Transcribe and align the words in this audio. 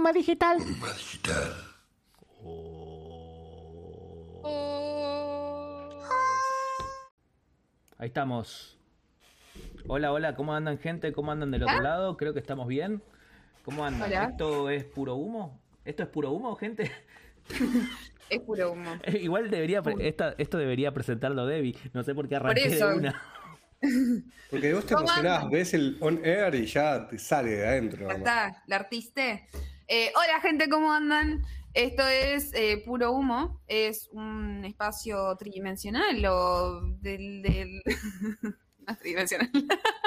Puma 0.00 0.14
Digital. 0.14 0.56
Puma 0.56 0.92
Digital. 0.94 1.52
Ahí 7.98 8.06
estamos. 8.08 8.78
Hola, 9.88 10.10
hola, 10.12 10.34
¿cómo 10.34 10.54
andan 10.54 10.78
gente? 10.78 11.12
¿Cómo 11.12 11.32
andan 11.32 11.50
del 11.50 11.64
otro 11.64 11.82
lado? 11.82 12.16
Creo 12.16 12.32
que 12.32 12.38
estamos 12.40 12.66
bien. 12.66 13.02
¿Cómo 13.62 13.84
andan? 13.84 14.08
Hola. 14.10 14.24
¿Esto 14.30 14.70
es 14.70 14.84
puro 14.84 15.16
humo? 15.16 15.60
¿Esto 15.84 16.04
es 16.04 16.08
puro 16.08 16.30
humo, 16.30 16.56
gente? 16.56 16.90
Es 18.30 18.40
puro 18.40 18.72
humo. 18.72 18.90
Igual 19.20 19.50
debería 19.50 19.82
esta- 19.98 20.34
esto 20.38 20.56
debería 20.56 20.94
presentarlo 20.94 21.44
Debbie. 21.46 21.76
No 21.92 22.04
sé 22.04 22.14
por 22.14 22.26
qué 22.28 22.36
arranqué 22.36 22.68
eso. 22.68 22.88
de 22.88 22.94
una. 22.94 23.22
Porque 24.50 24.72
vos 24.72 24.86
te 24.86 24.94
¿Cómo 24.94 25.06
emocionás, 25.08 25.36
andan? 25.38 25.50
ves 25.50 25.74
el 25.74 25.98
on 26.00 26.24
air 26.24 26.54
y 26.54 26.64
ya 26.66 27.08
te 27.08 27.18
sale 27.18 27.50
de 27.56 27.66
adentro. 27.66 28.06
Ya 28.06 28.14
está, 28.14 28.62
la 28.68 28.76
artiste. 28.76 29.48
Eh, 29.92 30.12
hola 30.14 30.40
gente, 30.40 30.68
¿cómo 30.68 30.92
andan? 30.92 31.44
Esto 31.74 32.06
es 32.06 32.54
eh, 32.54 32.80
Puro 32.86 33.10
Humo, 33.10 33.60
es 33.66 34.08
un 34.12 34.64
espacio 34.64 35.36
tridimensional 35.36 36.24
o 36.26 36.80
del... 37.00 37.42
del... 37.42 37.82
no 38.86 38.92
es 38.92 38.98
tridimensional, 39.00 39.50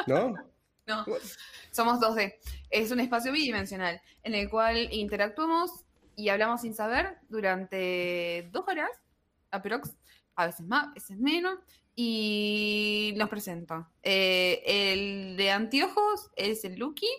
¿No? 0.08 0.35
no, 0.88 1.05
somos 1.70 1.99
2D. 1.99 2.34
Es 2.70 2.91
un 2.91 3.02
espacio 3.02 3.34
bidimensional 3.34 4.02
en 4.23 4.35
el 4.35 4.49
cual 4.49 4.88
interactuamos 4.94 5.84
y 6.16 6.30
hablamos 6.30 6.61
sin 6.61 6.73
saber 6.73 7.17
durante 7.27 8.47
dos 8.53 8.63
horas, 8.66 8.89
aprox, 9.52 9.97
a 10.38 10.45
veces 10.45 10.66
más, 10.66 10.88
a 10.88 10.94
veces 10.94 11.20
menos, 11.20 11.59
y 11.94 13.13
nos 13.17 13.27
presento. 13.27 13.86
Eh, 14.02 14.63
el 14.66 15.36
de 15.36 15.52
anteojos 15.52 16.31
es 16.38 16.63
el 16.63 16.75
Lucky, 16.80 17.09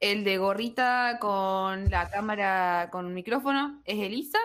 el 0.00 0.24
de 0.24 0.38
gorrita 0.38 1.18
con 1.20 1.90
la 1.90 2.08
cámara 2.10 2.88
con 2.90 3.12
micrófono 3.14 3.82
es 3.84 3.98
Elisa. 3.98 4.38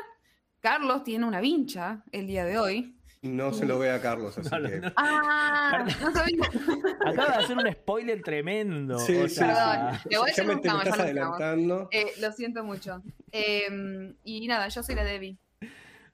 Carlos 0.59 1.03
tiene 1.03 1.25
una 1.25 1.39
vincha 1.41 2.03
el 2.11 2.27
día 2.27 2.43
de 2.45 2.57
hoy. 2.57 2.91
No 3.21 3.53
se 3.53 3.65
lo 3.65 3.79
ve 3.79 3.89
a 3.89 3.99
Carlos, 4.01 4.37
así 4.37 4.49
No, 4.51 4.59
no, 4.59 4.69
que. 4.69 4.79
no. 4.81 4.91
Ah, 4.97 5.85
no 5.99 6.11
sabía. 6.11 6.43
Acaba 7.05 7.37
de 7.37 7.43
hacer 7.43 7.57
un 7.57 7.71
spoiler 7.71 8.21
tremendo. 8.21 8.99
Sí, 8.99 9.15
o 9.15 9.27
sí. 9.27 9.41
Le 9.41 10.17
voy 10.17 10.29
a 10.29 10.31
hacer 10.31 10.47
un 10.47 10.57
estás 10.57 10.99
adelantando. 10.99 11.87
Eh, 11.91 12.11
lo 12.19 12.31
siento 12.31 12.63
mucho. 12.63 13.01
Eh, 13.31 14.13
y 14.23 14.47
nada, 14.47 14.67
yo 14.67 14.83
soy 14.83 14.93
la 14.95 15.03
Debbie. 15.03 15.37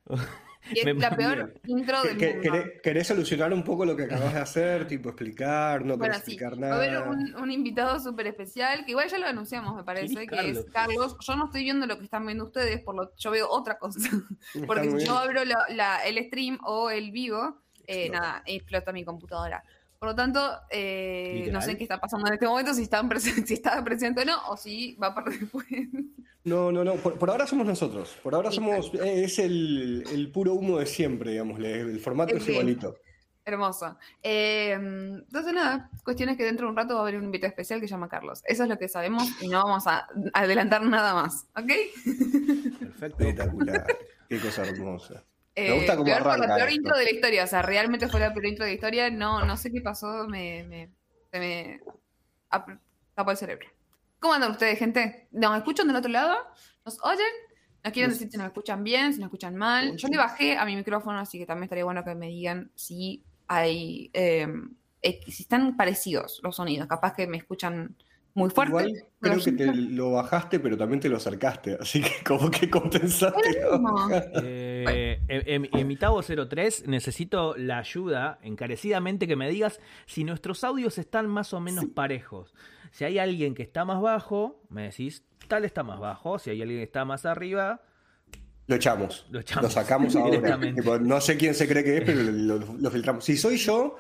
Y 0.74 0.80
es 0.80 0.96
la 0.98 1.16
peor 1.16 1.54
intro 1.66 1.98
¿Que- 2.04 2.14
del 2.36 2.36
mundo. 2.52 2.64
querés, 2.84 3.08
solucionar 3.08 3.52
un 3.54 3.64
poco 3.64 3.86
lo 3.86 3.96
que 3.96 4.04
acabas 4.04 4.34
de 4.34 4.40
hacer? 4.40 4.88
Tipo, 4.88 5.10
explicar, 5.10 5.84
no 5.86 5.98
Bueno, 5.98 6.14
querés 6.14 6.26
sí, 6.26 6.32
explicar 6.34 6.62
va 6.64 6.74
a 6.74 6.76
haber 6.78 6.94
nada. 6.94 7.10
un, 7.10 7.36
un 7.36 7.52
invitado 7.52 8.00
súper 8.00 8.28
especial, 8.28 8.86
que 8.86 8.92
igual 8.92 9.10
ya 9.10 9.18
lo 9.18 9.28
anunciamos, 9.28 9.76
me 9.76 9.84
parece, 9.84 10.14
¿Quién 10.14 10.28
que 10.30 10.50
es 10.52 10.58
es 10.58 10.66
Carlos. 10.72 11.18
Yo 11.20 11.36
no 11.36 11.46
estoy 11.46 11.64
viendo 11.64 11.86
lo 11.88 11.98
que 11.98 12.06
están 12.06 12.26
viendo 12.26 12.46
ustedes, 12.46 12.82
por 12.82 12.96
lo 12.96 13.16
yo 13.16 13.32
veo 13.32 13.50
otra 13.50 13.78
cosa. 13.78 14.00
Porque 14.68 14.92
si 14.92 15.06
yo 15.06 15.18
abro 15.18 15.44
la- 15.46 15.66
la- 15.70 16.06
el 16.06 16.18
stream 16.28 16.60
o 16.64 16.90
el 16.90 17.12
vivo, 17.12 17.58
eh, 17.88 18.10
nada, 18.10 18.44
explota 18.46 18.92
mi 18.92 19.04
computadora. 19.04 19.64
Por 20.00 20.10
lo 20.10 20.16
tanto, 20.16 20.40
eh, 20.72 21.48
no 21.52 21.62
sé 21.62 21.78
qué 21.78 21.84
está 21.84 22.00
pasando 22.00 22.26
en 22.28 22.34
este 22.34 22.48
momento, 22.48 22.74
si, 22.74 22.84
están 22.84 23.10
si 23.48 23.54
está 23.54 23.84
presente 23.84 24.22
o 24.22 24.26
no, 24.26 24.38
o 24.50 24.58
si 24.58 24.96
va 24.96 25.14
para 25.14 25.30
después. 25.32 25.66
No, 26.44 26.72
no, 26.72 26.84
no. 26.84 26.96
Por, 26.96 27.18
por 27.20 27.30
ahora 27.30 27.46
somos 27.46 27.68
nosotros. 27.68 28.16
Por 28.24 28.34
ahora 28.36 28.52
somos. 28.52 28.92
eh, 28.96 29.24
Es 29.24 29.38
el, 29.40 30.04
el 30.12 30.32
puro 30.32 30.54
humo 30.54 30.80
de 30.80 30.86
siempre, 30.86 31.32
digamos. 31.32 31.60
El 31.60 32.00
formato 32.00 32.36
es 32.36 32.44
Sí. 32.44 32.52
igualito. 32.52 32.96
Hermoso. 33.44 33.98
Eh, 34.22 34.72
entonces, 34.74 35.54
nada, 35.54 35.90
cuestión 36.04 36.30
es 36.30 36.38
que 36.38 36.44
dentro 36.44 36.68
de 36.68 36.72
un 36.72 36.78
rato 36.78 36.94
va 36.94 37.00
a 37.00 37.04
haber 37.04 37.18
un 37.18 37.24
invitado 37.26 37.50
especial 37.50 37.80
que 37.82 37.88
se 37.88 37.92
llama 37.92 38.08
Carlos. 38.08 38.44
Eso 38.46 38.64
es 38.64 38.70
lo 38.70 38.78
que 38.78 38.88
sabemos 38.88 39.28
y 39.42 39.48
no 39.48 39.64
vamos 39.64 39.88
a 39.88 40.08
adelantar 40.34 40.84
nada 40.84 41.14
más, 41.16 41.48
¿ok? 41.56 41.72
perfecto. 42.80 43.24
Espectacular. 43.24 43.86
Qué 44.30 44.40
cosa 44.40 44.64
hermosa. 44.66 45.24
Eh, 45.56 45.74
gusta 45.76 45.94
cómo 45.96 46.06
peor 46.06 46.20
por 46.24 46.28
arranca 46.32 46.48
la 46.48 46.56
peor 46.56 46.70
esto. 46.70 46.80
intro 46.82 46.98
de 46.98 47.04
la 47.04 47.12
historia, 47.12 47.44
o 47.44 47.48
sea, 47.48 47.62
realmente 47.62 48.08
fue 48.08 48.20
la 48.20 48.32
peor 48.34 48.46
intro 48.46 48.64
de 48.66 48.72
la 48.72 48.76
historia. 48.76 49.10
No, 49.10 49.44
no 49.44 49.58
sé 49.58 49.72
qué 49.72 49.82
pasó, 49.82 50.28
me, 50.28 50.64
me, 50.70 50.90
se 51.32 51.40
me 51.40 51.80
ap- 52.52 52.80
tapó 53.16 53.32
el 53.32 53.38
cerebro. 53.38 53.68
¿Cómo 54.22 54.36
andan 54.36 54.52
ustedes, 54.52 54.78
gente? 54.78 55.28
¿Nos 55.32 55.58
escuchan 55.58 55.88
del 55.88 55.96
otro 55.96 56.12
lado? 56.12 56.38
¿Nos 56.86 57.04
oyen? 57.04 57.26
¿Nos 57.84 57.92
quieren 57.92 58.12
decir 58.12 58.30
si 58.30 58.38
nos 58.38 58.46
escuchan 58.46 58.84
bien, 58.84 59.14
si 59.14 59.20
nos 59.20 59.30
escuchan 59.30 59.56
mal? 59.56 59.98
Yo 59.98 60.08
le 60.10 60.18
bajé 60.18 60.56
a 60.56 60.64
mi 60.64 60.76
micrófono, 60.76 61.18
así 61.18 61.40
que 61.40 61.48
también 61.48 61.64
estaría 61.64 61.84
bueno 61.84 62.04
que 62.04 62.14
me 62.14 62.28
digan 62.28 62.72
si 62.76 63.24
hay, 63.48 64.12
eh, 64.14 64.48
eh, 65.02 65.22
si 65.28 65.42
están 65.42 65.76
parecidos 65.76 66.40
los 66.44 66.56
sonidos. 66.56 66.88
Capaz 66.88 67.16
que 67.16 67.26
me 67.26 67.38
escuchan 67.38 67.96
muy 68.36 68.52
fuerte. 68.52 68.70
Igual 68.70 68.94
creo 69.20 69.44
que 69.44 69.52
te 69.54 69.74
lo 69.74 70.12
bajaste, 70.12 70.60
pero 70.60 70.78
también 70.78 71.00
te 71.00 71.10
lo 71.10 71.18
acercaste. 71.18 71.80
Así 71.82 72.00
que 72.04 72.24
como 72.24 72.52
que 72.52 72.70
compensaste. 72.70 73.42
Eh, 74.44 75.68
en 75.72 75.88
mi 75.88 75.96
Tavo 75.96 76.22
03 76.22 76.88
necesito 76.88 77.56
la 77.58 77.80
ayuda 77.80 78.40
encarecidamente 78.44 79.28
que 79.28 79.36
me 79.36 79.50
digas 79.50 79.80
si 80.06 80.24
nuestros 80.24 80.64
audios 80.64 80.98
están 80.98 81.28
más 81.28 81.54
o 81.54 81.60
menos 81.60 81.86
parejos. 81.86 82.54
Si 82.92 83.04
hay 83.06 83.18
alguien 83.20 83.56
que 83.56 83.64
está 83.64 83.86
más 83.86 84.02
bajo, 84.02 84.62
me 84.70 84.84
decís, 84.84 85.24
tal 85.48 85.66
está 85.66 85.84
más 85.84 86.00
bajo. 86.00 86.38
Si 86.40 86.50
hay 86.50 86.62
alguien 86.62 86.80
que 86.80 86.84
está 86.86 87.06
más 87.06 87.26
arriba, 87.26 87.82
Lo 88.68 88.76
echamos. 88.76 89.26
Lo 89.32 89.40
echamos. 89.40 89.74
sacamos 89.74 90.16
ahora. 90.16 90.32
Directamente. 90.38 90.82
Tipo, 90.82 90.98
no 91.00 91.20
sé 91.22 91.38
quién 91.38 91.54
se 91.56 91.68
cree 91.68 91.84
que 91.84 91.98
es, 91.98 92.04
pero 92.06 92.22
lo, 92.22 92.58
lo 92.60 92.92
filtramos. 92.92 93.24
Si 93.26 93.36
soy 93.38 93.58
yo, 93.58 93.98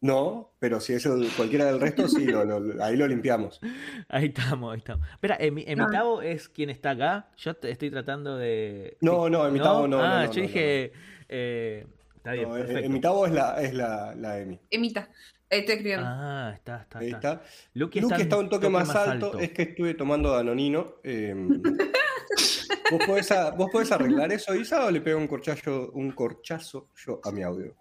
no. 0.00 0.52
Pero 0.58 0.80
si 0.80 0.92
es 0.94 1.04
el- 1.06 1.28
cualquiera 1.36 1.66
del 1.66 1.80
resto, 1.80 2.06
sí, 2.08 2.24
lo- 2.26 2.44
lo- 2.44 2.82
ahí 2.84 2.96
lo 2.96 3.06
limpiamos. 3.08 3.60
ahí 4.08 4.26
estamos, 4.26 4.72
ahí 4.72 4.78
estamos. 4.78 5.06
Espera, 5.10 5.36
en 5.40 5.54
mi, 5.54 5.64
en 5.66 5.78
mi 5.78 5.84
Ah. 5.84 5.90
Tavo 5.90 6.22
es 6.22 6.48
quien 6.48 6.70
está 6.70 6.90
acá. 6.90 7.28
Yo 7.36 7.54
te- 7.54 7.70
estoy 7.70 7.90
tratando 7.90 8.36
de. 8.36 8.96
No, 9.00 9.28
no, 9.28 9.46
en 9.46 9.52
mi 9.52 9.58
Tavo 9.60 9.88
no, 9.88 9.98
no, 9.98 10.02
Ah, 10.04 10.24
no, 10.26 10.32
yo 10.32 10.40
no, 10.40 10.46
dije. 10.46 10.92
eh, 11.28 11.86
está 12.16 12.32
bien, 12.32 12.92
mi 12.92 13.00
tabo 13.00 13.26
es 13.26 13.32
la, 13.32 13.60
es 13.62 13.74
la, 13.74 14.14
la 14.14 14.38
Emi. 14.38 14.58
Emita, 14.70 15.08
eh, 15.50 15.58
estoy 15.58 15.74
escribiendo. 15.74 16.06
Ah, 16.08 16.52
está, 16.54 16.82
está, 16.82 16.98
Ahí 16.98 17.06
está. 17.10 17.32
está. 17.34 17.42
Luke 17.74 17.98
está 18.00 18.16
está 18.16 18.38
un 18.38 18.48
toque, 18.48 18.68
más, 18.68 18.88
alto. 18.94 19.26
alto. 19.26 19.38
Es 19.38 19.50
que 19.52 19.62
estuve 19.62 19.94
tomando 19.94 20.30
Danonino. 20.30 20.96
eh, 21.04 21.34
¿vos, 22.90 23.06
podés 23.06 23.30
a- 23.32 23.50
¿Vos 23.52 23.70
podés 23.70 23.90
arreglar 23.92 24.32
eso, 24.32 24.54
Isa, 24.54 24.84
o 24.86 24.90
le 24.90 25.00
pego 25.00 25.18
un 25.18 25.26
corchazo, 25.28 25.90
un 25.94 26.12
corchazo 26.12 26.90
yo 26.96 27.20
a 27.24 27.30
mi 27.30 27.42
audio? 27.42 27.76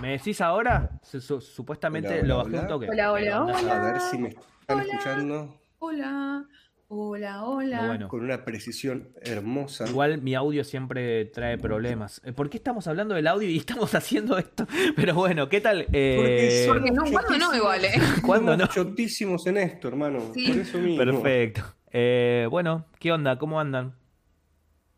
¿Me 0.00 0.12
decís 0.12 0.40
ahora? 0.40 0.90
Su- 1.02 1.20
su- 1.20 1.40
supuestamente 1.40 2.08
Hola, 2.08 2.18
hola, 2.20 2.28
lo 2.28 2.36
bajé 2.38 2.48
hola. 2.50 2.60
un 2.62 2.68
toque. 2.68 2.88
Hola, 2.90 3.12
hola, 3.12 3.44
hola. 3.44 3.76
A 3.88 3.92
ver 3.92 4.00
si 4.00 4.18
me 4.18 4.28
están 4.28 4.40
Hola. 4.68 4.82
escuchando 4.82 5.60
Hola, 5.78 6.46
hola, 6.92 7.44
hola. 7.44 7.86
Bueno. 7.86 8.08
con 8.08 8.20
una 8.20 8.44
precisión 8.44 9.10
hermosa. 9.22 9.88
Igual 9.88 10.20
mi 10.22 10.34
audio 10.34 10.64
siempre 10.64 11.24
trae 11.26 11.56
problemas. 11.56 12.20
Eh, 12.24 12.32
¿Por 12.32 12.50
qué 12.50 12.56
estamos 12.56 12.86
hablando 12.88 13.14
del 13.14 13.28
audio 13.28 13.48
y 13.48 13.56
estamos 13.64 13.94
haciendo 13.94 14.36
esto? 14.38 14.66
Pero 14.96 15.14
bueno, 15.14 15.48
¿qué 15.48 15.60
tal? 15.60 15.86
Eh, 15.92 16.64
Porque 16.66 16.90
no, 16.90 17.04
¿cuándo 17.12 17.38
no 17.38 17.54
igual, 17.56 17.84
eh? 17.84 17.92
¿Cuándo 18.26 18.56
no? 18.56 18.66
Chotísimos 18.66 19.46
en 19.46 19.58
esto, 19.58 19.88
hermano. 19.88 20.32
Sí. 20.34 20.48
Por 20.48 20.58
eso 20.58 20.78
mismo. 20.78 20.98
Perfecto. 21.04 21.62
Eh, 21.92 22.46
bueno, 22.50 22.86
¿qué 22.98 23.12
onda? 23.12 23.38
¿Cómo 23.38 23.60
andan? 23.60 23.94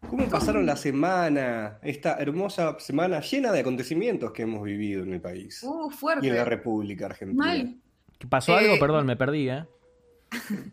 ¿Cómo 0.09 0.29
pasaron 0.29 0.65
la 0.67 0.77
semana? 0.77 1.79
Esta 1.83 2.17
hermosa 2.19 2.77
semana 2.81 3.21
llena 3.21 3.53
de 3.53 3.61
acontecimientos 3.61 4.33
que 4.33 4.43
hemos 4.43 4.65
vivido 4.65 5.03
en 5.05 5.13
el 5.13 5.21
país. 5.21 5.63
Uh, 5.63 5.91
y 5.91 5.95
fuerte. 5.95 6.27
en 6.27 6.35
la 6.37 6.45
República 6.45 7.07
Argentina. 7.07 7.45
Mal. 7.45 7.77
¿Qué 8.19 8.27
¿Pasó 8.27 8.53
Eh, 8.53 8.65
algo? 8.65 8.79
Perdón, 8.81 9.07
me 9.07 9.17
perdí, 9.17 9.49
¿eh? 9.51 9.65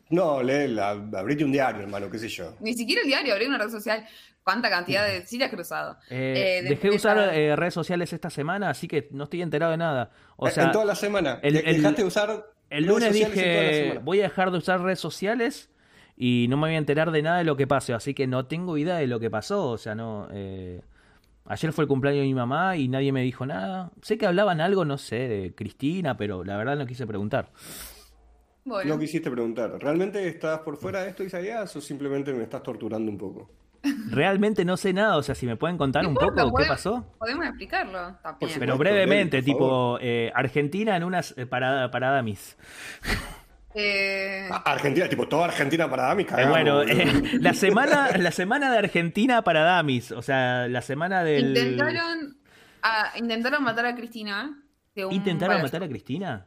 No, 0.09 0.41
lee, 0.41 0.67
la, 0.67 0.89
abrite 0.91 1.43
un 1.43 1.51
diario, 1.51 1.81
hermano, 1.81 2.09
qué 2.09 2.17
sé 2.19 2.27
yo. 2.29 2.55
Ni 2.59 2.73
siquiera 2.73 3.01
el 3.01 3.07
diario, 3.07 3.33
abrí 3.33 3.45
una 3.45 3.57
red 3.57 3.69
social. 3.69 4.05
¿Cuánta 4.43 4.69
cantidad 4.69 5.05
de 5.05 5.25
sí 5.25 5.37
le 5.37 5.45
has 5.45 5.51
cruzado? 5.51 5.97
Eh, 6.09 6.59
Eh, 6.59 6.63
de- 6.63 6.69
dejé 6.69 6.89
de 6.89 6.95
usar 6.95 7.17
esa- 7.17 7.35
eh, 7.35 7.55
redes 7.55 7.73
sociales 7.73 8.11
esta 8.13 8.29
semana, 8.29 8.69
así 8.69 8.87
que 8.87 9.07
no 9.11 9.25
estoy 9.25 9.41
enterado 9.41 9.71
de 9.71 9.77
nada. 9.77 10.11
O 10.37 10.49
sea, 10.49 10.65
en 10.65 10.71
toda 10.71 10.85
la 10.85 10.95
semana. 10.95 11.39
el- 11.43 11.53
De- 11.53 11.59
el- 11.59 11.75
dejaste 11.77 12.01
de 12.01 12.07
usar 12.07 12.29
el 12.69 12.83
redes 12.83 12.87
lunes 12.87 13.09
sociales 13.09 13.37
en 13.37 13.43
toda 13.43 13.63
la 13.63 13.69
dije, 13.69 13.99
voy 14.03 14.19
a 14.19 14.23
dejar 14.23 14.51
de 14.51 14.57
usar 14.57 14.81
redes 14.81 14.99
sociales 14.99 15.69
y 16.17 16.47
no 16.49 16.57
me 16.57 16.67
voy 16.67 16.75
a 16.75 16.77
enterar 16.79 17.11
de 17.11 17.21
nada 17.21 17.37
de 17.39 17.43
lo 17.43 17.55
que 17.57 17.67
pase, 17.67 17.93
así 17.93 18.13
que 18.13 18.25
no 18.27 18.45
tengo 18.47 18.77
idea 18.77 18.95
de 18.97 19.07
lo 19.07 19.19
que 19.19 19.29
pasó. 19.29 19.67
O 19.69 19.77
sea, 19.77 19.93
no... 19.95 20.27
eh, 20.31 20.81
Ayer 21.45 21.73
fue 21.73 21.83
el 21.83 21.87
cumpleaños 21.87 22.21
de 22.21 22.27
mi 22.27 22.35
mamá 22.35 22.77
y 22.77 22.87
nadie 22.89 23.11
me 23.11 23.23
dijo 23.23 23.43
nada. 23.43 23.89
Sé 24.03 24.19
que 24.19 24.27
hablaban 24.27 24.61
algo, 24.61 24.85
no 24.85 24.99
sé, 24.99 25.27
de 25.27 25.55
Cristina, 25.55 26.15
pero 26.15 26.43
la 26.43 26.57
verdad 26.57 26.75
no 26.77 26.85
quise 26.85 27.07
preguntar. 27.07 27.49
Bueno, 28.69 28.93
No 28.95 28.99
quisiste 28.99 29.29
preguntar. 29.29 29.71
¿Realmente 29.79 30.25
estás 30.27 30.59
por 30.59 30.77
fuera 30.77 31.01
de 31.03 31.09
esto, 31.09 31.23
Isaías, 31.23 31.75
o 31.75 31.81
simplemente 31.81 32.33
me 32.33 32.43
estás 32.43 32.63
torturando 32.63 33.11
un 33.11 33.17
poco? 33.17 33.49
Realmente 34.09 34.65
no 34.65 34.75
sé 34.77 34.91
nada, 34.91 35.15
o 35.17 35.23
sea, 35.23 35.35
si 35.35 35.45
me 35.45 35.55
pueden 35.55 35.77
contar 35.77 36.03
un 36.05 36.09
importa, 36.11 36.43
poco 36.43 36.57
qué 36.57 36.65
pasó. 36.65 37.05
podemos 37.17 37.45
explicarlo 37.45 38.17
también. 38.21 38.51
Pero 38.59 38.77
brevemente, 38.77 39.41
tipo 39.41 39.97
eh, 40.01 40.31
Argentina 40.35 40.97
en 40.97 41.03
unas 41.05 41.33
eh, 41.37 41.45
parada, 41.45 41.89
parada 41.89 42.21
mis. 42.21 42.57
Eh, 43.75 44.49
Ah, 44.51 44.63
Argentina, 44.65 45.07
tipo 45.07 45.27
toda 45.27 45.45
Argentina 45.45 45.89
para 45.89 46.03
Dami, 46.07 46.23
Eh, 46.23 46.25
cagamos, 46.25 46.49
bueno, 46.49 46.81
eh, 46.81 47.05
la 47.39 47.53
semana, 47.53 48.09
la 48.17 48.31
semana 48.31 48.71
de 48.71 48.79
Argentina 48.79 49.43
para 49.43 49.61
Damis, 49.61 50.11
o 50.11 50.21
sea, 50.21 50.67
la 50.67 50.81
semana 50.81 51.23
del. 51.23 51.55
intentaron, 51.55 52.37
ah, 52.81 53.11
intentaron 53.15 53.63
matar 53.63 53.85
a 53.85 53.95
Cristina. 53.95 54.61
de 54.95 55.05
un 55.05 55.13
¿Intentaron 55.13 55.57
balazo. 55.57 55.67
matar 55.67 55.83
a 55.83 55.87
Cristina? 55.89 56.45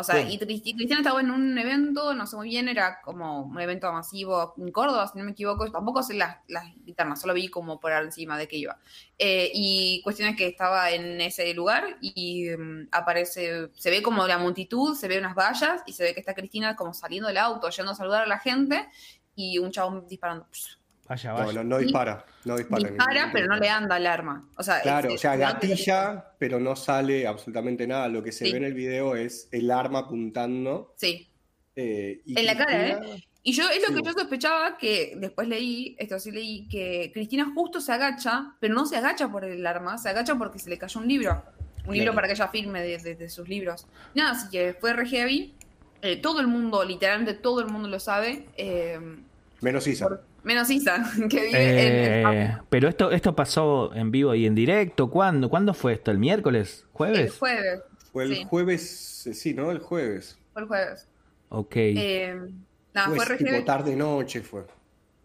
O 0.00 0.04
sea, 0.04 0.16
Sí. 0.26 0.34
y 0.34 0.38
Cristi- 0.38 0.74
Cristiana 0.74 1.00
estaba 1.02 1.20
en 1.20 1.30
un 1.30 1.56
evento, 1.58 2.14
no 2.14 2.26
sé 2.26 2.36
muy 2.36 2.48
bien, 2.48 2.68
era 2.68 3.00
como 3.02 3.42
un 3.42 3.60
evento 3.60 3.92
masivo 3.92 4.54
en 4.58 4.72
Córdoba, 4.72 5.06
si 5.08 5.18
no 5.18 5.24
me 5.24 5.32
equivoco. 5.32 5.70
Tampoco 5.70 6.02
sé 6.02 6.14
las, 6.14 6.38
las 6.48 6.64
internas, 6.86 7.20
solo 7.20 7.34
vi 7.34 7.48
como 7.48 7.78
por 7.80 7.92
encima 7.92 8.36
de 8.38 8.48
qué 8.48 8.56
iba. 8.56 8.78
Eh, 9.18 9.50
y 9.54 10.00
cuestión 10.02 10.28
es 10.30 10.36
que 10.36 10.46
estaba 10.48 10.90
en 10.90 11.20
ese 11.20 11.52
lugar 11.54 11.98
y 12.00 12.48
mm, 12.50 12.88
aparece, 12.92 13.70
se 13.76 13.90
ve 13.90 14.02
como 14.02 14.26
la 14.26 14.38
multitud, 14.38 14.96
se 14.96 15.08
ve 15.08 15.18
unas 15.18 15.34
vallas 15.34 15.82
y 15.86 15.92
se 15.92 16.02
ve 16.04 16.14
que 16.14 16.20
está 16.20 16.34
Cristina 16.34 16.74
como 16.76 16.94
saliendo 16.94 17.28
del 17.28 17.36
auto, 17.38 17.68
yendo 17.70 17.92
a 17.92 17.94
saludar 17.94 18.22
a 18.22 18.26
la 18.26 18.38
gente 18.38 18.88
y 19.34 19.58
un 19.58 19.70
chabón 19.70 20.06
disparando. 20.08 20.46
Vaya, 21.10 21.30
No, 21.32 21.38
vaya. 21.38 21.52
no, 21.54 21.64
no 21.64 21.78
dispara. 21.78 22.24
No 22.44 22.56
dispara. 22.56 23.30
pero 23.32 23.46
no 23.48 23.56
le 23.56 23.68
anda 23.68 23.96
el 23.96 24.06
arma. 24.06 24.48
O 24.56 24.62
sea, 24.62 24.80
Claro, 24.80 25.08
es- 25.08 25.16
o 25.16 25.18
sea, 25.18 25.32
no 25.32 25.58
te- 25.58 25.66
gatilla, 25.66 26.24
pero 26.38 26.60
no 26.60 26.76
sale 26.76 27.26
absolutamente 27.26 27.84
nada. 27.84 28.06
Lo 28.06 28.22
que 28.22 28.30
se 28.30 28.44
Sí. 28.46 28.52
ve 28.52 28.58
en 28.58 28.64
el 28.64 28.74
video 28.74 29.16
es 29.16 29.48
el 29.50 29.70
arma 29.72 29.98
apuntando. 30.00 30.94
Sí. 30.96 31.26
eh, 31.76 32.20
y 32.26 32.38
En 32.38 32.46
la 32.46 32.56
cara, 32.58 32.98
Cristina- 33.00 33.16
Y 33.42 33.52
yo 33.52 33.70
es 33.70 33.80
lo 33.80 33.88
Sí. 33.88 33.94
que 33.94 34.02
yo 34.08 34.12
sospechaba, 34.12 34.76
que 34.76 35.14
después 35.16 35.48
leí, 35.48 35.96
esto 35.98 36.18
sí 36.18 36.30
leí, 36.30 36.68
que 36.68 37.10
Cristina 37.14 37.50
justo 37.54 37.80
se 37.80 37.92
agacha, 37.92 38.54
pero 38.60 38.74
no 38.74 38.84
se 38.86 38.96
agacha 38.96 39.28
por 39.30 39.44
el 39.44 39.66
arma, 39.66 39.96
se 39.96 40.10
agacha 40.10 40.34
porque 40.36 40.58
se 40.58 40.68
le 40.68 40.76
cayó 40.78 41.00
un 41.00 41.08
libro. 41.08 41.42
Un 41.86 41.94
libro 41.94 42.12
Claro. 42.12 42.14
para 42.16 42.26
que 42.26 42.34
ella 42.34 42.48
firme 42.48 42.82
de, 42.82 42.98
de- 42.98 43.14
de 43.14 43.28
sus 43.30 43.48
libros. 43.48 43.86
Nada, 44.14 44.32
así 44.32 44.50
que 44.50 44.74
fue 44.78 44.92
re 44.92 45.06
heavy. 45.08 45.54
Eh, 46.02 46.16
todo 46.16 46.40
el 46.40 46.48
mundo, 46.48 46.84
literalmente 46.84 47.32
todo 47.34 47.60
el 47.60 47.68
mundo 47.68 47.88
lo 47.88 47.98
sabe. 48.00 48.46
eh, 48.58 48.98
Menos 49.62 49.86
Isa. 49.86 50.08
por- 50.08 50.24
menos 50.44 50.70
Isa, 50.70 51.04
que 51.30 51.40
vive 51.46 51.86
en- 51.86 52.26
en, 52.26 52.32
Eh, 52.32 52.58
pero 52.68 52.88
esto, 52.88 53.10
esto 53.10 53.34
pasó 53.36 53.94
en 53.94 54.10
vivo 54.10 54.34
y 54.34 54.46
en 54.46 54.54
directo. 54.54 55.10
¿Cuándo? 55.10 55.48
¿Cuándo 55.50 55.74
fue 55.74 55.94
esto? 55.94 56.10
¿El 56.10 56.18
miércoles? 56.18 56.82
el 56.82 56.88
¿Jueves? 56.92 57.38
jueves. 57.38 57.80
Fue 58.12 58.24
el 58.24 58.34
sí. 58.36 58.44
jueves, 58.48 59.26
eh, 59.26 59.34
sí, 59.34 59.54
¿no? 59.54 59.70
El 59.70 59.78
jueves. 59.78 60.38
Fue 60.52 60.62
el 60.62 60.68
jueves. 60.68 61.06
Ok. 61.50 61.72
Eh, 61.76 62.36
nada, 62.94 63.08
Fue 63.08 63.24
fue 63.24 63.36
tipo 63.36 63.64
tarde 63.64 63.94
noche 63.96 64.40
fue. 64.40 64.64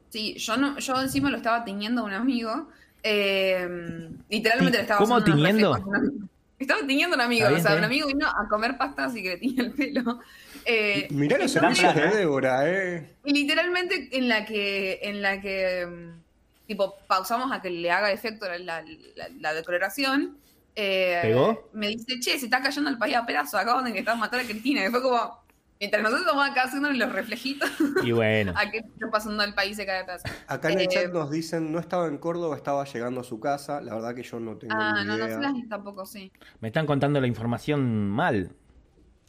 Sí, 0.10 0.36
yo 0.38 0.56
no, 0.58 0.78
yo 0.80 1.02
encima 1.02 1.30
lo 1.30 1.38
estaba 1.38 1.66
tiñendo 1.66 2.02
a 2.02 2.06
un 2.06 2.14
amigo. 2.14 2.68
eh, 3.04 4.10
literalmente 4.30 4.78
le 4.78 4.82
estaba 4.84 5.00
¿cómo 5.00 5.24
tiñendo? 5.24 5.78
Estaba 6.58 6.88
tiñendo 6.88 7.16
a 7.16 7.18
un 7.18 7.22
amigo, 7.26 7.48
o 7.54 7.60
sea, 7.60 7.76
un 7.76 7.84
amigo 7.84 8.08
vino 8.08 8.26
a 8.28 8.48
comer 8.48 8.78
pastas 8.78 9.14
y 9.16 9.22
que 9.22 9.30
le 9.32 9.38
tiñe 9.38 9.62
el 9.62 9.72
pelo. 9.74 10.20
Eh, 10.66 11.08
Mirá 11.12 11.38
los 11.38 11.52
servicios 11.52 11.94
de. 11.96 12.08
Débora, 12.08 12.70
¿eh? 12.70 13.16
y 13.24 13.34
literalmente 13.34 14.10
en 14.18 14.28
la 14.28 14.46
que, 14.46 15.00
en 15.04 15.22
la 15.22 15.40
que 15.42 15.86
mm, 15.86 16.68
tipo, 16.68 16.96
pausamos 17.08 17.52
a 17.52 17.62
que 17.62 17.70
le 17.70 17.92
haga 17.92 18.12
efecto 18.12 18.48
la, 18.48 18.58
la, 18.58 18.84
la- 19.16 19.30
la 19.40 19.54
decoloración. 19.54 20.38
eh, 20.76 21.20
¿Pegó? 21.22 21.70
Me 21.74 21.88
dice, 21.90 22.20
che, 22.20 22.40
se 22.40 22.46
está 22.46 22.62
cayendo 22.62 22.90
el 22.90 22.98
país 22.98 23.16
a 23.16 23.26
pedazos, 23.26 23.60
acaban 23.60 23.86
de 23.86 23.94
que 23.94 24.00
están 24.00 24.20
matando 24.20 24.44
a 24.44 24.50
Cristina. 24.50 24.86
Y 24.86 24.90
fue 24.90 25.02
como, 25.02 25.40
mientras 25.80 26.02
nosotros 26.02 26.26
estamos 26.26 26.50
acá 26.50 26.64
haciendo 26.64 26.90
los 26.92 27.12
reflejitos, 27.14 27.70
Y 28.04 28.12
bueno. 28.12 28.52
a 28.58 28.70
qué 28.72 28.80
está 28.80 29.10
pasando 29.12 29.44
el 29.44 29.54
país 29.54 29.78
se 29.78 29.86
cae 29.86 30.00
a 30.00 30.06
pedazos. 30.06 30.32
Acá 30.48 30.72
en 30.72 30.80
el 30.80 30.86
Eh, 30.86 30.90
chat 30.90 31.14
nos 31.14 31.30
dicen, 31.32 31.72
no 31.72 31.80
estaba 31.80 32.08
en 32.08 32.18
Córdoba, 32.18 32.56
estaba 32.56 32.84
llegando 32.86 33.22
a 33.22 33.24
su 33.24 33.40
casa. 33.40 33.82
La 33.82 33.94
verdad 33.94 34.16
que 34.16 34.24
yo 34.24 34.40
no 34.40 34.58
tengo 34.58 34.74
Ah, 34.76 34.96
ni 35.04 35.08
no, 35.10 35.18
no 35.18 35.28
las 35.28 35.70
tampoco, 35.70 36.06
sí. 36.06 36.32
Me 36.60 36.70
están 36.70 36.86
contando 36.88 37.22
la 37.22 37.28
información 37.28 38.10
mal. 38.10 38.50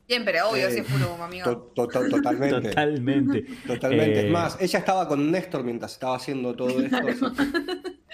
Siempre, 0.06 0.40
obvio, 0.42 0.68
Eh, 0.68 0.72
si 0.72 0.78
es 0.80 0.86
puro 0.86 1.14
humo, 1.14 1.24
amigo. 1.24 1.44
To- 1.44 1.72
to- 1.74 1.88
to- 1.88 2.08
totalmente. 2.08 2.68
Totalmente. 2.68 3.42
Totalmente. 3.66 4.20
Eh, 4.20 4.26
Es 4.26 4.30
más, 4.32 4.56
ella 4.60 4.78
estaba 4.78 5.08
con 5.08 5.30
Néstor 5.30 5.64
mientras 5.64 5.92
estaba 5.92 6.16
haciendo 6.16 6.54
todo 6.54 6.80
esto. 6.80 6.96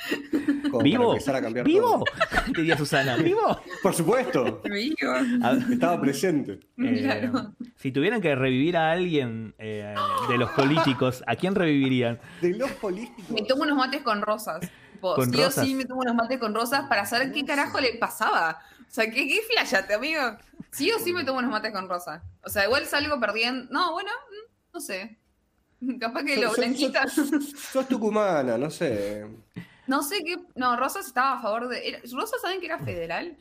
así 0.02 0.70
para 0.70 0.82
¿Vivo? 0.84 1.12
empezar 1.12 1.36
a 1.36 1.42
cambiar 1.42 1.66
¿Vivo? 1.66 2.02
todo. 2.02 2.04
Diría 2.56 2.78
Susana. 2.78 3.16
¿Vivo? 3.16 3.60
Por 3.82 3.94
supuesto. 3.94 4.62
A- 5.42 5.52
Estaba 5.70 6.00
presente. 6.00 6.60
eh, 6.78 7.00
Claro. 7.02 7.54
si 7.76 7.92
tuvieran 7.92 8.20
que 8.22 8.34
revivir 8.34 8.76
a 8.78 8.90
alguien 8.92 9.54
eh, 9.58 9.94
de 10.30 10.38
los 10.38 10.50
políticos, 10.52 11.22
¿a 11.26 11.36
quién 11.36 11.54
revivirían? 11.54 12.18
De 12.40 12.56
los 12.56 12.70
políticos. 12.72 13.30
Me 13.30 13.42
tomo 13.42 13.62
unos 13.64 13.76
mates 13.76 14.00
con 14.02 14.22
rosas. 14.22 14.60
¿Con 15.00 15.30
sí 15.32 15.36
rosas? 15.42 15.58
o 15.64 15.66
sí 15.66 15.74
me 15.74 15.84
tomo 15.84 16.00
unos 16.02 16.14
mates 16.14 16.38
con 16.38 16.54
rosas 16.54 16.82
para 16.88 17.04
saber 17.06 17.32
qué 17.32 17.44
carajo 17.44 17.80
le 17.80 17.94
pasaba. 17.98 18.60
O 18.92 18.94
sea, 18.94 19.06
¿qué, 19.10 19.26
qué 19.26 19.40
flayate, 19.50 19.94
amigo? 19.94 20.20
Sí 20.70 20.92
o 20.92 20.98
sí 20.98 21.14
me 21.14 21.24
tomo 21.24 21.38
unos 21.38 21.50
mates 21.50 21.72
con 21.72 21.88
rosas. 21.88 22.22
O 22.44 22.50
sea, 22.50 22.64
igual 22.66 22.84
salgo 22.84 23.18
perdiendo. 23.18 23.72
No, 23.72 23.92
bueno, 23.92 24.10
mm, 24.10 24.74
no 24.74 24.80
sé. 24.80 25.18
Capaz 25.98 26.24
que 26.24 26.34
Sos- 26.34 26.42
lo 26.42 26.48
sos- 26.50 26.56
blanquita. 26.58 27.04
Sos 27.08 27.88
tucumana, 27.88 28.58
no 28.58 28.70
sé. 28.70 29.26
No 29.86 30.02
sé 30.02 30.18
qué. 30.22 30.36
No, 30.56 30.76
Rosas 30.76 31.06
estaba 31.06 31.38
a 31.38 31.42
favor 31.42 31.68
de. 31.68 32.02
¿Rosas 32.12 32.42
saben 32.42 32.60
que 32.60 32.66
era 32.66 32.78
federal? 32.78 33.34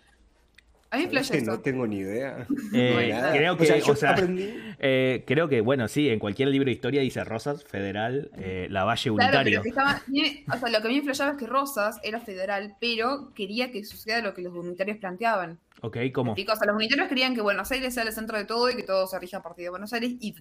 A 0.93 0.97
mí 0.97 1.03
me 1.07 1.09
¿Sabés 1.09 1.27
flashó 1.27 1.33
que 1.45 1.49
no 1.51 1.59
tengo 1.61 1.87
ni 1.87 1.97
idea. 1.99 2.45
Eh, 2.73 3.13
creo 3.33 3.57
que, 3.57 3.63
o 3.63 3.65
sea, 3.65 3.75
o 3.77 3.79
yo 3.79 3.95
sea, 3.95 4.11
aprendí. 4.11 4.53
eh, 4.79 5.23
creo 5.25 5.47
que, 5.49 5.61
bueno, 5.61 5.87
sí, 5.87 6.09
en 6.09 6.19
cualquier 6.19 6.49
libro 6.49 6.65
de 6.65 6.71
historia 6.73 7.01
dice 7.01 7.23
Rosas, 7.23 7.63
Federal, 7.63 8.29
eh, 8.37 8.67
la 8.69 8.83
Valle 8.83 9.09
Claro, 9.15 9.49
estaba, 9.65 10.01
tiene- 10.11 10.45
o 10.53 10.57
sea, 10.57 10.69
lo 10.69 10.81
que 10.81 10.87
a 10.87 10.91
mí 10.91 10.97
me 10.97 11.03
flashaba 11.03 11.31
es 11.31 11.37
que 11.37 11.47
Rosas 11.47 11.99
era 12.03 12.19
federal, 12.19 12.75
pero 12.79 13.31
quería 13.33 13.71
que 13.71 13.83
suceda 13.85 14.21
lo 14.21 14.33
que 14.33 14.41
los 14.41 14.53
unitarios 14.53 14.97
planteaban. 14.97 15.59
Ok, 15.81 15.97
¿cómo? 16.13 16.33
O 16.33 16.35
sea, 16.35 16.67
los 16.67 16.75
unitarios 16.75 17.07
querían 17.07 17.33
que 17.35 17.41
Buenos 17.41 17.71
Aires 17.71 17.93
sea 17.93 18.03
el 18.03 18.11
centro 18.11 18.37
de 18.37 18.45
todo 18.45 18.69
y 18.69 18.75
que 18.75 18.83
todo 18.83 19.07
se 19.07 19.17
rija 19.17 19.37
a 19.37 19.41
partir 19.41 19.63
de 19.65 19.69
Buenos 19.71 19.91
Aires 19.93 20.11
y 20.19 20.35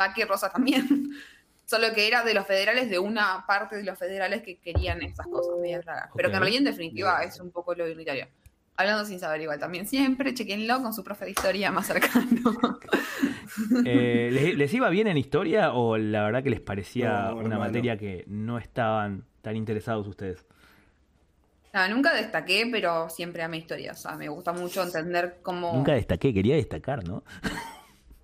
va 0.00 0.14
que 0.14 0.24
Rosas 0.24 0.52
también. 0.52 0.86
Solo 1.64 1.92
que 1.94 2.06
era 2.08 2.22
de 2.24 2.32
los 2.32 2.46
federales, 2.46 2.88
de 2.88 2.98
una 2.98 3.44
parte 3.46 3.76
de 3.76 3.82
los 3.82 3.98
federales 3.98 4.42
que 4.42 4.56
querían 4.58 5.02
esas 5.02 5.26
cosas 5.26 5.52
raras. 5.84 6.08
Pero 6.16 6.30
que 6.30 6.36
en 6.36 6.40
realidad, 6.40 6.58
en 6.60 6.64
definitiva, 6.64 7.22
es 7.24 7.38
un 7.40 7.50
poco 7.50 7.74
lo 7.74 7.84
unitario. 7.84 8.26
Hablando 8.78 9.04
sin 9.04 9.18
saber 9.18 9.40
igual 9.40 9.58
también. 9.58 9.86
Siempre 9.88 10.32
chequenlo 10.34 10.80
con 10.80 10.94
su 10.94 11.02
profe 11.02 11.24
de 11.24 11.32
historia 11.32 11.70
más 11.72 11.86
cercano. 11.86 12.78
Eh, 13.84 14.28
¿les, 14.32 14.56
les 14.56 14.74
iba 14.74 14.88
bien 14.88 15.08
en 15.08 15.16
historia 15.16 15.72
o 15.72 15.96
la 15.96 16.22
verdad 16.22 16.44
que 16.44 16.50
les 16.50 16.60
parecía 16.60 17.08
No, 17.30 17.36
una 17.36 17.42
hermano. 17.54 17.60
materia 17.60 17.96
que 17.96 18.22
no 18.28 18.56
estaban 18.58 19.24
tan 19.42 19.56
interesados 19.56 20.06
ustedes? 20.06 20.46
Nada, 21.72 21.88
nunca 21.88 22.14
destaqué, 22.14 22.68
pero 22.70 23.08
siempre 23.10 23.42
amé 23.42 23.56
historia. 23.58 23.92
O 23.92 23.96
sea, 23.96 24.14
me 24.16 24.28
gusta 24.28 24.52
mucho 24.52 24.82
entender 24.82 25.38
cómo. 25.42 25.72
Nunca 25.74 25.92
destaqué, 25.92 26.32
quería 26.32 26.54
destacar, 26.54 27.06
¿no? 27.08 27.24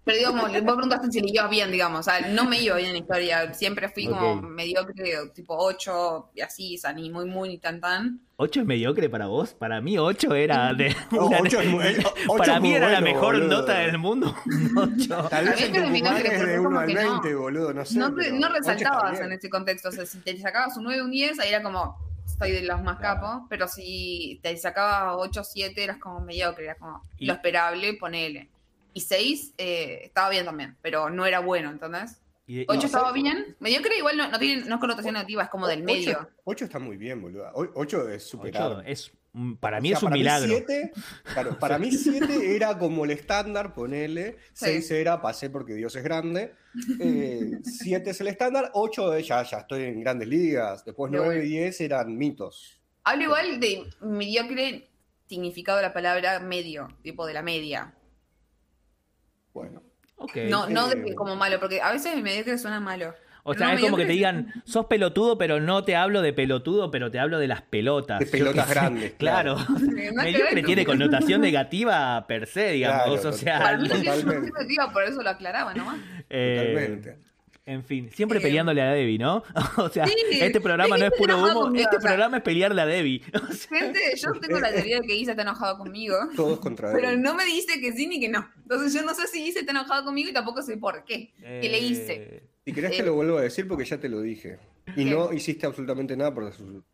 Pero 0.04 0.18
digamos, 0.18 0.42
vos 0.52 0.74
preguntaste 0.74 1.10
si 1.10 1.20
le 1.22 1.30
ibas 1.32 1.48
bien, 1.48 1.70
digamos. 1.72 2.00
O 2.00 2.02
sea, 2.02 2.20
no 2.28 2.44
me 2.44 2.60
iba 2.60 2.76
bien 2.76 2.90
en 2.90 2.96
historia. 2.96 3.54
Siempre 3.54 3.88
fui 3.88 4.06
como 4.06 4.32
Ok. 4.34 4.42
mediocre, 4.42 5.14
tipo 5.34 5.56
8 5.56 6.30
y 6.34 6.42
así, 6.42 6.76
o 6.76 6.80
sea, 6.80 6.92
ni 6.92 7.08
muy, 7.10 7.24
muy, 7.24 7.48
ni 7.48 7.58
tan, 7.58 7.80
tan. 7.80 8.20
¿Ocho 8.36 8.60
es 8.60 8.66
mediocre 8.66 9.08
para 9.08 9.28
vos? 9.28 9.54
Para 9.54 9.80
mí 9.80 9.96
ocho 9.96 10.34
era 10.34 10.74
de... 10.74 10.94
No, 11.10 11.26
una- 11.28 11.38
ocho 11.40 11.60
es 11.60 11.68
muy- 11.68 11.84
eh, 11.84 12.04
ocho 12.28 12.36
para 12.36 12.60
mí 12.60 12.68
muy 12.68 12.76
era 12.76 12.90
la 12.90 13.00
bueno, 13.00 13.14
mejor 13.14 13.34
boludo. 13.36 13.58
nota 13.60 13.78
del 13.78 13.96
mundo. 13.98 14.34
Ocho. 14.76 15.28
Tal 15.30 15.48
A 15.48 15.50
vez 15.52 15.62
en 15.62 15.72
me 15.72 15.78
terminó 15.78 16.08
Tucumán 16.10 16.22
que 16.22 16.28
es 16.28 16.40
de 16.40 16.46
después 16.46 16.58
1 16.58 16.64
como 16.64 16.78
al 16.80 16.86
que 16.86 16.94
no. 16.94 17.00
20, 17.12 17.34
boludo, 17.36 17.72
no 17.72 17.84
sé. 17.86 17.98
No, 17.98 18.14
te- 18.14 18.32
no 18.32 18.48
resaltabas 18.50 19.20
en 19.20 19.32
ese 19.32 19.48
contexto. 19.48 19.88
O 19.88 19.92
sea, 19.92 20.04
si 20.04 20.18
te 20.18 20.36
sacabas 20.36 20.76
un 20.76 20.84
9 20.84 21.00
o 21.00 21.04
un 21.06 21.10
10, 21.12 21.38
ahí 21.40 21.48
era 21.48 21.62
como, 21.62 21.96
estoy 22.26 22.50
de 22.50 22.62
los 22.62 22.82
más 22.82 22.98
Claro. 22.98 23.20
capos. 23.20 23.46
Pero 23.48 23.68
si 23.68 24.38
te 24.42 24.54
sacabas 24.58 25.14
8 25.16 25.40
o 25.40 25.44
7, 25.44 25.82
eras 25.82 25.96
como 25.98 26.20
mediocre, 26.20 26.64
era 26.64 26.74
como 26.74 27.00
Y- 27.18 27.26
lo 27.26 27.32
esperable, 27.34 27.94
ponele. 27.94 28.50
Y 28.94 29.00
6 29.00 29.54
eh, 29.58 30.00
estaba 30.04 30.30
bien 30.30 30.44
también, 30.46 30.76
pero 30.80 31.10
no 31.10 31.26
era 31.26 31.40
bueno, 31.40 31.70
¿entendés? 31.70 32.20
Y- 32.46 32.60
y- 32.60 32.64
8 32.68 32.80
No, 32.80 32.86
estaba 32.86 33.08
¿sabes? 33.08 33.22
bien. 33.22 33.56
Mediocre 33.60 33.96
igual 33.98 34.16
no, 34.16 34.28
no 34.30 34.38
tiene 34.38 34.64
no 34.66 34.74
es 34.76 34.80
connotación 34.80 35.14
negativa, 35.14 35.42
es 35.44 35.48
como 35.50 35.66
del 35.66 35.80
Ocho- 35.80 35.84
medio. 35.86 36.30
Ocho 36.44 36.64
está 36.64 36.78
muy 36.78 36.96
bien, 36.96 37.20
boludo. 37.20 37.50
O- 37.54 37.70
Ocho 37.74 38.08
es 38.08 38.22
superar. 38.22 38.62
ocho 38.70 38.80
es, 38.86 39.10
para 39.58 39.78
O 39.78 39.80
mí 39.80 39.88
sea, 39.88 39.96
es 39.96 40.02
un 40.04 40.08
para 40.10 40.16
milagro. 40.16 40.48
siete- 40.48 40.92
claro, 41.32 41.58
para 41.58 41.78
mí 41.78 41.90
7 41.90 42.54
era 42.56 42.78
como 42.78 43.04
el 43.04 43.10
estándar, 43.10 43.74
ponele. 43.74 44.36
Sí. 44.52 44.66
6 44.66 44.90
era 44.92 45.20
pasé 45.20 45.50
porque 45.50 45.74
Dios 45.74 45.96
es 45.96 46.04
grande. 46.04 46.54
7 47.62 48.10
es 48.10 48.20
el 48.20 48.28
estándar. 48.28 48.70
8 48.74 49.18
ya, 49.18 49.42
ya 49.42 49.58
estoy 49.58 49.84
en 49.84 50.00
grandes 50.00 50.28
ligas. 50.28 50.84
Después 50.84 51.10
De 51.10 51.18
9 51.18 51.34
una. 51.36 51.44
y 51.44 51.48
10 51.48 51.80
eran 51.80 52.16
mitos. 52.16 52.80
Hablo 53.04 53.24
igual 53.24 53.58
de 53.60 53.84
mediocre 54.02 54.88
significado 55.28 55.78
de 55.78 55.82
la 55.84 55.92
palabra 55.92 56.38
medio, 56.40 56.88
tipo 57.02 57.26
de 57.26 57.34
la 57.34 57.42
media. 57.42 57.94
Bueno. 59.54 59.82
No, 60.50 60.68
no 60.68 60.88
de 60.88 61.02
que 61.02 61.14
como 61.14 61.36
malo, 61.36 61.58
porque 61.60 61.80
a 61.80 61.90
veces 61.92 62.12
el 62.14 62.22
mediocre 62.22 62.58
suena 62.58 62.80
malo. 62.80 63.14
O 63.46 63.52
sea, 63.52 63.68
no, 63.68 63.74
es 63.74 63.80
como 63.82 63.96
que 63.98 64.06
te 64.06 64.12
digan, 64.12 64.52
sos 64.64 64.86
pelotudo, 64.86 65.36
pero 65.36 65.60
no 65.60 65.84
te 65.84 65.96
hablo 65.96 66.22
de 66.22 66.32
pelotudo, 66.32 66.90
pero 66.90 67.10
te 67.10 67.18
hablo 67.18 67.38
de 67.38 67.46
las 67.46 67.60
pelotas. 67.60 68.20
De 68.20 68.26
pelotas 68.26 68.70
grandes, 68.70 69.12
Claro. 69.18 69.56
claro. 69.56 70.14
Mediocre 70.14 70.62
tiene 70.62 70.86
connotación 70.86 71.42
negativa 71.42 72.26
per 72.26 72.46
se, 72.46 72.70
digamos. 72.72 73.20
Claro, 73.20 73.28
o 73.28 73.32
sea, 73.32 73.58
Para 73.58 73.76
mí 73.78 73.88
es 73.92 74.24
negativa, 74.24 74.90
por 74.92 75.02
eso 75.04 75.22
lo 75.22 75.28
aclaraba 75.28 75.74
nomás. 75.74 75.98
eh, 76.30 76.56
Totalmente. 76.74 77.18
En 77.66 77.82
fin, 77.82 78.10
siempre 78.12 78.38
Eh, 78.40 78.42
peleándole 78.42 78.82
a 78.82 78.92
Debbie, 78.92 79.18
¿no? 79.18 79.42
O 79.78 79.88
sea, 79.88 80.06
Sí, 80.06 80.14
este 80.32 80.60
programa 80.60 80.96
no 80.98 81.02
que 81.02 81.06
es 81.06 81.12
puro 81.18 81.38
humo, 81.38 81.60
conmigo, 81.62 81.84
este 81.84 81.96
o 81.96 82.00
sea. 82.00 82.08
programa 82.10 82.36
es 82.36 82.42
pelearle 82.42 82.82
a 82.82 82.86
Debbie. 82.86 83.22
O 83.50 83.52
sea, 83.52 83.78
Gente, 83.78 84.00
yo 84.16 84.32
tengo 84.40 84.60
la 84.60 84.70
teoría 84.72 85.00
de 85.00 85.06
que 85.06 85.16
Isa 85.16 85.30
está 85.30 85.42
enojado 85.42 85.78
conmigo, 85.78 86.14
Todos 86.36 86.58
contra 86.60 86.92
pero 86.92 87.16
no 87.16 87.34
me 87.34 87.44
dice 87.46 87.80
que 87.80 87.92
sí 87.92 88.06
ni 88.06 88.20
que 88.20 88.28
no. 88.28 88.46
Entonces 88.62 88.92
yo 88.92 89.02
no 89.02 89.14
sé 89.14 89.26
si 89.28 89.46
Isa 89.46 89.60
está 89.60 89.72
enojado 89.72 90.04
conmigo 90.04 90.28
y 90.28 90.32
tampoco 90.34 90.60
sé 90.62 90.76
por 90.76 91.04
qué. 91.04 91.32
¿Qué 91.38 91.68
le 91.70 91.78
hice? 91.78 92.12
eh, 92.14 92.42
Si 92.66 92.72
querés 92.72 92.92
Eh, 92.92 92.96
te 92.98 93.02
lo 93.04 93.14
vuelvo 93.14 93.38
a 93.38 93.42
decir 93.42 93.66
porque 93.66 93.84
ya 93.86 93.98
te 93.98 94.08
lo 94.10 94.20
dije. 94.20 94.58
Y 94.96 95.04
¿Qué? 95.04 95.10
no 95.10 95.32
hiciste 95.32 95.64
absolutamente 95.66 96.14
nada 96.16 96.34
para, 96.34 96.50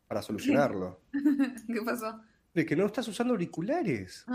para 0.07 0.21
solucionarlo. 0.21 1.01
¿Qué 1.67 1.81
pasó? 1.85 2.21
De 2.53 2.65
que 2.65 2.75
no 2.77 2.85
estás 2.85 3.07
usando 3.09 3.33
auriculares. 3.33 4.25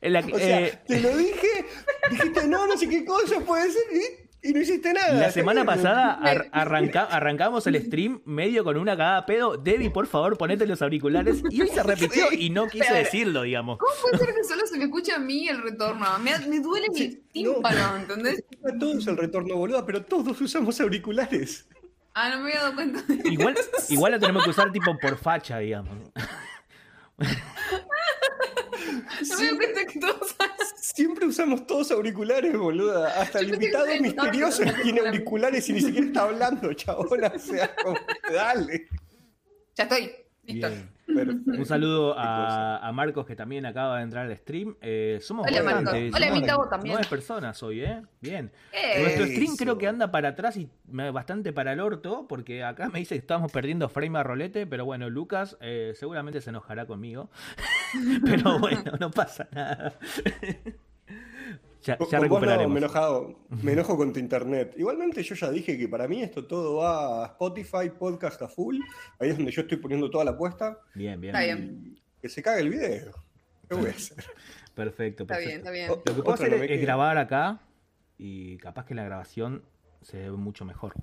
En 0.00 0.12
la- 0.12 0.20
O 0.20 0.38
sea, 0.38 0.60
eh, 0.66 0.80
te 0.86 1.00
lo 1.00 1.16
dije, 1.16 1.66
dijiste 2.10 2.46
no, 2.46 2.66
no 2.66 2.76
sé 2.76 2.88
qué 2.88 3.04
cosa 3.04 3.40
puede 3.40 3.70
ser 3.70 3.82
y, 3.92 4.48
y 4.50 4.52
no 4.52 4.60
hiciste 4.60 4.92
nada. 4.92 5.12
La 5.14 5.32
semana 5.32 5.64
pasada 5.64 6.12
ar- 6.14 6.48
arranca- 6.52 7.08
arrancamos 7.10 7.66
el 7.66 7.82
stream 7.84 8.22
medio 8.24 8.62
con 8.62 8.76
una 8.76 8.96
cagada 8.96 9.26
pedo. 9.26 9.56
Debbie, 9.56 9.90
por 9.90 10.06
favor, 10.06 10.38
ponete 10.38 10.66
los 10.66 10.80
auriculares. 10.82 11.42
Y 11.50 11.62
hoy 11.62 11.68
se 11.68 11.82
repitió 11.82 12.32
y 12.32 12.48
no 12.50 12.68
quise 12.68 12.84
Pero- 12.84 12.96
decirlo, 12.98 13.42
digamos. 13.42 13.78
¿Cómo 13.78 13.92
puede 14.02 14.18
ser 14.18 14.34
que 14.36 14.44
solo 14.44 14.66
se 14.68 14.78
me 14.78 14.84
escuche 14.84 15.12
a 15.12 15.18
mí 15.18 15.48
el 15.48 15.60
retorno? 15.62 16.06
Me, 16.20 16.38
me 16.46 16.60
duele 16.60 16.86
mi 16.94 17.08
tímpano, 17.32 17.96
¿entendés? 17.96 18.44
A 18.72 18.78
todos 18.78 19.04
el 19.08 19.16
retorno, 19.16 19.56
boluda, 19.56 19.84
pero 19.84 20.04
todos 20.04 20.40
usamos 20.40 20.80
auriculares. 20.80 21.66
Ah, 22.14 22.28
no 22.30 22.36
me 22.38 22.50
había 22.50 22.60
dado 22.62 22.74
cuenta. 22.74 23.04
Igual, 23.24 23.56
igual 23.88 24.12
lo 24.12 24.18
tenemos 24.20 24.44
que 24.44 24.50
usar 24.50 24.70
tipo 24.72 24.96
por 24.98 25.16
facha, 25.18 25.58
digamos. 25.58 25.96
No 28.92 29.38
me 29.38 29.86
que 29.86 30.00
todos 30.00 30.36
Siempre 30.76 31.26
usamos 31.26 31.66
todos 31.66 31.90
auriculares, 31.90 32.56
boluda. 32.56 33.20
Hasta 33.20 33.40
el 33.40 33.54
invitado 33.54 33.86
misterioso 34.00 34.62
estaban- 34.62 34.82
tiene 34.82 35.00
auriculares 35.00 35.68
y 35.68 35.72
ni 35.74 35.80
siquiera 35.80 36.06
está 36.06 36.22
hablando, 36.22 36.72
chabona. 36.74 37.32
O 37.34 37.38
sea, 37.38 37.74
como, 37.76 37.96
dale. 38.32 38.88
Ya 39.76 39.84
estoy. 39.84 40.12
Bien. 40.54 40.90
Perfecto. 41.06 41.50
Un 41.52 41.64
saludo 41.66 42.14
a, 42.18 42.86
a 42.86 42.92
Marcos 42.92 43.26
que 43.26 43.34
también 43.34 43.64
acaba 43.66 43.96
de 43.96 44.02
entrar 44.04 44.26
al 44.26 44.36
stream. 44.36 44.76
Eh, 44.82 45.18
somos 45.22 45.46
Hola, 45.48 45.62
bastantes, 45.62 45.92
Marcos. 46.12 46.16
Hola, 46.16 46.26
somos 46.26 46.40
Gustavo, 46.40 46.68
también. 46.68 46.92
nueve 46.94 47.08
personas 47.08 47.62
hoy, 47.62 47.80
¿eh? 47.82 48.02
Bien. 48.20 48.52
Eh, 48.72 49.00
Nuestro 49.02 49.24
stream 49.26 49.44
Eso. 49.44 49.56
creo 49.56 49.78
que 49.78 49.86
anda 49.88 50.10
para 50.10 50.28
atrás 50.30 50.56
y 50.58 50.68
me- 50.86 51.10
bastante 51.10 51.52
para 51.52 51.72
el 51.72 51.80
orto, 51.80 52.26
porque 52.28 52.62
acá 52.62 52.88
me 52.90 52.98
dice 52.98 53.14
que 53.14 53.20
estamos 53.20 53.50
perdiendo 53.50 53.88
frame 53.88 54.18
a 54.18 54.22
rolete, 54.22 54.66
pero 54.66 54.84
bueno, 54.84 55.08
Lucas 55.10 55.56
eh, 55.60 55.92
seguramente 55.94 56.40
se 56.40 56.50
enojará 56.50 56.86
conmigo. 56.86 57.30
pero 58.24 58.58
bueno, 58.58 58.92
no 59.00 59.10
pasa 59.10 59.48
nada. 59.52 59.94
ya, 61.82 61.96
Con- 61.96 62.08
ya 62.08 62.18
con 62.18 62.28
vos 62.28 62.40
no, 62.40 62.46
recuperaremos. 62.46 62.72
me, 62.72 62.78
enojado, 62.78 63.38
me 63.62 63.72
enojo 63.72 63.96
con 63.96 64.12
tu 64.12 64.18
internet. 64.18 64.74
Igualmente 64.76 65.22
yo 65.22 65.34
ya 65.34 65.50
dije 65.50 65.78
que 65.78 65.88
para 65.88 66.06
mí 66.08 66.22
esto 66.22 66.46
todo 66.46 66.76
va 66.76 67.24
a 67.24 67.26
Spotify, 67.28 67.90
podcast 67.98 68.42
a 68.42 68.48
full. 68.48 68.78
Ahí 69.18 69.30
es 69.30 69.36
donde 69.36 69.52
yo 69.52 69.62
estoy 69.62 69.78
poniendo 69.78 70.10
toda 70.10 70.24
la 70.24 70.32
apuesta. 70.32 70.78
Bien, 70.94 71.20
bien. 71.20 71.34
Está 71.34 71.44
bien. 71.46 72.00
Que 72.20 72.28
se 72.28 72.42
cague 72.42 72.60
el 72.62 72.70
video. 72.70 73.12
¿Qué 73.68 73.74
voy 73.76 73.86
a 73.86 73.90
hacer? 73.96 74.24
Perfecto, 74.74 75.24
Está 75.24 75.38
bien, 75.38 75.62
perfecto. 75.62 75.68
está 75.68 75.70
bien. 75.70 75.88
Lo 75.88 76.02
que 76.02 76.12
puedo 76.22 76.34
Otra 76.34 76.46
hacer 76.46 76.58
no 76.58 76.64
es, 76.64 76.80
grabar 76.80 77.18
acá 77.18 77.60
y 78.16 78.56
capaz 78.58 78.84
que 78.86 78.94
la 78.94 79.04
grabación 79.04 79.64
se 80.02 80.18
ve 80.18 80.30
mucho 80.32 80.64
mejor. 80.64 80.94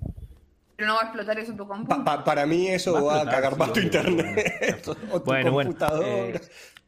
Pero 0.76 0.88
no 0.88 0.94
va 0.94 1.00
a 1.00 1.04
explotar 1.04 1.38
eso 1.38 1.52
en 1.52 1.56
tu 1.56 1.66
compu. 1.66 1.88
Pa- 1.88 2.04
pa- 2.04 2.24
para 2.24 2.44
mí 2.44 2.68
eso 2.68 2.92
Va 2.92 2.98
a 2.98 3.02
va 3.02 3.12
a, 3.12 3.16
explotar, 3.22 3.34
cagar 3.42 3.52
sí, 3.54 3.58
más 3.58 3.68
tu 3.68 3.72
obvio, 3.80 3.82
internet. 3.84 4.82
o 5.12 5.20
tu 5.20 5.24
Bueno, 5.24 5.52
bueno. 5.52 5.70
computadora. 5.70 6.06
eh, 6.08 6.40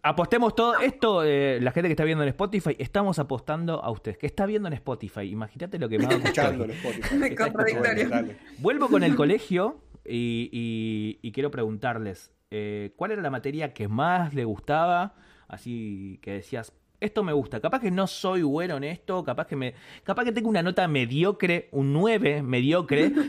apostemos 0.09 0.55
todo 0.55 0.79
esto, 0.79 1.23
eh, 1.25 1.59
la 1.61 1.71
gente 1.73 1.89
que 1.89 1.93
está 1.93 2.05
viendo 2.05 2.23
en 2.25 2.29
Spotify, 2.31 2.75
estamos 2.79 3.19
apostando 3.19 3.83
a 3.85 3.91
ustedes. 3.91 4.19
¿Qué 4.19 4.27
está 4.27 4.47
viendo 4.47 4.69
en 4.69 4.75
Spotify? 4.75 5.23
Imagínate 5.31 5.79
lo 5.79 5.89
que 5.89 5.99
me 5.99 6.07
va 6.07 6.13
a 6.13 6.17
escuchando 6.17 6.65
en 6.65 6.71
Spotify. 6.73 7.15
Me 7.17 7.27
Está 7.29 7.45
contradictorio. 7.53 7.95
Bueno, 8.09 8.11
dale. 8.11 8.37
Vuelvo 8.59 8.89
con 8.89 9.03
el 9.03 9.15
colegio 9.15 9.81
y, 10.05 10.49
y- 10.53 11.19
y 11.21 11.33
quiero 11.33 11.51
preguntarles, 11.51 12.33
eh, 12.51 12.93
¿cuál 12.97 13.13
era 13.13 13.23
la 13.23 13.31
materia 13.31 13.73
que 13.75 13.89
más 13.89 14.35
le 14.35 14.45
gustaba? 14.45 15.15
Así 15.49 16.19
que 16.23 16.33
decías, 16.33 16.73
esto 17.01 17.23
me 17.25 17.33
gusta. 17.33 17.61
Capaz 17.61 17.81
que 17.81 17.91
no 17.91 18.07
soy 18.07 18.43
bueno 18.43 18.77
en 18.77 18.85
esto, 18.85 19.25
capaz 19.25 19.47
que 19.47 19.57
me, 19.57 19.75
capaz 20.05 20.25
que 20.25 20.33
tengo 20.33 20.49
una 20.49 20.63
nota 20.63 20.87
mediocre, 20.89 21.69
un 21.73 21.93
9 21.93 22.43
mediocre, 22.43 23.13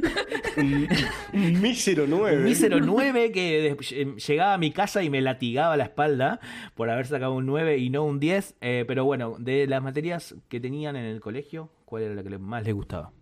Un, 0.57 1.61
mísero 1.61 2.05
9. 2.07 2.37
un 2.37 2.43
mísero 2.43 2.79
9 2.81 3.31
que 3.31 3.67
eh, 3.91 4.15
llegaba 4.27 4.55
a 4.55 4.57
mi 4.57 4.71
casa 4.71 5.03
y 5.03 5.09
me 5.09 5.21
latigaba 5.21 5.77
la 5.77 5.85
espalda 5.85 6.39
por 6.75 6.89
haber 6.89 7.05
sacado 7.07 7.33
un 7.33 7.45
9 7.45 7.77
y 7.77 7.89
no 7.89 8.03
un 8.03 8.19
10. 8.19 8.55
eh, 8.59 8.83
pero 8.87 9.05
bueno, 9.05 9.35
de 9.39 9.67
las 9.67 9.81
materias 9.81 10.35
que 10.49 10.59
tenían 10.59 10.95
en 10.97 11.05
el 11.05 11.21
colegio, 11.21 11.69
¿cuál 11.85 12.03
era 12.03 12.15
la 12.15 12.23
que 12.23 12.37
más 12.37 12.63
les 12.63 12.73
gustaba? 12.73 13.13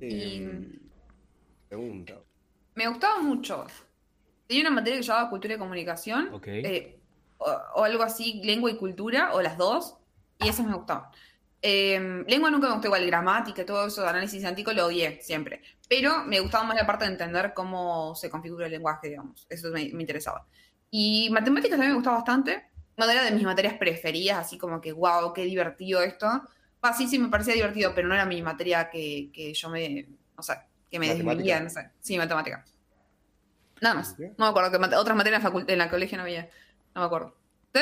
Eh, 0.00 0.68
pregunta. 1.68 2.18
Me 2.74 2.88
gustaba 2.88 3.22
mucho. 3.22 3.64
Tenía 4.46 4.64
una 4.64 4.70
materia 4.72 4.98
que 5.00 5.06
llamaba 5.06 5.30
Cultura 5.30 5.54
y 5.54 5.58
Comunicación. 5.58 6.28
Ok. 6.32 6.46
eh, 6.48 6.99
o, 7.40 7.50
o 7.76 7.84
algo 7.84 8.02
así, 8.04 8.40
lengua 8.44 8.70
y 8.70 8.76
cultura, 8.76 9.34
o 9.34 9.42
las 9.42 9.58
dos. 9.58 9.96
Y 10.38 10.48
esas 10.48 10.66
me 10.66 10.74
gustaban. 10.74 11.10
Eh, 11.62 12.24
lengua 12.26 12.50
nunca 12.50 12.68
me 12.68 12.72
gustó 12.74 12.88
igual, 12.88 13.06
gramática, 13.06 13.66
todo 13.66 13.86
eso, 13.86 14.06
análisis 14.08 14.44
antico 14.44 14.72
lo 14.72 14.86
odié 14.86 15.20
siempre. 15.22 15.62
Pero 15.88 16.24
me 16.24 16.40
gustaba 16.40 16.64
más 16.64 16.76
la 16.76 16.86
parte 16.86 17.04
de 17.04 17.10
entender 17.12 17.52
cómo 17.54 18.14
se 18.14 18.30
configura 18.30 18.66
el 18.66 18.72
lenguaje, 18.72 19.08
digamos. 19.10 19.46
Eso 19.50 19.70
me, 19.70 19.90
me 19.92 20.02
interesaba. 20.02 20.46
Y 20.90 21.28
matemáticas 21.30 21.72
también 21.72 21.92
me 21.92 21.96
gustaba 21.96 22.16
bastante. 22.18 22.66
No 22.96 23.08
era 23.10 23.24
de 23.24 23.30
mis 23.32 23.44
materias 23.44 23.74
preferidas, 23.74 24.38
así 24.38 24.58
como 24.58 24.80
que, 24.80 24.92
wow, 24.92 25.32
qué 25.34 25.44
divertido 25.44 26.02
esto. 26.02 26.26
Ah, 26.82 26.94
sí, 26.94 27.06
sí, 27.08 27.18
me 27.18 27.28
parecía 27.28 27.54
divertido, 27.54 27.94
pero 27.94 28.08
no 28.08 28.14
era 28.14 28.24
mi 28.26 28.42
materia 28.42 28.88
que, 28.90 29.30
que 29.32 29.52
yo 29.54 29.68
me, 29.70 30.08
o 30.36 30.42
sea, 30.42 30.66
que 30.90 30.98
me 30.98 31.06
desvivía, 31.14 31.60
no 31.60 31.70
sé. 31.70 31.90
Sí, 32.00 32.16
matemática. 32.18 32.64
Nada 33.80 33.94
más. 33.94 34.18
No 34.36 34.44
me 34.46 34.50
acuerdo 34.50 34.70
que 34.70 34.78
mate- 34.78 34.96
otras 34.96 35.16
materias 35.16 35.42
en 35.68 35.78
la 35.78 35.90
colegio 35.90 36.16
no 36.18 36.24
había. 36.24 36.50
No 36.94 37.00
me 37.02 37.06
acuerdo. 37.06 37.34
¿Usted? 37.66 37.80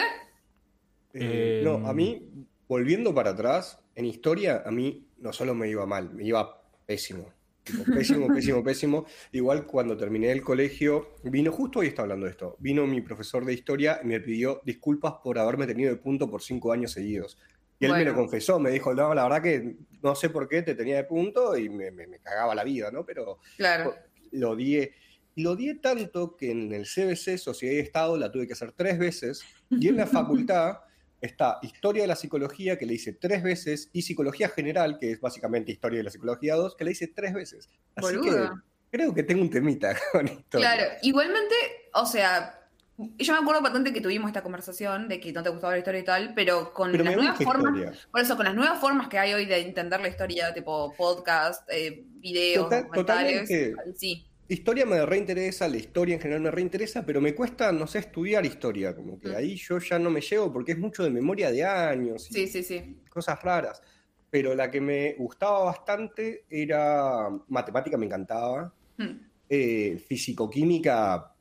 Eh, 1.15 1.61
Eh, 1.61 1.61
no, 1.65 1.87
a 1.87 1.93
mí, 1.95 2.29
volviendo 2.69 3.15
para 3.15 3.31
atrás, 3.31 3.79
en 3.95 4.05
historia, 4.05 4.63
a 4.65 4.71
mí 4.71 5.09
no 5.19 5.33
solo 5.33 5.55
me 5.55 5.69
iba 5.69 5.87
mal, 5.87 6.13
me 6.15 6.25
iba 6.25 6.63
pésimo. 6.87 7.33
Tipo, 7.65 7.85
pésimo, 7.85 8.29
pésimo, 8.35 8.63
pésimo. 8.63 9.07
Igual 9.33 9.67
cuando 9.67 9.97
terminé 9.97 10.31
el 10.31 10.43
colegio, 10.43 11.17
vino, 11.25 11.51
justo 11.53 11.81
hoy 11.81 11.89
está 11.89 12.03
hablando 12.03 12.27
de 12.27 12.33
esto, 12.33 12.57
vino 12.61 12.87
mi 12.87 13.01
profesor 13.01 13.45
de 13.45 13.55
historia 13.55 14.01
y 14.03 14.07
me 14.07 14.21
pidió 14.21 14.61
disculpas 14.65 15.15
por 15.23 15.39
haberme 15.39 15.67
tenido 15.67 15.91
de 15.91 15.97
punto 15.97 16.31
por 16.31 16.43
cinco 16.43 16.73
años 16.73 16.93
seguidos. 16.93 17.39
Y 17.81 17.85
él 17.85 17.93
me 17.93 18.05
lo 18.05 18.13
confesó, 18.15 18.59
me 18.59 18.71
dijo, 18.71 18.93
no, 18.93 19.15
la 19.15 19.23
verdad 19.23 19.41
que 19.43 19.77
no 20.03 20.15
sé 20.17 20.31
por 20.31 20.49
qué 20.49 20.63
te 20.63 20.75
tenía 20.75 20.97
de 20.97 21.05
punto 21.05 21.57
y 21.57 21.69
me, 21.69 21.93
me- 21.93 22.09
me 22.09 22.19
cagaba 22.19 22.53
la 22.55 22.65
vida, 22.65 22.91
¿no? 22.91 23.05
Pero 23.07 23.39
Claro. 23.57 23.95
lo 24.33 24.51
odié. 24.51 24.93
Lo 25.39 25.53
odié 25.53 25.77
tanto 25.77 26.37
que 26.37 26.51
en 26.51 26.73
el 26.73 26.85
CBC, 26.85 27.39
Sociedad 27.39 27.75
y 27.75 27.79
Estado, 27.79 28.17
la 28.17 28.31
tuve 28.31 28.47
que 28.47 28.53
hacer 28.55 28.73
tres 28.73 28.99
veces. 28.99 29.43
Y 29.71 29.89
en 29.89 29.97
la 29.97 30.07
facultad 30.49 30.79
está 31.21 31.59
Historia 31.63 32.03
de 32.03 32.09
la 32.09 32.17
Psicología, 32.17 32.79
que 32.79 32.87
le 32.87 32.95
hice 32.95 33.13
tres 33.13 33.43
veces, 33.43 33.89
y 33.93 34.03
Psicología 34.03 34.49
General, 34.49 34.99
que 34.99 35.13
es 35.13 35.21
básicamente 35.21 35.73
Historia 35.73 35.99
de 35.99 36.05
la 36.05 36.11
Psicología 36.11 36.55
2, 36.55 36.77
que 36.77 36.85
le 36.85 36.93
hice 36.93 37.09
tres 37.09 37.35
veces. 37.35 37.69
Así 37.95 38.21
que 38.21 38.49
creo 38.91 39.15
que 39.15 39.23
tengo 39.23 39.43
un 39.43 39.51
temita 39.51 39.97
con 40.13 40.27
historia. 40.29 40.75
Claro, 40.75 40.93
igualmente, 41.03 41.55
o 41.95 42.07
sea, 42.07 42.55
yo 42.97 43.33
me 43.33 43.39
acuerdo 43.39 43.63
bastante 43.63 43.93
que 43.93 44.01
tuvimos 44.01 44.29
esta 44.29 44.43
conversación 44.43 45.07
de 45.09 45.21
que 45.21 45.33
no 45.33 45.43
te 45.43 45.51
gustaba 45.51 45.73
la 45.75 45.79
historia 45.79 46.01
y 46.01 46.05
tal, 46.05 46.35
pero 46.35 46.73
con 46.73 46.91
Pero 46.91 47.05
las 47.05 47.15
nuevas 47.17 47.39
formas, 47.39 47.75
historia. 47.77 47.93
por 48.11 48.21
eso, 48.21 48.37
con 48.37 48.45
las 48.45 48.55
nuevas 48.55 48.81
formas 48.81 49.09
que 49.09 49.19
hay 49.19 49.35
hoy 49.35 49.47
de 49.47 49.61
entender 49.61 50.01
la 50.01 50.09
historia, 50.09 50.53
tipo 50.53 50.93
podcast, 50.97 51.69
eh, 51.71 52.05
videos, 52.17 52.65
Total- 52.65 52.83
documentales, 52.85 53.49
sí, 53.97 54.25
Historia 54.51 54.87
me 54.87 55.05
reinteresa, 55.05 55.69
la 55.69 55.77
historia 55.77 56.15
en 56.15 56.21
general 56.23 56.41
me 56.41 56.51
reinteresa, 56.51 57.05
pero 57.05 57.21
me 57.21 57.35
cuesta, 57.35 57.71
no 57.71 57.87
sé, 57.87 57.99
estudiar 57.99 58.47
historia. 58.47 58.97
Como 58.97 59.21
que 59.21 59.29
Mm. 59.29 59.37
ahí 59.37 59.57
yo 59.57 59.79
ya 59.79 59.99
no 59.99 60.09
me 60.09 60.23
llevo 60.23 60.51
porque 60.53 60.73
es 60.73 60.79
mucho 60.79 61.05
de 61.05 61.11
memoria 61.11 61.51
de 61.51 61.65
años. 61.65 62.31
y- 62.31 62.35
sí, 62.35 62.47
sí, 62.49 62.63
sí. 62.63 62.97
cosas 63.11 63.43
raras. 63.43 63.83
Pero 64.31 64.55
la 64.55 64.71
que 64.71 64.81
me 64.81 65.15
gustaba 65.19 65.65
bastante 65.65 66.45
era 66.49 67.29
matemática, 67.49 67.97
me 67.99 68.07
encantaba. 68.07 68.73
Hmm. 68.97 69.21
Eh, 69.51 69.99
Físico-química, 70.07 71.33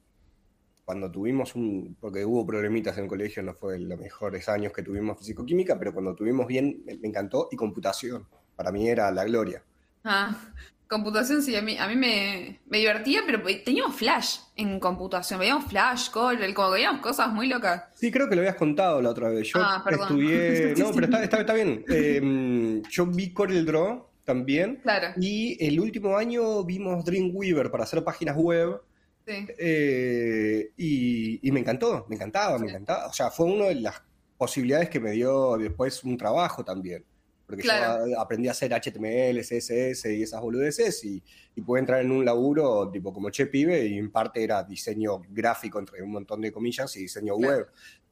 cuando 0.86 1.12
tuvimos 1.12 1.54
un, 1.56 1.96
porque 2.00 2.24
hubo 2.26 2.46
problemitas 2.46 2.98
en 2.98 3.04
el 3.04 3.10
colegio, 3.10 3.44
no 3.44 3.54
fue 3.54 3.78
los 3.80 4.00
mejores 4.00 4.48
años 4.50 4.72
que 4.74 4.84
tuvimos 4.84 5.18
físico-química, 5.20 5.78
pero 5.78 5.94
cuando 5.94 6.16
tuvimos 6.16 6.48
bien, 6.48 6.82
me 6.86 7.08
encantó. 7.08 7.48
Y 7.52 7.56
computación, 7.58 8.26
para 8.56 8.72
mí 8.72 8.88
era 8.90 9.12
la 9.12 9.24
gloria. 9.26 9.64
Ah, 10.04 10.54
computación 10.88 11.41
sí, 11.41 11.56
a 11.56 11.62
mí, 11.62 11.77
a 11.77 11.88
mí 11.88 11.96
me, 11.96 12.60
me 12.67 12.77
divertía, 12.79 13.22
pero 13.25 13.41
teníamos 13.63 13.96
flash 13.96 14.38
en 14.56 14.79
computación, 14.79 15.39
veíamos 15.39 15.65
flash, 15.65 16.10
Corel, 16.10 16.53
como 16.53 16.70
que 16.70 16.75
veíamos 16.75 17.01
cosas 17.01 17.32
muy 17.32 17.48
locas. 17.48 17.84
Sí, 17.94 18.12
creo 18.12 18.27
que 18.29 18.36
lo 18.36 18.41
habías 18.41 18.56
contado 18.56 19.01
la 19.01 19.10
otra 19.10 19.29
vez. 19.29 19.48
Yo 19.48 19.60
Ah, 19.62 19.84
estudié. 19.89 20.74
No, 20.77 20.91
pero 20.94 21.06
está, 21.06 21.24
está, 21.24 21.39
está 21.41 21.53
bien. 21.53 21.84
Eh, 21.89 22.82
yo 22.89 23.06
vi 23.06 23.34
Corel 23.34 23.65
Draw 23.65 24.06
también. 24.24 24.77
Claro, 24.84 25.08
Y 25.20 25.58
el 25.65 25.79
último 25.79 26.17
año 26.17 26.63
vimos 26.63 27.03
Dreamweaver 27.06 27.70
para 27.72 27.84
hacer 27.84 28.03
páginas 28.03 28.36
web. 28.36 28.82
sí. 29.25 29.46
Eh, 29.58 30.72
y, 30.77 31.48
y 31.48 31.51
me 31.51 31.60
encantó, 31.60 32.06
me 32.10 32.15
encantaba, 32.15 32.58
me 32.60 32.67
encantaba. 32.70 33.08
O 33.08 33.13
sea, 33.13 33.29
fue 33.29 33.46
una 33.46 33.65
de 33.65 33.75
las 33.75 34.01
posibilidades 34.38 34.89
que 34.89 35.00
me 35.00 35.12
dio 35.12 35.58
después 35.58 36.03
un 36.03 36.17
trabajo 36.17 36.63
también. 36.63 37.03
Porque 37.48 37.63
Claro. 37.63 38.06
yo 38.08 38.20
aprendí 38.20 38.50
a 38.50 38.51
hacer 38.51 38.74
HTML, 38.74 39.39
CSS 39.42 40.06
y 40.13 40.22
esas 40.24 40.42
boludeces 40.42 41.01
y, 41.06 41.24
y 41.56 41.62
pude 41.62 41.80
entrar 41.80 42.01
en 42.01 42.12
un 42.12 42.25
laburo 42.25 42.92
tipo 42.92 43.13
como 43.13 43.30
che 43.30 43.48
pibe 43.48 43.86
y 43.88 43.98
en 43.98 44.12
parte 44.12 44.44
era 44.44 44.62
diseño 44.63 45.22
gráfico 45.30 45.80
entre 45.80 46.04
un 46.04 46.12
montón 46.12 46.42
de 46.42 46.51
comillas 46.51 46.94
y 46.98 47.01
diseño 47.04 47.38
Claro. 47.38 47.56
web. 47.58 47.68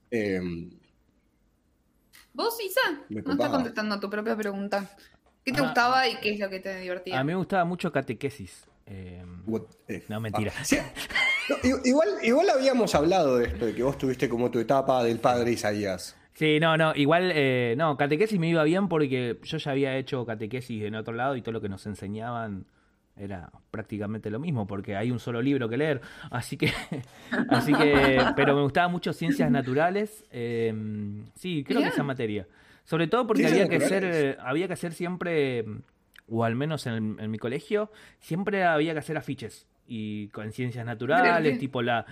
Eh, 0.09 0.41
¿Vos, 2.33 2.57
Isa? 2.61 3.01
No 3.09 3.19
estás 3.33 3.49
contestando 3.49 3.95
a 3.95 3.99
tu 3.99 4.09
propia 4.09 4.35
pregunta. 4.35 4.89
¿Qué 5.43 5.51
te 5.51 5.59
Ah. 5.59 5.63
gustaba 5.63 6.07
y 6.07 6.15
qué 6.21 6.31
es 6.33 6.39
lo 6.39 6.49
que 6.49 6.59
te 6.59 6.79
divertía? 6.79 7.19
A 7.19 7.23
mí 7.23 7.27
me 7.27 7.35
gustaba 7.35 7.65
mucho 7.65 7.91
catequesis. 7.91 8.63
Eh, 8.85 9.23
what 9.45 9.61
the 9.87 10.03
No, 10.09 10.19
mentira. 10.19 10.51
Sí, 10.63 10.77
no, 11.49 11.57
igual, 11.83 12.09
igual 12.23 12.49
habíamos 12.49 12.93
hablado 12.95 13.37
de 13.37 13.47
esto, 13.47 13.65
de 13.65 13.75
que 13.75 13.83
vos 13.83 13.97
tuviste 13.97 14.27
como 14.29 14.49
tu 14.49 14.59
etapa 14.59 15.03
del 15.03 15.19
padre 15.19 15.51
Isaías. 15.51 16.15
Sí, 16.35 16.59
no, 16.59 16.75
no, 16.75 16.93
igual, 16.95 17.31
eh, 17.33 17.75
no, 17.77 17.95
catequesis 17.95 18.37
me 18.37 18.49
iba 18.49 18.61
bien 18.65 18.89
porque 18.89 19.39
yo 19.41 19.57
ya 19.57 19.71
había 19.71 19.95
hecho 19.95 20.25
catequesis 20.25 20.83
en 20.83 20.95
otro 20.95 21.13
lado 21.13 21.37
y 21.37 21.41
todo 21.41 21.53
lo 21.53 21.61
que 21.61 21.69
nos 21.69 21.85
enseñaban 21.85 22.65
era 23.15 23.49
prácticamente 23.71 24.29
lo 24.29 24.37
mismo 24.37 24.67
porque 24.67 24.97
hay 24.97 25.11
un 25.11 25.19
solo 25.19 25.41
libro 25.41 25.69
que 25.69 25.77
leer, 25.77 26.01
así 26.31 26.57
que, 26.57 26.73
así 27.49 27.73
que, 27.73 28.19
pero 28.35 28.53
me 28.53 28.63
gustaba 28.63 28.89
mucho 28.89 29.13
ciencias 29.13 29.49
naturales, 29.49 30.25
eh, 30.29 30.73
sí, 31.35 31.63
creo 31.65 31.81
que 31.81 31.87
esa 31.87 32.03
materia, 32.03 32.45
sobre 32.83 33.07
todo 33.07 33.25
porque 33.25 33.47
había 33.47 33.69
que 33.69 33.77
hacer, 33.77 34.03
eh, 34.03 34.37
había 34.41 34.67
que 34.67 34.73
hacer 34.73 34.91
siempre, 34.91 35.63
o 36.27 36.43
al 36.43 36.55
menos 36.55 36.85
en, 36.85 37.15
en 37.17 37.31
mi 37.31 37.37
colegio, 37.37 37.93
siempre 38.19 38.65
había 38.65 38.91
que 38.91 38.99
hacer 38.99 39.15
afiches 39.15 39.67
y 39.87 40.27
con 40.29 40.51
ciencias 40.51 40.85
naturales, 40.85 41.59
tipo 41.59 41.81
la 41.81 42.05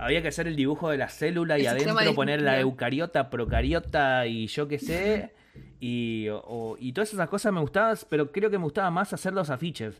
había 0.00 0.22
que 0.22 0.28
hacer 0.28 0.46
el 0.46 0.56
dibujo 0.56 0.90
de 0.90 0.96
la 0.96 1.08
célula 1.08 1.58
y 1.58 1.66
adentro 1.66 2.14
poner 2.14 2.40
la 2.40 2.58
eucariota, 2.58 3.30
procariota 3.30 4.26
y 4.26 4.46
yo 4.46 4.68
qué 4.68 4.78
sé. 4.78 5.32
Y, 5.82 6.28
y 6.78 6.92
todas 6.92 7.12
esas 7.12 7.28
cosas 7.28 7.52
me 7.54 7.60
gustaban, 7.60 7.96
pero 8.10 8.30
creo 8.30 8.50
que 8.50 8.58
me 8.58 8.64
gustaba 8.64 8.90
más 8.90 9.14
hacer 9.14 9.32
los 9.32 9.48
afiches. 9.48 9.96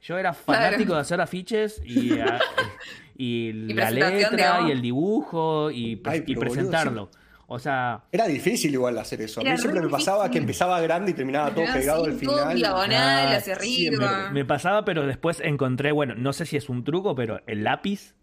Yo 0.00 0.18
era 0.18 0.32
fanático 0.32 0.94
de 0.94 1.00
hacer 1.00 1.20
afiches 1.20 1.80
y, 1.84 2.12
y, 3.16 3.52
la 3.74 3.90
letra 3.90 4.62
y 4.66 4.70
el 4.70 4.80
dibujo 4.80 5.70
y, 5.70 5.96
presentarlo. 5.96 7.10
O 7.46 7.58
sea. 7.58 8.04
Era 8.10 8.26
difícil 8.26 8.72
igual 8.72 8.96
hacer 8.96 9.20
eso. 9.20 9.42
A 9.42 9.44
mí 9.44 9.58
siempre 9.58 9.82
me 9.82 9.88
pasaba 9.88 10.30
que 10.30 10.38
empezaba 10.38 10.80
grande 10.80 11.10
y 11.10 11.14
terminaba 11.14 11.54
todo 11.54 11.66
pegado 11.72 12.04
al 12.04 12.14
final. 12.14 12.56
diagonal, 12.56 13.34
hacia 13.34 13.54
arriba. 13.54 14.30
me, 14.32 14.44
pasaba, 14.46 14.86
pero 14.86 15.06
después 15.06 15.40
encontré, 15.40 15.92
bueno, 15.92 16.14
no 16.14 16.32
sé 16.32 16.46
si 16.46 16.56
es 16.56 16.70
un 16.70 16.82
truco, 16.82 17.14
pero 17.14 17.42
el 17.46 17.62
lápiz 17.62 18.14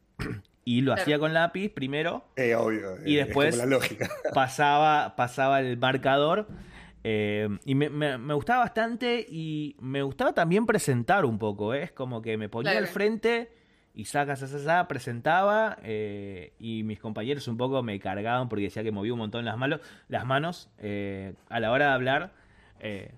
y 0.67 0.81
lo 0.81 0.91
hacía 0.91 1.17
con 1.17 1.33
lápiz 1.33 1.69
primero. 1.69 2.25
Eh, 2.35 2.53
obvio. 2.53 2.97
Y 3.05 3.15
después 3.15 3.55
la 3.55 3.65
lógica. 3.65 4.09
Pasaba, 4.33 5.15
pasaba 5.15 5.61
el 5.61 5.77
marcador. 5.77 6.45
Eh, 7.05 7.47
y 7.63 7.73
me, 7.73 7.89
me, 7.89 8.33
gustaba 8.33 8.59
bastante 8.59 9.25
y 9.29 9.77
me 9.79 10.01
gustaba 10.01 10.33
también 10.33 10.65
presentar 10.65 11.23
un 11.23 11.39
poco. 11.39 11.73
¿eh? 11.73 11.83
Es 11.83 11.93
como 11.93 12.21
que 12.21 12.35
me 12.35 12.49
ponía 12.49 12.77
al 12.77 12.87
frente 12.87 13.49
y 13.93 14.03
saca, 14.03 14.35
saca, 14.35 14.59
saca, 14.59 14.87
presentaba 14.89 15.77
y 15.85 16.81
mis 16.83 16.99
compañeros 16.99 17.47
un 17.47 17.55
poco 17.55 17.81
me 17.81 17.97
cargaban 18.01 18.49
porque 18.49 18.65
decía 18.65 18.83
que 18.83 18.91
movía 18.91 19.13
un 19.13 19.19
montón 19.19 19.45
las, 19.45 19.57
manos, 19.57 19.79
las 20.09 20.25
manos 20.25 20.69
a 21.49 21.59
la 21.61 21.71
hora 21.71 21.87
de 21.87 21.93
hablar. 21.93 22.33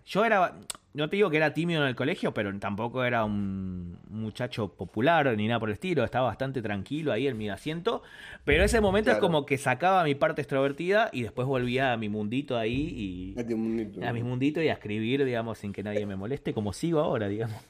Yo 0.05 0.25
era, 0.25 0.55
no 0.93 1.09
te 1.09 1.17
digo 1.17 1.29
que 1.29 1.37
era 1.37 1.53
tímido 1.53 1.83
en 1.83 1.87
el 1.87 1.95
colegio, 1.95 2.33
pero 2.33 2.57
tampoco 2.59 3.03
era 3.03 3.23
un 3.23 3.99
muchacho 4.09 4.73
popular 4.73 5.35
ni 5.37 5.47
nada 5.47 5.59
por 5.59 5.69
el 5.69 5.73
estilo. 5.73 6.03
Estaba 6.03 6.27
bastante 6.27 6.61
tranquilo 6.61 7.11
ahí 7.11 7.27
en 7.27 7.37
mi 7.37 7.49
asiento. 7.49 8.01
Pero 8.43 8.63
ese 8.63 8.81
momento 8.81 9.11
es 9.11 9.17
como 9.17 9.45
que 9.45 9.57
sacaba 9.57 10.03
mi 10.03 10.15
parte 10.15 10.41
extrovertida 10.41 11.09
y 11.13 11.23
después 11.23 11.47
volvía 11.47 11.93
a 11.93 11.97
mi 11.97 12.09
mundito 12.09 12.57
ahí 12.57 13.35
y. 13.35 13.39
A, 13.39 14.13
mi 14.13 14.23
mundito 14.23 14.61
y 14.61 14.69
a 14.69 14.73
escribir, 14.73 15.23
digamos, 15.25 15.59
sin 15.59 15.73
que 15.73 15.83
nadie 15.83 16.05
me 16.05 16.15
moleste, 16.15 16.53
como 16.53 16.73
sigo 16.73 16.99
ahora, 16.99 17.27
digamos. 17.27 17.61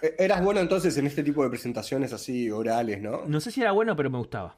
E, 0.00 0.14
eras 0.18 0.42
bueno 0.42 0.60
entonces 0.60 0.96
en 0.96 1.06
este 1.06 1.22
tipo 1.24 1.42
de 1.42 1.50
presentaciones 1.50 2.12
así 2.12 2.50
orales, 2.50 3.00
¿no? 3.00 3.24
No 3.26 3.40
sé 3.40 3.50
si 3.50 3.62
era 3.62 3.72
bueno, 3.72 3.96
pero 3.96 4.10
me 4.10 4.18
gustaba. 4.18 4.56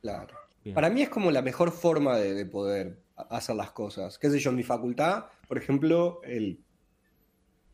Claro. 0.00 0.34
Para 0.74 0.90
mí 0.90 1.02
es 1.02 1.08
como 1.08 1.30
la 1.30 1.42
mejor 1.42 1.72
forma 1.72 2.16
de, 2.16 2.34
de 2.34 2.46
poder 2.46 2.98
hacer 3.16 3.56
las 3.56 3.70
cosas. 3.70 4.18
¿Qué 4.18 4.30
sé 4.30 4.38
yo? 4.38 4.50
En 4.50 4.56
mi 4.56 4.62
facultad, 4.62 5.24
por 5.50 5.58
ejemplo, 5.58 6.20
el 6.22 6.60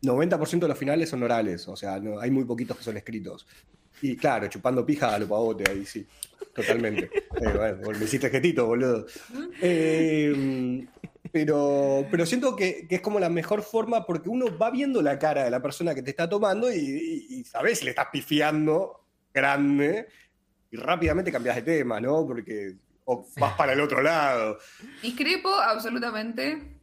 90% 0.01 0.61
de 0.61 0.69
los 0.69 0.79
finales 0.79 1.11
son 1.11 1.23
orales, 1.23 1.69
o 1.69 1.77
sea, 1.77 2.01
no, 2.01 2.19
hay 2.19 2.31
muy 2.31 2.45
poquitos 2.45 2.75
que 2.79 2.83
son 2.83 2.97
escritos. 2.97 3.47
Y 4.01 4.17
claro, 4.17 4.49
chupando 4.49 4.87
pija 4.87 5.15
a 5.15 5.19
lo 5.19 5.29
pavote 5.29 5.71
ahí, 5.71 5.85
sí, 5.85 6.07
totalmente. 6.55 7.11
Eh, 7.37 7.77
bueno, 7.85 7.99
me 7.99 8.07
hiciste 8.07 8.31
jetito, 8.31 8.65
boludo. 8.65 9.05
Eh, 9.61 10.87
pero, 11.31 12.07
pero 12.11 12.25
siento 12.25 12.57
que, 12.57 12.87
es 12.89 13.01
como 13.03 13.21
la 13.21 13.29
mejor 13.29 13.61
forma 13.61 14.07
porque 14.07 14.31
uno 14.31 14.57
va 14.57 14.71
viendo 14.71 15.03
la 15.03 15.19
cara 15.19 15.45
de 15.45 15.51
la 15.51 15.61
persona 15.61 15.95
que 15.95 16.01
te 16.01 16.09
está 16.09 16.27
tomando 16.27 16.73
y, 16.73 17.45
sabes 17.45 17.81
si 17.81 17.85
le 17.85 17.91
estás 17.91 18.07
pifiando 18.11 19.05
grande 19.35 20.09
y 20.71 20.79
rápidamente 20.79 21.31
cambias 21.31 21.57
de 21.57 21.63
tema, 21.63 22.01
¿no? 22.01 22.27
Porque 22.27 22.77
vas 23.37 23.53
para 23.53 23.75
el 23.75 23.83
otro 23.83 24.01
lado. 24.01 24.57
Discrepo 25.03 25.55
absolutamente 25.55 26.76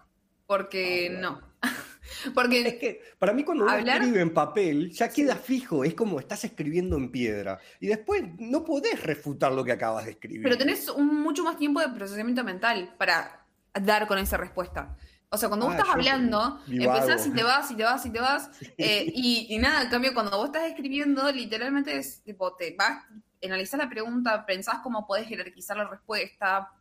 porque 0.45 1.11
ah, 1.15 1.19
no. 1.19 1.41
Porque 2.33 2.67
es 2.67 2.75
que 2.75 3.01
para 3.17 3.33
mí 3.33 3.43
cuando 3.43 3.63
uno 3.63 3.75
escribe 3.75 4.21
en 4.21 4.33
papel 4.33 4.91
ya 4.91 5.09
queda 5.09 5.35
fijo, 5.35 5.83
es 5.83 5.93
como 5.93 6.19
estás 6.19 6.43
escribiendo 6.43 6.97
en 6.97 7.11
piedra 7.11 7.59
y 7.79 7.87
después 7.87 8.23
no 8.39 8.63
podés 8.63 9.01
refutar 9.01 9.51
lo 9.51 9.63
que 9.63 9.71
acabas 9.71 10.05
de 10.05 10.11
escribir. 10.11 10.43
Pero 10.43 10.57
tenés 10.57 10.89
un, 10.89 11.21
mucho 11.21 11.43
más 11.43 11.57
tiempo 11.57 11.79
de 11.79 11.89
procesamiento 11.89 12.43
mental 12.43 12.93
para 12.97 13.45
dar 13.73 14.07
con 14.07 14.17
esa 14.17 14.37
respuesta. 14.37 14.95
O 15.29 15.37
sea, 15.37 15.49
cuando 15.49 15.65
vos 15.65 15.75
ah, 15.75 15.79
estás 15.79 15.95
hablando, 15.95 16.59
empezás 16.67 17.25
y 17.25 17.31
te 17.31 17.41
vas 17.41 17.71
y 17.71 17.75
te 17.75 17.83
vas 17.83 18.05
y 18.05 18.09
te 18.11 18.19
vas. 18.19 18.49
Eh, 18.77 19.11
y, 19.15 19.47
y, 19.49 19.57
nada, 19.57 19.83
en 19.83 19.89
cambio, 19.89 20.13
cuando 20.13 20.37
vos 20.37 20.47
estás 20.47 20.69
escribiendo, 20.69 21.31
literalmente 21.31 21.97
es 21.97 22.21
tipo, 22.21 22.55
te 22.55 22.75
vas 22.77 23.03
analizás 23.45 23.79
la 23.79 23.89
pregunta, 23.89 24.45
pensás 24.45 24.79
cómo 24.81 25.05
podés 25.05 25.27
jerarquizar 25.27 25.77
la 25.77 25.87
respuesta, 25.87 26.71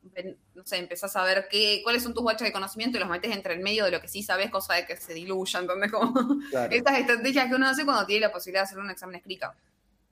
no 0.54 0.64
sé, 0.64 0.76
empezás 0.78 1.14
a 1.16 1.24
ver 1.24 1.48
qué, 1.50 1.80
cuáles 1.82 2.02
son 2.02 2.14
tus 2.14 2.22
bachas 2.22 2.46
de 2.46 2.52
conocimiento 2.52 2.96
y 2.96 3.00
los 3.00 3.08
metes 3.08 3.34
entre 3.34 3.54
el 3.54 3.60
medio 3.60 3.84
de 3.84 3.90
lo 3.90 4.00
que 4.00 4.08
sí 4.08 4.22
sabes, 4.22 4.50
cosa 4.50 4.74
de 4.74 4.86
que 4.86 4.96
se 4.96 5.14
diluyan, 5.14 5.62
¿entendés? 5.62 5.90
Como 5.90 6.14
estas 6.70 6.98
estrategias 6.98 7.48
que 7.48 7.54
uno 7.54 7.68
hace 7.68 7.84
cuando 7.84 8.06
tiene 8.06 8.26
la 8.26 8.32
posibilidad 8.32 8.62
de 8.62 8.66
hacer 8.66 8.78
un 8.78 8.90
examen 8.90 9.16
escrito. 9.16 9.52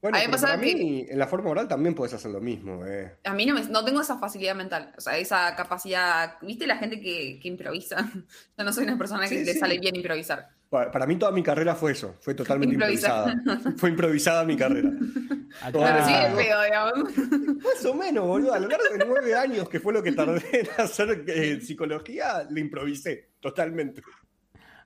Bueno, 0.03 0.17
a 0.17 0.57
mí, 0.57 1.07
en 1.09 1.19
la 1.19 1.27
forma 1.27 1.51
oral 1.51 1.69
también 1.69 1.95
puedes 1.95 2.15
hacer 2.15 2.31
lo 2.31 2.41
mismo. 2.41 2.87
Eh. 2.87 3.17
A 3.25 3.35
mí 3.35 3.45
no, 3.45 3.59
no 3.65 3.85
tengo 3.85 4.01
esa 4.01 4.19
facilidad 4.19 4.55
mental, 4.55 4.95
o 4.97 5.01
sea, 5.01 5.19
esa 5.19 5.55
capacidad. 5.57 6.37
¿Viste 6.41 6.67
la 6.67 6.79
gente 6.79 7.01
que, 7.01 7.39
que 7.41 7.49
improvisa? 7.49 8.11
Yo 8.59 8.65
no 8.65 8.73
soy 8.73 8.85
una 8.85 8.97
persona 8.97 9.29
que 9.29 9.45
le 9.45 9.55
sale 9.55 9.79
bien 9.79 9.97
improvisar. 9.97 10.49
Para, 10.71 11.05
mí 11.05 11.17
toda 11.17 11.33
mi 11.33 11.43
carrera 11.43 11.75
fue 11.75 11.91
eso, 11.91 12.15
fue 12.21 12.33
totalmente 12.33 12.75
improvisada. 12.75 13.35
fue 13.77 13.91
improvisada 13.91 14.45
mi 14.45 14.57
carrera. 14.57 14.91
Pero 15.73 16.07
sí 16.07 16.13
es 16.15 16.35
feo, 16.35 16.63
digamos. 16.63 17.17
Más 17.57 17.85
o 17.87 17.95
menos, 17.95 18.25
boludo. 18.25 18.55
A 18.55 18.61
lo 18.61 18.69
largo 18.69 18.85
de 18.97 19.05
nueve 19.05 19.35
años, 19.35 19.69
que 19.69 19.81
fue 19.81 19.93
lo 19.93 20.01
que 20.01 20.13
tardé 20.13 20.61
en 20.61 20.69
hacer 20.79 21.25
eh, 21.27 21.61
psicología, 21.61 22.47
le 22.49 22.61
improvisé 22.61 23.31
totalmente. 23.41 24.01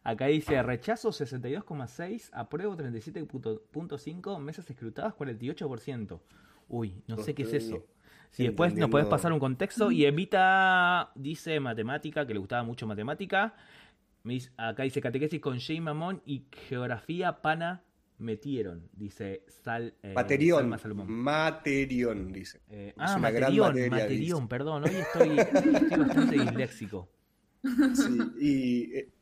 Acá 0.04 0.26
dice 0.26 0.62
rechazo 0.62 1.08
62,6, 1.08 2.30
apruebo 2.34 2.76
37.5, 2.76 4.38
mesas 4.38 4.68
escrutadas 4.68 5.14
48%. 5.14 6.20
Uy, 6.68 7.02
no 7.06 7.16
sé 7.16 7.34
qué 7.34 7.42
es 7.42 7.54
eso. 7.54 7.86
Si 8.30 8.44
después 8.44 8.74
nos 8.74 8.90
puedes 8.90 9.08
pasar 9.08 9.32
un 9.32 9.38
contexto. 9.38 9.90
Y 9.90 10.04
Evita 10.04 11.10
dice 11.14 11.58
matemática, 11.58 12.26
que 12.26 12.34
le 12.34 12.40
gustaba 12.40 12.62
mucho 12.62 12.86
matemática. 12.86 13.54
Acá 14.56 14.82
dice 14.82 15.00
catequesis 15.00 15.40
con 15.40 15.58
Jay 15.58 15.80
Mamón 15.80 16.20
y 16.26 16.44
geografía 16.68 17.40
pana 17.40 17.82
metieron, 18.18 18.88
dice 18.92 19.44
Sal. 19.48 19.94
Eh, 20.02 20.14
Materión. 20.14 20.68
Materión, 21.06 22.32
dice. 22.32 22.60
Eh, 22.68 22.92
ah, 22.96 23.18
Materión, 23.18 23.74
Materión, 23.88 24.48
perdón. 24.48 24.84
Hoy 24.84 24.96
estoy, 24.96 25.36
bastante 25.36 26.38
disléxico. 26.38 27.08
Sí, 27.94 28.18
y, 28.38 28.98
eh, 28.98 29.13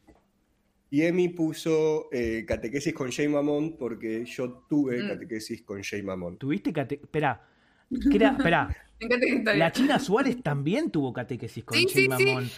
y 0.93 1.07
Emi 1.07 1.31
puso 1.31 2.11
eh, 2.13 2.45
catequesis 2.47 2.93
con 2.93 3.11
Jay 3.11 3.27
Mamón 3.27 3.79
porque 3.79 4.27
yo 4.27 4.67
tuve 4.69 5.03
mm. 5.03 5.09
catequesis 5.09 5.63
con 5.63 5.83
Jay 5.83 6.03
Mamón. 6.03 6.37
¿Tuviste 6.37 6.71
catequesis? 6.71 7.05
Espera. 7.05 7.41
Espera. 7.91 8.77
La 9.57 9.73
China 9.73 9.99
Suárez 9.99 10.43
también 10.43 10.91
tuvo 10.91 11.15
catequesis 11.15 11.65
con 11.65 11.83
Jay 11.83 12.09
Mamón. 12.09 12.51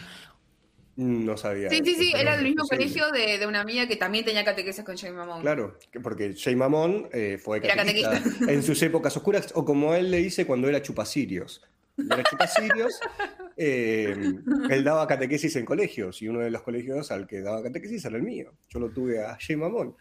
No 0.97 1.37
sabía. 1.37 1.70
Sí, 1.70 1.81
sí, 1.85 1.94
sí, 1.94 2.12
era 2.12 2.35
del 2.35 2.47
mismo 2.47 2.66
colegio 2.66 3.09
de, 3.12 3.47
una 3.47 3.61
amiga 3.61 3.87
que 3.87 3.94
también 3.94 4.25
tenía 4.25 4.44
catequesis 4.44 4.83
con 4.83 4.97
Jay 4.97 5.12
Mamón. 5.12 5.40
Claro, 5.40 5.79
porque 6.03 6.35
Jay 6.37 6.57
Mamón 6.57 7.09
eh, 7.12 7.38
fue 7.40 7.61
catequista, 7.61 8.20
en 8.49 8.64
sus 8.64 8.83
épocas 8.83 9.16
oscuras, 9.16 9.53
o 9.55 9.64
como 9.64 9.94
él 9.94 10.11
le 10.11 10.18
dice, 10.18 10.44
cuando 10.44 10.68
era 10.68 10.83
chupacirios. 10.83 11.62
Era 11.97 12.25
chupacirios, 12.25 12.99
eh, 13.57 14.14
él 14.71 14.85
daba 14.85 15.07
catequesis 15.07 15.57
en 15.57 15.64
colegios, 15.64 16.21
y 16.23 16.29
uno 16.29 16.40
de 16.40 16.51
los 16.51 16.62
colegios 16.62 17.11
al 17.11 17.27
que 17.27 17.40
daba 17.40 17.62
catequesis 17.62 18.05
era 18.05 18.17
el 18.17 18.23
mío. 18.23 18.53
Yo 18.69 18.81
lo 18.81 18.90
tuve 18.90 19.25
a 19.25 19.37
Jay 19.40 19.57
Mamón, 19.57 19.97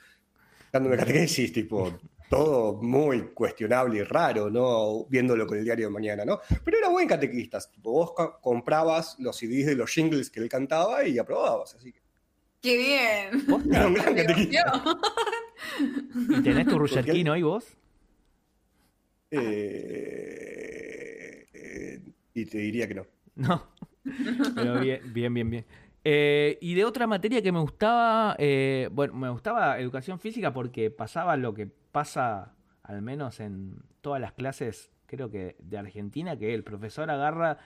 dándome 0.72 0.98
catequesis, 0.98 1.54
tipo, 1.54 2.00
todo 2.30 2.82
muy 2.82 3.34
cuestionable 3.34 4.00
y 4.00 4.04
raro, 4.04 4.50
¿no? 4.50 5.06
Viéndolo 5.06 5.46
con 5.46 5.60
el 5.60 5.64
diario 5.64 5.86
de 5.88 5.92
mañana, 5.92 6.26
¿no? 6.26 6.40
Pero 6.64 6.78
era 6.80 6.90
buen 6.90 7.08
catequista. 7.08 7.60
vos 7.78 8.14
comprabas 8.42 9.18
los 9.20 9.38
CDs 9.38 9.68
de 9.68 9.76
los 9.76 9.92
jingles 9.92 10.32
que 10.32 10.40
él 10.40 10.50
cantaba 10.50 11.06
y 11.06 11.20
aprobabas, 11.20 11.76
así 11.76 11.92
que. 11.92 12.02
¡Qué 12.62 12.78
bien! 12.78 13.46
Era 13.72 13.88
un 13.88 13.94
gran 13.94 14.16
catequista. 14.16 14.84
¿Y 16.30 16.42
tenés 16.42 16.66
tu 16.68 16.80
Rucherquino 16.80 17.34
ahí 17.34 17.44
vos? 17.44 17.66
Eh, 19.30 20.28
eh, 21.54 22.00
y 22.34 22.46
te 22.46 22.58
diría 22.60 22.88
que 22.88 22.96
no. 22.96 23.06
No. 23.36 23.64
Pero 24.56 24.80
bien, 24.80 25.02
bien, 25.14 25.34
bien, 25.34 25.50
bien. 25.50 25.66
Eh, 26.04 26.58
y 26.62 26.76
de 26.76 26.84
otra 26.84 27.08
materia 27.08 27.42
que 27.42 27.52
me 27.52 27.60
gustaba, 27.60 28.36
eh, 28.38 28.90
bueno, 28.92 29.14
me 29.14 29.30
gustaba 29.30 29.80
educación 29.80 30.20
física 30.20 30.52
porque 30.54 30.92
pasaba 30.92 31.38
lo 31.38 31.54
que 31.54 31.68
pasa, 31.68 32.54
al 32.84 33.02
menos 33.02 33.40
en 33.40 33.82
todas 34.02 34.20
las 34.20 34.34
clases, 34.34 34.92
creo 35.06 35.30
que 35.30 35.56
de 35.60 35.78
Argentina, 35.78 36.38
que 36.38 36.54
el 36.54 36.64
profesor 36.64 37.10
agarra, 37.10 37.60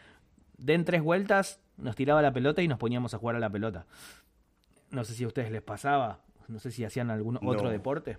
den 0.58 0.86
tres 0.86 1.02
vueltas, 1.02 1.60
nos 1.78 1.96
tiraba 1.96 2.22
la 2.22 2.32
pelota 2.32 2.62
y 2.62 2.68
nos 2.68 2.78
poníamos 2.78 3.14
a 3.14 3.18
jugar 3.18 3.36
a 3.36 3.40
la 3.40 3.50
pelota. 3.50 3.88
No 4.92 5.04
sé 5.04 5.14
si 5.14 5.24
a 5.24 5.28
ustedes 5.28 5.52
les 5.52 5.64
pasaba, 5.64 6.22
no 6.48 6.60
sé 6.60 6.72
si 6.72 6.86
hacían 6.86 7.10
algún 7.10 7.40
otro 7.42 7.70
deporte. 7.70 8.18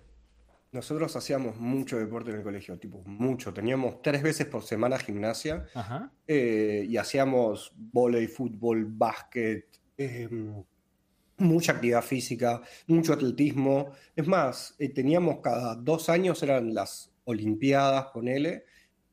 Nosotros 0.71 1.15
hacíamos 1.15 1.57
mucho 1.57 1.97
deporte 1.97 2.29
en 2.29 2.37
el 2.37 2.43
colegio, 2.43 2.77
tipo, 2.77 3.01
mucho. 3.05 3.51
Teníamos 3.53 4.01
tres 4.03 4.21
veces 4.21 4.45
por 4.45 4.61
semana 4.63 4.99
gimnasia 4.99 5.65
Ajá. 5.73 6.11
eh, 6.27 6.85
y 6.87 6.95
hacíamos 6.97 7.73
vóley, 7.75 8.27
fútbol, 8.27 8.85
básquet, 8.85 9.65
eh, 9.97 10.29
mucha 11.37 11.71
actividad 11.71 12.03
física, 12.03 12.61
mucho 12.87 13.13
atletismo. 13.13 13.91
Es 14.15 14.27
más, 14.27 14.75
eh, 14.77 14.89
teníamos 14.89 15.39
cada 15.41 15.75
dos 15.75 16.09
años 16.09 16.41
eran 16.43 16.73
las 16.73 17.11
Olimpiadas, 17.25 18.07
ponele, 18.11 18.63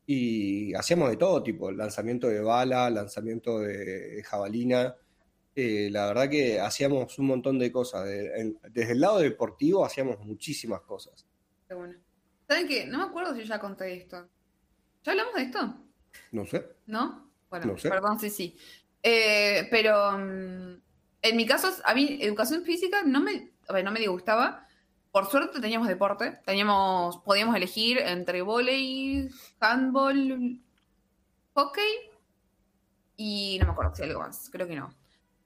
y 0.07 0.73
hacíamos 0.73 1.09
de 1.11 1.17
todo, 1.17 1.43
tipo, 1.43 1.71
lanzamiento 1.71 2.27
de 2.27 2.41
bala, 2.41 2.89
lanzamiento 2.89 3.59
de, 3.59 4.15
de 4.15 4.23
jabalina. 4.23 4.95
Eh, 5.55 5.89
la 5.91 6.07
verdad 6.07 6.27
que 6.29 6.59
hacíamos 6.59 7.17
un 7.19 7.27
montón 7.27 7.59
de 7.59 7.71
cosas. 7.71 8.05
De- 8.05 8.41
en- 8.41 8.59
desde 8.71 8.93
el 8.93 9.01
lado 9.01 9.19
deportivo 9.19 9.85
hacíamos 9.85 10.19
muchísimas 10.19 10.81
cosas. 10.81 11.26
Qué 11.67 11.73
bueno. 11.73 11.95
¿Saben 12.47 12.67
qué? 12.67 12.85
No 12.85 12.99
me 12.99 13.03
acuerdo 13.05 13.35
si 13.35 13.43
ya 13.43 13.59
conté 13.59 13.93
esto. 13.93 14.29
¿Ya 15.03 15.11
hablamos 15.11 15.33
de 15.35 15.41
esto? 15.43 15.75
No 16.31 16.45
sé. 16.45 16.65
¿No? 16.85 17.29
Bueno, 17.49 17.65
No 17.67 17.77
sé. 17.77 17.89
perdón, 17.89 18.19
sí, 18.19 18.29
sí. 18.29 18.57
Eh, 19.03 19.67
pero 19.69 20.17
mm, 20.17 20.81
en 21.21 21.37
mi 21.37 21.45
caso, 21.45 21.69
a 21.83 21.93
mí 21.93 22.19
educación 22.21 22.63
física 22.63 23.03
no 23.03 23.21
me, 23.21 23.51
a 23.67 23.73
ver, 23.73 23.83
no 23.83 23.91
me 23.91 23.99
disgustaba. 23.99 24.65
Por 25.11 25.29
suerte 25.29 25.59
teníamos 25.59 25.87
deporte, 25.87 26.39
teníamos, 26.45 27.17
podíamos 27.19 27.55
elegir 27.55 27.97
entre 27.99 28.41
vóley, 28.41 29.29
handball, 29.59 30.59
hockey 31.53 32.11
y 33.15 33.57
no 33.59 33.65
me 33.67 33.71
acuerdo 33.71 33.95
si 33.95 34.03
algo 34.03 34.19
más, 34.19 34.49
creo 34.51 34.67
que 34.67 34.75
no. 34.75 34.93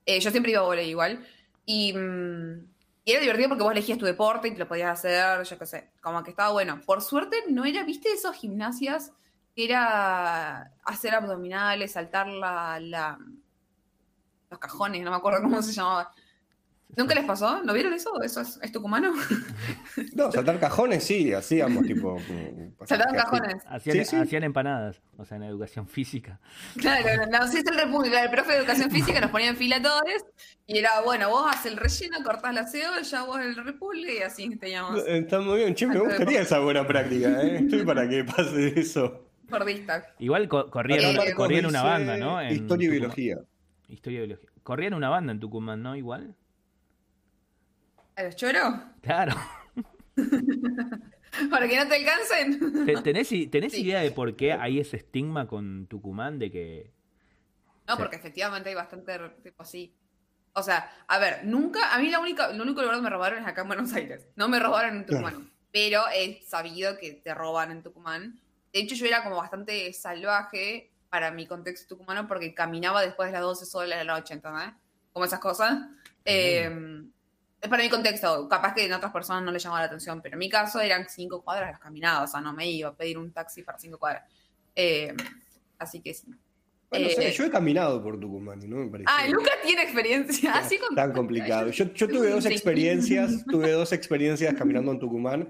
Eh, 0.05 0.19
yo 0.19 0.29
siempre 0.31 0.51
iba 0.51 0.61
a 0.61 0.65
vóley 0.65 0.89
igual 0.89 1.25
y, 1.65 1.93
mm, 1.93 2.70
y 3.03 3.11
era 3.11 3.21
divertido 3.21 3.49
porque 3.49 3.63
vos 3.63 3.71
elegías 3.71 3.97
tu 3.97 4.05
deporte 4.05 4.47
y 4.47 4.51
te 4.53 4.59
lo 4.59 4.67
podías 4.67 4.91
hacer, 4.99 5.43
yo 5.43 5.57
qué 5.57 5.65
sé, 5.65 5.91
como 6.01 6.23
que 6.23 6.31
estaba 6.31 6.51
bueno. 6.51 6.81
Por 6.85 7.01
suerte 7.01 7.37
no 7.49 7.65
era, 7.65 7.83
¿viste 7.83 8.11
esos 8.11 8.35
gimnasias 8.35 9.11
que 9.55 9.65
era 9.65 10.71
hacer 10.85 11.13
abdominales, 11.15 11.91
saltar 11.93 12.27
la, 12.27 12.79
la- 12.79 13.17
los 14.49 14.59
cajones, 14.59 15.01
no 15.03 15.11
me 15.11 15.17
acuerdo 15.17 15.41
cómo 15.41 15.61
se 15.61 15.71
llamaba. 15.73 16.11
¿Nunca 16.97 17.15
les 17.15 17.23
pasó? 17.25 17.63
¿No 17.63 17.73
vieron 17.73 17.93
eso? 17.93 18.21
¿Eso 18.21 18.41
es, 18.41 18.59
es 18.61 18.71
tucumano? 18.71 19.13
No, 20.15 20.31
saltar 20.31 20.59
cajones 20.59 21.03
sí, 21.03 21.33
hacíamos 21.33 21.85
tipo. 21.85 22.17
Saltaban 22.85 23.15
cajones. 23.15 23.55
Hacían, 23.67 23.97
Sí, 23.97 24.05
sí. 24.05 24.15
hacían 24.17 24.43
empanadas, 24.43 25.01
o 25.17 25.25
sea, 25.25 25.37
en 25.37 25.43
educación 25.43 25.87
física. 25.87 26.39
Claro, 26.77 27.25
no, 27.29 27.39
no, 27.39 27.47
sí, 27.47 27.57
es 27.59 27.65
el, 27.65 27.77
república, 27.77 28.23
el 28.23 28.29
profe 28.29 28.53
de 28.53 28.57
educación 28.59 28.89
física 28.91 29.19
nos 29.21 29.31
ponía 29.31 29.49
en 29.49 29.57
fila 29.57 29.77
a 29.77 29.81
todos 29.81 30.01
y 30.67 30.77
era, 30.77 31.01
bueno, 31.01 31.29
vos 31.29 31.49
haces 31.53 31.71
el 31.71 31.77
relleno, 31.77 32.17
cortás 32.23 32.53
la 32.53 32.67
cebolla, 32.67 33.23
vos 33.23 33.39
el 33.39 33.55
repulgue 33.55 34.17
y 34.19 34.21
así 34.21 34.55
teníamos 34.57 35.03
Está 35.07 35.39
muy 35.39 35.57
bien, 35.59 35.75
che, 35.75 35.87
me 35.87 35.99
gustaría 35.99 36.41
esa 36.41 36.59
buena 36.59 36.85
práctica, 36.87 37.41
¿eh? 37.41 37.57
Estoy 37.63 37.83
para 37.85 38.07
que 38.07 38.23
pase 38.23 38.79
eso. 38.79 39.27
gordistas. 39.49 40.05
Igual 40.19 40.47
co- 40.49 40.69
corrían, 40.69 40.99
Eh, 41.15 41.65
una, 41.67 41.83
banda, 41.83 42.17
¿no? 42.17 42.41
En 42.41 42.53
Historia 42.55 42.87
y 42.87 42.91
biología. 42.91 43.37
Historia 43.87 44.19
y 44.23 44.27
biología. 44.27 44.49
Corrían 44.63 44.93
una 44.93 45.09
banda 45.09 45.31
en 45.33 45.39
Tucumán, 45.39 45.81
¿no? 45.83 45.95
Igual. 45.95 46.35
¿A 48.21 48.25
los 48.25 48.35
choros? 48.35 48.75
Claro. 49.01 49.33
Para 51.49 51.67
que 51.67 51.77
no 51.77 51.87
te 51.87 51.95
alcancen. 51.95 52.85
Te- 52.85 53.01
¿Tenés, 53.01 53.29
tenés 53.49 53.71
Sí. 53.73 53.81
idea 53.83 54.01
de 54.01 54.11
por 54.11 54.35
qué 54.35 54.53
hay 54.53 54.79
ese 54.79 54.97
estigma 54.97 55.47
con 55.47 55.87
Tucumán 55.87 56.37
de 56.39 56.51
que... 56.51 56.91
No, 57.87 57.97
porque 57.97 58.17
efectivamente 58.17 58.69
hay 58.69 58.75
bastante 58.75 59.17
tipo 59.43 59.63
así. 59.63 59.95
O 60.53 60.61
sea, 60.61 60.91
a 61.07 61.17
ver, 61.17 61.45
nunca, 61.45 61.95
a 61.95 61.99
mí 61.99 62.09
la 62.09 62.19
única, 62.19 62.51
lo 62.51 62.61
único 62.63 62.81
lugar 62.81 62.95
donde 62.97 63.09
me 63.09 63.15
robaron 63.15 63.39
es 63.39 63.47
acá 63.47 63.61
en 63.61 63.67
Buenos 63.67 63.91
Aires. 63.93 64.27
No 64.35 64.49
me 64.49 64.59
robaron 64.59 64.97
en 64.97 65.05
Tucumán. 65.05 65.51
Pero 65.71 66.03
es 66.13 66.47
sabido 66.47 66.97
que 66.97 67.13
te 67.13 67.33
roban 67.33 67.71
en 67.71 67.81
Tucumán. 67.81 68.39
De 68.73 68.81
hecho, 68.81 68.93
yo 68.95 69.05
era 69.05 69.23
como 69.23 69.37
bastante 69.37 69.91
salvaje 69.93 70.91
para 71.09 71.31
mi 71.31 71.47
contexto 71.47 71.95
tucumano 71.95 72.27
porque 72.27 72.53
caminaba 72.53 73.01
después 73.01 73.29
de 73.29 73.33
las 73.33 73.41
12 73.41 73.65
solas 73.65 73.97
de 73.97 74.05
la 74.05 74.13
noche, 74.17 74.33
¿entendés? 74.33 74.69
Como 75.13 75.25
esas 75.25 75.39
cosas. 75.39 75.79
Eh, 76.25 76.69
es 77.61 77.69
para 77.69 77.83
mi 77.83 77.89
contexto. 77.89 78.47
Capaz 78.49 78.73
que 78.73 78.85
en 78.85 78.93
otras 78.93 79.11
personas 79.11 79.43
no 79.43 79.51
les 79.51 79.61
llamaba 79.63 79.81
la 79.81 79.87
atención, 79.87 80.21
pero 80.21 80.33
en 80.35 80.39
mi 80.39 80.49
caso 80.49 80.79
eran 80.79 81.07
cinco 81.07 81.43
cuadras 81.43 81.71
las 81.71 81.79
caminadas. 81.79 82.29
O 82.29 82.31
sea, 82.31 82.41
no 82.41 82.53
me 82.53 82.69
iba 82.69 82.89
a 82.89 82.95
pedir 82.95 83.17
un 83.17 83.31
taxi 83.31 83.61
para 83.63 83.77
cinco 83.77 83.97
cuadras. 83.99 84.23
Eh, 84.75 85.13
así 85.77 86.01
que 86.01 86.13
sí. 86.13 86.27
Bueno, 86.89 87.07
no 87.07 87.11
sé, 87.13 87.29
Eh, 87.29 87.31
yo 87.31 87.45
he 87.45 87.49
caminado 87.49 88.03
por 88.03 88.19
Tucumán 88.19 88.61
y 88.61 88.67
no 88.67 88.77
me 88.77 88.87
parece 88.87 89.09
Ah, 89.09 89.25
Lucas 89.29 89.53
tiene 89.63 89.83
experiencia. 89.83 90.53
Así 90.55 90.77
con... 90.77 90.93
tan 90.95 91.13
complicado. 91.13 91.69
Yo, 91.69 91.85
yo 91.93 92.07
tuve 92.07 92.29
dos 92.29 92.43
Sí. 92.43 92.51
experiencias, 92.51 93.45
tuve 93.47 93.71
dos 93.71 93.93
experiencias 93.93 94.53
caminando 94.55 94.91
en 94.91 94.99
Tucumán. 94.99 95.47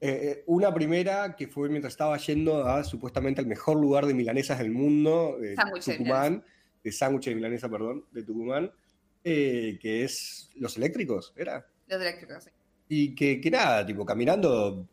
Eh, 0.00 0.10
eh, 0.22 0.44
una 0.46 0.74
primera 0.74 1.36
que 1.36 1.46
fue 1.46 1.68
mientras 1.68 1.92
estaba 1.94 2.16
yendo 2.18 2.66
a 2.66 2.82
supuestamente 2.82 3.40
el 3.40 3.46
mejor 3.46 3.76
lugar 3.80 4.04
de 4.04 4.14
milanesas 4.14 4.58
del 4.58 4.72
mundo, 4.72 5.38
de 5.40 5.54
Tucumán, 5.84 6.44
de 6.82 6.90
sándwich 6.92 7.26
de 7.26 7.36
milanesa, 7.36 7.68
perdón, 7.70 8.04
de 8.10 8.24
Tucumán, 8.24 8.72
eh, 9.24 9.78
que 9.80 10.04
es 10.04 10.50
Los 10.56 10.76
Eléctricos, 10.76 11.32
¿era? 11.36 11.66
Los 11.86 12.00
eléctricos, 12.00 12.44
sí. 12.44 12.50
Y 12.88 13.14
que, 13.14 13.40
que 13.40 13.50
nada, 13.50 13.86
tipo, 13.86 14.04
caminando, 14.04 14.86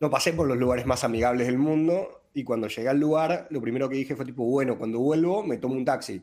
no 0.00 0.10
pasé 0.10 0.32
por 0.32 0.46
los 0.48 0.58
lugares 0.58 0.86
más 0.86 1.04
amigables 1.04 1.46
del 1.46 1.58
mundo. 1.58 2.22
Y 2.34 2.42
cuando 2.42 2.68
llegué 2.68 2.88
al 2.88 2.98
lugar, 2.98 3.46
lo 3.50 3.60
primero 3.60 3.88
que 3.88 3.96
dije 3.96 4.16
fue 4.16 4.24
tipo, 4.24 4.44
bueno, 4.44 4.76
cuando 4.76 4.98
vuelvo 4.98 5.44
me 5.44 5.58
tomo 5.58 5.74
un 5.74 5.84
taxi. 5.84 6.22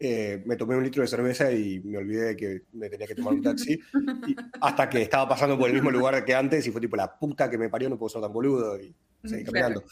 Eh, 0.00 0.42
me 0.46 0.54
tomé 0.54 0.76
un 0.76 0.84
litro 0.84 1.02
de 1.02 1.08
cerveza 1.08 1.50
y 1.50 1.80
me 1.80 1.98
olvidé 1.98 2.26
de 2.26 2.36
que 2.36 2.62
me 2.72 2.88
tenía 2.88 3.08
que 3.08 3.16
tomar 3.16 3.34
un 3.34 3.42
taxi. 3.42 3.80
Y 4.28 4.36
hasta 4.60 4.88
que 4.88 5.02
estaba 5.02 5.28
pasando 5.28 5.58
por 5.58 5.68
el 5.68 5.74
mismo 5.74 5.90
lugar 5.90 6.24
que 6.24 6.34
antes 6.34 6.64
y 6.66 6.70
fue 6.70 6.80
tipo, 6.80 6.94
la 6.94 7.18
puta 7.18 7.50
que 7.50 7.58
me 7.58 7.68
parió, 7.68 7.88
no 7.88 7.98
puedo 7.98 8.08
ser 8.08 8.22
tan 8.22 8.32
boludo. 8.32 8.80
Y 8.80 8.94
seguí 9.24 9.44
Claro. 9.44 9.82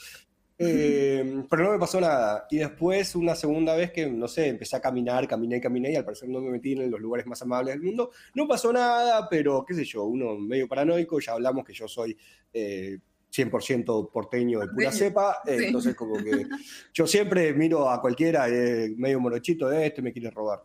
Eh, 0.58 1.44
pero 1.50 1.64
no 1.64 1.72
me 1.72 1.78
pasó 1.78 2.00
nada. 2.00 2.46
Y 2.50 2.58
después, 2.58 3.14
una 3.14 3.34
segunda 3.34 3.74
vez 3.76 3.92
que, 3.92 4.06
no 4.06 4.26
sé, 4.28 4.48
empecé 4.48 4.76
a 4.76 4.80
caminar, 4.80 5.28
caminé, 5.28 5.60
caminé 5.60 5.92
y 5.92 5.96
al 5.96 6.04
parecer 6.04 6.28
no 6.28 6.40
me 6.40 6.50
metí 6.50 6.72
en 6.72 6.90
los 6.90 7.00
lugares 7.00 7.26
más 7.26 7.42
amables 7.42 7.74
del 7.74 7.82
mundo. 7.82 8.10
No 8.34 8.48
pasó 8.48 8.72
nada, 8.72 9.28
pero 9.28 9.64
qué 9.66 9.74
sé 9.74 9.84
yo, 9.84 10.04
uno 10.04 10.36
medio 10.36 10.66
paranoico, 10.66 11.20
ya 11.20 11.32
hablamos 11.32 11.64
que 11.64 11.74
yo 11.74 11.86
soy 11.86 12.16
eh, 12.54 12.98
100% 13.34 14.10
porteño 14.10 14.60
de 14.60 14.68
pura 14.68 14.90
Sí, 14.90 14.98
cepa, 15.00 15.38
eh, 15.46 15.58
sí. 15.58 15.64
entonces 15.66 15.94
como 15.94 16.16
que 16.16 16.46
yo 16.94 17.06
siempre 17.06 17.52
miro 17.52 17.90
a 17.90 18.00
cualquiera 18.00 18.48
eh, 18.48 18.94
medio 18.96 19.20
morochito 19.20 19.68
de 19.68 19.86
este 19.86 20.00
me 20.00 20.12
quiere 20.12 20.30
robar. 20.30 20.62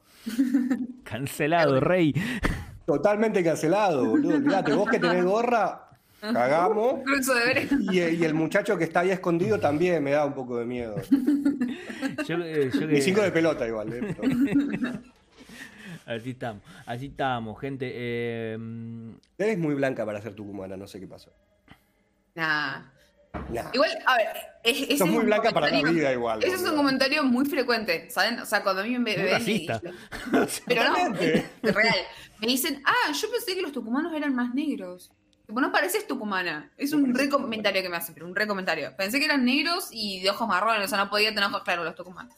Cancelado, 1.03 1.79
rey. 1.81 2.13
Totalmente 2.85 3.43
cancelado, 3.43 4.05
boludo. 4.05 4.35
Olvídate, 4.35 4.73
vos 4.73 4.89
que 4.89 4.99
tenés 4.99 5.23
gorra, 5.25 5.89
cagamos. 6.21 7.01
Y, 7.91 7.99
y 7.99 8.23
el 8.23 8.33
muchacho 8.33 8.77
que 8.77 8.83
está 8.85 9.01
ahí 9.01 9.09
escondido 9.11 9.59
también 9.59 10.03
me 10.03 10.11
da 10.11 10.25
un 10.25 10.33
poco 10.33 10.57
de 10.57 10.65
miedo. 10.65 10.95
Yo, 12.27 12.37
eh, 12.37 12.69
yo 12.73 12.87
que- 12.87 13.01
cinco 13.01 13.21
de 13.21 13.31
pelota 13.31 13.67
igual, 13.67 13.91
eh, 13.93 14.15
Así 16.05 16.31
estamos, 16.31 16.61
así 16.85 17.05
estamos, 17.07 17.59
gente. 17.61 17.89
eh, 17.93 18.57
mm, 18.59 19.11
Eres 19.37 19.57
muy 19.57 19.75
blanca 19.75 20.05
para 20.05 20.19
ser 20.21 20.33
tucumana, 20.33 20.75
no 20.75 20.87
sé 20.87 20.99
qué 20.99 21.07
pasó. 21.07 21.31
Nah. 22.35 22.81
Nah. 23.49 23.69
Igual, 23.71 23.91
a 24.05 24.17
ver, 24.17 24.27
es, 24.63 24.81
ese 24.81 24.97
Sos 24.97 25.07
es 25.07 25.13
muy 25.13 25.23
blanca 25.23 25.51
para 25.51 25.69
la 25.69 25.89
vida 25.89 26.11
igual. 26.11 26.43
Ese 26.43 26.55
es 26.55 26.61
un 26.63 26.75
comentario 26.75 27.23
muy 27.23 27.45
frecuente, 27.45 28.09
¿saben? 28.09 28.39
O 28.39 28.45
sea, 28.45 28.61
cuando 28.63 28.81
a 28.81 28.85
mí 28.85 28.97
me 28.99 29.15
ven 29.15 29.27
y- 29.27 29.31
racista. 29.31 29.81
Pero 30.65 30.83
no, 30.89 31.15
es 31.15 31.45
real. 31.75 31.95
Me 32.39 32.47
dicen, 32.47 32.81
ah, 32.85 33.11
yo 33.13 33.29
pensé 33.31 33.55
que 33.55 33.61
los 33.61 33.71
tucumanos 33.71 34.11
eran 34.13 34.35
más 34.35 34.53
negros. 34.53 35.11
No 35.51 35.71
pareces 35.71 36.07
tucumana. 36.07 36.71
Es 36.77 36.91
No 36.91 36.97
un 36.99 37.13
re 37.15 37.29
comentario 37.29 37.81
que 37.81 37.89
me 37.89 37.97
hacen, 37.97 38.13
pero 38.13 38.25
un 38.27 38.35
re 38.35 38.47
comentario. 38.47 38.93
Pensé 38.95 39.19
que 39.19 39.25
eran 39.25 39.43
negros 39.45 39.89
y 39.91 40.21
de 40.21 40.29
ojos 40.29 40.47
marrones, 40.47 40.85
o 40.85 40.89
sea, 40.89 40.97
no 40.97 41.09
podía 41.09 41.29
tener 41.29 41.45
ojos 41.45 41.63
claros 41.63 41.85
los 41.85 41.95
tucumanos. 41.95 42.33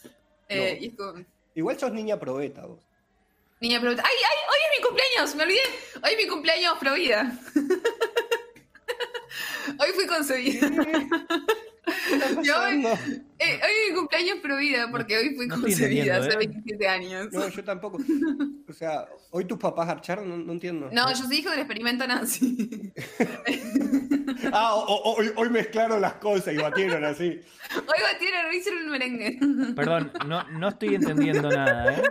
Eh, 0.49 0.77
No. 0.79 0.83
y 0.83 0.87
es 0.89 0.95
como- 0.95 1.25
Igual 1.55 1.79
sos 1.79 1.91
niña 1.93 2.19
probeta 2.19 2.65
vos. 2.65 2.79
Niña 3.59 3.79
pregunta, 3.79 4.03
¡ay, 4.05 4.15
ay! 4.17 4.37
Hoy 4.49 4.57
es 4.65 4.79
mi 4.79 4.83
cumpleaños, 4.87 5.35
me 5.35 5.43
olvidé. 5.43 5.61
Hoy 6.03 6.11
es 6.11 6.17
mi 6.17 6.27
cumpleaños 6.27 6.77
pro 6.79 6.93
vida. 6.95 7.31
hoy 9.79 9.89
fui 9.93 10.07
concebida. 10.07 10.67
¿Qué 12.07 12.15
está 12.15 12.41
Yo-? 12.41 12.67
Eh, 12.67 13.59
hoy 13.61 13.71
es 13.87 13.89
mi 13.91 13.95
cumpleaños 13.95 14.37
pro 14.41 14.57
vida 14.57 14.89
porque 14.91 15.17
hoy 15.17 15.35
fui 15.35 15.47
No 15.47 15.59
concebida 15.61 16.17
hace 16.17 16.29
¿eh? 16.33 16.37
27 16.37 16.87
años. 16.87 17.27
No, 17.31 17.47
yo 17.47 17.63
tampoco. 17.63 17.99
O 18.69 18.73
sea, 18.73 19.05
hoy 19.31 19.45
tus 19.45 19.57
papás 19.57 19.89
archaron, 19.89 20.29
no, 20.29 20.37
no 20.37 20.53
entiendo. 20.53 20.89
No, 20.91 21.09
yo 21.09 21.15
soy 21.25 21.37
hijo 21.37 21.49
del 21.49 21.59
experimento 21.59 22.05
nazi. 22.07 22.91
Ah, 24.51 24.75
o- 24.75 24.81
o- 24.83 25.15
hoy, 25.15 25.31
hoy 25.37 25.49
mezclaron 25.49 26.01
las 26.01 26.15
cosas 26.15 26.53
y 26.53 26.57
batieron 26.57 27.03
así. 27.05 27.39
Hoy 27.75 28.01
batieron, 28.13 28.53
hicieron 28.53 28.83
un 28.83 28.89
merengue. 28.89 29.39
Perdón, 29.75 30.11
no, 30.27 30.43
no 30.51 30.67
estoy 30.69 30.95
entendiendo 30.95 31.49
nada, 31.49 31.93
¿eh? 31.93 32.01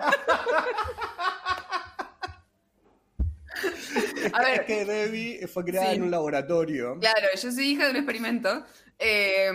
A 4.33 4.43
Es 4.43 4.49
ver, 4.57 4.67
que 4.67 4.85
Debbie 4.85 5.47
fue 5.47 5.65
creada 5.65 5.91
Sí. 5.91 5.97
en 5.97 6.03
un 6.05 6.11
laboratorio. 6.11 6.99
claro, 7.01 7.29
yo 7.41 7.53
soy 7.53 7.65
hija 7.73 7.85
de 7.85 7.91
un 7.91 7.97
experimento. 7.97 8.65
Eh, 8.99 9.47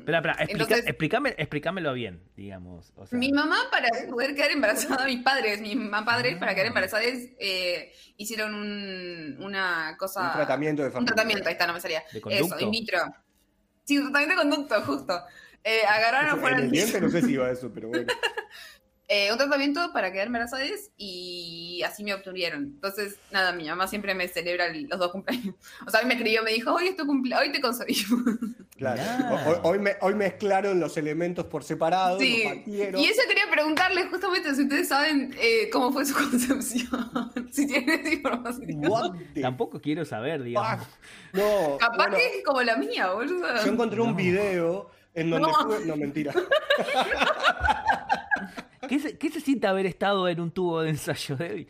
Espera, 0.00 0.18
espera, 0.18 0.32
explica- 0.40 0.52
Entonces- 0.76 0.86
explícame- 0.86 1.34
explícamelo 1.38 1.92
bien, 1.94 2.22
digamos. 2.36 2.92
O 2.96 3.06
sea, 3.06 3.18
Mi 3.18 3.32
mamá, 3.32 3.68
para 3.70 3.88
poder 4.10 4.34
quedar 4.34 4.50
embarazada, 4.50 5.06
mis 5.06 5.22
padres, 5.22 5.60
mis 5.60 5.74
mamá 5.76 6.04
padres, 6.04 6.36
para 6.36 6.54
quedar 6.54 6.66
embarazadas, 6.66 7.06
eh, 7.38 7.92
hicieron 8.18 8.54
un, 8.54 9.38
una 9.40 9.96
cosa. 9.98 10.26
Un 10.26 10.32
tratamiento 10.32 10.82
de 10.82 10.88
Un 10.88 10.92
fertilidad. 10.92 11.14
tratamiento, 11.14 11.48
ahí 11.48 11.52
está, 11.52 11.66
no 11.66 11.72
me 11.72 11.80
salía. 11.80 12.02
¿De 12.12 12.18
Eso, 12.18 12.22
conducto? 12.28 12.60
in 12.60 12.70
vitro. 12.70 12.98
Sí, 13.84 13.96
un 13.98 14.12
tratamiento 14.12 14.42
de 14.42 14.48
conducto, 14.50 14.82
justo. 14.82 15.22
Eh, 15.64 15.80
agarraron 15.88 16.40
fueron 16.40 16.60
el 16.60 16.70
diente 16.70 17.00
no 17.00 17.08
sé 17.10 17.22
si 17.22 17.32
iba 17.34 17.50
eso, 17.50 17.70
pero 17.72 17.88
bueno. 17.88 18.06
eh, 19.12 19.30
un 19.32 19.38
tratamiento 19.38 19.92
para 19.92 20.12
quedar 20.12 20.28
embarazadas 20.28 20.90
y 20.96 21.82
así 21.84 22.04
me 22.04 22.14
obtuvieron. 22.14 22.62
Entonces, 22.64 23.16
nada, 23.32 23.52
mi 23.52 23.66
mamá 23.68 23.88
siempre 23.88 24.14
me 24.14 24.28
celebra 24.28 24.66
el- 24.66 24.84
los 24.88 24.98
dos 25.00 25.10
cumpleaños. 25.10 25.56
O 25.86 25.90
sea, 25.90 26.00
a 26.00 26.02
mí 26.04 26.08
me 26.08 26.14
escribió, 26.14 26.42
me 26.44 26.52
dijo, 26.52 26.72
hoy 26.72 26.88
es 26.88 26.96
tu 26.96 27.04
cumpleaños, 27.06 27.46
hoy 27.48 27.52
te 27.52 27.60
concebimos. 27.60 28.20
Claro. 28.80 29.02
Hoy, 29.46 29.56
hoy 29.62 29.78
me- 29.78 29.96
hoy 30.00 30.14
mezclaron 30.14 30.80
los 30.80 30.96
elementos 30.96 31.44
por 31.44 31.62
separado, 31.64 32.18
Sí. 32.18 32.44
los. 32.66 32.98
Y 33.02 33.04
eso 33.04 33.20
quería 33.28 33.44
preguntarles 33.50 34.06
justamente 34.08 34.54
si 34.54 34.62
ustedes 34.62 34.88
saben 34.88 35.34
eh, 35.38 35.68
cómo 35.70 35.92
fue 35.92 36.06
su 36.06 36.14
concepción. 36.30 36.88
si 37.50 37.66
tienen 37.66 38.00
esa 38.00 38.08
información. 38.14 38.86
What 38.88 39.16
Tampoco 39.42 39.82
quiero 39.82 40.06
saber, 40.06 40.42
digamos. 40.42 40.86
No, 41.34 41.76
Capaz 41.78 41.96
bueno, 41.96 42.16
que 42.16 42.38
es 42.38 42.44
como 42.44 42.62
la 42.62 42.76
mía, 42.76 43.10
boludo. 43.10 43.46
yo 43.62 43.70
encontré 43.70 44.00
un 44.00 44.16
video 44.16 44.88
en 45.12 45.28
donde 45.28 45.48
No. 45.48 45.52
estuve- 45.60 45.84
No, 45.84 45.96
mentira. 45.98 46.32
¿Qué 48.90 48.98
se, 48.98 49.16
qué 49.16 49.30
se 49.30 49.40
siente 49.40 49.68
haber 49.68 49.86
estado 49.86 50.26
en 50.28 50.40
un 50.40 50.50
tubo 50.50 50.82
de 50.82 50.90
ensayo, 50.90 51.36
Debbie? 51.36 51.68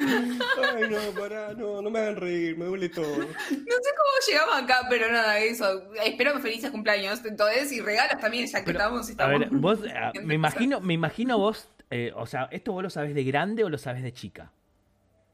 Ay, 0.00 0.88
no, 0.90 0.98
pará, 1.16 1.54
no, 1.54 1.80
no 1.80 1.88
me 1.88 2.00
hagan 2.00 2.16
reír, 2.16 2.58
me 2.58 2.64
duele 2.64 2.88
todo. 2.88 3.16
No 3.16 3.24
sé 3.28 3.30
cómo 3.52 4.10
llegamos 4.28 4.56
acá, 4.56 4.86
pero 4.90 5.08
nada, 5.08 5.38
eso. 5.38 5.92
Espero 6.04 6.40
felices 6.40 6.72
cumpleaños, 6.72 7.24
entonces, 7.24 7.70
y 7.70 7.80
regalos 7.80 8.20
también, 8.20 8.48
ya 8.48 8.58
que 8.58 8.72
Pero, 8.72 8.78
estamos. 8.80 9.06
A 9.06 9.10
estamos... 9.12 9.38
ver, 9.38 9.48
vos, 9.52 9.78
ah, 9.94 10.10
me 10.20 10.34
imagino, 10.34 10.80
me 10.80 10.94
imagino 10.94 11.38
vos, 11.38 11.68
eh, 11.90 12.10
o 12.16 12.26
sea, 12.26 12.48
¿esto 12.50 12.72
vos 12.72 12.82
lo 12.82 12.90
sabés 12.90 13.14
de 13.14 13.22
grande 13.22 13.62
o 13.62 13.68
lo 13.68 13.78
sabés 13.78 14.02
de 14.02 14.12
chica? 14.12 14.50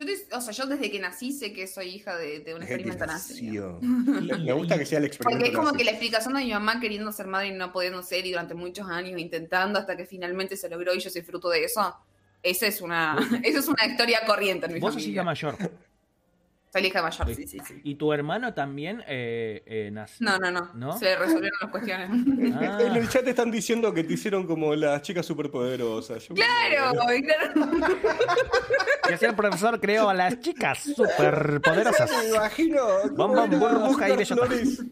Yo, 0.00 0.06
te- 0.06 0.34
o 0.34 0.40
sea, 0.40 0.52
yo 0.52 0.66
desde 0.66 0.90
que 0.90 1.00
nací 1.00 1.32
sé 1.32 1.52
que 1.52 1.66
soy 1.66 1.88
hija 1.88 2.16
de, 2.16 2.38
de 2.40 2.54
un 2.54 2.62
experimento 2.62 3.04
nazi. 3.04 3.50
Me 3.80 4.52
gusta 4.52 4.78
que 4.78 4.86
sea 4.86 4.98
el 4.98 5.06
experimento 5.06 5.38
Porque 5.38 5.50
es 5.50 5.56
como 5.56 5.66
nazi. 5.72 5.78
que 5.78 5.84
la 5.84 5.90
explicación 5.90 6.34
de 6.34 6.44
mi 6.44 6.52
mamá 6.52 6.78
queriendo 6.80 7.10
ser 7.10 7.26
madre 7.26 7.48
y 7.48 7.52
no 7.52 7.72
pudiendo 7.72 8.02
ser, 8.02 8.24
y 8.24 8.30
durante 8.30 8.54
muchos 8.54 8.88
años 8.88 9.18
intentando 9.20 9.78
hasta 9.78 9.96
que 9.96 10.06
finalmente 10.06 10.56
se 10.56 10.68
logró 10.68 10.94
y 10.94 11.00
yo 11.00 11.10
soy 11.10 11.22
fruto 11.22 11.48
de 11.50 11.64
eso. 11.64 11.96
Esa 12.44 12.66
es 12.68 12.80
una, 12.80 13.16
esa 13.42 13.58
es 13.58 13.66
una 13.66 13.84
historia 13.86 14.20
corriente 14.24 14.66
en 14.66 14.74
mi 14.74 14.78
Vos 14.80 14.94
sos 14.94 15.02
familia. 15.02 15.12
hija 15.14 15.24
mayor. 15.24 15.56
Soy 16.70 16.82
la 16.82 16.88
hija 16.88 17.02
mayor, 17.02 17.34
sí, 17.34 17.46
sí, 17.46 17.58
sí. 17.66 17.80
¿Y 17.82 17.94
tu 17.94 18.12
hermano 18.12 18.52
también 18.52 19.02
eh, 19.08 19.62
eh, 19.64 19.90
nació? 19.90 20.16
No, 20.26 20.38
no, 20.38 20.50
no, 20.50 20.70
¿No? 20.74 20.98
Se 20.98 21.06
le 21.06 21.16
resolvieron 21.16 21.58
las 21.62 21.70
cuestiones. 21.70 22.10
Ah. 22.60 22.78
En 22.82 22.94
el 22.96 23.08
chat 23.08 23.26
están 23.26 23.50
diciendo 23.50 23.94
que 23.94 24.04
te 24.04 24.12
hicieron 24.12 24.46
como 24.46 24.74
las 24.74 25.00
chicas 25.02 25.24
superpoderosas. 25.24 26.28
Yo- 26.28 26.34
claro, 26.34 26.92
así 29.12 29.24
el 29.24 29.34
profesor 29.34 29.80
creó 29.80 30.08
a 30.10 30.14
las 30.14 30.38
chicas 30.40 30.80
superpoderosas. 30.94 32.10
Me 32.22 32.28
imagino. 32.36 32.80
¿cómo 33.16 33.34
Bomba, 33.34 33.44
era? 33.46 33.56
burbuja 33.58 34.08
y 34.10 34.16
bellota. 34.16 34.46
flores. 34.46 34.82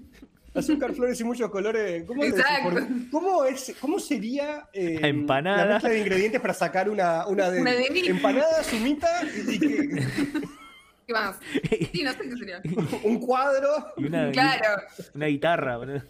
Azúcar, 0.55 0.95
flores 0.95 1.21
y 1.21 1.25
muchos 1.25 1.51
colores. 1.51 2.05
¿Cómo, 2.07 2.23
es? 2.25 2.31
Exacto. 2.31 2.71
Por- 2.71 3.11
¿Cómo, 3.11 3.45
es, 3.45 3.75
cómo 3.79 3.99
sería 3.99 4.67
eh, 4.73 5.01
empanada. 5.03 5.65
la 5.67 5.73
mezcla 5.75 5.91
de 5.91 5.99
ingredientes 5.99 6.41
para 6.41 6.55
sacar 6.55 6.89
una, 6.89 7.27
una 7.27 7.51
de, 7.51 7.61
Una 7.61 7.73
de 7.73 7.91
mí. 7.91 8.01
empanada, 8.07 8.65
sumita 8.65 9.07
y, 9.47 9.55
y 9.55 9.59
que- 9.59 10.07
¿Qué 11.07 11.13
más? 11.13 11.39
Sí, 11.93 12.03
no 12.03 12.13
sé 12.13 12.19
qué 12.23 12.37
sería. 12.37 12.63
un 13.05 13.19
cuadro? 13.21 13.69
Y 13.97 14.07
una, 14.07 14.31
Claro. 14.33 14.83
una 15.15 15.27
guitarra. 15.27 15.77
boludo. 15.77 16.03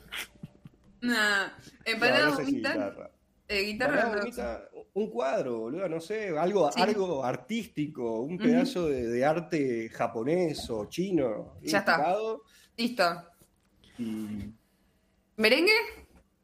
Nah. 1.02 1.46
No, 1.46 1.52
Empanada 1.84 2.26
no 2.30 2.36
sé 2.36 2.44
si 2.46 2.54
guitarra. 2.56 3.10
eh, 3.48 3.60
guitarra 3.62 4.16
no. 4.16 4.80
un 4.94 5.10
cuadro, 5.10 5.58
boludo, 5.60 5.88
no 5.88 6.00
sé, 6.00 6.36
algo, 6.36 6.72
Sí. 6.72 6.80
algo 6.80 7.22
artístico, 7.24 8.20
un 8.22 8.38
pedazo 8.38 8.88
de, 8.88 9.06
de 9.06 9.24
arte 9.24 9.90
japonés 9.90 10.68
o 10.70 10.86
chino. 10.88 11.58
Ya 11.62 11.78
está. 11.78 12.16
Listo. 12.76 13.04
Y... 13.98 14.50
¿Merengue? 15.36 15.72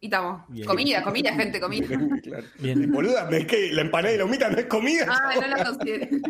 Y 0.01 0.07
estamos. 0.07 0.43
Bien. 0.49 0.67
Comida, 0.67 1.03
comida, 1.03 1.33
gente, 1.35 1.61
comida. 1.61 1.87
Claro. 2.23 2.47
Bien. 2.59 2.83
Y, 2.83 2.87
boluda, 2.87 3.29
es 3.31 3.47
que 3.47 3.73
la 3.73 3.83
empanada 3.83 4.15
y 4.15 4.19
la 4.19 4.25
humita 4.25 4.51
no 4.51 4.59
es 4.59 4.67
comida. 4.67 5.07
Ah, 5.09 5.33
no 5.41 5.47
la 5.49 5.65
consideré. 5.65 6.11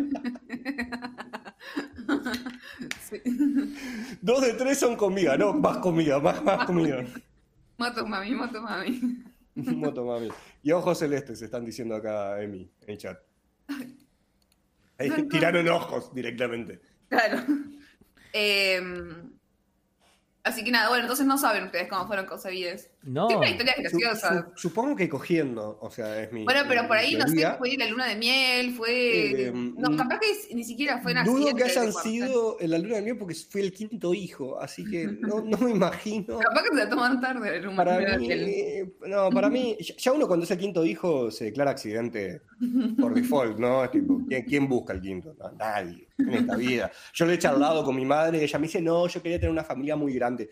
Sí. 3.13 3.21
Dos 4.23 4.41
de 4.41 4.55
tres 4.55 4.79
son 4.79 4.97
comida, 4.97 5.37
no, 5.37 5.53
más 5.53 5.79
comida, 5.79 6.19
más, 6.19 6.43
más 6.43 6.65
comida. 6.67 7.05
Moto 7.77 8.07
mami, 8.07 8.35
moto 8.35 8.63
mami. 8.63 9.01
Moto 9.55 10.05
mami. 10.07 10.29
Y 10.63 10.73
ojos 10.73 10.99
celestes 10.99 11.43
están 11.43 11.65
diciendo 11.65 11.95
acá 11.95 12.41
Emi 12.41 12.71
en 12.83 12.91
el 12.91 12.97
chat. 12.99 13.19
Ahí 14.99 15.11
No, 15.11 15.17
no. 15.19 15.29
tiraron 15.29 15.69
ojos 15.69 16.15
directamente. 16.15 16.81
Claro. 17.09 17.45
Em, 18.33 19.31
así 20.43 20.65
que 20.65 20.71
nada, 20.71 20.89
bueno, 20.89 21.03
entonces 21.05 21.27
no 21.27 21.37
saben 21.37 21.65
ustedes 21.65 21.89
cómo 21.89 22.07
fueron 22.07 22.25
concebidas. 22.27 22.89
No. 23.05 23.29
Su- 23.29 23.39
graciosas. 23.39 24.45
su- 24.55 24.69
supongo 24.69 24.95
que 24.95 25.09
cogiendo, 25.09 25.79
o 25.81 25.91
sea, 25.91 26.23
es 26.23 26.33
mi. 26.33 26.45
Bueno, 26.45 26.61
pero 26.69 26.87
por 26.87 26.97
ahí, 26.97 27.17
no 27.17 27.27
sé, 27.27 27.47
fue 27.59 27.77
la 27.77 27.87
luna 27.89 28.07
de 28.07 28.17
miel, 28.17 28.75
fue... 28.77 29.47
Eh, 29.49 29.53
no, 29.53 29.97
capaz 29.97 30.21
que 30.21 30.55
ni 30.55 30.63
siquiera 30.63 31.01
fue 31.01 31.13
en 31.13 31.25
Dudo 31.25 31.55
que 31.55 31.65
hayan 31.65 31.93
sido 31.93 32.57
en 32.61 32.71
la 32.71 32.79
luna 32.79 32.97
de 32.97 33.03
miel 33.03 33.19
porque 33.19 33.35
fue 33.35 33.63
el 33.63 33.73
quinto 33.73 34.15
hijo, 34.15 34.61
así 34.61 34.85
que 34.85 35.07
no, 35.07 35.41
no 35.41 35.59
me 35.59 35.71
imagino. 35.73 36.39
Capaz 36.39 36.63
que 36.63 36.69
se 36.69 36.75
la 36.77 36.89
tomaron 36.89 37.21
tarde. 37.21 37.51
la 37.51 37.59
luna 37.67 37.77
Para 37.77 37.99
de 37.99 38.19
mí, 38.19 38.27
miel. 38.29 38.95
no, 39.09 39.31
para 39.31 39.51
mí, 39.51 39.77
ya- 39.81 40.13
uno 40.13 40.27
cuando 40.29 40.45
es 40.45 40.51
el 40.53 40.59
quinto 40.59 40.85
hijo 40.85 41.31
se 41.31 41.47
declara 41.47 41.73
accidente 41.73 42.43
por 43.01 43.15
default, 43.15 43.59
¿no? 43.59 43.83
Es 43.85 43.91
tipo, 43.91 44.21
¿quién, 44.29 44.45
quién 44.45 44.69
busca 44.69 44.93
el 44.93 45.01
quinto? 45.01 45.35
No, 45.39 45.51
nadie 45.53 46.07
en 46.19 46.35
esta 46.35 46.55
vida. 46.57 46.93
Yo 47.15 47.27
lo 47.27 47.33
he 47.33 47.39
charlado 47.39 47.83
con 47.85 47.97
mi 47.97 48.05
madre 48.05 48.39
y 48.39 48.43
ella 48.45 48.59
me 48.61 48.67
dice, 48.69 48.81
no, 48.81 49.09
yo 49.09 49.21
quería 49.21 49.39
tener 49.41 49.51
una 49.51 49.65
familia 49.65 49.97
muy 49.97 50.13
grande. 50.15 50.49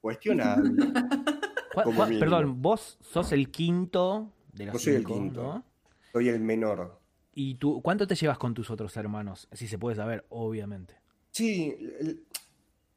Cuestionable. 0.00 0.70
¿Cuál- 1.74 1.84
Como 1.84 1.96
cuál- 1.96 2.08
mínimo. 2.10 2.20
perdón, 2.20 2.62
vos 2.62 2.98
sos 3.00 3.32
el 3.32 3.50
quinto 3.50 4.32
de 4.52 4.66
los 4.66 4.74
Yo 4.74 4.78
soy 4.78 4.94
el 4.94 5.04
quinto. 5.04 5.42
¿no? 5.42 5.64
Soy 6.12 6.28
el 6.28 6.40
menor. 6.40 6.98
¿Y 7.34 7.54
tú, 7.54 7.80
cuánto 7.80 8.06
te 8.06 8.14
llevas 8.16 8.38
con 8.38 8.54
tus 8.54 8.70
otros 8.70 8.96
hermanos? 8.96 9.48
Si 9.52 9.68
se 9.68 9.78
puede 9.78 9.94
saber, 9.96 10.24
obviamente. 10.30 10.94
Sí, 11.30 11.76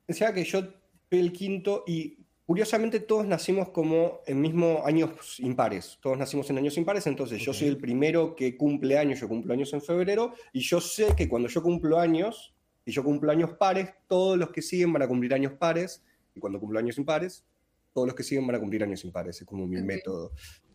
o 0.09 0.13
sea 0.13 0.33
que 0.33 0.43
yo 0.43 0.59
soy 0.61 0.69
el 1.11 1.31
quinto 1.31 1.83
y 1.85 2.17
curiosamente 2.47 2.99
todos 2.99 3.27
nacimos 3.27 3.69
como 3.69 4.21
en 4.25 4.41
mismo 4.41 4.81
años 4.85 5.39
impares. 5.39 5.99
Todos 6.01 6.17
nacimos 6.17 6.49
en 6.49 6.57
años 6.57 6.75
impares, 6.77 7.05
entonces 7.05 7.39
yo 7.43 7.53
soy 7.53 7.67
el 7.67 7.77
primero 7.77 8.35
que 8.35 8.57
cumple 8.57 8.97
años, 8.97 9.19
yo 9.19 9.27
cumplo 9.27 9.53
años 9.53 9.71
en 9.73 9.81
febrero 9.83 10.33
y 10.51 10.61
yo 10.61 10.81
sé 10.81 11.15
que 11.15 11.29
cuando 11.29 11.47
yo 11.47 11.61
cumplo 11.61 11.99
años, 11.99 12.55
y 12.85 12.91
yo 12.91 13.03
cumplo 13.03 13.31
años 13.31 13.51
pares, 13.53 13.91
todos 14.07 14.37
los 14.37 14.49
que 14.51 14.61
siguen 14.63 14.91
van 14.91 15.03
a 15.03 15.07
cumplir 15.07 15.33
años 15.33 15.53
pares 15.53 16.03
y 16.35 16.39
cuando 16.39 16.59
cumplo 16.59 16.79
años 16.79 16.97
impares, 16.97 17.45
todos 17.93 18.07
los 18.07 18.15
que 18.15 18.23
siguen 18.23 18.47
van 18.47 18.55
a 18.55 18.59
cumplir 18.59 18.83
años 18.83 19.03
impares, 19.05 19.39
es 19.41 19.47
como 19.47 19.67
mi 19.67 19.81
método. 19.81 20.31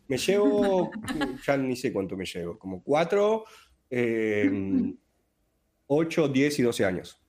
Me 0.07 0.17
llevo, 0.17 0.91
ya 1.45 1.57
ni 1.57 1.75
sé 1.75 1.91
cuánto 1.93 2.15
me 2.17 2.25
llevo, 2.25 2.57
como 2.57 2.81
cuatro, 2.81 3.45
eh, 3.89 4.49
ocho, 5.87 6.27
diez 6.27 6.57
y 6.59 6.63
doce 6.63 6.85
años. 6.85 7.21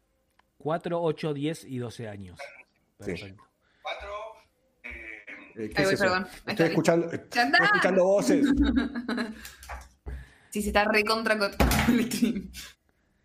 4, 0.60 1.02
8, 1.02 1.34
10 1.34 1.64
y 1.64 1.78
12 1.78 2.08
años. 2.08 2.38
Sí. 3.00 3.12
Perfecto. 3.12 3.42
Eh, 5.56 5.70
¿qué 5.70 5.74
Ahí 5.74 5.82
es 5.82 5.84
voy, 5.84 5.94
eso? 5.94 6.04
perdón. 6.04 6.26
Estoy 6.46 6.66
escuchando, 6.66 7.10
estoy 7.10 7.50
escuchando 7.64 8.04
voces. 8.04 8.46
Sí, 10.50 10.62
se 10.62 10.70
está 10.70 10.84
recontra 10.84 11.38
con 11.38 11.52
el 11.96 12.10
stream. 12.10 12.50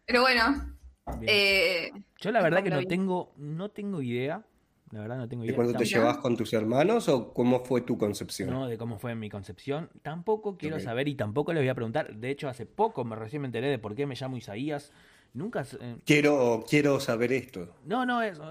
Pero 0.06 0.22
bueno, 0.22 0.76
eh, 1.24 1.92
Yo 2.22 2.32
la 2.32 2.44
verdad 2.44 2.62
que 2.64 2.70
no 2.70 2.84
tengo, 2.84 3.34
no 3.38 3.72
tengo 3.72 4.00
idea. 4.04 4.46
La 4.92 5.02
verdad 5.02 5.18
no 5.18 5.28
tengo 5.28 5.42
¿De 5.44 5.48
idea. 5.48 5.56
cuándo 5.56 5.74
te 5.78 5.86
llevas 5.86 6.18
con 6.20 6.38
tus 6.38 6.54
hermanos 6.54 7.10
o 7.10 7.34
cómo 7.34 7.64
fue 7.66 7.82
tu 7.82 7.98
concepción? 7.98 8.50
No, 8.52 8.68
de 8.68 8.78
cómo 8.78 9.00
fue 9.00 9.16
mi 9.16 9.30
concepción. 9.30 9.90
Tampoco 10.04 10.58
quiero 10.58 10.76
Ok. 10.78 10.84
saber 10.84 11.08
y 11.08 11.16
tampoco 11.16 11.54
les 11.54 11.62
voy 11.64 11.70
a 11.70 11.76
preguntar. 11.76 12.16
De 12.16 12.30
hecho, 12.30 12.48
hace 12.48 12.66
poco 12.66 13.04
me 13.04 13.16
recién 13.16 13.42
me 13.42 13.48
enteré 13.48 13.68
de 13.70 13.80
por 13.80 13.96
qué 13.96 14.06
me 14.06 14.16
llamo 14.16 14.38
Isaías. 14.38 14.92
Nunca. 15.34 15.66
eh, 15.82 15.98
Quiero, 16.06 16.64
quiero 16.70 17.00
saber 17.00 17.34
esto. 17.34 17.76
No, 17.86 18.06
no, 18.06 18.22
eso. 18.22 18.44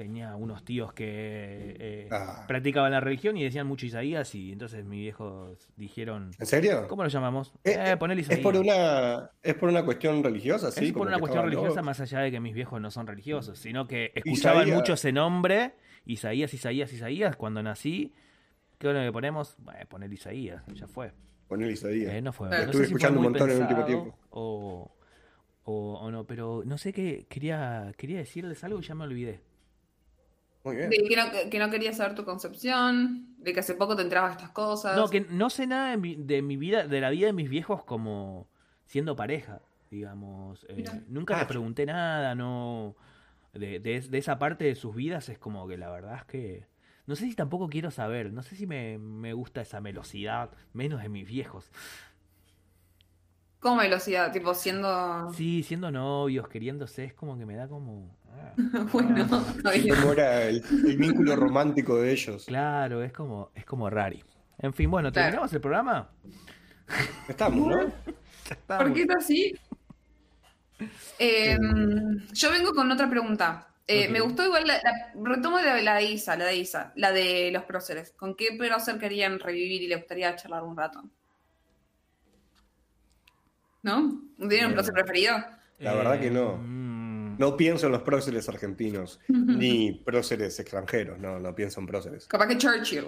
Eh, 0.00 0.04
Tenía 0.04 0.34
unos 0.34 0.64
tíos 0.64 0.92
que 0.92 1.76
eh, 1.78 2.08
Ah. 2.10 2.44
practicaban 2.48 2.90
la 2.92 3.00
religión 3.00 3.36
y 3.36 3.44
decían 3.44 3.66
mucho 3.66 3.84
Isaías 3.86 4.34
y 4.34 4.52
entonces 4.52 4.84
mis 4.84 5.00
viejos 5.00 5.72
dijeron, 5.76 6.30
¿En 6.38 6.46
serio? 6.46 6.86
¿cómo 6.88 7.02
lo 7.02 7.08
llamamos? 7.08 7.52
Eh, 7.64 7.76
Eh, 7.92 7.96
ponele 7.98 8.22
¿Es 8.22 8.28
Isaías. 8.28 8.42
por 8.42 8.56
una, 8.56 9.30
es 9.42 9.54
por 9.54 9.68
una 9.68 9.84
cuestión 9.84 10.24
religiosa, 10.24 10.70
sí? 10.70 10.86
es 10.86 10.92
por 10.92 11.00
como 11.00 11.08
una 11.08 11.16
que 11.16 11.20
cuestión 11.20 11.44
religiosa 11.44 11.68
locos? 11.68 11.84
más 11.84 12.00
allá 12.00 12.20
de 12.20 12.30
que 12.30 12.40
mis 12.40 12.54
viejos 12.54 12.80
no 12.80 12.90
son 12.90 13.06
religiosos, 13.06 13.58
sino 13.58 13.86
que 13.86 14.12
escuchaban 14.14 14.62
Isaías. 14.62 14.76
mucho 14.78 14.92
ese 14.94 15.12
nombre, 15.12 15.74
Isaías, 16.06 16.52
Isaías, 16.54 16.92
Isaías, 16.92 17.36
cuando 17.36 17.62
nací 17.62 18.12
¿Qué 18.78 18.88
hora 18.88 19.04
le 19.04 19.12
ponemos? 19.12 19.56
Bueno, 19.58 19.80
poner 19.90 20.10
Isaías, 20.10 20.62
ya 20.74 20.86
fue. 20.86 21.12
Poner 21.48 21.70
Isaías. 21.70 22.14
Eh, 22.14 22.22
no 22.22 22.32
fue. 22.32 22.48
No 22.48 22.54
Estuve 22.56 22.72
sé 22.72 22.72
si 22.72 22.76
fue 22.78 22.84
escuchando 22.86 23.18
un 23.20 23.24
montón 23.24 23.50
en 23.50 23.56
el 23.56 23.62
último 23.62 23.84
tiempo. 23.84 24.18
O, 24.30 24.90
o, 25.64 25.94
o 26.00 26.10
no, 26.10 26.24
pero 26.24 26.62
no 26.64 26.78
sé 26.78 26.90
qué. 26.94 27.26
Quería, 27.28 27.92
quería 27.98 28.16
decirles 28.16 28.64
algo 28.64 28.78
y 28.78 28.82
ya 28.82 28.94
me 28.94 29.04
olvidé. 29.04 29.42
Muy 30.64 30.76
bien. 30.76 30.90
De 30.90 30.96
que 30.98 31.16
no, 31.16 31.50
que 31.50 31.58
no 31.58 31.70
querías 31.70 31.96
saber 31.96 32.14
tu 32.14 32.24
concepción, 32.24 33.34
de 33.38 33.52
que 33.52 33.60
hace 33.60 33.74
poco 33.74 33.96
te 33.96 34.02
entrabas 34.02 34.32
estas 34.32 34.50
cosas. 34.50 34.96
No, 34.96 35.08
que 35.08 35.20
no 35.22 35.48
sé 35.50 35.66
nada 35.66 35.90
de 35.90 35.96
mi, 35.96 36.16
de 36.16 36.42
mi 36.42 36.56
vida, 36.56 36.86
de 36.86 37.00
la 37.00 37.10
vida 37.10 37.26
de 37.26 37.32
mis 37.32 37.48
viejos 37.48 37.82
como 37.84 38.48
siendo 38.84 39.16
pareja, 39.16 39.62
digamos. 39.90 40.66
Eh, 40.68 40.84
nunca 41.08 41.36
Ah, 41.36 41.40
le 41.40 41.46
pregunté 41.46 41.86
nada, 41.86 42.34
no. 42.34 42.96
De, 43.54 43.80
de, 43.80 44.00
de 44.00 44.18
esa 44.18 44.38
parte 44.38 44.64
de 44.64 44.74
sus 44.74 44.94
vidas 44.94 45.28
es 45.28 45.38
como 45.38 45.66
que 45.68 45.76
la 45.78 45.90
verdad 45.90 46.16
es 46.16 46.24
que. 46.24 46.66
No 47.06 47.16
sé 47.16 47.24
si 47.26 47.34
tampoco 47.34 47.68
quiero 47.68 47.90
saber, 47.90 48.32
no 48.32 48.42
sé 48.42 48.54
si 48.54 48.66
me, 48.66 48.98
me 48.98 49.32
gusta 49.32 49.62
esa 49.62 49.80
velocidad, 49.80 50.50
menos 50.72 51.02
de 51.02 51.08
mis 51.08 51.26
viejos. 51.26 51.70
¿Cómo 53.60 53.80
velocidad? 53.80 54.32
Tipo, 54.32 54.54
siendo. 54.54 55.32
Sí, 55.32 55.62
siendo 55.62 55.90
novios, 55.90 56.48
queriéndose, 56.48 57.04
es 57.04 57.14
como 57.14 57.38
que 57.38 57.46
me 57.46 57.56
da 57.56 57.68
como. 57.68 58.16
Ah, 58.32 58.52
bueno, 58.92 59.26
ah. 59.30 59.44
está 59.56 59.70
bien. 59.72 59.94
¿Cómo 59.96 60.12
era 60.12 60.42
el, 60.44 60.62
el 60.86 60.96
vínculo 60.96 61.36
romántico 61.36 62.00
de 62.00 62.12
ellos? 62.12 62.44
Claro, 62.46 63.02
es 63.02 63.12
como, 63.12 63.50
es 63.54 63.64
como 63.64 63.88
rari. 63.90 64.22
En 64.58 64.74
fin, 64.74 64.90
bueno, 64.90 65.10
Claro. 65.10 65.26
¿terminamos 65.26 65.52
el 65.52 65.60
programa? 65.60 66.10
Estamos, 67.28 67.66
¿no? 67.68 67.80
Estamos. 68.50 68.84
¿Por 68.84 68.92
qué 68.94 69.02
es 69.02 69.16
así? 69.16 69.54
Eh, 71.18 71.56
yo 72.32 72.50
vengo 72.50 72.72
con 72.74 72.90
otra 72.90 73.08
pregunta. 73.08 73.66
Eh. 73.86 74.08
Me 74.08 74.20
gustó 74.20 74.44
igual, 74.44 74.66
la, 74.66 74.74
la- 74.74 75.12
retomo 75.22 75.58
la, 75.58 75.80
la 75.82 75.96
de 75.96 76.04
Isa, 76.04 76.36
la 76.36 76.44
de 76.44 76.56
Isa, 76.56 76.92
la 76.96 77.10
de 77.12 77.50
los 77.52 77.64
próceres. 77.64 78.12
¿Con 78.12 78.34
qué 78.36 78.48
prócer 78.56 78.98
querían 78.98 79.38
revivir 79.40 79.82
y 79.82 79.88
le 79.88 79.96
gustaría 79.96 80.34
charlar 80.36 80.62
un 80.62 80.76
rato? 80.76 81.02
¿No? 83.82 84.20
¿Tienen 84.38 84.66
un 84.66 84.70
Eh, 84.72 84.74
prócer 84.74 84.94
preferido? 84.94 85.36
La 85.78 85.94
verdad 85.94 86.20
que 86.20 86.30
no. 86.30 86.58
No 87.40 87.56
pienso 87.56 87.86
en 87.86 87.92
los 87.92 88.02
próceres 88.02 88.48
argentinos, 88.50 89.18
ni 89.28 89.92
próceres 89.92 90.60
extranjeros, 90.60 91.18
no, 91.18 91.40
no 91.40 91.54
pienso 91.54 91.80
en 91.80 91.86
próceres. 91.86 92.26
Capaz 92.26 92.46
que 92.48 92.58
Churchill. 92.58 93.06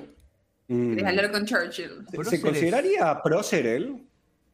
Mm. 0.69 0.91
¿Querés 0.97 1.05
hablar 1.11 1.31
con 1.33 1.45
Churchill? 1.45 1.89
¿Se- 2.07 2.11
¿Se 2.11 2.17
Próceres. 2.17 2.41
consideraría 2.41 3.21
prócer 3.23 3.67
él? 3.67 4.07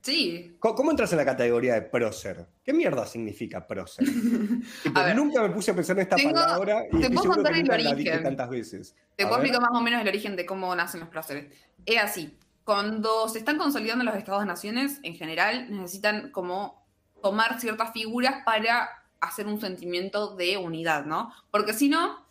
Sí. 0.02 0.56
¿Cómo, 0.58 0.74
cómo 0.74 0.90
entras 0.90 1.12
en 1.12 1.18
la 1.18 1.24
categoría 1.24 1.74
de 1.74 1.82
prócer? 1.82 2.46
¿Qué 2.64 2.72
mierda 2.72 3.06
significa 3.06 3.64
prócer? 3.66 4.04
Tipo, 4.82 4.98
A 4.98 5.04
ver. 5.04 5.16
nunca 5.16 5.42
me 5.42 5.50
puse 5.50 5.70
a 5.70 5.74
pensar 5.74 5.96
en 5.96 6.02
esta 6.02 6.16
Tengo- 6.16 6.34
palabra 6.34 6.84
y 6.90 7.00
te 7.00 7.10
puedo 7.10 7.30
contar 7.34 7.54
el 7.54 7.70
origen. 7.70 8.22
tantas 8.24 8.50
veces. 8.50 8.96
Te 9.14 9.24
puedo 9.26 9.36
explicar 9.36 9.60
más 9.60 9.70
o 9.72 9.80
menos 9.80 10.00
el 10.02 10.08
origen 10.08 10.34
de 10.34 10.44
cómo 10.44 10.74
nacen 10.74 10.98
los 11.00 11.08
próceres. 11.08 11.52
Es 11.86 12.02
así. 12.02 12.36
Cuando 12.64 13.28
se 13.28 13.38
están 13.38 13.58
consolidando 13.58 14.04
los 14.04 14.16
estados-naciones, 14.16 14.98
en 15.04 15.14
general, 15.14 15.68
necesitan 15.70 16.30
como 16.32 16.84
tomar 17.22 17.60
ciertas 17.60 17.92
figuras 17.92 18.42
para 18.44 18.88
hacer 19.20 19.46
un 19.46 19.60
sentimiento 19.60 20.36
de 20.36 20.56
unidad, 20.56 21.04
¿no? 21.04 21.32
Porque 21.50 21.72
si 21.72 21.88
no, 21.88 22.24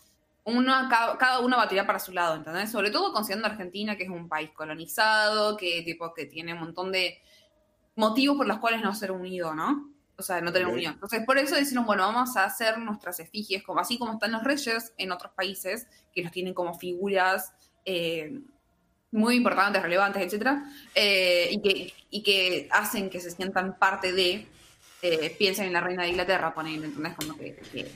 uno, 0.45 0.71
cada, 0.89 1.17
cada 1.17 1.39
uno 1.39 1.58
va 1.58 1.63
a 1.63 1.67
tirar 1.67 1.86
para 1.86 2.00
su 2.00 2.13
lado, 2.13 2.36
¿entendés? 2.36 2.71
Sobre 2.71 2.89
todo 2.89 3.12
considerando 3.12 3.50
Argentina, 3.50 3.97
que 3.97 4.04
es 4.04 4.10
un 4.10 4.30
país 4.30 4.52
colonizado, 4.52 5.58
que, 5.58 5.82
tipo, 5.84 6.13
que 6.13 6.26
tiene 6.26 6.54
un 6.54 6.60
montón 6.60 6.91
de 6.91 7.21
motivos 7.95 8.38
por 8.38 8.47
los 8.47 8.60
cuales 8.60 8.82
no 8.82 8.95
ser 8.95 9.12
unido, 9.12 9.54
¿no? 9.54 9.91
O 10.15 10.23
sea, 10.23 10.39
no 10.41 10.52
tener 10.52 10.67
unión. 10.67 10.93
Entonces, 10.93 11.23
por 11.26 11.38
eso 11.38 11.56
decidieron, 11.56 11.86
bueno, 11.86 12.04
vamos 12.04 12.38
a 12.38 12.45
hacer 12.45 12.80
nuestras 12.80 13.19
efigies, 13.19 13.62
como, 13.62 13.82
así 13.82 14.00
como 14.00 14.13
están 14.13 14.32
los 14.32 14.43
reyes 14.43 14.93
en 14.97 15.12
otros 15.12 15.34
países, 15.34 15.88
que 16.13 16.23
los 16.23 16.32
tienen 16.32 16.54
como 16.54 16.73
figuras 16.73 17.54
eh, 17.86 18.39
muy 19.12 19.36
importantes, 19.36 19.82
relevantes, 19.82 20.23
etcétera, 20.23 20.65
eh, 20.95 21.50
y, 21.52 21.62
que, 21.62 21.93
y 22.10 22.23
que 22.23 22.67
hacen 22.71 23.10
que 23.10 23.19
se 23.19 23.32
sientan 23.32 23.78
parte 23.78 24.13
de, 24.13 24.47
eh, 25.01 25.36
piensen 25.38 25.65
en 25.67 25.73
la 25.73 25.81
reina 25.81 26.03
de 26.03 26.10
Inglaterra, 26.10 26.53
ponen, 26.53 26.83
¿entendés? 26.83 27.13
Como 27.15 27.38
que, 27.38 27.55
que 27.71 27.91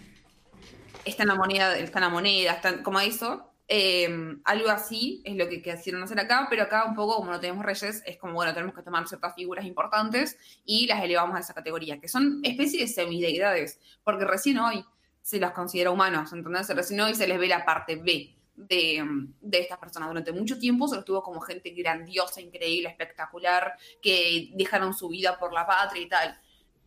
está 1.06 1.24
en 1.24 1.30
la 1.30 1.36
moneda, 1.36 1.78
está 1.78 2.00
en 2.00 2.06
la 2.06 2.10
moneda, 2.10 2.62
como 2.84 3.00
eso. 3.00 3.52
eh, 3.74 4.36
algo 4.44 4.70
así 4.70 5.22
es 5.24 5.38
lo 5.38 5.48
que 5.48 5.62
quisieron 5.62 6.04
hacer 6.04 6.20
acá, 6.20 6.48
pero 6.50 6.64
acá 6.64 6.84
un 6.84 6.94
poco 6.94 7.16
como 7.16 7.32
no 7.32 7.40
tenemos 7.40 7.64
reyes, 7.66 8.04
es 8.06 8.18
como, 8.18 8.34
bueno, 8.34 8.54
tenemos 8.54 8.76
que 8.76 8.82
tomar 8.82 9.08
ciertas 9.08 9.34
figuras 9.34 9.64
importantes 9.64 10.38
y 10.66 10.88
las 10.88 11.02
elevamos 11.02 11.38
a 11.38 11.40
esa 11.40 11.54
categoría, 11.54 11.98
que 11.98 12.10
son 12.10 12.42
especies 12.44 12.82
de 12.82 13.04
semideidades, 13.04 13.80
porque 14.04 14.26
recién 14.26 14.60
hoy 14.60 14.84
se 15.22 15.40
las 15.40 15.54
considera 15.54 15.90
humanos, 15.90 16.34
entonces 16.34 16.76
recién 16.76 17.00
hoy 17.00 17.16
se 17.16 17.28
les 17.28 17.40
ve 17.40 17.48
la 17.48 17.64
parte 17.64 17.96
B 17.96 18.36
de, 18.58 19.06
de 19.40 19.60
estas 19.60 19.78
personas. 19.78 20.10
Durante 20.10 20.34
mucho 20.34 20.60
tiempo 20.60 20.90
se 20.90 20.98
los 20.98 21.06
tuvo 21.06 21.24
como 21.24 21.40
gente 21.40 21.70
grandiosa, 21.70 22.42
increíble, 22.42 22.90
espectacular, 22.90 23.78
que 24.02 24.50
dejaron 24.54 24.94
su 24.94 25.08
vida 25.08 25.40
por 25.40 25.54
la 25.54 25.66
patria 25.66 26.02
y 26.04 26.10
tal. 26.10 26.38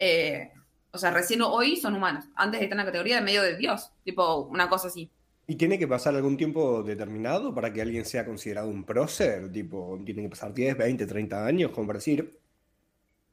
Eh, 0.07 0.53
o 0.91 0.99
sea, 0.99 1.11
recién 1.11 1.41
hoy 1.41 1.77
son 1.77 1.95
humanos. 1.95 2.27
Antes 2.37 2.61
están 2.61 2.79
en 2.79 2.85
la 2.85 2.93
categoría 2.93 3.17
de 3.17 3.23
medio 3.23 3.43
de 3.43 3.57
Dios, 3.57 3.91
tipo 4.05 4.41
una 4.43 4.69
cosa 4.69 4.89
así. 4.89 5.11
¿Y 5.47 5.57
tiene 5.57 5.79
que 5.79 5.89
pasar 5.89 6.15
algún 6.15 6.37
tiempo 6.37 6.83
determinado 6.83 7.55
para 7.55 7.73
que 7.73 7.81
alguien 7.81 8.05
sea 8.05 8.27
considerado 8.27 8.69
un 8.69 8.85
prócer? 8.85 9.51
Tipo, 9.51 9.99
tiene 10.05 10.23
que 10.23 10.29
pasar 10.29 10.53
10, 10.53 10.77
20, 10.77 11.07
30 11.07 11.47
años, 11.47 11.71
como 11.71 11.87
para 11.87 11.99
decir, 11.99 12.39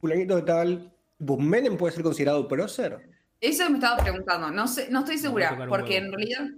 fulanito 0.00 0.36
de 0.36 0.42
tal, 0.42 0.92
tipo, 1.18 1.36
Menem 1.38 1.76
puede 1.76 1.92
ser 1.94 2.02
considerado 2.02 2.48
prócer. 2.48 2.98
Eso 3.38 3.68
me 3.68 3.76
estaba 3.76 4.02
preguntando. 4.02 4.50
No 4.50 4.66
sé, 4.66 4.88
no 4.90 5.00
estoy 5.00 5.18
segura, 5.18 5.66
porque 5.68 5.94
huevo. 5.94 6.06
en 6.06 6.12
realidad, 6.12 6.50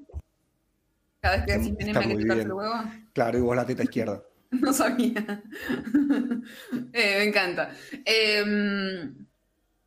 cada 1.21 1.37
vez 1.37 1.47
que 1.47 1.53
decís 1.53 1.75
Está 1.79 2.01
tenés 2.01 2.17
que 2.17 2.23
tocarse 2.23 2.43
el 2.43 2.53
huevo. 2.53 2.75
Claro, 3.13 3.39
y 3.39 3.41
vos 3.41 3.57
la 3.57 3.67
teta 3.67 3.83
izquierda. 3.83 4.23
No 4.51 4.73
sabía. 4.73 5.43
Eh, 6.93 7.17
me 7.19 7.25
encanta. 7.25 7.75
Eh, 8.05 8.45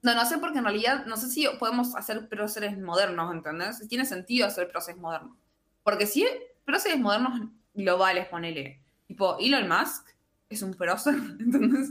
no, 0.02 0.16
no 0.16 0.26
sé 0.26 0.38
porque 0.38 0.60
en 0.60 0.66
realidad 0.66 1.06
no 1.06 1.18
sé 1.18 1.30
si 1.30 1.48
podemos 1.60 1.96
hacer 1.96 2.28
próceres 2.30 2.78
modernos, 2.78 3.34
¿entendés? 3.34 3.78
Si 3.80 3.88
tiene 3.88 4.06
sentido 4.06 4.48
hacer 4.48 4.70
próceres 4.70 5.00
modernos. 5.00 5.36
Porque 5.84 6.06
si 6.06 6.24
es 6.24 6.32
próceres 6.66 7.00
modernos 7.00 7.50
globales, 7.74 8.28
ponele. 8.28 8.82
Tipo, 9.08 9.38
Elon 9.40 9.68
Musk 9.68 10.08
es 10.50 10.62
un 10.62 10.74
prócer, 10.74 11.14
¿entendés? 11.40 11.90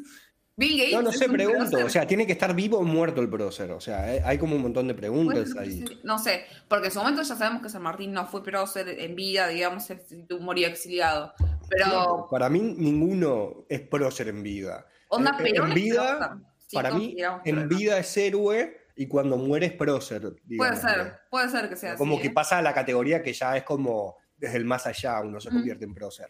Bill 0.58 0.78
Gates 0.78 0.94
No, 0.94 1.02
no 1.02 1.12
sé, 1.12 1.26
un 1.26 1.32
pregunto. 1.32 1.58
prócer. 1.70 1.84
O 1.84 1.90
sea, 1.90 2.06
tiene 2.06 2.26
que 2.26 2.32
estar 2.32 2.54
vivo 2.54 2.78
o 2.78 2.82
muerto 2.82 3.20
el 3.20 3.28
prócer. 3.28 3.70
O 3.72 3.80
sea, 3.80 4.14
eh, 4.14 4.22
hay 4.24 4.38
como 4.38 4.56
un 4.56 4.62
montón 4.62 4.88
de 4.88 4.94
preguntas 4.94 5.54
ahí. 5.58 5.84
No 6.02 6.18
sé, 6.18 6.46
porque 6.68 6.86
en 6.86 6.92
su 6.92 6.98
momento 7.00 7.20
ya 7.22 7.34
sabemos 7.36 7.60
que 7.62 7.68
San 7.68 7.82
Martín 7.82 8.12
no 8.14 8.26
fue 8.26 8.42
prócer 8.42 8.88
en 8.88 9.14
vida, 9.14 9.48
digamos, 9.48 9.84
murió 10.40 10.68
exiliado. 10.68 11.34
Pero, 11.68 11.86
No, 11.86 12.28
para 12.30 12.48
mí 12.48 12.60
ninguno 12.60 13.66
es 13.68 13.80
prócer 13.82 14.28
en 14.28 14.42
vida. 14.42 14.86
onda, 15.08 15.32
en- 15.38 15.46
en 15.46 15.52
Perón 15.52 15.68
es 15.68 15.74
vida. 15.74 16.40
Sí, 16.66 16.76
para 16.76 16.90
mí, 16.92 17.16
en 17.44 17.68
vida 17.68 17.98
es 17.98 18.16
héroe 18.16 18.76
y 18.96 19.06
cuando 19.06 19.36
muere 19.36 19.66
es 19.66 19.72
prócer. 19.72 20.34
Puede 20.56 20.76
ser, 20.76 20.98
¿no? 20.98 21.12
puede 21.30 21.48
ser 21.48 21.68
que 21.68 21.76
sea 21.76 21.90
así. 21.92 21.98
Como 21.98 22.20
que 22.20 22.26
¿eh? 22.28 22.32
pasa 22.32 22.58
a 22.58 22.62
la 22.62 22.74
categoría 22.74 23.22
que 23.22 23.32
ya 23.32 23.56
es 23.56 23.62
como 23.62 24.16
desde 24.36 24.56
el 24.58 24.64
más 24.64 24.86
allá 24.86 25.20
uno 25.20 25.40
se 25.40 25.48
convierte 25.50 25.84
en 25.84 25.94
prócer. 25.94 26.28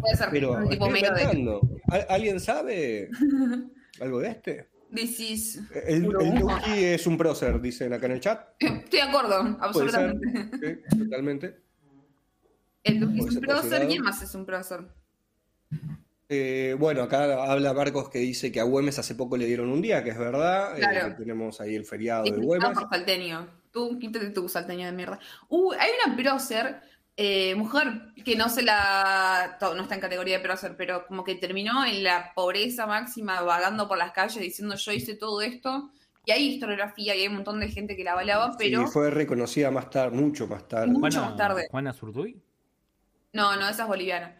Puede 0.00 0.16
ser 0.16 0.28
Pero 0.30 0.52
un 0.52 0.68
tipo 0.68 0.86
estoy 0.86 0.90
medio 1.00 1.14
de. 1.14 1.22
inventando. 1.22 1.60
¿Al- 1.88 2.06
¿Alguien 2.10 2.40
sabe 2.40 3.08
algo 4.00 4.20
de 4.20 4.28
este? 4.28 4.68
This 4.94 5.20
is- 5.20 5.60
El, 5.86 6.04
el. 6.20 6.38
Duki 6.38 6.84
es 6.84 7.06
un 7.06 7.16
prócer, 7.18 7.60
dicen 7.60 7.92
acá 7.92 8.06
en 8.06 8.12
el 8.12 8.20
chat. 8.20 8.48
Estoy 8.58 9.00
de 9.00 9.02
acuerdo, 9.02 9.58
Puede 9.72 9.90
ser. 9.90 10.00
absolutamente. 10.00 10.80
Sí, 10.90 10.98
totalmente. 10.98 11.56
El 12.84 13.00
Duque 13.00 13.18
es 13.20 13.34
un 13.36 13.40
prócer. 13.40 13.86
¿quién 13.88 14.02
más 14.02 14.22
es 14.22 14.34
un 14.34 14.46
prócer? 14.46 14.80
Eh, 16.30 16.76
bueno, 16.78 17.02
acá 17.02 17.50
habla 17.50 17.72
Marcos 17.72 18.10
que 18.10 18.18
dice 18.18 18.52
que 18.52 18.60
a 18.60 18.64
Güemes 18.64 18.98
hace 18.98 19.14
poco 19.14 19.36
le 19.36 19.46
dieron 19.46 19.70
un 19.70 19.80
día, 19.80 20.04
que 20.04 20.10
es 20.10 20.18
verdad. 20.18 20.76
eh, 20.76 20.80
Claro. 20.80 21.16
tenemos 21.16 21.60
ahí 21.60 21.74
el 21.74 21.84
feriado 21.86 22.24
de 22.24 22.32
Güemes. 22.32 22.70
por 22.74 22.88
salteño. 22.90 23.48
Tú, 23.72 23.98
quítate 23.98 24.30
tu 24.30 24.48
salteño 24.48 24.86
de 24.86 24.92
mierda. 24.92 25.18
Uh, 25.48 25.72
hay 25.72 25.90
una 26.04 26.16
prócer, 26.16 26.80
eh, 27.16 27.54
mujer, 27.54 28.12
que 28.24 28.36
no 28.36 28.48
se 28.48 28.62
la. 28.62 29.56
no 29.60 29.82
está 29.82 29.94
en 29.94 30.00
categoría 30.00 30.38
de 30.38 30.44
prócer, 30.44 30.74
pero 30.76 31.06
como 31.06 31.24
que 31.24 31.34
terminó 31.36 31.84
en 31.84 32.02
la 32.04 32.32
pobreza 32.34 32.86
máxima, 32.86 33.40
vagando 33.42 33.88
por 33.88 33.96
las 33.98 34.12
calles 34.12 34.42
diciendo 34.42 34.74
yo 34.74 34.92
hice 34.92 35.14
todo 35.14 35.40
esto. 35.40 35.90
Y 36.26 36.30
hay 36.32 36.46
historiografía 36.48 37.14
y 37.14 37.20
hay 37.20 37.28
un 37.28 37.36
montón 37.36 37.58
de 37.58 37.68
gente 37.70 37.96
que 37.96 38.04
la 38.04 38.12
avalaba, 38.12 38.54
pero. 38.58 38.86
Sí, 38.86 38.92
fue 38.92 39.10
reconocida 39.10 39.70
más 39.70 39.88
tarde, 39.88 40.14
mucho 40.14 40.46
más 40.46 40.68
tarde. 40.68 40.88
Mucho 40.88 41.22
más 41.22 41.36
tarde. 41.36 41.68
Juana 41.70 41.94
Zurduy. 41.94 42.38
No, 43.32 43.56
no, 43.56 43.66
esa 43.68 43.82
es 43.84 43.88
boliviana. 43.88 44.34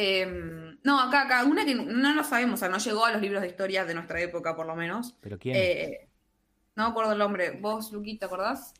Em, 0.00 0.78
no, 0.84 1.00
acá, 1.00 1.22
acá, 1.22 1.44
una 1.44 1.64
que 1.64 1.74
no 1.74 2.14
lo 2.14 2.22
sabemos, 2.22 2.54
o 2.54 2.56
sea, 2.58 2.68
no 2.68 2.78
llegó 2.78 3.04
a 3.04 3.10
los 3.10 3.20
libros 3.20 3.42
de 3.42 3.48
historia 3.48 3.84
de 3.84 3.94
nuestra 3.94 4.20
época, 4.20 4.54
por 4.54 4.64
lo 4.64 4.76
menos. 4.76 5.16
¿Pero 5.20 5.38
quién? 5.40 5.56
Eh, 5.58 6.08
no 6.76 6.84
me 6.84 6.90
acuerdo 6.90 7.12
el 7.14 7.18
nombre. 7.18 7.58
¿Vos, 7.60 7.90
Luquita, 7.90 8.20
te 8.20 8.24
acordás? 8.26 8.74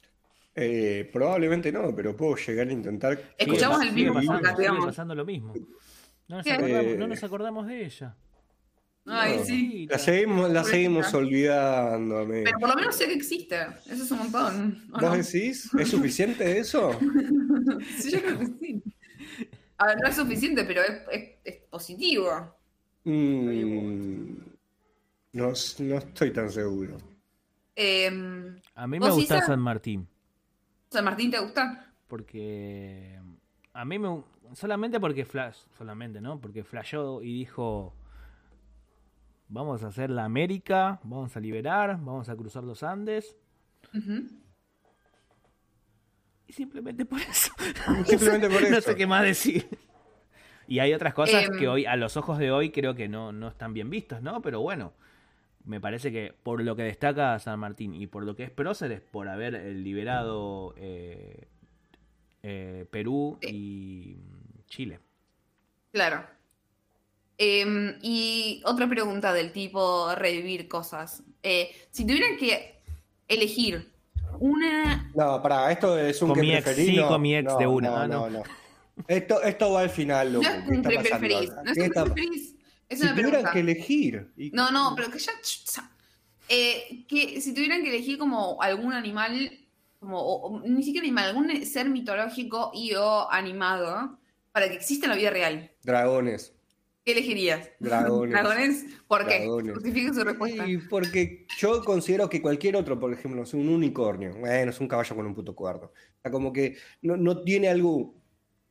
Eh, 0.54 1.10
probablemente 1.12 1.72
no, 1.72 1.92
pero 1.94 2.16
puedo 2.16 2.36
llegar 2.36 2.68
a 2.68 2.72
intentar. 2.72 3.18
Escuchamos 3.36 3.82
el 3.82 3.92
mismo 3.92 4.14
podcast, 4.14 4.58
digamos. 4.58 4.86
pasando 4.86 5.14
lo 5.16 5.24
mismo. 5.24 5.54
No 6.28 6.36
nos, 6.36 6.46
acordamos, 6.46 6.84
Eh, 6.84 6.96
no 6.96 7.08
nos 7.08 7.24
acordamos 7.24 7.66
de 7.66 7.84
ella. 7.84 8.16
Ay, 9.06 9.36
No. 9.38 9.44
sí. 9.44 9.86
La 9.90 9.98
seguimos, 9.98 10.50
la 10.52 10.62
seguimos 10.62 11.14
olvidando, 11.14 12.18
amigo. 12.18 12.42
Pero 12.44 12.58
por 12.60 12.68
lo 12.68 12.74
menos 12.76 12.94
sé 12.94 13.06
que 13.06 13.14
existe. 13.14 13.56
Eso 13.90 14.04
es 14.04 14.10
un 14.12 14.18
montón. 14.18 14.84
¿o 14.92 15.00
¿Vos 15.00 15.02
no? 15.02 15.16
decís? 15.16 15.68
¿Es 15.76 15.88
suficiente 15.88 16.58
eso? 16.58 16.96
Sí, 17.98 18.10
yo 18.12 18.20
creo 18.20 18.38
que 18.38 18.46
sí. 18.46 18.82
A 19.78 19.86
ver, 19.86 19.96
no 20.02 20.08
es 20.08 20.16
suficiente, 20.16 20.64
pero 20.64 20.82
es, 20.82 21.02
es- 21.10 21.30
es 21.44 21.56
positivo. 21.70 22.54
Mm, 23.04 24.34
no, 25.32 25.46
no 25.46 25.96
estoy 25.98 26.32
tan 26.32 26.50
seguro. 26.50 26.96
Eh, 27.76 28.10
A 28.74 28.86
mí 28.86 28.98
me 28.98 29.06
¿Vos, 29.06 29.14
gusta? 29.16 29.40
San 29.42 29.60
Martín. 29.60 30.08
¿San 30.90 31.04
Martín 31.04 31.30
te 31.30 31.38
gusta? 31.38 31.92
Porque 32.08 33.20
a 33.72 33.84
mí 33.84 33.98
me 33.98 34.22
solamente 34.54 34.98
porque 34.98 35.24
Flash, 35.24 35.58
solamente, 35.76 36.20
¿no? 36.20 36.40
Porque 36.40 36.64
flashó 36.64 37.22
y 37.22 37.32
dijo 37.40 37.94
vamos 39.48 39.82
a 39.82 39.88
hacer 39.88 40.10
la 40.10 40.24
América, 40.24 41.00
vamos 41.04 41.36
a 41.36 41.40
liberar, 41.40 41.98
vamos 42.02 42.28
a 42.28 42.36
cruzar 42.36 42.64
los 42.64 42.82
Andes 42.82 43.36
Ujú. 43.94 44.28
Y 46.48 46.52
simplemente 46.52 47.04
por 47.04 47.20
eso. 47.20 47.52
Simplemente 48.06 48.48
por 48.48 48.62
no 48.62 48.78
eso. 48.78 48.90
sé 48.90 48.96
qué 48.96 49.06
más 49.06 49.22
decir. 49.22 49.68
Y 50.66 50.80
hay 50.80 50.92
otras 50.94 51.14
cosas 51.14 51.44
Em. 51.44 51.58
que 51.58 51.68
hoy 51.68 51.86
a 51.86 51.96
los 51.96 52.16
ojos 52.16 52.38
de 52.38 52.50
hoy 52.50 52.70
creo 52.70 52.94
que 52.94 53.08
no, 53.08 53.32
no 53.32 53.48
están 53.48 53.72
bien 53.74 53.88
vistas, 53.90 54.22
¿no? 54.22 54.42
Pero 54.42 54.60
bueno, 54.60 54.92
me 55.64 55.80
parece 55.80 56.10
que 56.12 56.34
por 56.42 56.62
lo 56.62 56.74
que 56.76 56.82
destaca 56.82 57.38
San 57.38 57.58
Martín 57.60 57.94
y 57.94 58.06
por 58.06 58.24
lo 58.24 58.34
que 58.34 58.44
es 58.44 58.50
próceres, 58.50 59.00
por 59.00 59.28
haber 59.28 59.54
eh, 59.54 59.74
liberado 59.74 60.74
eh, 60.78 61.48
eh, 62.42 62.86
Perú 62.90 63.38
y 63.42 64.16
Chile. 64.66 65.00
Claro. 65.92 66.24
Eh, 67.38 67.96
y 68.02 68.62
otra 68.64 68.88
pregunta 68.88 69.32
del 69.32 69.52
tipo 69.52 70.14
revivir 70.14 70.66
cosas. 70.68 71.22
Eh, 71.42 71.70
si 71.90 72.06
tuvieran 72.06 72.36
que 72.36 72.80
elegir 73.28 73.90
una... 74.40 75.10
No, 75.14 75.42
pará, 75.42 75.70
esto 75.72 75.98
es 75.98 76.20
un 76.22 76.28
Con 76.28 76.36
que 76.36 76.42
mi 76.42 76.54
ex, 76.54 76.62
preferís, 76.64 76.90
sí, 76.90 76.96
no, 76.96 77.08
con 77.08 77.22
mi 77.22 77.34
ex 77.36 77.44
no, 77.44 77.58
de 77.58 77.66
una, 77.66 77.88
No, 77.90 77.96
ah, 77.96 78.06
no, 78.08 78.30
no. 78.30 78.38
no. 78.38 78.42
Esto, 79.06 79.42
esto 79.42 79.72
va 79.72 79.80
al 79.82 79.90
final, 79.90 80.32
No 80.32 80.42
loco. 80.42 80.50
es 80.54 80.62
¿Qué 80.64 80.68
un 80.70 80.76
está 80.76 80.88
pre 80.88 80.96
pasando 80.96 81.18
preferís. 81.20 81.50
No 81.50 81.62
es 81.62 81.72
¿Qué 81.74 81.80
un 81.80 81.86
está- 81.86 82.04
pre 82.04 82.12
preferís. 82.14 82.54
Es 82.88 82.98
Si 82.98 83.04
una 83.04 83.12
tuvieran 83.12 83.30
pregunta. 83.32 83.52
que 83.52 83.60
elegir. 83.60 84.32
y- 84.36 84.50
No, 84.50 84.70
no, 84.70 84.94
pero 84.96 85.10
que 85.10 85.18
ya... 85.18 85.32
Eh, 86.48 87.04
que 87.06 87.40
si 87.42 87.52
tuvieran 87.52 87.82
que 87.82 87.90
elegir 87.90 88.16
como 88.18 88.60
algún 88.62 88.94
animal, 88.94 89.50
como 90.00 90.18
o- 90.18 90.48
o 90.56 90.60
ni 90.66 90.82
siquiera 90.82 91.04
animal, 91.06 91.28
algún 91.28 91.66
ser 91.66 91.90
mitológico 91.90 92.70
y 92.74 92.94
o 92.94 93.30
animado 93.30 94.18
para 94.52 94.68
que 94.68 94.74
exista 94.76 95.06
en 95.06 95.10
la 95.10 95.16
vida 95.16 95.30
real, 95.30 95.70
Dragones. 95.82 96.54
¿Qué 97.08 97.12
elegirías? 97.18 97.70
Dragones. 97.80 98.32
¿Dragones? 98.32 98.84
¿Por 99.06 99.26
qué? 99.26 99.38
Dragones. 99.40 99.74
Justifique 99.74 100.12
su 100.14 100.24
respuesta. 100.24 100.68
Y 100.68 100.76
porque 100.78 101.46
yo 101.58 101.82
considero 101.82 102.28
que 102.28 102.42
cualquier 102.42 102.76
otro, 102.76 102.98
por 103.00 103.12
ejemplo, 103.12 103.42
es 103.42 103.54
un 103.54 103.68
unicornio, 103.68 104.32
bueno, 104.38 104.70
es 104.70 104.78
un 104.80 104.88
caballo 104.88 105.16
con 105.16 105.24
un 105.26 105.34
puto 105.34 105.54
cuarto. 105.54 105.86
O 105.86 106.20
sea, 106.22 106.30
como 106.30 106.52
que 106.52 106.76
no, 107.02 107.16
no 107.16 107.42
tiene 107.42 107.68
algo 107.68 108.14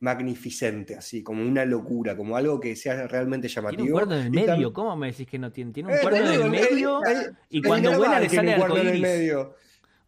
magnificente, 0.00 0.94
así, 0.94 1.24
como 1.24 1.42
una 1.42 1.64
locura, 1.64 2.16
como 2.16 2.36
algo 2.36 2.60
que 2.60 2.76
sea 2.76 3.08
realmente 3.08 3.48
llamativo. 3.48 3.82
Tiene 3.82 3.92
un 3.92 3.98
cuerno 3.98 4.14
en 4.16 4.22
el 4.26 4.30
medio. 4.30 4.72
¿Cómo 4.72 4.96
me 4.96 5.08
decís 5.08 5.26
que 5.26 5.38
no 5.40 5.50
tiene? 5.50 5.72
Tiene 5.72 5.88
un 5.90 5.96
Eh, 5.96 6.00
cuerno 6.02 6.18
en 6.32 6.40
el 6.42 6.50
medio 6.50 7.04
el- 7.04 7.16
el- 7.16 7.36
y 7.50 7.56
el 7.58 7.64
cuando 7.64 7.96
vuela 7.98 8.20
le 8.20 8.28
tiene 8.28 8.52
sale 8.52 8.62
un 8.62 8.68
cuerno 8.68 8.88
en 8.88 8.94
el 8.94 9.02
medio. 9.02 9.56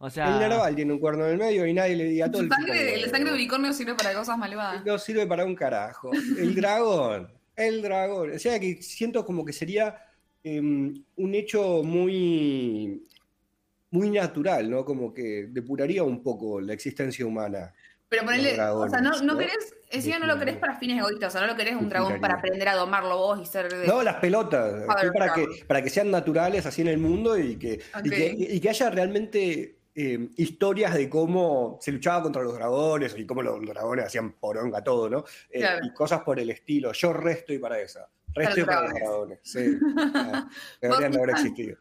O 0.03 0.07
El 0.07 0.13
narval 0.15 0.75
tiene 0.75 0.93
un 0.93 0.99
cuerno 0.99 1.25
en 1.25 1.31
el 1.33 1.37
medio 1.37 1.67
y 1.67 1.73
nadie 1.73 1.95
le 1.95 2.05
diga 2.05 2.31
todo 2.31 2.41
el 2.41 2.49
tipo, 2.49 2.55
sangre, 2.55 2.97
la 3.01 3.07
sangre 3.09 3.25
de 3.25 3.31
"Oh, 3.31 3.35
unicornio 3.35 3.73
sirve 3.73 3.93
para 3.93 4.13
cosas 4.15 4.35
malvadas. 4.37 4.83
No 4.83 4.97
sirve 4.97 5.27
para 5.27 5.45
un 5.45 5.53
carajo. 5.55 6.09
El 6.39 6.55
dragón. 6.55 7.27
El 7.67 7.81
dragón. 7.81 8.31
O 8.33 8.39
sea 8.39 8.59
que 8.59 8.81
siento 8.81 9.25
como 9.25 9.45
que 9.45 9.53
sería 9.53 9.95
em, 10.43 11.03
un 11.17 11.35
hecho 11.35 11.83
muy, 11.83 13.05
muy 13.91 14.09
natural, 14.09 14.69
¿no? 14.69 14.85
Como 14.85 15.13
que 15.13 15.47
depuraría 15.49 16.03
un 16.03 16.23
poco 16.23 16.61
la 16.61 16.73
existencia 16.73 17.25
humana. 17.25 17.73
Pero 18.09 18.25
ponele, 18.25 18.57
Los 18.57 18.87
o 18.87 18.89
sea, 18.89 18.99
no, 18.99 19.21
no 19.21 19.37
querés, 19.37 19.73
encima 19.89 20.19
no 20.19 20.25
lo 20.25 20.37
querés 20.37 20.57
para 20.57 20.77
fines 20.77 20.99
egoístas, 20.99 21.29
o 21.29 21.31
sea, 21.37 21.47
no 21.47 21.53
lo 21.53 21.57
querés 21.57 21.75
un 21.75 21.87
dragón 21.87 22.19
para 22.19 22.33
aprender 22.33 22.67
a 22.67 22.75
domarlo 22.75 23.17
vos 23.17 23.39
y 23.41 23.45
ser 23.45 23.71
de... 23.71 23.87
No, 23.87 24.03
las 24.03 24.15
pelotas. 24.15 24.85
Para, 24.85 25.33
que, 25.33 25.47
para 25.65 25.81
que 25.81 25.89
sean 25.89 26.11
naturales 26.11 26.65
así 26.65 26.81
en 26.81 26.89
el 26.89 26.97
mundo 26.97 27.37
y 27.37 27.55
que, 27.55 27.79
y 28.03 28.09
que, 28.09 28.35
y 28.37 28.59
que 28.59 28.69
haya 28.69 28.89
realmente 28.89 29.80
eh, 29.93 30.29
historias 30.37 30.93
de 30.93 31.09
cómo 31.09 31.77
se 31.81 31.91
luchaba 31.91 32.23
contra 32.23 32.41
los 32.41 32.53
dragones 32.53 33.13
y 33.17 33.25
cómo 33.25 33.41
los, 33.41 33.59
dragones 33.65 34.05
hacían 34.05 34.33
poronga 34.33 34.83
todo, 34.83 35.09
¿no? 35.09 35.25
Eh, 35.49 35.59
Claro. 35.59 35.85
Y 35.85 35.93
cosas 35.93 36.21
por 36.21 36.39
el 36.39 36.49
estilo. 36.49 36.91
Yo 36.93 37.13
resto 37.13 37.53
y 37.53 37.59
para 37.59 37.79
esa. 37.79 38.07
Resto 38.33 38.61
y 38.61 38.63
Para 38.63 38.83
los 38.83 38.93
dragones. 38.93 39.39
Sí. 39.43 39.77
Ah, 39.97 40.49
deberían 40.81 41.11
de 41.11 41.17
haber 41.17 41.29
existido. 41.31 41.77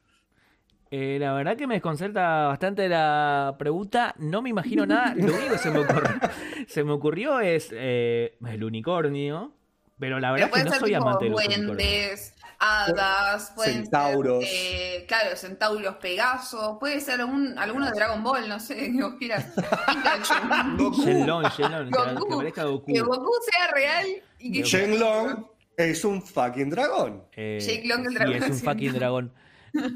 eh, 0.91 1.19
la 1.21 1.33
verdad 1.35 1.57
que 1.57 1.67
me 1.69 1.75
desconcerta 1.75 2.49
bastante 2.49 2.89
la 2.89 3.55
pregunta. 3.59 4.15
No 4.19 4.43
me 4.43 4.51
imagino 4.51 4.85
nada. 4.87 5.15
Lo 5.17 5.33
único 5.33 5.53
que 5.53 5.59
se 5.59 5.71
me 5.71 5.79
ocurrió, 5.79 6.11
se 6.67 6.85
me 6.85 6.93
ocurrió 6.93 7.41
es 7.41 7.69
eh, 7.73 8.37
el 8.45 8.65
unicornio. 8.65 9.53
Pero 10.01 10.19
la 10.19 10.33
verdad 10.33 10.49
Pero 10.53 10.65
es 10.65 10.65
que 10.65 10.65
puede 10.65 10.65
no 10.65 10.71
ser 10.71 10.81
soy 10.81 10.91
tipo 10.91 11.03
amante 11.03 11.25
de 11.27 11.31
los 11.31 11.47
unicornios. 11.47 12.33
Hadas, 12.61 13.53
pueden 13.57 13.85
Centauros. 13.85 14.45
ser, 14.45 14.53
eh, 14.55 15.05
claro, 15.09 15.35
centauros, 15.35 15.97
pegasos, 15.97 16.77
puede 16.79 17.01
ser 17.01 17.25
un, 17.25 17.59
alguno 17.59 17.87
de 17.87 17.93
Dragon 17.93 18.23
Ball, 18.23 18.49
no 18.49 18.61
sé, 18.61 18.77
que 18.97 19.03
vos 19.03 19.15
quieras. 19.19 19.47
Goku. 20.77 21.03
Shenlong, 21.03 21.45
Shenlong, 21.57 21.91
que, 21.91 22.15
Goku. 22.15 22.29
que 22.29 22.37
parezca 22.37 22.65
Goku. 22.65 22.93
que 22.93 23.01
Goku 23.01 23.33
sea 23.51 23.73
real 23.73 24.07
y 24.39 24.53
que 24.53 24.63
Shenlong 24.63 25.47
es 25.77 26.05
un 26.05 26.23
fucking 26.23 26.71
dragón. 26.71 27.25
Eh, 27.33 27.59
Jake 27.61 27.89
Long, 27.89 28.07
el 28.07 28.15
dragón, 28.15 28.35
es 28.37 28.51
un 28.51 28.57
fucking 28.59 28.93
dragón. 28.93 29.33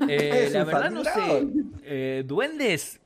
Eh, 0.08 0.50
la 0.52 0.62
verdad 0.62 0.90
no 0.92 1.02
sé. 1.02 1.48
Eh, 1.82 2.22
duendes, 2.24 3.00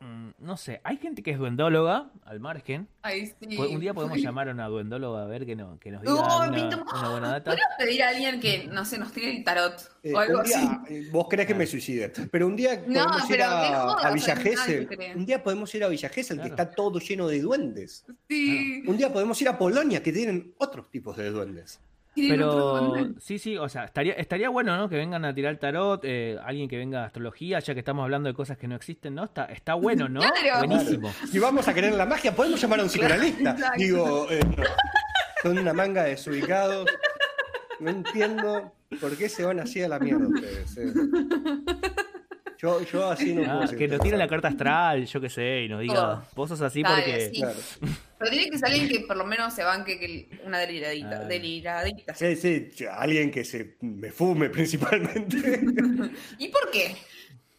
mm, 0.00 0.30
no 0.38 0.56
sé. 0.56 0.80
Hay 0.84 0.96
gente 0.98 1.22
que 1.22 1.30
es 1.32 1.38
duendóloga, 1.38 2.10
al 2.24 2.40
margen. 2.40 2.88
Ay, 3.02 3.26
sí. 3.40 3.56
Po- 3.56 3.68
Un 3.68 3.80
día 3.80 3.94
podemos 3.94 4.18
llamar 4.18 4.48
a 4.48 4.52
una 4.52 4.66
duendóloga 4.68 5.22
a 5.22 5.26
ver 5.26 5.44
que, 5.46 5.56
no, 5.56 5.78
que 5.78 5.90
nos 5.90 6.02
diga 6.02 6.14
una, 6.14 7.08
buena 7.10 7.28
data. 7.30 7.50
Podríamos 7.50 7.76
pedir 7.78 8.02
a 8.02 8.08
alguien 8.10 8.40
que, 8.40 8.66
no 8.68 8.84
sé, 8.84 8.98
nos 8.98 9.12
tire 9.12 9.36
el 9.36 9.44
tarot 9.44 9.74
Eh, 10.02 10.12
o 10.14 10.18
algo 10.18 10.38
un 10.38 10.44
día, 10.44 10.58
así. 10.58 10.94
eh, 10.94 11.08
vos 11.10 11.26
crees 11.28 11.46
que 11.46 11.54
me 11.54 11.66
suicide, 11.66 12.12
pero 12.30 12.46
un 12.46 12.56
día 12.56 12.82
No, 12.86 13.04
podemos 13.06 13.30
ir 13.30 13.42
a, 13.42 13.92
a 13.92 14.12
Villa 14.12 14.36
Gesell. 14.36 14.88
Un 15.16 15.26
día 15.26 15.42
podemos 15.42 15.74
ir 15.74 15.84
a 15.84 15.88
Villa 15.88 16.08
Gesell, 16.08 16.36
que 16.38 16.48
Claro. 16.48 16.62
está 16.62 16.70
todo 16.74 16.98
lleno 16.98 17.26
de 17.28 17.40
duendes. 17.40 18.04
Sí. 18.28 18.82
Un 18.86 18.96
día 18.96 19.12
podemos 19.12 19.40
ir 19.42 19.48
a 19.48 19.58
Polonia, 19.58 20.02
que 20.02 20.12
tienen 20.12 20.54
otros 20.58 20.90
tipos 20.90 21.16
de 21.16 21.30
duendes. 21.30 21.80
Pero 22.14 23.14
sí, 23.20 23.38
sí, 23.38 23.56
o 23.56 23.68
sea, 23.68 23.84
estaría, 23.84 24.14
estaría 24.14 24.48
bueno, 24.48 24.76
¿no? 24.76 24.88
Que 24.88 24.96
vengan 24.96 25.24
a 25.24 25.34
tirar 25.34 25.56
tarot, 25.58 26.00
eh, 26.04 26.36
alguien 26.44 26.68
que 26.68 26.76
venga 26.76 27.02
a 27.02 27.06
astrología, 27.06 27.60
ya 27.60 27.74
que 27.74 27.80
estamos 27.80 28.02
hablando 28.02 28.28
de 28.28 28.34
cosas 28.34 28.58
que 28.58 28.66
no 28.66 28.74
existen, 28.74 29.14
¿no? 29.14 29.24
Está, 29.24 29.44
está 29.46 29.74
bueno, 29.74 30.08
¿no? 30.08 30.20
Claro. 30.20 30.66
Buenísimo. 30.66 31.12
Si 31.30 31.38
vamos 31.38 31.68
a 31.68 31.74
querer 31.74 31.94
la 31.94 32.06
magia, 32.06 32.34
podemos 32.34 32.60
llamar 32.60 32.80
a 32.80 32.82
un 32.82 32.88
psicoanalista. 32.88 33.50
exacto. 33.50 33.78
Digo, 33.78 34.26
eh, 34.30 34.40
son 35.42 35.58
una 35.58 35.72
manga 35.72 36.02
de 36.04 36.10
desubicados. 36.10 36.88
No 37.80 37.90
entiendo 37.90 38.72
por 39.00 39.16
qué 39.16 39.28
se 39.28 39.44
van 39.44 39.60
así 39.60 39.80
a 39.82 39.88
la 39.88 39.98
mierda 40.00 40.26
ustedes. 40.26 40.76
eh. 40.78 40.92
Yo, 42.58 42.82
yo 42.82 43.08
así 43.10 43.32
no 43.34 43.42
puedo 43.44 43.60
Ah, 43.62 43.66
que 43.76 43.86
nos 43.88 44.00
tire 44.00 44.16
la 44.16 44.26
carta 44.28 44.48
astral, 44.48 45.06
yo 45.06 45.20
qué 45.20 45.30
sé, 45.30 45.62
y 45.62 45.68
nos 45.68 45.80
diga, 45.80 46.14
Oh. 46.18 46.22
vos 46.34 46.48
sos 46.48 46.60
así 46.60 46.82
Dale, 46.82 47.02
porque... 47.02 47.30
sí. 47.32 47.40
Claro. 47.40 47.58
Pero 48.18 48.30
tiene 48.32 48.50
que 48.50 48.58
ser 48.58 48.68
alguien 48.68 48.88
que 48.88 49.00
por 49.06 49.16
lo 49.16 49.24
menos 49.24 49.54
se 49.54 49.62
banque 49.62 49.96
que 49.98 50.28
una 50.44 50.58
deliradita. 50.58 51.20
Ah. 51.22 51.24
Deliradita. 51.24 52.14
Sí, 52.14 52.34
sí, 52.34 52.68
alguien 52.90 53.30
que 53.30 53.44
se 53.44 53.76
me 53.80 54.10
fume 54.10 54.50
principalmente. 54.50 55.36
¿Y 56.38 56.48
por 56.48 56.70
qué? 56.72 56.96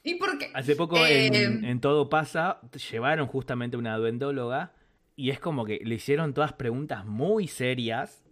¿Y 0.03 0.15
por 0.15 0.37
qué? 0.37 0.49
Hace 0.53 0.75
poco 0.75 0.97
Eh, 1.05 1.27
en, 1.27 1.63
en 1.63 1.79
Todo 1.79 2.09
Pasa 2.09 2.59
llevaron 2.91 3.27
justamente 3.27 3.77
una 3.77 3.95
duendóloga 3.97 4.73
y 5.15 5.29
es 5.29 5.39
como 5.39 5.63
que 5.65 5.79
le 5.83 5.95
hicieron 5.95 6.33
todas 6.33 6.53
preguntas 6.53 7.05
muy 7.05 7.47
serias, 7.47 8.23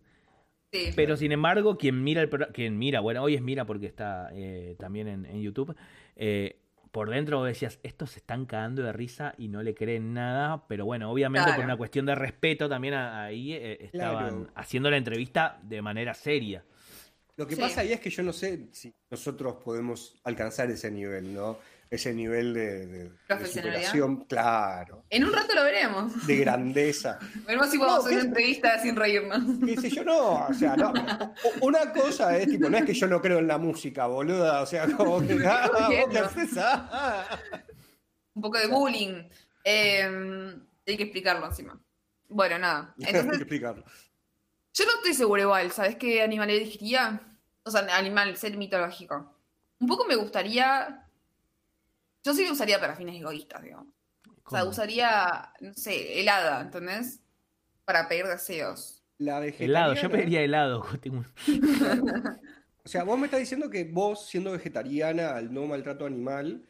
sí. 0.72 0.92
pero 0.96 1.16
sin 1.18 1.32
embargo 1.34 1.78
quien 1.78 2.04
mira, 2.04 2.22
el 2.22 2.30
pro- 2.30 2.48
quien 2.54 2.78
mira, 2.78 3.00
bueno, 3.02 3.22
hoy 3.24 3.36
es 3.36 3.42
Mira 3.42 3.66
porque 3.66 3.86
está 3.86 4.30
eh, 4.34 4.76
también 4.80 5.08
en, 5.08 5.26
en 5.26 5.42
YouTube, 5.42 5.76
eh, 6.18 6.60
por 6.92 7.10
dentro 7.10 7.38
vos 7.38 7.48
decías, 7.48 7.80
estos 7.84 8.12
se 8.12 8.20
están 8.20 8.46
cagando 8.46 8.82
de 8.82 8.92
risa 8.92 9.34
y 9.38 9.50
no 9.50 9.62
le 9.62 9.76
creen 9.76 10.14
nada, 10.14 10.68
pero 10.68 10.86
bueno, 10.86 11.12
obviamente 11.12 11.52
por 11.54 11.64
una 11.64 11.78
cuestión 11.78 12.06
de 12.06 12.16
respeto 12.16 12.68
también 12.68 12.96
a- 12.96 13.24
ahí 13.26 13.54
eh, 13.54 13.78
estaban 13.86 14.46
Claro. 14.46 14.52
haciendo 14.56 14.90
la 14.90 14.98
entrevista 14.98 15.60
de 15.64 15.82
manera 15.82 16.14
seria. 16.14 16.64
Lo 17.36 17.46
que 17.46 17.56
Sí. 17.56 17.62
pasa 17.62 17.82
ahí 17.82 17.92
es 17.94 18.00
que 18.00 18.10
yo 18.10 18.24
no 18.24 18.34
sé 18.34 18.68
si 18.72 18.92
nosotros 19.12 19.58
podemos 19.64 20.20
alcanzar 20.24 20.72
ese 20.72 20.90
nivel, 20.90 21.34
¿no? 21.36 21.60
Ese 21.90 22.14
nivel 22.14 22.54
de, 22.54 22.86
de- 22.88 23.10
de 23.10 23.46
superación, 23.48 24.26
claro, 24.26 25.06
En 25.10 25.24
un 25.24 25.32
rato 25.32 25.56
lo 25.56 25.64
veremos. 25.64 26.28
de 26.28 26.36
grandeza. 26.38 27.18
Veremos 27.48 27.70
si 27.72 27.78
podemos 27.78 28.00
No, 28.00 28.06
hacer 28.06 28.14
una 28.14 28.22
¿qué? 28.24 28.28
entrevista 28.28 28.80
sin 28.80 28.96
reírnos. 28.96 29.42
¿Qué 29.66 29.78
sé 29.82 29.90
yo? 29.90 30.04
No, 30.04 30.48
o 30.48 30.54
sea, 30.54 30.76
no. 30.76 30.92
Una 31.62 31.94
cosa 31.94 32.36
es 32.38 32.48
tipo, 32.50 32.70
no 32.70 32.78
es 32.78 32.84
que 32.86 32.94
yo 32.94 33.08
no 33.08 33.22
creo 33.22 33.40
en 33.40 33.48
la 33.48 33.58
música, 33.58 34.06
boluda, 34.08 34.62
o 34.62 34.66
sea, 34.66 34.86
como 34.96 35.26
que. 35.26 35.38
Ah, 35.46 35.70
vos 35.72 36.58
ah. 36.58 37.40
Un 38.34 38.42
poco 38.42 38.58
de 38.58 38.68
bullying. 38.68 39.24
Eh, 39.64 40.56
hay 40.86 40.98
que 40.98 41.04
explicarlo 41.04 41.46
encima. 41.46 41.80
Bueno, 42.30 42.60
nada. 42.60 42.94
Hay 43.00 43.06
que 43.06 43.10
Entonces, 43.20 43.42
explicarlo. 43.42 43.84
yo 44.74 44.86
no 44.86 44.92
estoy 44.98 45.14
segura 45.14 45.42
igual. 45.44 45.72
¿Sabes 45.72 45.96
qué 45.96 46.22
animal 46.22 46.50
elegiría? 46.50 47.22
O 47.64 47.72
sea, 47.72 47.88
animal, 47.98 48.36
ser 48.38 48.58
mitológico. 48.58 49.34
Un 49.80 49.88
poco 49.88 50.06
me 50.06 50.16
gustaría. 50.16 51.04
Yo 52.24 52.34
sí 52.34 52.46
lo 52.46 52.54
usaría 52.54 52.80
para 52.80 52.96
fines 52.96 53.16
egoístas, 53.16 53.62
digamos. 53.64 53.88
O 54.44 54.50
sea, 54.50 54.64
usaría, 54.64 55.54
no 55.60 55.74
sé, 55.74 56.20
helada, 56.22 56.62
¿entendés? 56.62 57.22
Para 57.86 58.08
pedir 58.08 58.26
deseos. 58.26 59.04
La 59.18 59.44
Helado, 59.44 59.94
yo 59.96 60.10
pediría 60.10 60.42
helado. 60.42 60.86
O 62.88 62.90
sea, 62.90 63.04
vos 63.04 63.20
me 63.20 63.26
estás 63.26 63.42
diciendo 63.42 63.70
que 63.70 63.84
vos, 63.84 64.30
siendo 64.30 64.54
vegetariana, 64.54 65.36
al 65.36 65.54
no 65.54 65.66
maltrato 65.66 66.06
animal, 66.06 66.64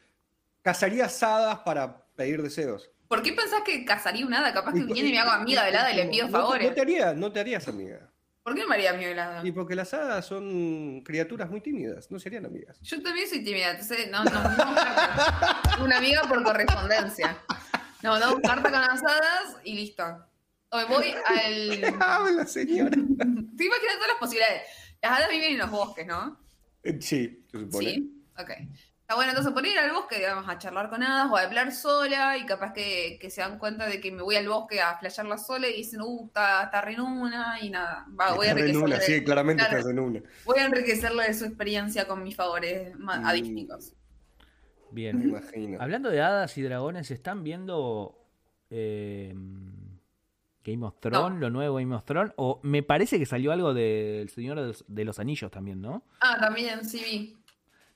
cazarías 0.63 1.21
hadas 1.21 1.59
para 1.59 2.05
pedir 2.15 2.41
deseos. 2.41 2.89
¿Por 3.07 3.21
qué 3.21 3.33
pensás 3.33 3.61
que 3.63 3.85
cazaría 3.85 4.25
un 4.25 4.33
hada? 4.33 4.51
Capaz 4.51 4.73
que 4.73 4.83
viene 4.83 5.09
y 5.09 5.11
me 5.11 5.19
hago 5.19 5.29
amiga 5.29 5.63
del 5.63 5.75
hada 5.75 5.93
y 5.93 5.95
le 5.97 6.07
pido 6.07 6.25
no 6.25 6.31
te- 6.31 6.31
favores. 6.39 6.69
No 6.69 6.73
te, 6.73 6.81
harías, 6.81 7.15
no 7.15 7.31
te 7.31 7.39
harías 7.39 7.67
amiga. 7.67 8.11
¿Por 8.47 8.55
qué 8.55 8.61
no 8.61 8.69
me 8.69 8.77
del 8.77 9.19
hada? 9.19 9.45
Y 9.45 9.51
porque 9.51 9.75
las 9.75 9.93
hadas 9.93 10.25
son 10.25 11.01
criaturas 11.01 11.49
muy 11.49 11.59
tímidas, 11.59 12.09
no 12.09 12.17
serían 12.17 12.45
amigas. 12.45 12.79
Yo 12.79 13.03
también 13.03 13.27
soy 13.27 13.43
tímida, 13.43 13.71
entonces 13.71 14.09
no, 14.09 14.23
no, 14.23 14.31
no. 14.31 15.83
Una 15.83 15.97
amiga 15.97 16.21
por 16.29 16.41
correspondencia. 16.41 17.43
No, 18.01 18.11
mandamos 18.11 18.39
carta 18.39 18.71
con 18.71 18.79
las 18.79 19.03
hadas 19.03 19.57
y 19.65 19.73
listo. 19.73 20.25
O 20.69 20.77
me 20.77 20.85
voy 20.85 21.13
al. 21.25 21.93
Habla, 22.01 22.45
señora. 22.45 22.91
Te 22.91 23.65
imaginas 23.65 23.95
todas 23.95 24.07
las 24.07 24.17
posibilidades. 24.17 24.61
Las 25.01 25.11
hadas 25.11 25.29
viven 25.29 25.51
en 25.51 25.57
los 25.57 25.69
bosques, 25.69 26.07
¿no? 26.07 26.39
Eh, 26.83 26.97
Sí, 27.01 27.45
se 27.51 27.59
supone. 27.59 27.89
Sí. 27.89 28.23
Ok. 28.39 28.51
Está 29.09 29.15
bueno, 29.15 29.29
entonces 29.31 29.53
por 29.53 29.65
ir 29.65 29.79
al 29.79 29.93
bosque, 29.93 30.17
digamos, 30.17 30.49
a 30.49 30.57
charlar 30.57 30.89
con 30.89 31.01
hadas 31.01 31.31
o 31.31 31.37
a 31.37 31.41
hablar 31.43 31.71
sola 31.71 32.37
y 32.37 32.45
capaz 32.45 32.73
que, 32.73 33.17
que 33.21 33.29
se 33.29 33.39
dan 33.39 33.57
cuenta 33.57 33.85
de 33.87 34.01
que 34.01 34.11
me 34.11 34.21
voy 34.21 34.35
al 34.35 34.49
bosque 34.49 34.81
a 34.81 34.97
flashearla 34.97 35.37
sola 35.37 35.69
y 35.69 35.77
dicen, 35.77 36.01
uh, 36.01 36.25
está, 36.25 36.63
está 36.65 36.81
re 36.81 36.91
en 36.95 36.99
una 36.99 37.57
y 37.61 37.69
nada. 37.69 38.05
Va, 38.19 38.33
voy, 38.33 38.47
a 38.47 38.49
Estás 38.49 38.63
en 38.65 38.75
enriquecerle, 38.75 38.95
una, 38.95 38.99
sí, 38.99 39.23
claramente 39.23 39.63
claro. 39.63 39.77
estás 39.77 39.91
en 39.93 39.99
una. 39.99 40.21
voy 40.43 40.59
a 40.59 40.65
enriquecerle 40.65 41.23
de 41.23 41.33
su 41.35 41.45
experiencia 41.45 42.05
con 42.05 42.21
mis 42.21 42.35
favores 42.35 42.93
Mm. 42.97 43.09
adísticos. 43.09 43.93
Me 44.91 44.95
Bien. 44.95 45.21
imagino. 45.21 45.77
Hablando 45.81 46.09
de 46.09 46.21
hadas 46.21 46.57
y 46.57 46.61
dragones, 46.63 47.09
¿están 47.09 47.45
viendo 47.45 48.25
eh, 48.69 49.33
Game 50.65 50.85
of 50.85 50.99
Thrones, 50.99 51.39
lo 51.39 51.49
nuevo 51.49 51.75
Game 51.77 51.95
of 51.95 52.03
Thrones? 52.03 52.33
O 52.35 52.59
me 52.63 52.83
parece 52.83 53.17
que 53.19 53.25
salió 53.25 53.53
algo 53.53 53.73
del 53.73 54.27
Señor 54.27 54.59
de 54.59 54.67
los, 54.67 54.83
de 54.85 55.05
los 55.05 55.17
Anillos 55.19 55.49
también, 55.49 55.79
¿no? 55.81 56.03
Ah, 56.19 56.35
también, 56.41 56.83
sí 56.83 57.01
vi. 57.05 57.36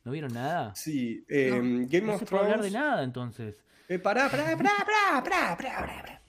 ¿No 0.03 0.11
vieron 0.11 0.33
nada? 0.33 0.73
Sí, 0.75 1.23
eh, 1.27 1.49
no, 1.49 1.55
em, 1.57 1.87
Game 1.87 2.07
no 2.07 2.13
of 2.13 2.19
se 2.19 2.25
Thrones. 2.25 2.47
No 2.47 2.53
hablar 2.53 2.65
de 2.65 2.71
nada 2.71 3.03
entonces. 3.03 3.63
Eh, 3.87 3.99
pará, 3.99 4.29
pará, 4.29 4.57
pará, 4.57 5.23
pará, 5.23 5.57
pará, 5.57 6.21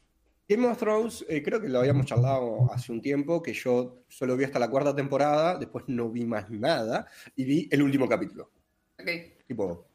Game 0.49 0.66
of 0.66 0.77
Thrones, 0.77 1.25
eh, 1.29 1.43
creo 1.43 1.61
que 1.61 1.68
lo 1.68 1.79
habíamos 1.79 2.05
charlado 2.05 2.70
hace 2.73 2.93
un 2.93 3.01
tiempo, 3.01 3.43
que 3.43 3.55
yo 3.55 4.05
solo 4.09 4.37
vi 4.37 4.45
hasta 4.45 4.59
la 4.59 4.68
cuarta 4.68 4.95
temporada, 4.95 5.57
después 5.57 5.85
no 5.87 6.11
vi 6.11 6.25
más 6.25 6.51
nada, 6.51 7.07
y 7.37 7.45
vi 7.45 7.68
el 7.70 7.83
último 7.83 8.09
capítulo. 8.09 8.51
Ok. 9.01 9.09
Tipo, 9.47 9.87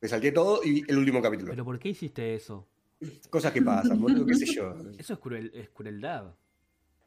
me 0.00 0.08
salté 0.08 0.30
todo 0.30 0.60
y 0.62 0.70
vi 0.70 0.84
el 0.86 0.98
último 0.98 1.20
capítulo. 1.20 1.50
¿Pero 1.50 1.64
por 1.64 1.78
qué 1.78 1.88
hiciste 1.88 2.34
eso? 2.34 2.68
Cosas 3.30 3.52
que 3.52 3.62
pasan, 3.62 4.00
boludo, 4.00 4.24
qué 4.26 4.34
sé 4.34 4.46
yo. 4.46 4.74
Eso 4.96 5.14
es, 5.14 5.18
cruel, 5.18 5.50
es 5.54 5.70
crueldad. 5.70 6.34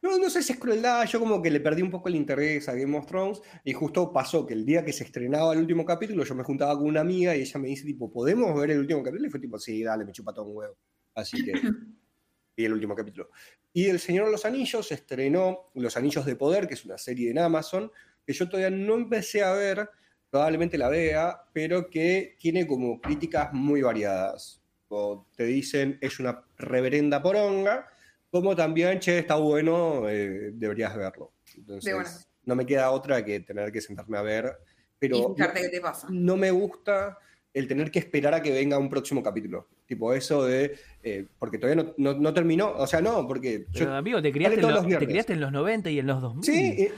No, 0.00 0.16
no 0.16 0.30
sé 0.30 0.42
si 0.42 0.52
es 0.52 0.58
crueldad, 0.58 1.06
yo 1.06 1.18
como 1.18 1.42
que 1.42 1.50
le 1.50 1.58
perdí 1.58 1.82
un 1.82 1.90
poco 1.90 2.08
el 2.08 2.14
interés 2.14 2.68
a 2.68 2.74
Game 2.74 2.96
of 2.96 3.06
Thrones 3.06 3.40
y 3.64 3.72
justo 3.72 4.12
pasó 4.12 4.46
que 4.46 4.54
el 4.54 4.64
día 4.64 4.84
que 4.84 4.92
se 4.92 5.02
estrenaba 5.02 5.52
el 5.52 5.58
último 5.58 5.84
capítulo 5.84 6.22
yo 6.24 6.36
me 6.36 6.44
juntaba 6.44 6.76
con 6.76 6.86
una 6.86 7.00
amiga 7.00 7.34
y 7.34 7.40
ella 7.40 7.58
me 7.58 7.68
dice 7.68 7.84
tipo, 7.84 8.10
¿podemos 8.10 8.58
ver 8.60 8.70
el 8.70 8.78
último 8.78 9.02
capítulo? 9.02 9.26
Y 9.26 9.30
fue 9.30 9.40
tipo, 9.40 9.58
sí, 9.58 9.82
dale, 9.82 10.04
me 10.04 10.12
chupa 10.12 10.32
todo 10.32 10.46
un 10.46 10.56
huevo. 10.56 10.78
Así 11.14 11.44
que 11.44 11.52
vi 12.56 12.64
el 12.64 12.72
último 12.72 12.94
capítulo. 12.94 13.30
Y 13.72 13.86
El 13.86 13.98
Señor 13.98 14.26
de 14.26 14.32
los 14.32 14.44
Anillos 14.44 14.86
se 14.88 14.94
estrenó 14.94 15.66
Los 15.74 15.96
Anillos 15.96 16.24
de 16.24 16.36
Poder, 16.36 16.68
que 16.68 16.74
es 16.74 16.84
una 16.84 16.98
serie 16.98 17.30
en 17.30 17.38
Amazon, 17.38 17.90
que 18.24 18.32
yo 18.32 18.48
todavía 18.48 18.70
no 18.70 18.94
empecé 18.94 19.42
a 19.42 19.52
ver, 19.52 19.88
probablemente 20.30 20.78
la 20.78 20.88
vea, 20.88 21.42
pero 21.52 21.90
que 21.90 22.36
tiene 22.38 22.66
como 22.66 23.00
críticas 23.00 23.52
muy 23.52 23.82
variadas. 23.82 24.62
O 24.88 25.26
te 25.36 25.44
dicen, 25.44 25.98
es 26.00 26.18
una 26.18 26.44
reverenda 26.56 27.22
poronga, 27.22 27.88
como 28.30 28.54
también, 28.54 28.98
che, 29.00 29.18
está 29.18 29.36
bueno, 29.36 30.08
eh, 30.08 30.50
deberías 30.52 30.96
verlo. 30.96 31.32
Entonces, 31.56 32.28
no 32.44 32.54
me 32.54 32.66
queda 32.66 32.90
otra 32.90 33.24
que 33.24 33.40
tener 33.40 33.72
que 33.72 33.80
sentarme 33.80 34.18
a 34.18 34.22
ver, 34.22 34.58
y 34.66 34.98
pero 34.98 35.34
te 35.34 35.80
pasa. 35.80 36.08
no 36.10 36.36
me 36.36 36.50
gusta 36.50 37.18
el 37.54 37.66
tener 37.66 37.90
que 37.90 37.98
esperar 37.98 38.34
a 38.34 38.42
que 38.42 38.52
venga 38.52 38.78
un 38.78 38.88
próximo 38.90 39.22
capítulo. 39.22 39.66
Tipo 39.86 40.12
eso 40.12 40.44
de, 40.44 40.76
eh, 41.02 41.26
porque 41.38 41.56
todavía 41.58 41.82
no, 41.82 41.94
no- 41.96 42.20
no 42.20 42.34
terminó, 42.34 42.72
o 42.76 42.86
sea, 42.86 43.00
no, 43.00 43.26
porque 43.26 43.64
yo 43.72 43.80
Pero 43.80 43.94
amigo, 43.94 44.20
te 44.20 44.30
criaste, 44.30 44.60
los, 44.60 44.86
te 44.86 45.06
criaste 45.06 45.32
en 45.32 45.40
los 45.40 45.50
90 45.50 45.90
y 45.90 45.98
en 45.98 46.06
los 46.06 46.20
2000. 46.20 46.44
Sí, 46.44 46.90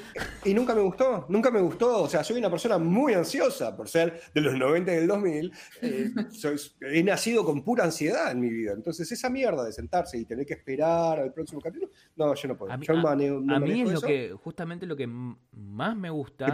y, 0.44 0.50
y 0.50 0.54
nunca 0.54 0.74
me 0.74 0.80
gustó, 0.82 1.24
nunca 1.28 1.52
me 1.52 1.60
gustó. 1.60 2.02
O 2.02 2.08
sea, 2.08 2.24
soy 2.24 2.38
una 2.38 2.50
persona 2.50 2.78
muy 2.78 3.14
ansiosa 3.14 3.76
por 3.76 3.88
ser 3.88 4.20
de 4.34 4.40
los 4.40 4.54
90 4.58 4.92
y 4.92 4.96
del 4.96 5.06
2000. 5.06 5.52
Eh, 5.82 6.10
soy- 6.32 6.58
he 6.80 7.02
nacido 7.04 7.44
con 7.44 7.62
pura 7.62 7.84
ansiedad 7.84 8.32
en 8.32 8.40
mi 8.40 8.50
vida. 8.50 8.72
Entonces, 8.72 9.10
esa 9.12 9.30
mierda 9.30 9.64
de 9.64 9.72
sentarse 9.72 10.18
y 10.18 10.24
tener 10.24 10.44
que 10.44 10.54
esperar 10.54 11.20
al 11.20 11.32
próximo 11.32 11.60
capítulo, 11.60 11.92
no, 12.16 12.34
yo 12.34 12.48
no 12.48 12.56
puedo. 12.58 12.72
A 12.72 12.76
mí, 12.76 12.84
yo 12.86 12.94
a- 12.94 13.02
maneo- 13.02 13.40
no 13.40 13.54
a 13.54 13.60
mí 13.60 13.68
manejo 13.70 13.88
es 13.90 13.94
lo 13.94 14.00
que, 14.06 14.32
justamente 14.42 14.84
lo 14.86 14.96
que 14.96 15.06
más 15.06 15.96
me 15.96 16.10
gusta. 16.10 16.46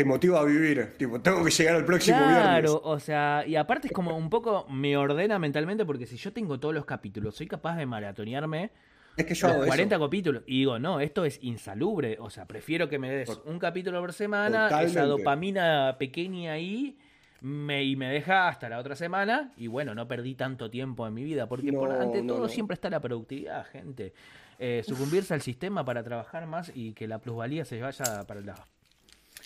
Te 0.00 0.04
motiva 0.06 0.40
a 0.40 0.44
vivir. 0.44 0.94
Tipo, 0.96 1.20
tengo 1.20 1.44
que 1.44 1.50
llegar 1.50 1.76
al 1.76 1.84
próximo 1.84 2.16
Claro, 2.16 2.30
viernes. 2.30 2.70
o 2.84 2.98
sea, 3.00 3.44
y 3.46 3.56
aparte 3.56 3.88
es 3.88 3.92
como 3.92 4.16
un 4.16 4.30
poco 4.30 4.66
me 4.70 4.96
ordena 4.96 5.38
mentalmente 5.38 5.84
porque 5.84 6.06
si 6.06 6.16
yo 6.16 6.32
tengo 6.32 6.58
todos 6.58 6.74
los 6.74 6.86
capítulos, 6.86 7.34
soy 7.34 7.46
capaz 7.46 7.76
de 7.76 7.84
maratonearme 7.84 8.70
Es 9.16 9.26
que 9.26 9.34
yo 9.34 9.48
los 9.48 9.56
hago 9.56 9.66
40 9.66 9.94
eso. 9.96 10.04
capítulos 10.06 10.42
y 10.46 10.60
digo, 10.60 10.78
no, 10.78 11.00
esto 11.00 11.26
es 11.26 11.38
insalubre, 11.42 12.16
o 12.18 12.30
sea, 12.30 12.46
prefiero 12.46 12.88
que 12.88 12.98
me 12.98 13.10
des 13.10 13.28
un 13.44 13.58
capítulo 13.58 14.00
por 14.00 14.14
semana, 14.14 14.68
esa 14.82 15.04
dopamina 15.04 15.96
pequeña 15.98 16.52
ahí 16.52 16.96
me, 17.42 17.84
y 17.84 17.94
me 17.96 18.08
deja 18.08 18.48
hasta 18.48 18.70
la 18.70 18.78
otra 18.78 18.96
semana 18.96 19.52
y 19.58 19.66
bueno, 19.66 19.94
no 19.94 20.08
perdí 20.08 20.34
tanto 20.34 20.70
tiempo 20.70 21.06
en 21.06 21.12
mi 21.12 21.24
vida 21.24 21.46
porque 21.46 21.72
por, 21.74 21.92
ante 21.92 22.22
no, 22.22 22.34
todo 22.34 22.42
no. 22.44 22.48
siempre 22.48 22.72
está 22.74 22.88
la 22.88 23.00
productividad, 23.00 23.66
gente. 23.66 24.14
Eh, 24.58 24.82
sucumbirse 24.84 25.32
al 25.34 25.40
sistema 25.42 25.84
para 25.84 26.02
trabajar 26.02 26.46
más 26.46 26.72
y 26.74 26.92
que 26.94 27.06
la 27.06 27.18
plusvalía 27.18 27.64
se 27.66 27.80
vaya 27.82 28.24
para 28.26 28.40
la- 28.40 28.66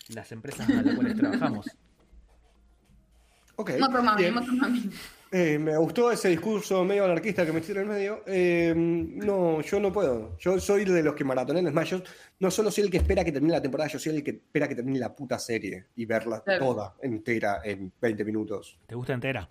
las 0.09 0.31
empresas 0.33 0.69
a 0.69 0.83
las 0.83 0.95
cuales 0.95 1.17
trabajamos. 1.17 1.67
Ok, 3.57 3.71
Moto 3.79 4.03
mami, 4.03 4.21
bien. 4.23 4.35
moto 4.35 4.53
mami. 4.53 4.91
Eh, 5.31 5.59
me 5.61 5.77
gustó 5.77 6.11
ese 6.11 6.29
discurso 6.29 6.85
medio 6.85 7.05
anarquista 7.05 7.47
que 7.47 7.53
me 7.53 7.61
hicieron 7.61 7.85
en 7.85 7.91
el 7.91 7.97
medio. 7.97 8.23
Eh, 8.27 8.73
no, 8.77 9.61
yo 9.61 9.79
no 9.79 9.93
puedo. 9.93 10.37
Yo 10.39 10.59
soy 10.59 10.85
de 10.85 11.03
los 11.05 11.15
que 11.15 11.23
maratonean. 11.23 11.69
Es 11.69 11.73
más, 11.73 11.89
yo 11.89 12.03
no 12.41 12.51
solo 12.51 12.73
soy 12.73 12.83
el 12.85 12.91
que 12.91 12.97
espera 12.97 13.25
que 13.25 13.31
termine 13.31 13.53
la 13.53 13.63
temporada, 13.63 13.89
yo 13.91 13.99
soy 14.01 14.17
el 14.17 14.25
que 14.25 14.31
espera 14.33 14.67
que 14.69 14.75
termine 14.75 14.99
la 14.99 15.15
puta 15.15 15.39
serie 15.39 15.87
y 15.95 16.05
verla 16.05 16.43
Claro. 16.43 16.65
toda 16.67 16.97
entera 17.01 17.61
en 17.63 17.93
20 18.01 18.25
minutos. 18.25 18.77
¿Te 18.89 18.95
gusta 18.97 19.13
entera? 19.13 19.49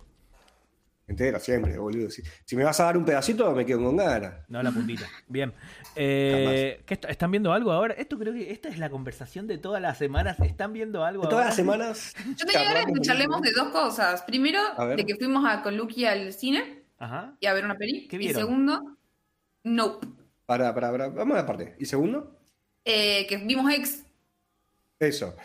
Entera, 1.06 1.38
siempre, 1.38 1.76
boludo. 1.78 2.08
Si, 2.10 2.22
si 2.44 2.56
me 2.56 2.64
vas 2.64 2.80
a 2.80 2.84
dar 2.84 2.96
un 2.96 3.04
pedacito, 3.04 3.54
me 3.54 3.66
quedo 3.66 3.82
con 3.84 3.96
ganas. 3.96 4.34
No, 4.48 4.62
la 4.62 4.70
puntita. 4.70 5.06
Bien. 5.28 5.52
Eh, 5.96 6.82
¿qué 6.86 6.94
est- 6.94 7.04
¿Están 7.04 7.30
viendo 7.30 7.52
algo 7.52 7.70
ahora? 7.70 7.94
Esto 7.94 8.18
creo 8.18 8.32
que 8.32 8.50
esta 8.50 8.68
es 8.68 8.78
la 8.78 8.90
conversación 8.90 9.46
de 9.46 9.58
todas 9.58 9.80
las 9.80 9.96
semanas. 9.96 10.40
¿Están 10.40 10.72
viendo 10.72 11.04
algo 11.04 11.22
Todas 11.22 11.34
ahora? 11.34 11.46
las 11.46 11.54
semanas. 11.54 12.14
Yo 12.36 12.46
tenía 12.46 12.64
ganas 12.64 12.86
de 12.86 12.94
que 12.94 13.00
charlemos 13.00 13.40
de 13.42 13.52
dos 13.52 13.68
cosas. 13.68 14.22
Primero, 14.22 14.58
de 14.96 15.06
que 15.06 15.14
fuimos 15.14 15.44
a, 15.48 15.62
con 15.62 15.76
Lucky 15.76 16.04
al 16.04 16.32
cine 16.32 16.82
Ajá. 16.98 17.36
y 17.38 17.46
a 17.46 17.52
ver 17.54 17.64
una 17.64 17.76
peli. 17.76 18.08
¿Qué 18.08 18.16
y 18.16 18.34
segundo, 18.34 18.96
Nope. 19.62 20.08
Para, 20.46 20.74
para, 20.74 20.90
para. 20.90 21.08
Vamos 21.10 21.36
a 21.36 21.42
la 21.42 21.46
parte. 21.46 21.76
¿Y 21.78 21.84
segundo? 21.86 22.40
Eh, 22.84 23.24
que 23.28 23.36
vimos 23.36 23.72
Ex 23.72 24.02
Eso. 24.98 25.36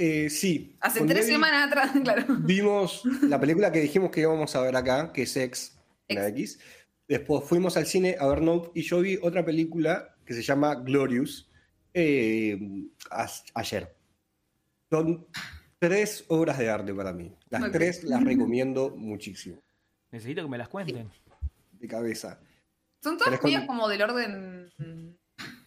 Eh, 0.00 0.30
sí. 0.30 0.76
hace 0.80 1.04
tres 1.04 1.26
semanas 1.26 1.66
atrás, 1.66 1.90
claro. 2.04 2.24
Vimos 2.40 3.02
la 3.22 3.40
película 3.40 3.72
que 3.72 3.80
dijimos 3.80 4.10
que 4.12 4.20
íbamos 4.20 4.54
a 4.54 4.60
ver 4.62 4.76
acá, 4.76 5.12
que 5.12 5.22
es 5.22 5.36
X, 5.36 5.76
la 6.08 6.28
X. 6.28 6.60
Después 7.08 7.42
fuimos 7.44 7.76
al 7.76 7.86
cine 7.86 8.16
a 8.20 8.26
ver 8.28 8.40
Nope 8.42 8.70
y 8.78 8.82
yo 8.82 9.00
vi 9.00 9.18
otra 9.20 9.44
película 9.44 10.14
que 10.24 10.34
se 10.34 10.42
llama 10.42 10.76
Glorious 10.76 11.50
eh, 11.94 12.58
ayer. 13.54 13.96
Son 14.90 15.26
tres 15.78 16.24
obras 16.28 16.58
de 16.58 16.70
arte 16.70 16.94
para 16.94 17.12
mí. 17.12 17.34
Las 17.50 17.72
tres 17.72 18.04
las 18.04 18.22
recomiendo 18.24 18.90
muchísimo, 18.90 19.60
Necesito 20.12 20.42
que 20.42 20.48
me 20.48 20.58
las 20.58 20.68
cuenten. 20.68 21.10
de 21.72 21.88
cabeza. 21.88 22.38
Son 23.02 23.16
todas 23.18 23.38
¿Querés 23.40 23.58
con- 23.58 23.66
como 23.66 23.88
del 23.88 24.02
orden 24.02 24.70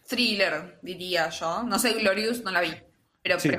thriller, 0.08 0.78
diría 0.82 1.28
yo. 1.30 1.62
No 1.64 1.78
sé, 1.78 1.94
Glorious, 1.94 2.42
no 2.44 2.50
la 2.50 2.60
vi. 2.60 2.70
Pero 3.24 3.38
Sí, 3.38 3.50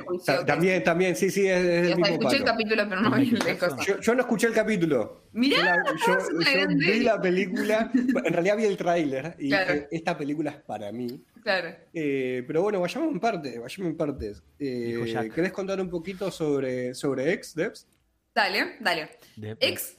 también, 0.46 0.84
también, 0.84 1.16
sí, 1.16 1.30
sí, 1.30 1.46
es, 1.48 1.64
es 1.64 1.86
el 1.92 1.96
mismo 1.96 2.06
escuché 2.06 2.36
el 2.36 2.44
capítulo, 2.44 2.86
pero 2.86 3.00
no 3.00 3.10
vi 3.16 3.30
la 3.30 3.58
cosa. 3.58 3.76
Yo, 3.86 3.98
yo 3.98 4.14
no 4.14 4.20
escuché 4.20 4.46
el 4.48 4.52
capítulo. 4.52 5.24
Mirá, 5.32 5.82
yo, 6.06 6.16
la- 6.38 6.66
vi 6.66 7.00
la 7.00 7.18
película, 7.20 7.90
en 7.94 8.32
realidad 8.32 8.56
vi 8.58 8.64
el 8.64 8.76
tráiler 8.76 9.34
y 9.38 9.48
Claro. 9.48 9.72
dije, 9.72 9.88
esta 9.90 10.18
película 10.18 10.50
es 10.50 10.56
para 10.58 10.92
mí. 10.92 11.24
Claro. 11.42 11.74
Eh, 11.94 12.44
pero 12.46 12.60
bueno, 12.60 12.78
vayamos 12.80 13.10
en 13.10 13.18
parte, 13.20 13.58
vayamos 13.58 13.78
en 13.90 13.96
partes. 13.96 14.42
Eh. 14.58 15.30
¿Querés 15.34 15.52
contar 15.52 15.80
un 15.80 15.88
poquito 15.88 16.30
sobre, 16.30 16.92
sobre 16.94 17.32
X, 17.32 17.54
Debs? 17.54 17.86
Dale, 18.34 18.76
dale. 18.80 19.18
De- 19.36 19.56
Ex. 19.60 19.96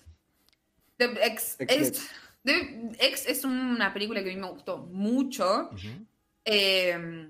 The 0.97 1.05
Ex, 1.23 1.55
Ex, 1.59 1.71
es, 1.73 2.09
Ex 2.99 3.25
es 3.27 3.43
una 3.43 3.91
película 3.93 4.23
que 4.23 4.29
a 4.31 4.33
mí 4.35 4.39
me 4.39 4.49
gustó 4.49 4.77
mucho. 4.77 5.71
Eh, 6.45 7.29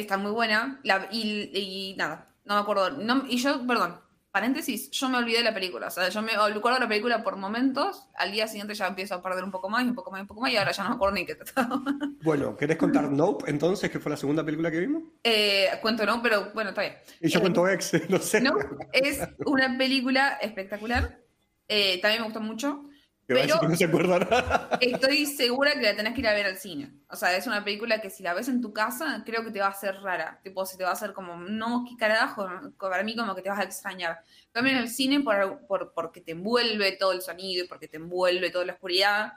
está 0.00 0.16
muy 0.16 0.30
buena. 0.32 0.80
La- 0.84 1.08
y, 1.10 1.50
y 1.92 1.96
nada, 1.96 2.28
no 2.44 2.54
me 2.54 2.60
acuerdo. 2.60 2.90
No- 2.90 3.24
y 3.28 3.38
yo, 3.38 3.66
perdón, 3.66 4.00
paréntesis, 4.32 4.90
yo 4.92 5.08
me 5.08 5.18
olvidé 5.18 5.38
de 5.38 5.44
la 5.44 5.54
película. 5.54 5.88
O 5.88 5.90
sea, 5.90 6.08
yo 6.08 6.22
me 6.22 6.32
acuerdo 6.32 6.74
de 6.78 6.84
la 6.84 6.88
película 6.88 7.22
por 7.24 7.36
momentos, 7.36 8.08
al 8.14 8.30
día 8.30 8.46
siguiente 8.46 8.74
ya 8.74 8.86
empiezo 8.86 9.14
a 9.16 9.22
perder 9.22 9.42
un 9.42 9.50
poco 9.50 9.68
más, 9.68 9.84
y 9.84 9.88
un 9.88 9.94
poco 9.96 10.10
más, 10.12 10.20
y 10.20 10.22
un 10.22 10.26
poco 10.28 10.40
más, 10.42 10.52
y 10.52 10.56
ahora 10.56 10.70
ya 10.72 10.82
no 10.84 10.90
me 10.90 10.94
acuerdo 10.96 11.14
ni 11.16 11.26
qué 11.26 11.34
trataba. 11.34 11.80
Bueno, 12.22 12.54
¿querés 12.56 12.76
contar 12.76 13.10
Nope 13.10 13.50
entonces, 13.50 13.90
que 13.90 13.98
fue 13.98 14.10
la 14.10 14.16
segunda 14.16 14.44
película 14.44 14.70
que 14.70 14.78
vimos? 14.80 15.02
Eh, 15.24 15.68
cuento 15.80 16.04
no, 16.04 16.20
pero 16.22 16.50
bueno, 16.52 16.70
está 16.70 16.82
bien. 16.82 16.94
Y 17.20 17.28
yo 17.28 17.38
Eh, 17.38 17.40
cuento 17.40 17.66
Ex, 17.68 17.92
no 18.10 18.18
sé. 18.18 18.40
No, 18.42 18.52
es 18.92 19.20
una 19.46 19.76
película 19.78 20.38
espectacular. 20.42 21.18
Eh, 21.66 21.98
también 22.02 22.20
me 22.20 22.26
gustó 22.26 22.40
mucho. 22.40 22.84
Que 23.30 23.34
va 23.34 23.40
a 23.40 23.42
decir 23.42 23.54
pero- 23.54 23.60
que 23.60 23.68
no 23.68 23.76
se 23.76 23.84
acuerda 23.84 24.18
nada. 24.18 24.78
Estoy 24.80 25.26
segura 25.26 25.72
que 25.74 25.82
la 25.82 25.94
tenés 25.94 26.14
que 26.14 26.20
ir 26.20 26.26
a 26.26 26.34
ver 26.34 26.46
al 26.46 26.56
cine. 26.56 26.90
O 27.08 27.14
sea, 27.14 27.36
es 27.36 27.46
una 27.46 27.62
película 27.62 28.00
que 28.00 28.10
si 28.10 28.24
la 28.24 28.34
ves 28.34 28.48
en 28.48 28.60
tu 28.60 28.72
casa, 28.72 29.22
creo 29.24 29.44
que 29.44 29.52
te 29.52 29.60
va 29.60 29.66
a 29.66 29.70
hacer 29.70 29.94
rara. 30.02 30.40
Tipo, 30.42 30.66
si 30.66 30.76
te 30.76 30.82
va 30.82 30.90
a 30.90 30.94
hacer 30.94 31.12
como, 31.12 31.36
no, 31.36 31.84
qué 31.88 31.96
carajo, 31.96 32.48
para 32.78 33.04
mí 33.04 33.14
como 33.14 33.36
que 33.36 33.42
te 33.42 33.48
vas 33.50 33.60
a 33.60 33.62
extrañar. 33.62 34.18
También 34.50 34.76
en 34.78 34.82
el 34.82 34.88
cine, 34.88 35.20
por, 35.20 35.64
por- 35.68 35.92
porque 35.92 36.20
te 36.20 36.32
envuelve 36.32 36.92
todo 36.96 37.12
el 37.12 37.22
sonido 37.22 37.64
y 37.64 37.68
porque 37.68 37.86
te 37.86 37.98
envuelve 37.98 38.50
toda 38.50 38.64
la 38.64 38.72
oscuridad, 38.72 39.34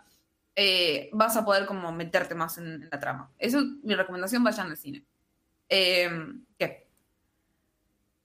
eh, 0.55 1.09
vas 1.13 1.37
a 1.37 1.45
poder 1.45 1.65
como 1.67 1.91
meterte 1.91 2.33
más 2.33 2.57
en, 2.57 2.65
en 2.83 2.89
la 2.91 2.99
trama. 2.99 3.31
Eso 3.37 3.59
es 3.59 3.65
mi 3.83 3.93
recomendación, 3.93 4.43
vayan 4.43 4.71
al 4.71 4.77
cine. 4.77 5.03
Eh, 5.69 6.09
¿Qué? 6.57 6.87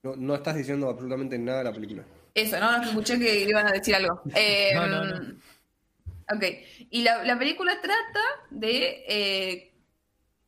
No, 0.02 0.14
no 0.16 0.34
estás 0.34 0.54
diciendo 0.56 0.88
absolutamente 0.88 1.38
nada 1.38 1.58
de 1.58 1.64
la 1.64 1.72
película. 1.72 2.04
Eso, 2.34 2.60
¿no? 2.60 2.80
Que 2.80 2.88
escuché 2.88 3.18
que 3.18 3.40
iban 3.48 3.66
a 3.66 3.72
decir 3.72 3.94
algo. 3.96 4.22
Eh, 4.34 4.70
No, 4.74 4.86
no, 4.86 5.04
no. 5.04 5.34
Ok. 6.34 6.44
Y 6.90 7.02
la, 7.02 7.24
la 7.24 7.38
película 7.38 7.80
trata 7.80 8.20
de 8.50 9.04
eh, 9.08 9.74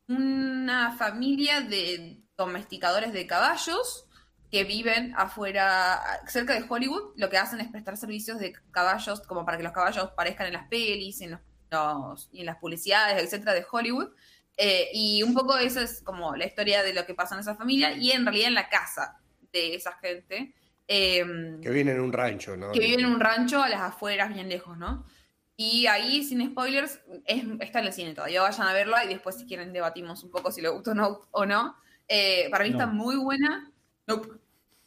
una 0.07 0.95
familia 0.97 1.61
de 1.61 2.21
domesticadores 2.37 3.13
de 3.13 3.27
caballos 3.27 4.07
que 4.51 4.63
viven 4.65 5.13
afuera, 5.15 6.01
cerca 6.27 6.53
de 6.53 6.65
Hollywood. 6.67 7.13
Lo 7.15 7.29
que 7.29 7.37
hacen 7.37 7.61
es 7.61 7.69
prestar 7.69 7.95
servicios 7.95 8.37
de 8.39 8.53
caballos, 8.71 9.21
como 9.21 9.45
para 9.45 9.57
que 9.57 9.63
los 9.63 9.71
caballos 9.71 10.11
parezcan 10.15 10.47
en 10.47 10.53
las 10.53 10.67
pelis, 10.67 11.21
en 11.21 11.31
los, 11.31 11.39
los- 11.69 12.29
y 12.33 12.41
en 12.41 12.47
las 12.47 12.57
publicidades, 12.57 13.23
etcétera, 13.23 13.53
de 13.53 13.65
Hollywood. 13.69 14.09
Eh, 14.57 14.89
y 14.93 15.23
un 15.23 15.33
poco 15.33 15.57
esa 15.57 15.81
es 15.81 16.01
como 16.03 16.35
la 16.35 16.45
historia 16.45 16.83
de 16.83 16.93
lo 16.93 17.05
que 17.05 17.13
pasa 17.13 17.35
en 17.35 17.41
esa 17.41 17.55
familia 17.55 17.93
y 17.93 18.11
en 18.11 18.25
realidad 18.25 18.49
en 18.49 18.53
la 18.55 18.67
casa 18.69 19.17
de 19.53 19.75
esa 19.75 19.93
gente. 19.93 20.53
Em, 20.87 21.61
Que 21.61 21.69
viene 21.69 21.91
en 21.91 22.01
un 22.01 22.11
rancho, 22.11 22.57
¿no? 22.57 22.73
que 22.73 22.79
vive 22.81 23.01
en 23.01 23.05
un 23.05 23.19
rancho 23.21 23.63
a 23.63 23.69
las 23.69 23.79
afueras, 23.81 24.33
bien 24.33 24.49
lejos, 24.49 24.77
¿no? 24.77 25.05
Y 25.63 25.85
ahí, 25.85 26.23
sin 26.23 26.43
spoilers, 26.49 26.99
es- 27.25 27.43
está 27.59 27.79
en 27.81 27.85
el 27.85 27.93
cine 27.93 28.15
todavía. 28.15 28.41
Vayan 28.41 28.67
a 28.67 28.73
verla 28.73 29.05
y 29.05 29.09
después, 29.09 29.35
si 29.37 29.45
quieren, 29.45 29.71
debatimos 29.71 30.23
un 30.23 30.31
poco 30.31 30.51
si 30.51 30.59
le 30.59 30.69
gustó 30.69 30.91
o 30.91 30.95
no. 30.95 31.21
O 31.29 31.45
no. 31.45 31.75
Eh, 32.07 32.47
para 32.49 32.63
mí 32.63 32.71
No. 32.71 32.77
está 32.77 32.87
muy 32.87 33.15
buena. 33.15 33.71
Nope. 34.07 34.27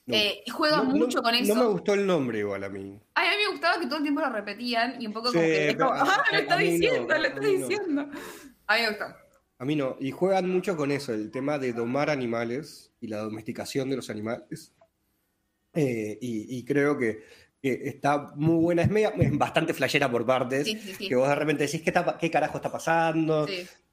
No. 0.06 0.14
Eh, 0.16 0.42
y 0.44 0.50
juega 0.50 0.78
No- 0.78 0.84
no- 0.84 0.96
mucho 0.96 1.22
con 1.22 1.32
eso. 1.34 1.54
No 1.54 1.60
me 1.62 1.68
gustó 1.68 1.94
el 1.94 2.04
nombre 2.06 2.40
igual 2.40 2.64
a 2.64 2.68
mí. 2.68 3.00
Ay, 3.14 3.28
a 3.28 3.30
mí 3.30 3.36
me 3.46 3.50
gustaba 3.52 3.78
que 3.80 3.86
todo 3.86 3.98
el 3.98 4.02
tiempo 4.02 4.20
lo 4.20 4.30
repetían 4.30 5.00
y 5.00 5.06
un 5.06 5.12
poco 5.12 5.28
Sí, 5.28 5.34
como 5.36 5.46
que 5.46 5.74
pero 5.76 5.86
como, 5.86 5.92
a- 5.92 6.02
¡ah, 6.02 6.24
lo 6.32 6.36
a- 6.36 6.40
está 6.40 6.56
mí 6.58 6.64
no, 6.64 6.70
diciendo, 6.72 7.08
lo 7.18 7.24
está 7.26 7.40
no. 7.40 7.46
diciendo! 7.48 8.02
A 8.66 8.74
mí 8.74 8.80
me 8.82 8.88
gustó. 8.88 9.04
A 9.58 9.64
mí 9.64 9.76
no. 9.76 9.96
Y 10.00 10.10
juegan 10.10 10.50
mucho 10.50 10.76
con 10.76 10.90
eso, 10.90 11.14
el 11.14 11.30
tema 11.30 11.58
de 11.60 11.72
domar 11.72 12.10
animales 12.10 12.90
y 13.00 13.06
la 13.06 13.18
domesticación 13.18 13.88
de 13.90 13.96
los 13.96 14.10
animales. 14.10 14.72
Eh, 15.72 16.18
y, 16.20 16.58
y 16.58 16.64
creo 16.64 16.98
que, 16.98 17.22
que 17.64 17.88
está 17.88 18.32
muy 18.36 18.56
buena. 18.62 18.82
Es, 18.82 18.90
media- 18.90 19.14
es 19.18 19.38
bastante 19.38 19.72
flashera 19.72 20.10
por 20.10 20.26
partes. 20.26 20.66
Sí, 20.66 20.78
sí, 20.78 20.94
sí. 20.94 21.08
Que 21.08 21.16
vos 21.16 21.26
de 21.28 21.34
repente 21.34 21.64
decís, 21.64 21.80
¿qué, 21.82 21.88
está- 21.90 22.18
qué 22.18 22.30
carajo 22.30 22.58
está 22.58 22.70
pasando? 22.70 23.46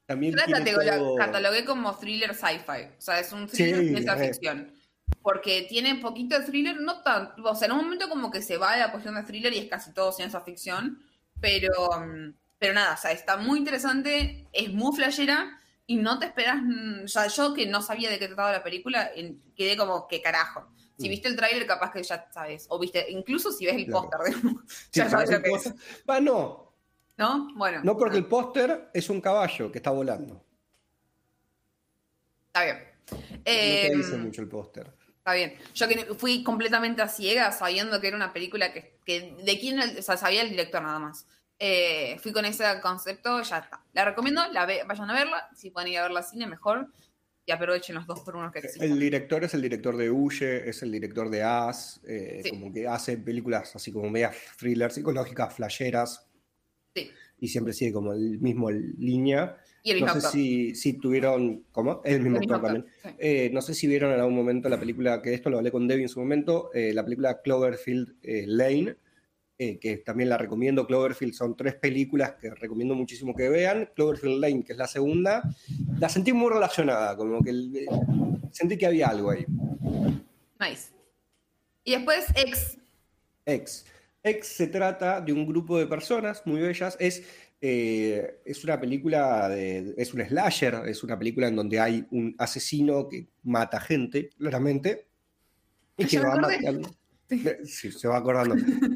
También 0.06 0.34
Yo 0.34 0.38
la 0.84 0.98
todo- 0.98 1.16
catalogué 1.16 1.64
como 1.64 1.96
thriller 1.98 2.36
sci-fi. 2.36 2.84
O 2.98 3.02
sea, 3.02 3.20
es 3.22 3.32
un 3.32 3.48
thriller 3.48 3.78
de 3.80 3.88
ciencia 3.88 4.16
ficción. 4.18 4.74
Porque 5.22 5.66
tiene 5.70 5.96
poquito 5.96 6.38
de 6.38 6.46
thriller, 6.46 6.82
no 6.82 7.02
tanto. 7.02 7.44
O 7.44 7.56
sea, 7.56 7.68
en 7.68 7.72
un 7.74 7.84
momento 7.84 8.10
como 8.10 8.30
que 8.30 8.42
se 8.42 8.58
va 8.58 8.74
a 8.74 8.78
la 8.78 8.92
cuestión 8.92 9.16
de 9.16 9.24
thriller 9.24 9.54
y 9.54 9.60
es 9.60 9.70
casi 9.70 9.94
todo 9.94 10.12
ciencia 10.12 10.42
ficción. 10.42 11.00
Pero, 11.40 11.70
mm, 11.98 12.34
pero 12.60 12.74
nada, 12.74 12.96
o 12.96 12.98
sea, 12.98 13.12
está 13.14 13.38
muy 13.38 13.58
interesante, 13.60 14.46
es 14.52 14.70
muy 14.74 14.94
flashera 14.96 15.61
y 15.92 15.96
no 15.98 16.18
te 16.20 16.26
esperas. 16.28 16.58
mm, 16.64 17.04
O 17.04 17.08
sea, 17.10 17.28
yo 17.28 17.54
que 17.54 17.66
no 17.66 17.82
sabía 17.82 18.10
de 18.10 18.18
qué 18.18 18.28
trataba 18.28 18.52
la 18.54 18.64
película, 18.64 19.12
quedé 19.56 19.76
como, 19.76 20.08
¿qué 20.08 20.22
carajo? 20.22 20.70
Si 20.98 21.08
Mm. 21.08 21.10
viste 21.10 21.28
el 21.28 21.36
tráiler, 21.36 21.68
capaz 21.68 21.92
que 21.92 22.02
ya 22.02 22.30
sabes. 22.32 22.66
O 22.70 22.80
viste, 22.80 23.06
incluso 23.12 23.52
si 23.52 23.66
ves 23.66 23.76
el 23.76 23.86
Claro. 23.88 24.10
póster, 24.10 24.34
Sí, 24.68 24.78
ya 24.94 25.10
sabes 25.10 25.30
lo 25.32 25.42
que 25.42 25.52
es. 25.52 25.74
Va, 26.10 26.22
no, 26.22 26.74
¿No? 27.18 27.50
Bueno. 27.56 27.82
no 27.84 27.98
porque 27.98 28.18
el 28.18 28.26
póster 28.26 28.90
es 28.94 29.10
un 29.10 29.20
caballo 29.20 29.70
que 29.72 29.80
está 29.80 29.92
volando. 29.92 30.44
Está 32.48 32.64
bien. 32.64 32.78
no 33.12 33.18
te 33.46 33.88
Em, 33.88 33.98
dice 33.98 34.18
mucho 34.18 34.42
el 34.42 34.48
póster. 34.48 34.94
Está 35.18 35.34
bien. 35.34 35.56
Yo 35.76 35.88
que 35.88 36.06
fui 36.16 36.44
completamente 36.44 37.02
a 37.02 37.08
ciegas 37.08 37.60
sabiendo 37.60 38.00
que 38.00 38.08
era 38.08 38.16
una 38.18 38.32
película 38.34 38.72
que, 38.74 38.98
que 39.06 39.36
de 39.44 39.60
quién 39.60 39.80
o 39.80 40.02
sea, 40.02 40.16
sabía 40.18 40.42
el 40.42 40.50
director 40.50 40.82
nada 40.82 41.00
más. 41.00 41.28
Eh, 41.64 42.18
fui 42.20 42.32
con 42.32 42.44
ese 42.46 42.64
concepto, 42.82 43.40
ya 43.44 43.60
está. 43.60 43.84
La 43.94 44.04
recomiendo, 44.04 44.42
la 44.52 44.66
ve- 44.66 44.82
vayan 44.88 45.08
a 45.12 45.14
verla. 45.14 45.48
Si 45.56 45.70
pueden 45.70 45.92
ir 45.92 46.00
a 46.00 46.04
verla 46.04 46.22
al 46.22 46.26
cine, 46.26 46.48
mejor. 46.48 46.88
Y 47.46 47.52
aprovechen 47.52 47.94
los 47.96 48.08
dos 48.08 48.22
por 48.22 48.36
unos 48.36 48.52
que 48.52 48.60
existen. 48.60 48.92
El 48.92 49.00
director 49.00 49.44
es 49.44 49.54
el 49.54 49.62
director 49.62 49.96
de 49.96 50.10
Huye, 50.10 50.68
es 50.68 50.82
el 50.82 50.92
director 50.92 51.30
de 51.30 51.44
As, 51.44 52.02
eh, 52.08 52.42
Sí. 52.44 52.50
como 52.50 52.74
que 52.74 52.88
hace 52.88 53.16
películas 53.18 53.76
así 53.76 53.92
como 53.92 54.10
medias 54.10 54.36
thrillers 54.58 54.96
psicológicas, 54.96 55.54
flasheras, 55.54 56.28
Sí. 56.96 57.12
y 57.40 57.48
siempre 57.48 57.74
sigue 57.74 57.94
como 57.94 58.14
el 58.14 58.40
mismo 58.40 58.72
línea. 58.72 59.58
Y 59.84 59.92
el 59.92 60.02
No 60.02 60.14
sé 60.14 60.22
si, 60.22 60.76
si 60.76 60.94
tuvieron, 60.94 61.64
¿cómo? 61.72 62.02
El 62.06 62.22
mismo 62.22 62.38
El 62.38 62.42
mismo 62.42 62.56
actor 62.56 62.70
actor, 62.72 62.84
también. 62.84 62.96
sí. 63.04 63.10
Eh, 63.20 63.50
no 63.54 63.62
sé 63.62 63.74
si 63.76 63.86
vieron 63.88 64.12
en 64.14 64.20
algún 64.20 64.36
momento 64.36 64.68
la 64.70 64.80
película, 64.80 65.22
que 65.22 65.34
esto 65.34 65.50
lo 65.52 65.58
hablé 65.58 65.72
con 65.72 65.88
Debbie 65.88 66.04
en 66.04 66.10
su 66.10 66.20
momento, 66.20 66.72
eh, 66.74 66.92
la 66.94 67.04
película 67.04 67.42
Cloverfield 67.42 68.16
eh, 68.24 68.46
Lane, 68.48 68.96
eh, 69.64 69.78
que 69.78 69.98
también 69.98 70.28
la 70.28 70.40
recomiendo. 70.40 70.88
Cloverfield 70.88 71.36
son 71.36 71.56
tres 71.56 71.76
películas 71.76 72.34
que 72.42 72.50
recomiendo 72.50 72.96
muchísimo 72.96 73.36
que 73.36 73.48
vean. 73.48 73.92
Cloverfield 73.94 74.40
Lane, 74.40 74.64
que 74.64 74.72
es 74.72 74.78
la 74.80 74.88
segunda, 74.88 75.44
la 76.00 76.10
sentí 76.10 76.34
muy 76.34 76.50
relacionada, 76.52 77.16
como 77.16 77.44
que 77.44 77.52
el- 77.52 77.76
eh, 77.76 77.86
sentí 78.52 78.76
que 78.76 78.88
había 78.88 79.10
algo 79.10 79.30
ahí. 79.30 79.46
Nice. 80.60 80.90
Y 81.84 81.92
después, 81.92 82.26
ex. 82.36 82.80
Ex. 83.46 83.86
Ex 84.24 84.48
se 84.48 84.66
trata 84.66 85.22
de 85.22 85.32
un 85.32 85.46
grupo 85.46 85.78
de 85.78 85.86
personas 85.86 86.42
muy 86.46 86.60
bellas. 86.60 86.98
Es, 87.00 87.24
eh, 87.62 88.42
es 88.44 88.64
una 88.64 88.80
película, 88.80 89.48
de, 89.48 89.94
es 89.96 90.12
un 90.16 90.26
slasher, 90.26 90.88
es 90.88 91.04
una 91.04 91.20
película 91.20 91.50
en 91.50 91.56
donde 91.56 91.80
hay 91.80 92.08
un 92.10 92.34
asesino 92.40 93.08
que 93.08 93.28
mata 93.44 93.80
gente, 93.80 94.30
claramente. 94.40 95.06
Y 95.98 96.06
que 96.06 96.18
va 96.20 96.36
matando. 96.36 96.90
Sí. 97.32 97.88
Eh, 97.88 97.92
se 97.92 98.08
va 98.08 98.18
acordando. 98.18 98.56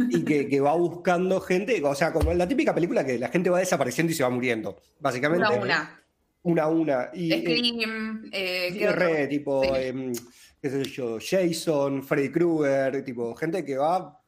Y 0.10 0.24
que, 0.26 0.48
que 0.48 0.60
va 0.60 0.76
buscando 0.76 1.40
gente, 1.40 1.82
o 1.84 1.96
sea, 1.96 2.12
como 2.12 2.34
la 2.34 2.48
típica 2.48 2.76
película 2.76 3.06
que 3.06 3.18
la 3.18 3.30
gente 3.30 3.50
va 3.50 3.60
desapareciendo 3.60 4.12
y 4.12 4.16
se 4.16 4.24
va 4.24 4.30
muriendo. 4.30 4.82
Básicamente. 5.00 5.46
Una 5.46 5.56
a 5.56 5.62
una. 5.62 6.02
Una 6.44 6.64
a 6.64 6.68
una. 6.68 7.10
Y, 7.14 7.32
eh, 7.32 7.40
Scream. 7.42 8.30
Eh, 8.32 9.28
tipo, 9.30 9.64
Sí. 9.64 9.70
em, 9.76 10.14
qué 10.62 10.70
sé 10.70 10.84
yo, 10.84 11.18
Jason, 11.20 12.04
Freddy 12.04 12.30
Krueger, 12.30 13.04
tipo, 13.06 13.34
gente 13.36 13.64
que 13.64 13.78
va 13.78 14.22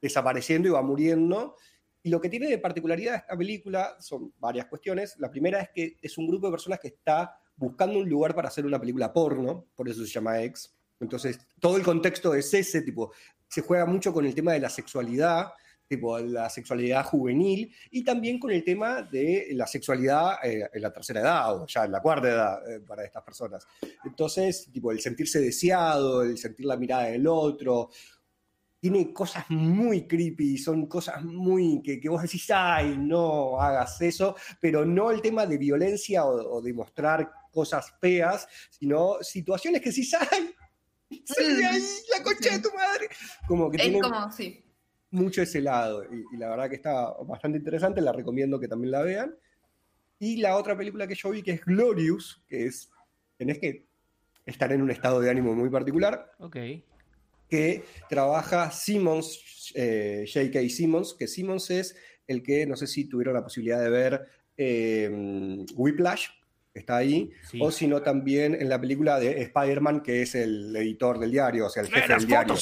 desapareciendo 0.00 0.68
y 0.68 0.72
va 0.72 0.82
muriendo. 0.82 1.56
Y 2.02 2.10
lo 2.10 2.20
que 2.20 2.28
tiene 2.28 2.48
de 2.48 2.58
particularidad 2.58 3.16
esta 3.16 3.36
película 3.36 3.96
son 4.00 4.32
varias 4.38 4.66
cuestiones. 4.66 5.16
La 5.18 5.30
primera 5.30 5.60
es 5.60 5.70
que 5.74 5.98
es 6.00 6.16
un 6.18 6.26
grupo 6.28 6.46
de 6.46 6.52
personas 6.52 6.78
que 6.80 6.88
está 6.88 7.36
buscando 7.56 7.98
un 7.98 8.08
lugar 8.08 8.34
para 8.34 8.48
hacer 8.48 8.64
una 8.64 8.78
película 8.80 9.12
porno, 9.12 9.66
por 9.74 9.88
eso 9.88 10.00
se 10.04 10.10
llama 10.10 10.42
Ex. 10.42 10.74
Entonces, 11.00 11.38
todo 11.58 11.76
el 11.76 11.82
contexto 11.82 12.34
es 12.34 12.52
ese, 12.52 12.82
tipo, 12.82 13.12
se 13.48 13.62
juega 13.62 13.86
mucho 13.86 14.12
con 14.12 14.26
el 14.26 14.34
tema 14.34 14.52
de 14.52 14.60
la 14.60 14.68
sexualidad, 14.68 15.52
tipo, 15.88 16.18
la 16.20 16.48
sexualidad 16.48 17.04
juvenil, 17.04 17.74
y 17.90 18.04
también 18.04 18.38
con 18.38 18.52
el 18.52 18.62
tema 18.62 19.02
de 19.02 19.48
la 19.52 19.66
sexualidad 19.66 20.34
eh, 20.44 20.68
en 20.72 20.82
la 20.82 20.92
tercera 20.92 21.20
edad, 21.20 21.56
o 21.62 21.66
ya 21.66 21.84
en 21.84 21.92
la 21.92 22.00
cuarta 22.00 22.28
edad 22.28 22.70
eh, 22.70 22.80
para 22.80 23.04
estas 23.04 23.24
personas. 23.24 23.66
Entonces, 24.04 24.70
tipo, 24.70 24.92
el 24.92 25.00
sentirse 25.00 25.40
deseado, 25.40 26.22
el 26.22 26.38
sentir 26.38 26.66
la 26.66 26.76
mirada 26.76 27.04
del 27.04 27.26
otro, 27.26 27.90
tiene 28.78 29.12
cosas 29.12 29.44
muy 29.50 30.06
creepy, 30.06 30.56
son 30.56 30.86
cosas 30.86 31.22
muy 31.24 31.82
que, 31.82 32.00
que 32.00 32.08
vos 32.08 32.22
decís, 32.22 32.50
ay, 32.50 32.96
no 32.96 33.60
hagas 33.60 34.00
eso, 34.00 34.36
pero 34.60 34.86
no 34.86 35.10
el 35.10 35.20
tema 35.20 35.44
de 35.44 35.58
violencia 35.58 36.24
o, 36.24 36.56
o 36.56 36.62
de 36.62 36.72
mostrar 36.72 37.30
cosas 37.50 37.92
feas, 38.00 38.46
sino 38.70 39.16
situaciones 39.22 39.82
que 39.82 39.90
decís, 39.90 40.14
ay, 40.14 40.54
sal 41.24 41.56
de 41.56 41.64
ahí, 41.66 41.82
la 42.16 42.22
concha 42.24 42.50
de 42.56 42.58
tu 42.60 42.74
madre. 42.74 43.08
Como 43.46 43.70
que 43.70 43.76
Es 43.78 43.82
tiene 43.82 44.00
como, 44.00 44.30
sí. 44.32 44.64
mucho 45.10 45.42
ese 45.42 45.60
lado, 45.60 46.04
y, 46.04 46.24
y 46.34 46.36
la 46.38 46.50
verdad 46.50 46.68
que 46.68 46.76
está 46.76 47.12
bastante 47.24 47.58
interesante, 47.58 48.00
la 48.00 48.12
recomiendo 48.12 48.58
que 48.60 48.68
también 48.68 48.90
la 48.92 49.02
vean. 49.02 49.34
Y 50.18 50.36
la 50.36 50.56
otra 50.56 50.76
película 50.76 51.06
que 51.06 51.14
yo 51.14 51.30
vi, 51.30 51.42
que 51.42 51.52
es 51.52 51.64
Glorious, 51.64 52.42
que 52.46 52.66
es, 52.66 52.90
tenés 53.38 53.58
que 53.58 53.86
estar 54.44 54.70
en 54.72 54.82
un 54.82 54.90
estado 54.90 55.20
de 55.20 55.30
ánimo 55.30 55.54
muy 55.54 55.70
particular, 55.70 56.30
Ok. 56.38 56.56
que 57.48 57.84
trabaja 58.08 58.70
Simmons, 58.70 59.72
eh, 59.74 60.26
J.K. 60.32 60.60
Simmons, 60.68 61.14
que 61.14 61.26
Simmons 61.26 61.70
es 61.70 61.96
el 62.26 62.42
que, 62.42 62.66
no 62.66 62.76
sé 62.76 62.86
si 62.86 63.06
tuvieron 63.06 63.34
la 63.34 63.42
posibilidad 63.42 63.80
de 63.82 63.90
ver 63.90 64.26
eh, 64.56 65.64
Whiplash, 65.74 66.28
está 66.80 66.96
ahí, 66.96 67.30
Sí. 67.48 67.58
o 67.62 67.70
si 67.70 67.86
no 67.86 68.02
también 68.02 68.54
en 68.54 68.68
la 68.68 68.80
película 68.80 69.18
de 69.20 69.40
Spider-Man, 69.42 70.02
que 70.02 70.22
es 70.22 70.34
el 70.34 70.74
editor 70.76 71.18
del 71.18 71.30
diario, 71.30 71.66
o 71.66 71.70
sea, 71.70 71.82
el 71.82 71.88
jefe 71.88 72.12
del 72.14 72.26
diario. 72.26 72.54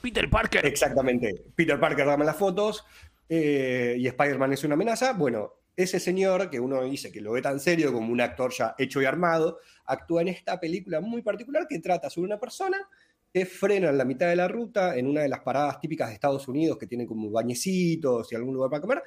Peter 0.00 0.30
Parker. 0.30 0.64
Exactamente. 0.64 1.44
Peter 1.54 1.78
Parker 1.78 2.06
dame 2.06 2.24
las 2.24 2.36
fotos 2.36 2.84
eh, 3.28 3.96
y 3.98 4.06
Spider-Man 4.06 4.52
es 4.52 4.64
una 4.64 4.74
amenaza. 4.74 5.12
Bueno, 5.12 5.52
ese 5.76 6.00
señor, 6.00 6.48
que 6.48 6.60
uno 6.60 6.82
dice 6.84 7.10
que 7.12 7.20
lo 7.20 7.32
ve 7.32 7.42
tan 7.42 7.60
serio 7.60 7.92
como 7.92 8.12
un 8.12 8.20
actor 8.20 8.52
ya 8.52 8.74
hecho 8.78 9.02
y 9.02 9.04
armado, 9.04 9.58
actúa 9.84 10.22
en 10.22 10.28
esta 10.28 10.58
película 10.58 11.00
muy 11.00 11.22
particular 11.22 11.66
que 11.68 11.80
trata 11.80 12.08
sobre 12.08 12.26
una 12.26 12.38
persona 12.40 12.78
que 13.32 13.44
frena 13.44 13.90
en 13.90 13.98
la 13.98 14.04
mitad 14.04 14.28
de 14.28 14.36
la 14.36 14.48
ruta, 14.48 14.96
en 14.96 15.06
una 15.06 15.20
de 15.20 15.28
las 15.28 15.40
paradas 15.40 15.78
típicas 15.80 16.08
de 16.08 16.14
Estados 16.14 16.48
Unidos, 16.48 16.78
que 16.78 16.86
tienen 16.86 17.06
como 17.06 17.30
bañecitos 17.30 18.32
y 18.32 18.34
algún 18.36 18.54
lugar 18.54 18.70
para 18.70 18.80
comer, 18.80 19.02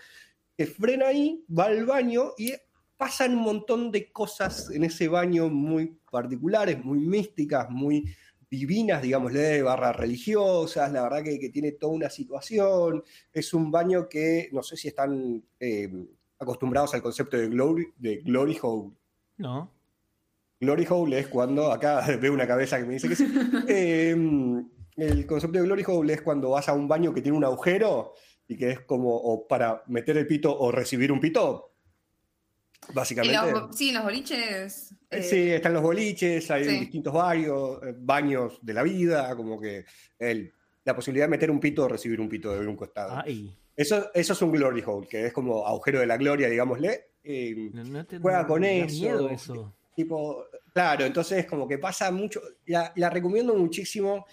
que 0.55 0.68
frena 0.68 1.07
ahí, 1.07 1.43
va 1.57 1.66
al 1.66 1.86
baño 1.86 2.34
y 2.38 2.53
pasan 3.00 3.34
un 3.34 3.43
montón 3.43 3.91
de 3.93 4.12
cosas 4.12 4.70
en 4.72 4.84
ese 4.84 5.08
baño 5.08 5.47
muy 5.47 5.97
particulares, 6.12 6.84
muy 6.84 7.00
místicas, 7.00 7.70
muy 7.70 8.14
divinas, 8.52 9.02
digámosle, 9.02 9.62
barras 9.62 9.95
religiosas, 9.95 10.91
la 10.91 11.04
verdad 11.04 11.24
que, 11.24 11.39
que 11.39 11.47
tiene 11.47 11.72
toda 11.72 11.93
una 11.93 12.10
situación. 12.10 13.02
Es 13.32 13.54
un 13.54 13.72
baño 13.72 14.10
que 14.10 14.50
no 14.52 14.62
sé 14.62 14.76
si 14.76 14.89
están 14.89 15.41
eh, 15.62 15.89
acostumbrados 16.39 16.93
al 16.93 17.02
concepto 17.02 17.38
de 17.38 17.47
glory, 17.47 17.88
de 17.95 18.18
glory 18.18 18.58
hole. 18.62 18.91
No. 19.38 19.72
Glory 20.60 20.86
hole 20.89 21.20
es 21.20 21.28
cuando, 21.30 21.72
acá 21.72 22.06
veo 22.22 22.34
una 22.34 22.45
cabeza 22.45 22.80
que 22.80 22.86
me 22.86 22.95
dice 22.95 23.08
que 23.08 23.16
sí. 23.16 23.28
Eh, 23.70 24.14
el 24.97 25.26
concepto 25.26 25.58
de 25.58 25.64
glory 25.64 25.86
hole 25.88 26.16
es 26.16 26.22
cuando 26.22 26.50
vas 26.50 26.68
a 26.68 26.74
un 26.74 26.89
baño 26.89 27.14
que 27.14 27.22
tiene 27.22 27.38
un 27.38 27.45
agujero 27.45 28.12
y 28.45 28.58
que 28.58 28.72
es 28.72 28.80
como 28.82 29.16
o 29.16 29.47
para 29.47 29.84
meter 29.88 30.18
el 30.18 30.28
pito 30.28 30.54
o 30.60 30.70
recibir 30.70 31.14
un 31.14 31.22
pito. 31.22 31.68
En 32.90 32.96
Básicamente. 32.96 33.52
los- 33.52 33.76
sí, 33.78 33.90
en 33.90 33.96
los 33.96 34.04
boliches. 34.04 34.96
eh, 35.12 35.24
Sí, 35.24 35.50
están 35.52 35.74
los 35.74 35.82
boliches, 35.84 36.50
hay 36.52 36.64
sí. 36.66 36.80
distintos 36.80 37.14
baños, 37.14 37.80
eh, 37.84 37.94
baños 37.98 38.60
de 38.62 38.74
la 38.74 38.84
vida, 38.84 39.36
como 39.36 39.60
que 39.60 39.86
el- 40.18 40.54
la 40.84 40.96
posibilidad 40.96 41.26
de 41.26 41.30
meter 41.32 41.52
un 41.52 41.60
pito 41.60 41.84
o 41.84 41.88
recibir 41.88 42.20
un 42.20 42.28
pito 42.30 42.52
de 42.52 42.66
un 42.68 42.76
costado. 42.76 43.22
Ay. 43.24 43.56
Eso, 43.76 44.10
eso 44.14 44.34
es 44.34 44.42
un 44.42 44.52
glory 44.52 44.84
hole, 44.86 45.08
que 45.08 45.28
es 45.28 45.34
como 45.34 45.66
agujero 45.66 46.00
de 46.00 46.08
la 46.08 46.18
gloria, 46.18 46.50
digámosle. 46.50 47.06
eh, 47.24 47.70
No, 47.74 47.84
no 47.84 48.06
te 48.06 48.18
Juega 48.18 48.48
con 48.48 48.64
eso. 48.64 48.96
miedo 48.96 49.30
eso. 49.30 49.76
tipo, 49.96 50.46
claro, 50.74 51.04
entonces 51.06 51.46
como 51.46 51.68
que 51.68 51.78
pasa 51.78 52.10
mucho. 52.12 52.42
La, 52.66 52.92
la 52.96 53.10
recomiendo 53.10 53.54
muchísimo. 53.56 54.26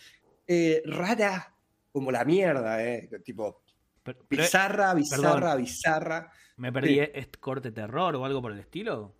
eh, 0.48 0.80
rara 0.86 1.52
como 1.90 2.12
la 2.12 2.24
mierda, 2.24 2.80
eh, 2.86 3.08
tipo, 3.24 3.62
Pero- 4.04 4.18
pero, 4.28 4.42
bizarra, 4.44 4.94
bizarra, 4.94 5.32
perdón. 5.34 5.58
bizarra. 5.62 6.32
¿Me 6.56 6.72
perdí? 6.72 6.94
Sí. 6.94 7.00
¿Es 7.14 7.28
corte 7.38 7.72
terror 7.72 8.14
o 8.16 8.24
algo 8.24 8.42
por 8.42 8.52
el 8.52 8.58
estilo? 8.60 9.14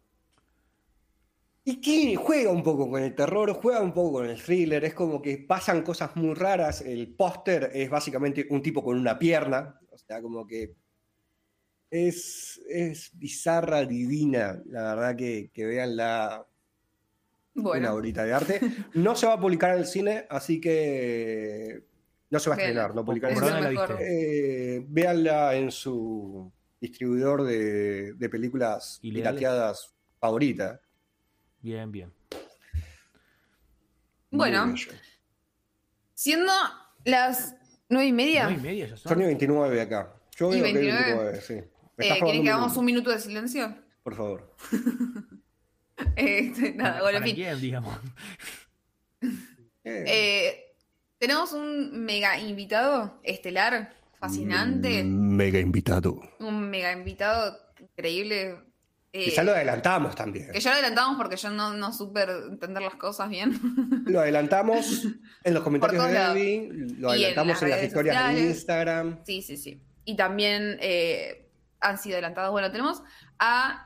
Y 1.64 1.80
que 1.80 2.14
juega 2.16 2.50
un 2.50 2.62
poco 2.62 2.88
con 2.88 3.02
el 3.02 3.14
terror, 3.14 3.52
juega 3.54 3.80
un 3.82 3.92
poco 3.92 4.18
con 4.18 4.26
el 4.30 4.40
thriller, 4.40 4.84
es 4.84 4.94
como 4.94 5.20
que 5.20 5.38
pasan 5.38 5.82
cosas 5.82 6.14
muy 6.16 6.34
raras. 6.34 6.80
El 6.80 7.14
póster 7.16 7.70
es 7.74 7.90
básicamente 7.90 8.46
un 8.50 8.62
tipo 8.62 8.84
con 8.84 8.96
una 8.98 9.18
pierna, 9.18 9.80
o 9.90 9.98
sea, 9.98 10.22
como 10.22 10.46
que 10.46 10.76
es, 11.90 12.60
es 12.68 13.10
bizarra, 13.18 13.84
divina. 13.84 14.62
La 14.66 14.94
verdad 14.94 15.16
que, 15.16 15.50
que 15.52 15.66
veanla 15.66 16.46
una 17.54 17.62
Bueno, 17.62 17.94
horita 17.94 18.24
de 18.24 18.32
arte. 18.34 18.60
No 18.94 19.16
se 19.16 19.26
va 19.26 19.34
a 19.34 19.40
publicar 19.40 19.72
en 19.72 19.78
el 19.78 19.86
cine, 19.86 20.26
así 20.30 20.60
que 20.60 21.84
no 22.30 22.38
se 22.38 22.50
va 22.50 22.56
a 22.56 22.58
estrenar, 22.58 22.94
no 22.94 23.04
publicar 23.04 23.32
en 23.32 23.40
¿Por 23.40 23.44
el 23.44 23.54
cine. 23.54 23.72
la? 23.72 23.96
Eh, 23.98 24.84
véanla 24.88 25.56
en 25.56 25.70
su 25.72 26.52
distribuidor 26.80 27.44
de, 27.44 28.12
de 28.14 28.28
películas 28.28 28.98
pirateadas 29.02 29.94
favorita. 30.20 30.80
Bien, 31.60 31.90
bien. 31.90 32.12
Muy 34.30 34.38
Bueno. 34.50 34.74
siendo 36.14 36.52
las 37.04 37.54
nueve 37.88 38.08
y 38.08 38.12
media, 38.12 38.44
¿Nueve 38.44 38.58
y 38.58 38.62
media 38.62 38.86
ya 38.88 38.96
son? 38.96 39.12
Son 39.12 39.22
y 39.22 39.26
29 39.26 39.80
acá. 39.80 40.14
Yo 40.36 40.52
¿Y 40.52 40.60
veo 40.60 40.62
que 40.62 40.68
hay 40.68 40.74
29? 40.74 41.12
29, 41.14 41.40
sí. 41.40 41.54
Eh, 41.54 41.70
¿quieren 41.98 42.24
un 42.38 42.44
que 42.44 42.50
hagamos 42.50 42.66
minuto, 42.72 42.80
un 42.80 42.86
minuto 42.86 43.10
de 43.10 43.18
silencio? 43.20 43.76
Por 44.02 44.14
favor. 44.14 44.54
Este, 46.14 46.74
nada, 46.74 46.90
¿Para, 46.90 47.02
bueno, 47.04 47.18
en 47.18 47.24
fin. 47.24 47.34
quién, 47.34 47.60
digamos? 47.60 47.98
Eh, 49.88 50.04
Eh, 50.06 50.76
tenemos 51.18 51.52
un 51.52 52.04
mega 52.04 52.38
invitado 52.38 53.18
estelar, 53.22 53.94
fascinante, 54.28 55.04
Mega 55.04 55.58
invitado. 55.58 56.20
un 56.40 56.68
mega 56.70 56.92
invitado 56.92 57.56
increíble. 57.80 58.56
eh, 59.12 59.24
Quizá 59.26 59.42
lo 59.42 59.52
adelantamos 59.52 60.14
también. 60.14 60.50
que 60.52 60.60
ya 60.60 60.70
lo 60.70 60.74
adelantamos 60.78 61.16
porque 61.16 61.36
yo 61.36 61.50
no, 61.50 61.72
no 61.74 61.92
supe 61.92 62.22
entender 62.22 62.82
las 62.82 62.96
cosas 62.96 63.28
bien. 63.28 63.52
Lo 64.06 64.20
adelantamos 64.20 65.06
en 65.42 65.54
los 65.54 65.62
comentarios 65.62 66.04
de. 66.06 66.12
Debbie, 66.12 66.68
lo 66.98 67.08
en 67.08 67.14
adelantamos 67.14 67.54
las 67.54 67.62
en 67.62 67.70
las 67.70 67.82
historias 67.84 68.34
de. 68.34 68.40
Instagram. 68.40 69.18
Sí, 69.24 69.42
sí, 69.42 69.56
sí. 69.56 69.82
Y 70.04 70.14
también 70.16 70.76
eh, 70.80 71.48
han 71.80 71.98
sido 71.98 72.14
adelantados. 72.16 72.52
Bueno, 72.52 72.70
tenemos 72.70 73.02
a 73.38 73.82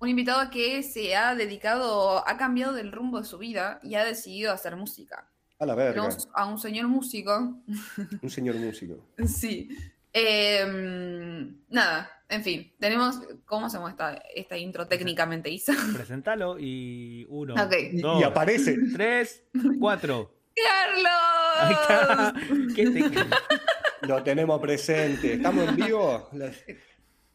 un 0.00 0.08
invitado 0.08 0.50
que 0.50 0.82
se 0.82 1.14
ha 1.16 1.34
dedicado, 1.34 2.26
ha 2.26 2.36
cambiado 2.36 2.72
del 2.72 2.92
rumbo 2.92 3.18
de 3.20 3.24
su 3.26 3.36
vida 3.38 3.78
y 3.82 3.94
ha 3.96 4.04
decidido 4.04 4.52
hacer 4.52 4.76
música. 4.76 5.28
A 5.64 5.66
la 5.66 5.74
verga. 5.74 5.94
Tenemos 5.94 6.28
a 6.34 6.44
un 6.46 6.58
señor 6.58 6.88
músico. 6.88 7.62
Un 8.22 8.30
señor 8.30 8.56
músico. 8.56 9.02
Sí. 9.26 9.68
Eh, 10.12 10.62
nada, 11.70 12.10
en 12.28 12.42
fin, 12.44 12.72
tenemos. 12.78 13.18
¿Cómo 13.46 13.66
hacemos 13.66 13.90
esta, 13.90 14.14
esta 14.34 14.58
intro 14.58 14.86
técnicamente, 14.86 15.48
Isa? 15.50 15.72
Presentalo 15.94 16.56
y 16.60 17.26
uno, 17.30 17.54
dos, 17.56 18.20
y 18.20 18.24
aparece. 18.24 18.76
tres, 18.92 19.42
cuatro. 19.80 20.34
Ahí 21.58 21.74
¡Carlos! 21.88 22.42
está. 22.42 22.74
¿Qué 22.76 22.90
te- 22.90 24.06
Lo 24.06 24.22
tenemos 24.22 24.60
presente. 24.60 25.32
¿Estamos 25.32 25.66
en 25.68 25.76
vivo? 25.76 26.28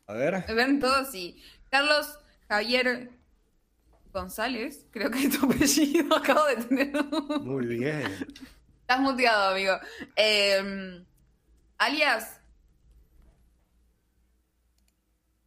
A 0.08 0.14
ver. 0.14 0.46
Ven 0.56 0.80
todos 0.80 1.14
y. 1.16 1.42
Carlos 1.72 2.18
Javier 2.48 3.10
González, 4.14 4.86
creo 4.92 5.10
que 5.12 5.24
es 5.26 5.38
tu 5.40 5.46
apellido. 5.52 6.16
Acabo 6.16 6.46
de 6.46 6.56
tener. 6.58 6.96
un- 6.98 7.46
Muy 7.48 7.66
bien. 7.66 8.04
Estás 8.82 9.00
muteado, 9.00 9.52
amigo. 9.52 9.74
Eh, 10.16 11.04
alias. 11.78 12.36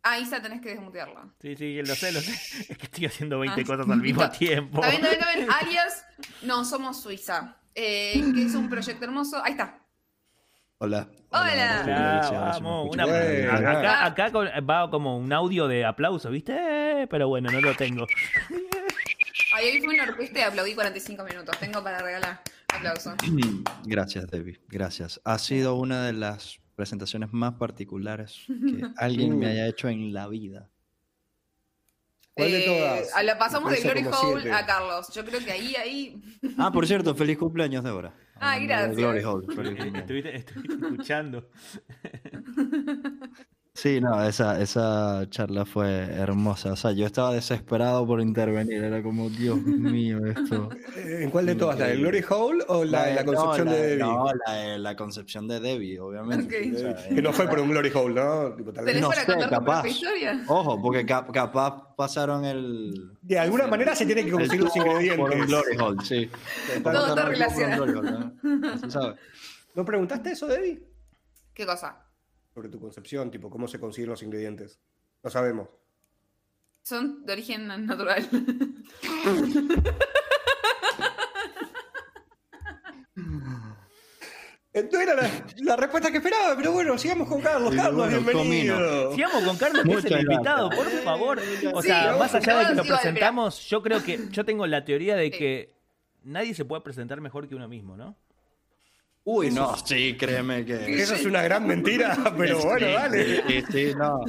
Ah, 0.04 0.18
Isa, 0.18 0.42
tenés 0.42 0.60
que 0.60 0.70
desmutearla. 0.70 1.32
Sí, 1.40 1.54
sí, 1.54 1.80
lo 1.82 1.94
sé, 1.94 2.10
lo 2.12 2.20
sé. 2.20 2.32
Es 2.72 2.76
que 2.78 2.86
estoy 2.86 3.06
haciendo 3.06 3.38
20 3.38 3.60
Ah. 3.60 3.64
cosas 3.64 3.88
al 3.88 4.00
mismo 4.00 4.22
Está- 4.22 4.36
tiempo. 4.38 4.84
Está 4.84 4.90
bien, 4.90 5.04
está 5.12 5.32
bien, 5.32 5.48
está 5.48 5.58
bien. 5.60 5.68
Alias, 5.68 6.04
no 6.42 6.64
somos 6.64 7.00
Suiza. 7.00 7.56
Eh, 7.74 8.20
que 8.34 8.42
es 8.44 8.54
un 8.54 8.68
proyecto 8.68 9.04
hermoso. 9.04 9.42
Ahí 9.42 9.52
está. 9.52 9.80
Hola. 10.78 11.08
Hola. 11.32 12.52
Vamos, 12.54 12.90
una- 12.92 13.04
acá, 13.54 14.04
acá 14.06 14.30
va 14.60 14.90
como 14.90 15.16
un 15.16 15.32
audio 15.32 15.66
de 15.68 15.84
aplauso, 15.84 16.30
¿viste? 16.30 17.06
Pero 17.10 17.28
bueno, 17.28 17.50
no 17.50 17.60
lo 17.60 17.74
tengo. 17.74 18.06
Ahí 19.54 19.66
hoy 19.68 19.80
fue 19.84 19.94
una 19.94 20.04
orquesta 20.04 20.38
y 20.40 20.42
aplaudí 20.42 20.74
45 20.74 21.24
minutos. 21.24 21.56
Tengo 21.58 21.82
para 21.82 21.98
regalar. 22.00 22.40
Aplauso. 22.74 23.14
Gracias, 23.84 24.26
Debbie. 24.30 24.60
Gracias. 24.68 25.20
Ha 25.24 25.38
sido 25.38 25.74
una 25.76 26.04
de 26.06 26.12
las 26.12 26.58
presentaciones 26.76 27.32
más 27.32 27.54
particulares 27.54 28.44
que 28.46 28.82
alguien 28.96 29.38
me 29.38 29.46
haya 29.46 29.66
hecho 29.66 29.88
en 29.88 30.12
la 30.12 30.28
vida. 30.28 30.68
¿Cuál 32.34 32.50
de 32.50 32.64
Eh, 32.64 32.66
todas? 32.66 33.38
pasamos 33.38 33.70
de 33.72 33.80
Glory 33.80 34.04
Hole 34.06 34.40
siete. 34.40 34.52
a 34.56 34.64
Carlos. 34.64 35.12
Yo 35.14 35.22
creo 35.22 35.40
que 35.44 35.52
ahí, 35.52 35.74
ahí. 35.76 36.22
Ah, 36.56 36.72
por 36.72 36.86
cierto, 36.86 37.14
feliz 37.14 37.36
cumpleaños, 37.36 37.84
Débora. 37.84 38.14
Ah, 38.44 38.58
gracias. 38.58 38.96
Glory. 38.96 39.18
Estuviste, 39.20 40.36
estuviste 40.36 40.74
escuchando. 40.84 41.48
Sí, 43.74 44.02
no, 44.02 44.22
esa, 44.22 44.60
esa 44.60 45.24
charla 45.30 45.64
fue 45.64 45.88
hermosa. 45.88 46.72
O 46.72 46.76
sea, 46.76 46.92
yo 46.92 47.06
estaba 47.06 47.32
desesperado 47.32 48.06
por 48.06 48.20
intervenir. 48.20 48.84
Era 48.84 49.02
como, 49.02 49.30
Dios 49.30 49.56
mío, 49.62 50.18
esto. 50.26 50.68
¿En 50.96 51.30
cuál 51.30 51.46
de 51.46 51.54
todas? 51.54 51.78
¿La 51.78 51.86
de 51.86 51.96
Glory 51.96 52.22
Hole 52.28 52.64
o 52.68 52.84
la 52.84 53.06
de 53.06 53.14
la 53.14 53.22
no, 53.24 53.32
concepción 53.32 53.66
la 53.68 53.72
de 53.72 53.82
Debbie? 53.88 53.98
No, 54.04 54.26
la, 54.46 54.52
de 54.52 54.78
la 54.78 54.94
concepción 54.94 55.48
de 55.48 55.60
Debbie, 55.60 55.98
obviamente. 56.00 56.68
Ok. 56.70 56.74
O 56.74 56.78
sea, 56.78 57.08
Que 57.08 57.22
no 57.22 57.32
fue 57.32 57.48
por 57.48 57.60
un 57.60 57.70
Glory 57.70 57.90
Hole, 57.94 58.14
¿no? 58.14 58.54
Tipo, 58.54 58.72
tal 58.74 58.84
vez- 58.84 58.94
¿Tenés 58.94 59.02
no 59.02 59.08
para 59.08 59.24
sé, 59.42 59.48
capaz. 59.48 59.86
historia? 59.88 60.44
Ojo, 60.48 60.82
porque 60.82 61.06
cap- 61.06 61.32
capaz 61.32 61.96
pasaron 61.96 62.44
el. 62.44 62.92
De 63.22 63.38
alguna 63.38 63.66
manera 63.68 63.94
se 63.96 64.04
tienen 64.04 64.24
que 64.26 64.30
el 64.32 64.36
conseguir 64.36 64.64
los 64.64 64.72
tubo 64.74 64.84
Por 64.84 64.96
un 64.96 65.02
ingredientes. 65.02 65.46
glory 65.46 65.76
hole, 65.80 65.98
sí. 66.04 66.30
Todo 66.82 67.06
está 67.08 67.22
el 67.22 67.26
relacionado. 67.28 67.86
¿no? 67.86 68.32
¿No 69.74 69.84
preguntaste 69.86 70.32
eso, 70.32 70.46
Debbie? 70.46 70.82
¿Qué 71.54 71.64
cosa? 71.64 72.04
Sobre 72.54 72.68
tu 72.68 72.78
concepción, 72.80 73.30
tipo, 73.30 73.48
cómo 73.50 73.66
se 73.66 73.78
consiguen 73.80 74.10
los 74.10 74.22
ingredientes. 74.22 74.78
No 75.22 75.30
sabemos. 75.30 75.68
Son 76.82 77.24
de 77.24 77.32
origen 77.32 77.66
natural. 77.86 78.28
No 84.74 85.00
era 85.00 85.14
la, 85.14 85.30
la 85.58 85.76
respuesta 85.76 86.10
que 86.10 86.16
esperaba, 86.16 86.56
pero 86.56 86.72
bueno, 86.72 86.96
sigamos 86.96 87.28
con 87.28 87.42
Carlos. 87.42 87.74
Carlos, 87.74 87.94
bueno, 88.10 88.32
bienvenido. 88.32 89.12
Sigamos 89.14 89.42
con 89.44 89.56
Carlos, 89.58 89.84
que 89.84 89.92
es 89.92 90.04
el 90.06 90.22
invitado, 90.22 90.70
por 90.70 90.86
favor. 91.04 91.38
O 91.74 91.82
Sí, 91.82 91.88
sea, 91.88 92.16
más 92.16 92.34
allá 92.34 92.58
de 92.60 92.66
que 92.68 92.74
lo 92.76 92.82
presentamos, 92.84 93.68
yo 93.68 93.82
creo 93.82 94.02
que 94.02 94.18
yo 94.30 94.44
tengo 94.46 94.66
la 94.66 94.82
teoría 94.84 95.14
de 95.14 95.30
Sí. 95.30 95.38
que 95.38 95.74
nadie 96.24 96.54
se 96.54 96.64
puede 96.64 96.80
presentar 96.80 97.20
mejor 97.20 97.48
que 97.48 97.54
uno 97.54 97.68
mismo, 97.68 97.98
¿no? 97.98 98.16
Uy, 99.24 99.50
no, 99.52 99.76
sí, 99.76 100.16
créeme 100.18 100.64
que. 100.64 101.00
Eso 101.00 101.14
es 101.14 101.24
una 101.24 101.42
gran 101.42 101.64
mentira, 101.66 102.16
pero 102.36 102.60
bueno, 102.64 102.88
dale. 102.88 103.42
sí, 103.46 103.62
sí, 103.70 103.92
no. 103.96 104.20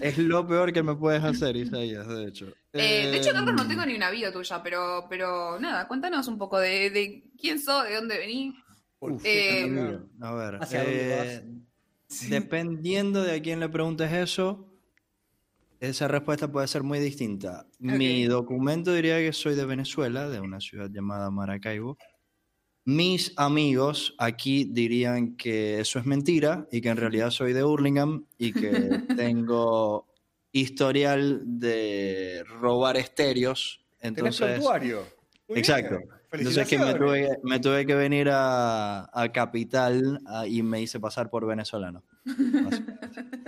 Es 0.00 0.18
lo 0.18 0.46
peor 0.46 0.72
que 0.72 0.82
me 0.82 0.96
puedes 0.96 1.22
hacer, 1.22 1.56
Isaías, 1.56 2.08
de 2.08 2.26
hecho. 2.26 2.46
Eh, 2.72 3.08
de 3.10 3.16
hecho, 3.16 3.32
Carlos, 3.32 3.54
no 3.54 3.62
Em, 3.62 3.68
tengo 3.68 3.86
ni 3.86 3.94
una 3.94 4.10
bio 4.10 4.32
tuya, 4.32 4.60
pero, 4.62 5.06
pero 5.08 5.60
nada, 5.60 5.86
cuéntanos 5.86 6.26
un 6.26 6.36
poco 6.36 6.58
de, 6.58 6.90
de 6.90 7.30
quién 7.40 7.60
sos, 7.60 7.84
de 7.84 7.94
dónde 7.94 8.18
venís. 8.18 8.54
Uf, 8.98 9.22
Eh. 9.24 9.98
A 10.20 10.34
ver, 10.34 10.56
¿Hacia 10.60 10.82
dónde 10.82 11.34
eh, 11.36 11.44
dependiendo 12.28 13.22
de 13.22 13.36
a 13.36 13.42
quién 13.42 13.60
le 13.60 13.68
preguntes 13.68 14.12
eso, 14.12 14.66
esa 15.78 16.08
respuesta 16.08 16.50
puede 16.50 16.66
ser 16.66 16.82
muy 16.82 16.98
distinta. 16.98 17.66
Mi 17.78 18.24
documento 18.24 18.92
diría 18.92 19.18
que 19.18 19.32
soy 19.32 19.54
de 19.54 19.64
Venezuela, 19.64 20.28
de 20.28 20.40
una 20.40 20.60
ciudad 20.60 20.90
llamada 20.90 21.30
Maracaibo. 21.30 21.96
Mis 22.90 23.32
amigos 23.36 24.16
aquí 24.18 24.64
dirían 24.64 25.36
que 25.36 25.78
eso 25.78 26.00
es 26.00 26.06
mentira 26.06 26.66
y 26.72 26.80
que 26.80 26.88
en 26.88 26.96
realidad 26.96 27.30
soy 27.30 27.52
de 27.52 27.62
Hurlingham 27.62 28.26
y 28.36 28.52
que 28.52 28.60
tengo 29.16 30.08
historial 30.50 31.40
de 31.44 32.42
robar 32.48 32.96
estéreos. 32.96 33.86
Tenés 34.00 34.18
Entonces, 34.18 34.48
prontuario. 34.54 35.06
Muy 35.46 35.60
Exacto. 35.60 35.98
bien. 35.98 36.19
Entonces 36.32 36.68
que 36.68 36.78
me 36.78 36.94
tuve, 36.94 37.38
me 37.42 37.58
tuve 37.60 37.86
que 37.86 37.94
venir 37.94 38.28
a, 38.32 39.08
a 39.12 39.32
Capital 39.32 40.20
a- 40.26 40.46
y 40.46 40.62
me 40.62 40.80
hice 40.80 41.00
pasar 41.00 41.30
por 41.30 41.46
venezolano. 41.46 42.04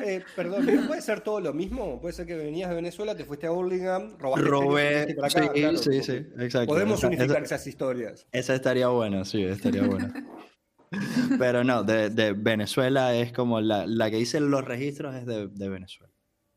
Eh, 0.05 0.25
perdón, 0.35 0.67
¿no 0.67 0.89
puede 0.89 1.01
ser 1.01 1.21
todo 1.21 1.39
lo 1.41 1.53
mismo? 1.53 2.01
Puede 2.01 2.13
ser 2.13 2.27
que 2.27 2.35
venías 2.35 2.69
de 2.69 2.75
Venezuela, 2.75 3.15
te 3.17 3.25
fuiste 3.25 3.47
a 3.47 3.51
Burlingame, 3.51 4.15
robaste 4.19 4.49
Robé. 4.49 5.05
y 5.07 5.11
Sí, 5.13 5.15
para 5.15 5.27
acá, 5.29 5.53
claro. 5.53 5.77
sí, 5.79 6.03
sí, 6.03 6.13
exacto. 6.41 6.67
Podemos 6.75 6.99
Esa- 6.99 7.07
unificar 7.07 7.37
esa- 7.45 7.55
esas 7.55 7.67
historias. 7.69 8.27
Esa 8.33 8.55
estaría 8.57 8.89
buena, 8.89 9.25
sí, 9.25 9.45
estaría 9.45 9.87
buena. 9.87 10.13
Pero 11.39 11.63
no, 11.63 11.85
de, 11.85 12.11
de 12.11 12.33
Venezuela 12.33 13.15
es 13.15 13.33
como 13.33 13.61
la, 13.61 13.87
la 13.87 14.11
que 14.11 14.17
dicen 14.17 14.51
los 14.51 14.65
registros 14.65 15.15
es 15.15 15.25
de, 15.25 15.47
de 15.47 15.69
Venezuela. 15.69 16.13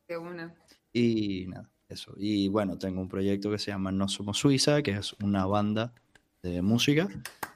De 0.07 0.17
una. 0.17 0.55
Y 0.91 1.45
nada, 1.47 1.69
eso. 1.87 2.13
Y 2.17 2.47
bueno, 2.47 2.79
tengo 2.79 2.99
un 2.99 3.09
proyecto 3.09 3.51
que 3.51 3.59
se 3.59 3.69
llama 3.69 3.91
No 3.91 4.07
Somos 4.07 4.39
Suiza, 4.39 4.81
que 4.81 4.91
es 4.91 5.13
una 5.21 5.45
banda 5.45 5.93
de 6.45 6.61
música 6.61 7.07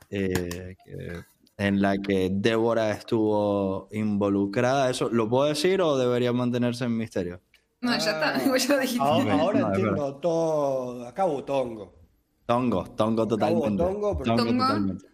eh, 0.10 0.76
que- 0.84 1.24
en 1.58 1.82
la 1.82 1.98
que 1.98 2.30
Débora 2.32 2.92
estuvo 2.92 3.88
involucrada. 3.92 4.90
¿Eso 4.90 5.10
lo 5.10 5.30
puedo 5.30 5.46
decir 5.50 5.82
o 5.82 5.98
debería 5.98 6.32
mantenerse 6.34 6.86
en 6.86 6.98
misterio? 6.98 7.42
No, 7.82 7.92
ya 7.92 7.98
está, 7.98 8.36
Ah. 8.36 8.58
ya 8.58 8.76
lo 8.76 8.80
dijiste. 8.82 9.04
Ahora, 9.04 9.34
ahora 9.40 9.60
no, 9.60 9.68
entiendo 9.68 10.16
todo. 10.16 11.08
Acá 11.08 11.26
hubo 11.26 11.44
tongo. 11.44 11.94
Tongo, 12.46 12.84
tongo 12.96 13.28
totalmente. 13.28 13.84
tongo, 13.84 14.18
pero- 14.18 14.36
Tongo 14.36 14.44
¿Tongo? 14.50 14.64
totalmente. 14.64 15.06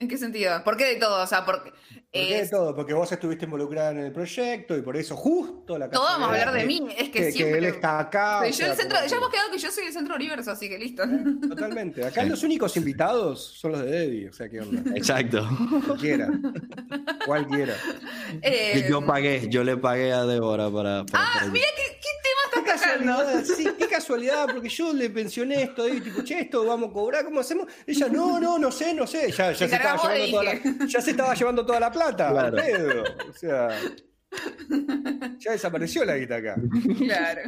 ¿En 0.00 0.08
qué 0.08 0.16
sentido? 0.16 0.64
¿Por 0.64 0.76
qué 0.78 0.84
de 0.94 0.96
todo? 0.96 1.22
O 1.22 1.26
sea, 1.26 1.44
porque. 1.44 1.70
¿Por 2.12 2.22
qué 2.22 2.34
de 2.34 2.40
es- 2.40 2.50
todo? 2.50 2.74
Porque 2.74 2.92
vos 2.92 3.10
estuviste 3.12 3.44
involucrada 3.44 3.92
en 3.92 3.98
el 3.98 4.12
proyecto 4.12 4.76
y 4.76 4.82
por 4.82 4.96
eso 4.96 5.16
justo 5.16 5.78
la 5.78 5.88
todo 5.88 6.02
vamos 6.02 6.26
a 6.28 6.30
hablar 6.32 6.52
de 6.52 6.66
mí. 6.66 6.88
Es 6.98 7.04
que, 7.10 7.20
Que, 7.20 7.24
que 7.26 7.32
siempre. 7.32 7.58
él 7.58 7.64
está 7.66 8.00
acá. 8.00 8.40
Soy 8.40 8.50
yo 8.50 8.56
sea, 8.56 8.70
el 8.72 8.76
centro. 8.76 8.98
Ya 9.06 9.16
hemos 9.16 9.30
quedado 9.30 9.50
que 9.52 9.58
yo 9.58 9.70
soy 9.70 9.84
el 9.86 9.92
centro 9.92 10.14
del 10.14 10.22
universo, 10.22 10.50
así 10.50 10.68
que 10.68 10.76
listo. 10.78 11.04
Totalmente. 11.48 12.04
Acá 12.04 12.24
los 12.24 12.42
únicos 12.42 12.76
invitados 12.76 13.44
son 13.60 13.72
los 13.72 13.82
de 13.82 13.90
Debbie. 13.90 14.28
O 14.28 14.32
sea, 14.32 14.48
¿qué 14.48 14.60
onda? 14.60 14.82
Exacto. 14.96 15.48
Cualquiera. 15.86 16.28
Cualquiera. 17.26 17.74
Eh, 18.42 18.86
Yo 18.88 19.04
pagué, 19.06 19.46
yo 19.48 19.62
le 19.62 19.76
pagué 19.76 20.12
a 20.12 20.24
Débora 20.24 20.70
para. 20.70 21.04
para 21.06 21.24
Ah, 21.24 21.30
para- 21.40 21.46
mira 21.52 21.66
qué, 21.76 21.82
qué 22.00 22.08
tema. 22.22 22.64
Casualidad, 22.72 23.44
sí, 23.56 23.68
qué 23.78 23.86
casualidad, 23.88 24.46
porque 24.52 24.68
yo 24.68 24.92
le 24.92 25.10
pensioné 25.10 25.62
esto, 25.62 25.88
y 25.88 26.00
tipo, 26.00 26.22
che, 26.22 26.40
esto 26.40 26.64
vamos 26.64 26.90
a 26.90 26.92
cobrar, 26.92 27.24
¿cómo 27.24 27.40
hacemos? 27.40 27.66
Ella, 27.86 28.08
no, 28.08 28.38
no, 28.40 28.58
no 28.58 28.70
sé, 28.70 28.94
no 28.94 29.06
sé, 29.06 29.30
ya, 29.32 29.52
ya, 29.52 29.54
se, 29.54 29.64
estaba 29.76 29.96
llevando 30.02 30.30
toda 30.30 30.44
la, 30.44 30.86
ya 30.86 31.00
se 31.00 31.10
estaba 31.10 31.34
llevando 31.34 31.66
toda 31.66 31.80
la 31.80 31.90
plata, 31.92 32.30
Claro. 32.30 32.56
pedo. 32.56 33.04
O 33.28 33.32
sea, 33.32 33.68
ya 35.38 35.52
desapareció 35.52 36.04
la 36.04 36.16
guita 36.16 36.36
acá. 36.36 36.56
Claro. 36.98 37.40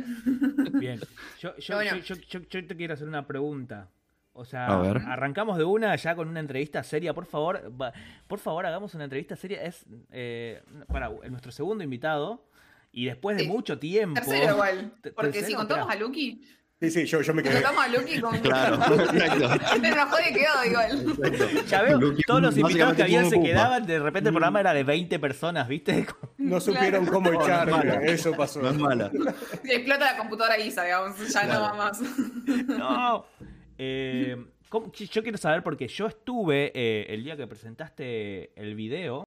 Bien. 0.74 1.00
Yo, 1.40 1.56
yo, 1.56 1.74
Bueno. 1.76 1.96
yo, 1.98 2.14
yo- 2.16 2.40
yo- 2.40 2.48
yo 2.48 2.66
te 2.66 2.76
quiero 2.76 2.94
hacer 2.94 3.06
una 3.08 3.26
pregunta. 3.26 3.88
O 4.34 4.46
sea, 4.46 4.66
A 4.66 4.80
ver. 4.80 4.96
arrancamos 5.06 5.58
de 5.58 5.64
una 5.64 5.94
ya 5.96 6.16
con 6.16 6.26
una 6.26 6.40
entrevista 6.40 6.82
seria. 6.82 7.12
Por 7.12 7.26
favor, 7.26 7.70
va- 7.80 7.92
por 8.26 8.38
favor, 8.38 8.64
hagamos 8.64 8.94
una 8.94 9.04
entrevista 9.04 9.36
seria. 9.36 9.62
Es 9.62 9.84
eh, 10.10 10.62
para 10.88 11.10
nuestro 11.28 11.52
segundo 11.52 11.84
invitado. 11.84 12.46
Y 12.92 13.06
después 13.06 13.36
de 13.38 13.44
Sí. 13.44 13.48
mucho 13.48 13.78
tiempo. 13.78 14.20
Tercero 14.20 14.52
igual. 14.54 14.92
Porque 15.14 15.30
tercero, 15.32 15.46
si 15.46 15.54
contamos 15.54 15.86
espera. 15.88 16.04
a 16.04 16.08
Lucky, 16.08 16.42
Sí, 16.82 16.90
sí, 16.90 17.04
yo, 17.06 17.22
yo 17.22 17.32
me 17.32 17.44
quedé. 17.44 17.54
contamos 17.62 17.84
a 17.84 17.88
Lucky 17.88 18.20
con. 18.20 18.38
Claro, 18.40 18.74
exacto. 19.14 19.78
Nos 19.78 20.08
puede 20.10 20.32
quedado 20.32 20.64
igual. 20.64 21.64
Ya 21.68 21.82
veo, 21.82 22.00
todos 22.26 22.42
los 22.42 22.58
invitados 22.58 22.94
que 22.96 23.02
habían 23.04 23.30
se 23.30 23.36
Pupa. 23.36 23.46
quedaban. 23.46 23.86
De 23.86 23.98
repente 24.00 24.30
el 24.30 24.34
programa 24.34 24.58
era 24.60 24.74
de 24.74 24.82
20 24.82 25.18
personas, 25.20 25.68
¿viste? 25.68 26.06
No 26.38 26.60
supieron 26.60 27.06
cómo 27.06 27.30
No, 27.30 27.64
no 27.64 27.82
eso 28.02 28.32
pasó. 28.32 28.60
No 28.60 28.70
es 28.70 28.78
mala. 28.78 29.12
Y 29.62 29.70
explota 29.70 30.12
la 30.12 30.16
computadora 30.18 30.58
Isa, 30.58 30.82
digamos. 30.84 31.16
Ya 31.32 31.44
no 31.44 31.60
va 31.62 31.74
más. 31.74 32.00
No. 32.66 33.26
Eh, 33.78 34.36
¿cómo- 34.68 34.92
yo 34.92 35.22
quiero 35.22 35.38
saber 35.38 35.62
porque 35.62 35.86
yo 35.86 36.08
estuve 36.08 36.72
eh, 36.74 37.06
el 37.14 37.22
día 37.22 37.36
que 37.36 37.46
presentaste 37.46 38.52
el 38.60 38.74
video. 38.74 39.24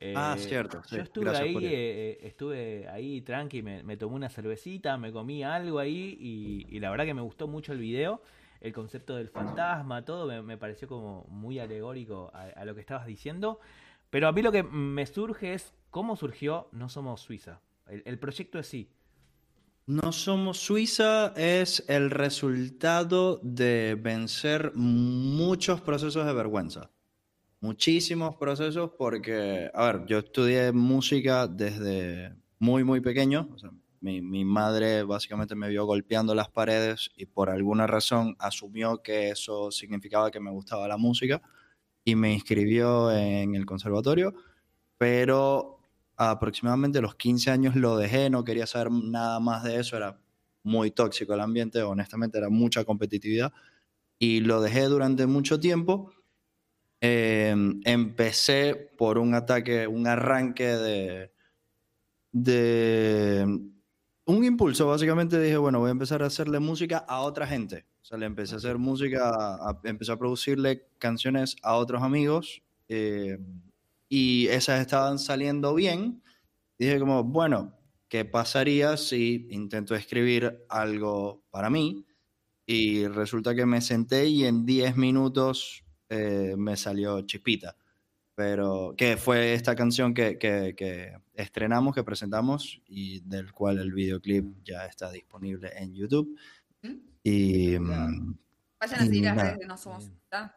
Eh, 0.00 0.14
Ah, 0.16 0.36
cierto, 0.38 0.82
sí, 0.84 0.96
yo 0.96 1.02
estuve 1.02 1.36
ahí, 1.36 1.50
ir. 1.64 1.70
eh, 1.74 2.18
estuve 2.22 2.88
ahí 2.88 3.20
tranqui, 3.22 3.62
me, 3.62 3.82
me 3.82 3.96
tomé 3.96 4.14
una 4.16 4.28
cervecita, 4.28 4.96
me 4.98 5.12
comí 5.12 5.42
algo 5.42 5.78
ahí 5.78 6.16
y, 6.20 6.66
y 6.76 6.80
la 6.80 6.90
verdad 6.90 7.04
que 7.04 7.14
me 7.14 7.22
gustó 7.22 7.48
mucho 7.48 7.72
el 7.72 7.78
video. 7.78 8.22
El 8.60 8.72
concepto 8.72 9.14
del 9.14 9.28
fantasma, 9.28 10.04
todo 10.04 10.26
me, 10.26 10.42
me 10.42 10.56
pareció 10.58 10.88
como 10.88 11.24
muy 11.28 11.60
alegórico 11.60 12.30
a, 12.34 12.44
a 12.46 12.64
lo 12.64 12.74
que 12.74 12.80
estabas 12.80 13.06
diciendo. 13.06 13.60
Pero 14.10 14.26
a 14.26 14.32
mí 14.32 14.42
lo 14.42 14.50
que 14.50 14.62
me 14.64 15.06
surge 15.06 15.54
es 15.54 15.74
cómo 15.90 16.16
surgió 16.16 16.68
No 16.72 16.88
Somos 16.88 17.20
Suiza. 17.20 17.60
El, 17.86 18.02
el 18.04 18.18
proyecto 18.18 18.58
es 18.58 18.66
sí. 18.66 18.90
No 19.86 20.12
somos 20.12 20.58
Suiza 20.58 21.32
es 21.36 21.82
el 21.88 22.10
resultado 22.10 23.40
de 23.42 23.96
vencer 23.98 24.72
muchos 24.74 25.80
procesos 25.80 26.26
de 26.26 26.32
vergüenza. 26.34 26.90
Muchísimos 27.60 28.36
procesos 28.36 28.92
porque, 28.96 29.68
a 29.74 29.92
ver, 29.92 30.06
yo 30.06 30.18
estudié 30.18 30.70
música 30.72 31.48
desde 31.48 32.36
muy, 32.60 32.84
muy 32.84 33.00
pequeño. 33.00 33.48
Mi, 34.00 34.20
mi 34.22 34.44
madre 34.44 35.02
básicamente 35.02 35.56
me 35.56 35.68
vio 35.68 35.84
golpeando 35.84 36.36
las 36.36 36.48
paredes 36.48 37.10
y 37.16 37.26
por 37.26 37.50
alguna 37.50 37.88
razón 37.88 38.36
asumió 38.38 39.02
que 39.02 39.30
eso 39.30 39.72
significaba 39.72 40.30
que 40.30 40.38
me 40.38 40.52
gustaba 40.52 40.86
la 40.86 40.96
música 40.96 41.42
y 42.04 42.14
me 42.14 42.32
inscribió 42.32 43.10
en 43.12 43.54
el 43.54 43.66
conservatorio, 43.66 44.34
pero 44.98 45.80
aproximadamente 46.16 46.98
a 46.98 47.02
los 47.02 47.16
15 47.16 47.50
años 47.50 47.76
lo 47.76 47.96
dejé, 47.96 48.30
no 48.30 48.44
quería 48.44 48.66
saber 48.66 48.90
nada 48.92 49.40
más 49.40 49.64
de 49.64 49.80
eso, 49.80 49.96
era 49.96 50.20
muy 50.62 50.90
tóxico 50.90 51.34
el 51.34 51.40
ambiente, 51.40 51.82
honestamente 51.82 52.38
era 52.38 52.50
mucha 52.50 52.84
competitividad 52.84 53.52
y 54.18 54.40
lo 54.40 54.60
dejé 54.60 54.84
durante 54.84 55.26
mucho 55.26 55.60
tiempo. 55.60 56.12
Eh, 57.00 57.54
empecé 57.84 58.74
por 58.98 59.18
un 59.18 59.34
ataque, 59.34 59.86
un 59.86 60.06
arranque 60.06 60.64
de, 60.66 61.32
de 62.32 63.44
un 64.26 64.44
impulso, 64.44 64.86
básicamente 64.86 65.40
dije, 65.40 65.56
bueno, 65.56 65.78
voy 65.80 65.88
a 65.88 65.92
empezar 65.92 66.22
a 66.22 66.26
hacerle 66.26 66.58
música 66.60 66.98
a 66.98 67.20
otra 67.22 67.46
gente. 67.46 67.86
O 68.02 68.04
sea, 68.04 68.18
le 68.18 68.26
empecé 68.26 68.54
a 68.54 68.58
hacer 68.58 68.78
música, 68.78 69.30
a- 69.30 69.80
empecé 69.84 70.12
a 70.12 70.18
producirle 70.18 70.88
canciones 70.98 71.56
a 71.62 71.76
otros 71.76 72.02
amigos 72.02 72.62
eh, 72.88 73.38
y 74.08 74.48
esas 74.48 74.80
estaban 74.80 75.18
saliendo 75.18 75.74
bien. 75.74 76.22
Dije 76.78 76.98
como, 77.00 77.24
bueno, 77.24 77.74
¿qué 78.08 78.24
pasaría 78.24 78.96
si 78.96 79.46
intento 79.50 79.94
escribir 79.94 80.64
algo 80.68 81.44
para 81.50 81.70
mí? 81.70 82.06
Y 82.66 83.06
resulta 83.08 83.54
que 83.54 83.66
me 83.66 83.80
senté 83.80 84.26
y 84.26 84.44
en 84.44 84.66
10 84.66 84.96
minutos 84.96 85.84
eh, 86.08 86.54
me 86.56 86.76
salió 86.76 87.20
Chispita. 87.22 87.76
Pero 88.34 88.94
que 88.96 89.16
fue 89.16 89.52
esta 89.54 89.74
canción 89.74 90.14
que, 90.14 90.38
que- 90.38 90.74
que 90.76 91.12
estrenamos, 91.34 91.92
que 91.94 92.04
presentamos 92.04 92.80
y 92.86 93.20
del 93.28 93.52
cual 93.52 93.78
el 93.80 93.92
videoclip 93.92 94.62
ya 94.64 94.86
está 94.86 95.10
disponible 95.10 95.72
en 95.76 95.92
YouTube. 95.94 96.38
¿Mm? 96.82 96.94
Y 97.24 97.72
Ya. 97.72 97.80
Vayan 97.80 99.00
a 99.00 99.04
seguir 99.06 99.24
las 99.24 99.34
Nada. 99.36 99.48
redes 99.48 99.58
de 99.60 99.66
No 99.66 99.76
Somos 99.76 100.08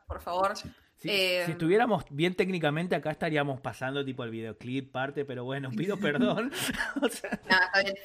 por 0.07 0.21
favor. 0.21 0.55
Si, 0.55 1.09
Eh, 1.09 1.41
si 1.47 1.53
estuviéramos 1.53 2.03
bien 2.11 2.35
técnicamente, 2.35 2.93
acá 2.95 3.09
estaríamos 3.09 3.59
pasando 3.59 4.05
tipo 4.05 4.23
el 4.23 4.29
videoclip 4.29 4.91
parte, 4.91 5.25
pero 5.25 5.43
bueno, 5.43 5.71
pido 5.75 5.97
perdón. 5.97 6.51
O 7.01 7.09
sea, 7.09 7.41
Nada, 7.49 7.65
está 7.65 7.81
bien. 7.81 7.95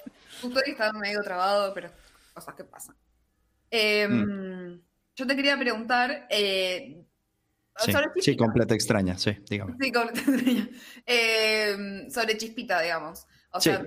Justo 0.40 0.61
ahí 0.64 0.72
estaba 0.72 0.99
medio 0.99 1.20
trabado, 1.22 1.74
pero 1.74 1.90
cosas 2.32 2.55
que 2.55 2.64
pasan. 2.64 2.97
Eh, 3.70 4.09
Mm. 4.09 4.80
Yo 5.16 5.26
te 5.26 5.36
quería 5.36 5.59
preguntar. 5.59 6.26
Eh, 6.30 7.05
sí, 7.84 7.92
sobre 7.92 8.04
sí, 8.06 8.20
Chispita. 8.20 8.44
completa 8.44 8.74
extraña, 8.74 9.18
sí, 9.18 9.36
dígame. 9.48 9.74
Sí, 9.80 9.92
completa 9.92 10.20
extraña. 10.32 10.68
Eh, 11.06 12.06
sobre 12.10 12.36
Chispita, 12.36 12.80
digamos. 12.82 13.26
O 13.52 13.60
Sí. 13.60 13.70
sea, 13.70 13.86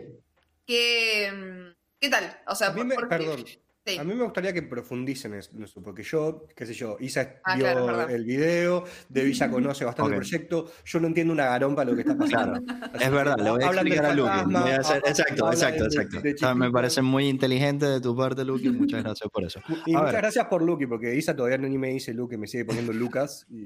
¿qué, 0.66 1.74
¿qué 2.00 2.10
tal? 2.10 2.40
O 2.48 2.56
sea, 2.56 2.68
A 2.70 2.74
mí 2.74 2.84
me- 2.84 2.96
¿por 2.96 3.10
qué? 3.10 3.18
perdón, 3.18 3.46
Sí. 3.86 3.98
A 3.98 4.04
mí 4.04 4.14
me 4.14 4.24
gustaría 4.24 4.54
que 4.54 4.62
profundicen 4.62 5.34
en 5.34 5.40
eso, 5.64 5.82
porque 5.82 6.04
yo, 6.04 6.46
qué 6.56 6.66
sé 6.66 6.74
yo, 6.74 6.98
Isa 7.00 7.38
Ah, 7.44 7.56
vio 7.56 7.66
claro, 7.66 8.08
el 8.10 8.24
video, 8.26 8.84
de 9.08 9.24
Villa 9.24 9.50
conoce 9.50 9.84
bastante 9.86 10.12
el 10.12 10.18
proyecto, 10.18 10.72
yo 10.86 11.00
no 11.00 11.08
entiendo 11.08 11.34
una 11.34 11.46
garompa 11.46 11.86
lo 11.86 11.96
que 11.96 12.02
está 12.02 12.16
pasando. 12.16 12.62
Así 12.94 13.04
Es 13.06 13.10
verdad, 13.12 13.38
le 13.40 13.50
voy 13.50 13.64
a 13.64 13.68
explicar 13.68 14.06
a 14.06 14.10
hacer- 14.12 14.22
hablan 14.22 14.68
exacto, 14.68 15.08
exacto, 15.10 15.50
de- 15.50 15.88
exacto. 15.88 16.22
de 16.22 16.34
O 16.34 16.38
sea, 16.38 16.54
me 16.54 16.70
parece 16.72 17.02
muy 17.02 17.28
inteligente 17.30 17.86
de 17.88 18.00
tu 18.02 18.16
parte, 18.16 18.44
Luqui. 18.46 18.70
Muchas 18.70 19.02
gracias 19.04 19.30
por 19.32 19.44
eso. 19.46 19.60
Y 19.86 19.96
A 19.96 20.00
muchas 20.00 20.12
ver. 20.14 20.22
gracias 20.22 20.46
por 20.48 20.62
Luqui, 20.62 20.86
porque 20.86 21.16
Isa 21.16 21.36
todavía 21.36 21.58
no 21.58 21.68
ni 21.68 21.78
me 21.78 21.88
dice 21.90 22.14
Luqui, 22.14 22.38
me 22.38 22.48
sigue 22.48 22.66
poniendo 22.66 22.94
Lucas. 22.94 23.48
y- 23.50 23.66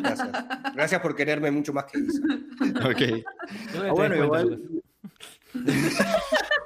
gracias. 0.00 0.28
Gracias 0.74 1.00
por 1.00 1.16
quererme 1.16 1.50
mucho 1.50 1.72
más 1.72 1.86
que 1.86 1.98
Isa. 1.98 2.22
Ok. 2.88 3.24
Ah, 3.84 3.90
bueno, 3.92 4.16
igual-. 4.22 4.60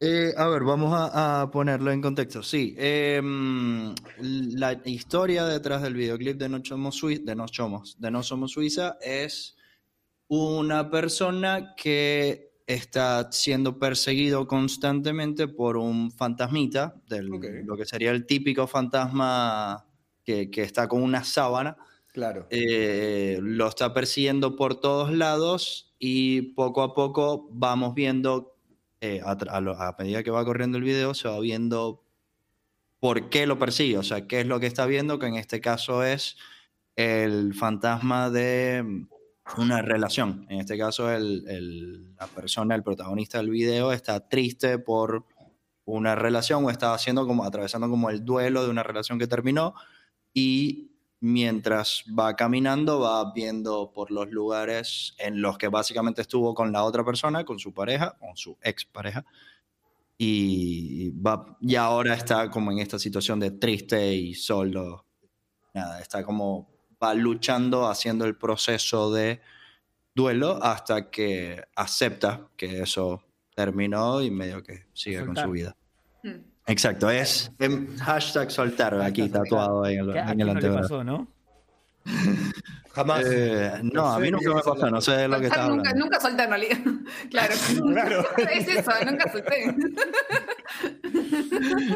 Eh, 0.00 0.32
a 0.36 0.46
ver, 0.46 0.62
vamos 0.62 0.92
a, 0.94 1.42
a 1.42 1.50
ponerlo 1.50 1.90
en 1.90 2.00
contexto. 2.00 2.40
Sí, 2.42 2.74
em, 2.78 3.92
la 4.20 4.80
historia 4.84 5.44
detrás 5.44 5.82
del 5.82 5.94
videoclip 5.94 6.38
de 6.38 6.48
No 6.48 6.60
Somos, 6.64 6.94
Sui- 6.94 7.18
de 7.18 7.34
no 7.34 7.48
Somos, 7.48 7.96
de 7.98 8.10
no 8.10 8.22
Somos 8.22 8.52
Suiza 8.52 8.96
es 9.00 9.56
una 10.28 10.90
persona 10.90 11.74
que 11.76 12.52
está 12.66 13.32
siendo 13.32 13.78
perseguido 13.78 14.46
constantemente 14.46 15.48
por 15.48 15.76
un 15.76 16.12
fantasmita, 16.12 16.94
del, 17.08 17.26
lo 17.28 17.76
que 17.76 17.86
sería 17.86 18.12
el 18.12 18.26
típico 18.26 18.66
fantasma 18.68 19.86
que, 20.24 20.50
que 20.50 20.62
está 20.62 20.86
con 20.86 21.02
una 21.02 21.24
sábana. 21.24 21.76
Claro. 22.18 22.48
eh, 22.50 23.38
lo 23.40 23.68
está 23.68 23.94
persiguiendo 23.94 24.56
por 24.56 24.80
todos 24.80 25.12
lados 25.12 25.94
y 26.00 26.42
poco 26.56 26.82
a 26.82 26.92
poco 26.92 27.48
vamos 27.52 27.94
viendo, 27.94 28.56
eh, 29.00 29.20
a, 29.24 29.94
medida 30.00 30.24
que 30.24 30.32
va 30.32 30.44
corriendo 30.44 30.78
el 30.78 30.82
video, 30.82 31.14
se 31.14 31.28
va 31.28 31.38
viendo 31.38 32.02
por 32.98 33.30
qué 33.30 33.46
lo 33.46 33.60
persigue, 33.60 33.98
o 33.98 34.02
sea, 34.02 34.26
qué 34.26 34.40
es 34.40 34.46
lo 34.48 34.58
que 34.58 34.66
está 34.66 34.84
viendo, 34.86 35.20
que 35.20 35.26
en 35.26 35.36
este 35.36 35.60
caso 35.60 36.02
es 36.02 36.36
el 36.96 37.54
fantasma 37.54 38.30
de 38.30 38.82
mm, 38.82 39.08
una 39.58 39.80
relación. 39.82 40.44
En 40.48 40.58
este 40.58 40.76
caso, 40.76 41.08
la 41.08 42.26
persona, 42.34 42.74
el 42.74 42.82
protagonista 42.82 43.38
del 43.38 43.50
video, 43.50 43.92
está 43.92 44.28
triste 44.28 44.80
por 44.80 45.24
una 45.84 46.16
relación 46.16 46.64
o 46.64 46.70
está 46.70 46.94
haciendo 46.94 47.28
como, 47.28 47.44
atravesando 47.44 47.88
como 47.88 48.10
el 48.10 48.24
duelo 48.24 48.64
de 48.64 48.70
una 48.70 48.82
relación 48.82 49.20
que 49.20 49.28
terminó 49.28 49.74
y 50.34 50.87
mientras 51.20 52.04
va 52.16 52.36
caminando 52.36 53.00
va 53.00 53.32
viendo 53.32 53.92
por 53.92 54.10
los 54.10 54.30
lugares 54.30 55.14
en 55.18 55.42
los 55.42 55.58
que 55.58 55.68
básicamente 55.68 56.22
estuvo 56.22 56.54
con 56.54 56.72
la 56.72 56.84
otra 56.84 57.04
persona, 57.04 57.44
con 57.44 57.58
su 57.58 57.72
pareja, 57.72 58.16
con 58.18 58.36
su 58.36 58.56
ex 58.62 58.84
pareja, 58.84 59.24
y, 60.16 61.10
va, 61.10 61.56
y 61.60 61.76
ahora 61.76 62.14
está 62.14 62.50
como 62.50 62.72
en 62.72 62.78
esta 62.78 62.98
situación 62.98 63.38
de 63.38 63.52
triste 63.52 64.12
y 64.14 64.34
solo. 64.34 65.04
Nada, 65.74 66.00
está 66.00 66.24
como 66.24 66.68
va 67.02 67.14
luchando, 67.14 67.88
haciendo 67.88 68.24
el 68.24 68.36
proceso 68.36 69.12
de 69.12 69.40
duelo 70.14 70.58
hasta 70.62 71.10
que 71.10 71.62
acepta 71.76 72.48
que 72.56 72.82
eso 72.82 73.22
terminó 73.54 74.20
y 74.20 74.30
medio 74.30 74.62
que 74.62 74.86
sigue 74.92 75.24
con 75.24 75.36
su 75.36 75.50
vida. 75.50 75.76
Mm. 76.24 76.57
Exacto, 76.68 77.10
es 77.10 77.50
em, 77.58 77.96
hashtag 77.98 78.50
soltar 78.50 78.94
aquí 79.00 79.22
Hashtag 79.22 79.42
tatuado 79.44 79.86
en 79.86 80.00
el, 80.00 80.12
¿Qué- 80.12 80.18
¿A 80.18 80.32
en 80.32 80.40
el 80.40 80.46
no 80.46 80.52
antebrazo. 80.52 80.82
pasó, 80.82 81.04
no? 81.04 81.26
Jamás. 82.94 83.24
Eh, 83.26 83.72
no, 83.84 83.90
No 84.02 84.08
a 84.08 84.18
mí 84.18 84.30
nunca 84.30 84.48
me 84.54 84.60
pasó, 84.62 84.90
no 84.90 85.00
sé 85.00 85.12
de 85.12 85.28
lo 85.28 85.38
que 85.40 85.46
estás 85.46 85.68
nunca, 85.68 85.90
hablando. 85.90 86.04
nunca 86.04 86.20
solté 86.20 86.42
en 86.44 86.48
realidad. 86.50 86.78
Claro. 87.30 87.54
Claro. 87.92 88.26
Es 88.52 88.68
eso, 88.68 88.90
nunca 89.06 89.30
solté. 89.32 89.74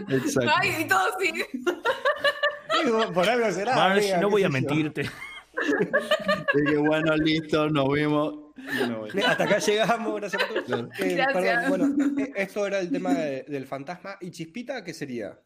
Exacto. 0.09 0.51
Ay, 0.57 0.71
y 0.81 0.85
todo 0.89 1.05
sí. 1.21 1.33
Digo, 2.85 3.13
Por 3.13 3.29
algo 3.29 3.51
será. 3.53 3.75
Marsh, 3.75 3.99
amiga, 4.05 4.21
no 4.21 4.31
voy 4.31 4.45
a 4.45 4.49
mentirte. 4.49 5.11
Dije, 6.55 6.77
bueno, 6.79 7.17
listo, 7.17 7.69
nos 7.71 7.89
vimos. 7.93 8.35
Hasta 9.27 9.45
acá 9.45 9.59
llegamos, 9.59 10.21
gracias 10.21 10.43
por 10.45 10.65
todo. 10.65 10.89
Eh, 10.99 11.15
Gracias. 11.15 11.33
perdón, 11.69 11.69
bueno, 11.97 12.21
eh, 12.21 12.33
esto 12.37 12.67
era 12.67 12.79
el 12.81 12.91
tema 12.91 13.13
de- 13.15 13.45
del 13.49 13.67
fantasma. 13.67 14.17
¿Y 14.21 14.31
Chispita 14.31 14.83
qué 14.85 14.95
sería? 14.95 15.39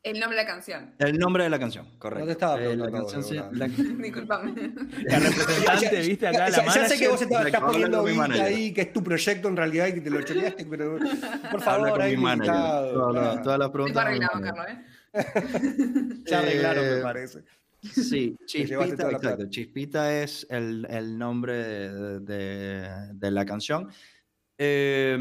El 0.00 0.20
nombre 0.20 0.38
de 0.38 0.44
la 0.44 0.48
canción. 0.48 0.94
El 0.98 1.18
nombre 1.18 1.42
de 1.44 1.50
la 1.50 1.58
canción, 1.58 1.98
correcto. 1.98 2.20
No 2.20 2.26
te 2.26 2.32
estaba 2.32 2.54
Eh, 2.54 2.76
la 2.76 2.84
preguntando, 2.84 2.98
canción 2.98 3.24
se- 3.24 3.34
¿verdad? 3.34 3.50
la- 3.52 3.66
Disculpame. 4.04 4.72
La 5.04 5.18
representante, 5.18 6.00
viste 6.00 6.26
acá, 6.28 6.48
ya, 6.50 6.56
la 6.62 6.64
ya 6.66 6.72
sé 6.88 6.98
que 6.98 7.08
manager. 7.08 7.08
vos 7.10 7.22
estabas, 7.22 7.46
estás 7.46 7.60
Recuerda 7.60 7.66
poniendo 7.72 7.98
con 7.98 8.06
guita 8.06 8.18
manager. 8.22 8.44
ahí, 8.46 8.72
que 8.72 8.80
es 8.82 8.92
tu 8.92 9.02
proyecto 9.02 9.48
en 9.48 9.56
realidad 9.56 9.86
y 9.88 9.92
que 9.94 10.00
te 10.00 10.10
lo 10.10 10.22
choreaste, 10.22 10.66
pero 10.66 10.98
por 10.98 11.06
Habla 11.08 11.58
favor, 11.60 11.90
con 11.90 12.02
ahí 12.02 12.16
mi 12.16 12.22
manager. 12.22 12.54
invitado, 12.54 12.92
Todas 12.92 13.14
las- 13.14 13.24
claro. 13.24 13.42
todas 13.42 13.58
las 13.58 13.70
preguntas. 13.70 14.04
con 14.04 14.06
arreglado, 14.06 14.40
manager. 14.40 14.54
Carlos, 14.54 15.54
¿eh? 15.64 16.22
Ya 16.26 16.38
arreglaron, 16.38 16.84
Eh, 16.84 16.90
me 16.96 17.02
parece. 17.02 17.38
Sí, 17.82 18.36
Chispita, 18.46 19.10
exacto. 19.10 19.48
Chispita 19.50 20.22
es 20.22 20.46
el, 20.50 20.86
el 20.90 21.16
nombre 21.18 21.54
de, 21.56 22.20
de- 22.20 23.12
de 23.14 23.30
la 23.30 23.44
canción. 23.46 23.88
Eh, 24.60 25.16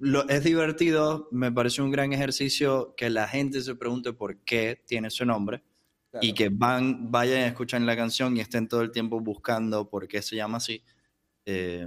lo- 0.00 0.28
es 0.28 0.42
divertido, 0.42 1.28
me 1.30 1.52
pareció 1.52 1.84
un 1.84 1.92
gran 1.92 2.12
ejercicio 2.12 2.94
que 2.96 3.10
la 3.10 3.28
gente 3.28 3.60
se 3.60 3.76
pregunte 3.76 4.12
por 4.12 4.38
qué 4.38 4.82
tiene 4.86 5.08
ese 5.08 5.24
nombre 5.24 5.62
y 6.20 6.32
que 6.32 6.48
van, 6.48 7.12
vayan 7.12 7.42
a 7.42 7.46
escuchar 7.48 7.80
la 7.82 7.94
canción 7.94 8.36
y 8.36 8.40
estén 8.40 8.66
todo 8.68 8.80
el 8.80 8.90
tiempo 8.90 9.20
buscando 9.20 9.88
por 9.88 10.08
qué 10.08 10.22
se 10.22 10.34
llama 10.34 10.56
así. 10.56 10.82
Eh, 11.44 11.86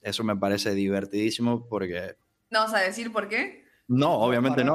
eso 0.00 0.22
me 0.24 0.36
parece 0.36 0.74
divertidísimo 0.74 1.66
porque... 1.68 2.16
¿No 2.50 2.60
vas 2.60 2.74
a 2.74 2.80
decir 2.80 3.10
por 3.12 3.28
qué? 3.28 3.61
No, 3.92 4.12
obviamente 4.14 4.64
no. 4.64 4.74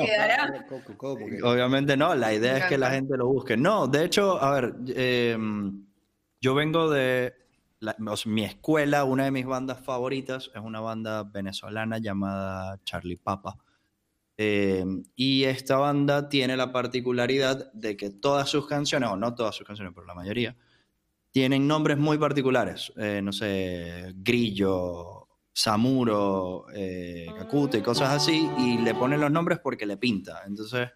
Obviamente 1.44 1.98
no, 1.98 2.14
la 2.16 2.34
idea 2.34 2.58
es 2.58 2.66
que 2.66 2.78
la 2.78 2.92
gente 2.92 3.18
lo 3.18 3.28
busque. 3.28 3.58
No, 3.58 3.88
de 3.88 4.06
hecho, 4.06 4.42
a 4.42 4.52
ver, 4.52 4.76
eh, 4.90 5.38
yo 6.40 6.54
vengo 6.56 6.90
de 6.90 7.34
la- 7.80 7.96
o 8.08 8.16
sea, 8.18 8.32
mi 8.32 8.44
escuela, 8.44 9.04
una 9.04 9.26
de 9.26 9.32
mis 9.32 9.46
bandas 9.46 9.80
favoritas 9.82 10.52
es 10.54 10.62
una 10.62 10.80
banda 10.82 11.24
venezolana 11.24 11.98
llamada 11.98 12.80
Charlie 12.84 13.18
Papa. 13.18 13.58
Eh, 14.38 14.86
y 15.16 15.46
esta 15.46 15.78
banda 15.78 16.30
tiene 16.30 16.56
la 16.56 16.72
particularidad 16.72 17.72
de 17.74 17.98
que 17.98 18.12
todas 18.12 18.48
sus 18.50 18.68
canciones, 18.68 19.10
o 19.10 19.16
no 19.18 19.34
todas 19.34 19.56
sus 19.56 19.66
canciones, 19.66 19.94
pero 19.96 20.06
la 20.06 20.14
mayoría, 20.14 20.56
tienen 21.32 21.68
nombres 21.68 21.98
muy 21.98 22.20
particulares. 22.20 22.94
Eh, 22.98 23.20
no 23.24 23.32
sé, 23.32 24.14
Grillo, 24.18 25.17
Samuro, 25.58 26.68
eh, 26.72 27.34
Kakute, 27.36 27.82
cosas 27.82 28.10
así, 28.14 28.48
y 28.60 28.78
le 28.78 28.94
ponen 28.94 29.20
los 29.20 29.32
nombres 29.32 29.58
porque 29.58 29.88
le 29.88 29.98
pinta. 29.98 30.44
Entonces, 30.46 30.90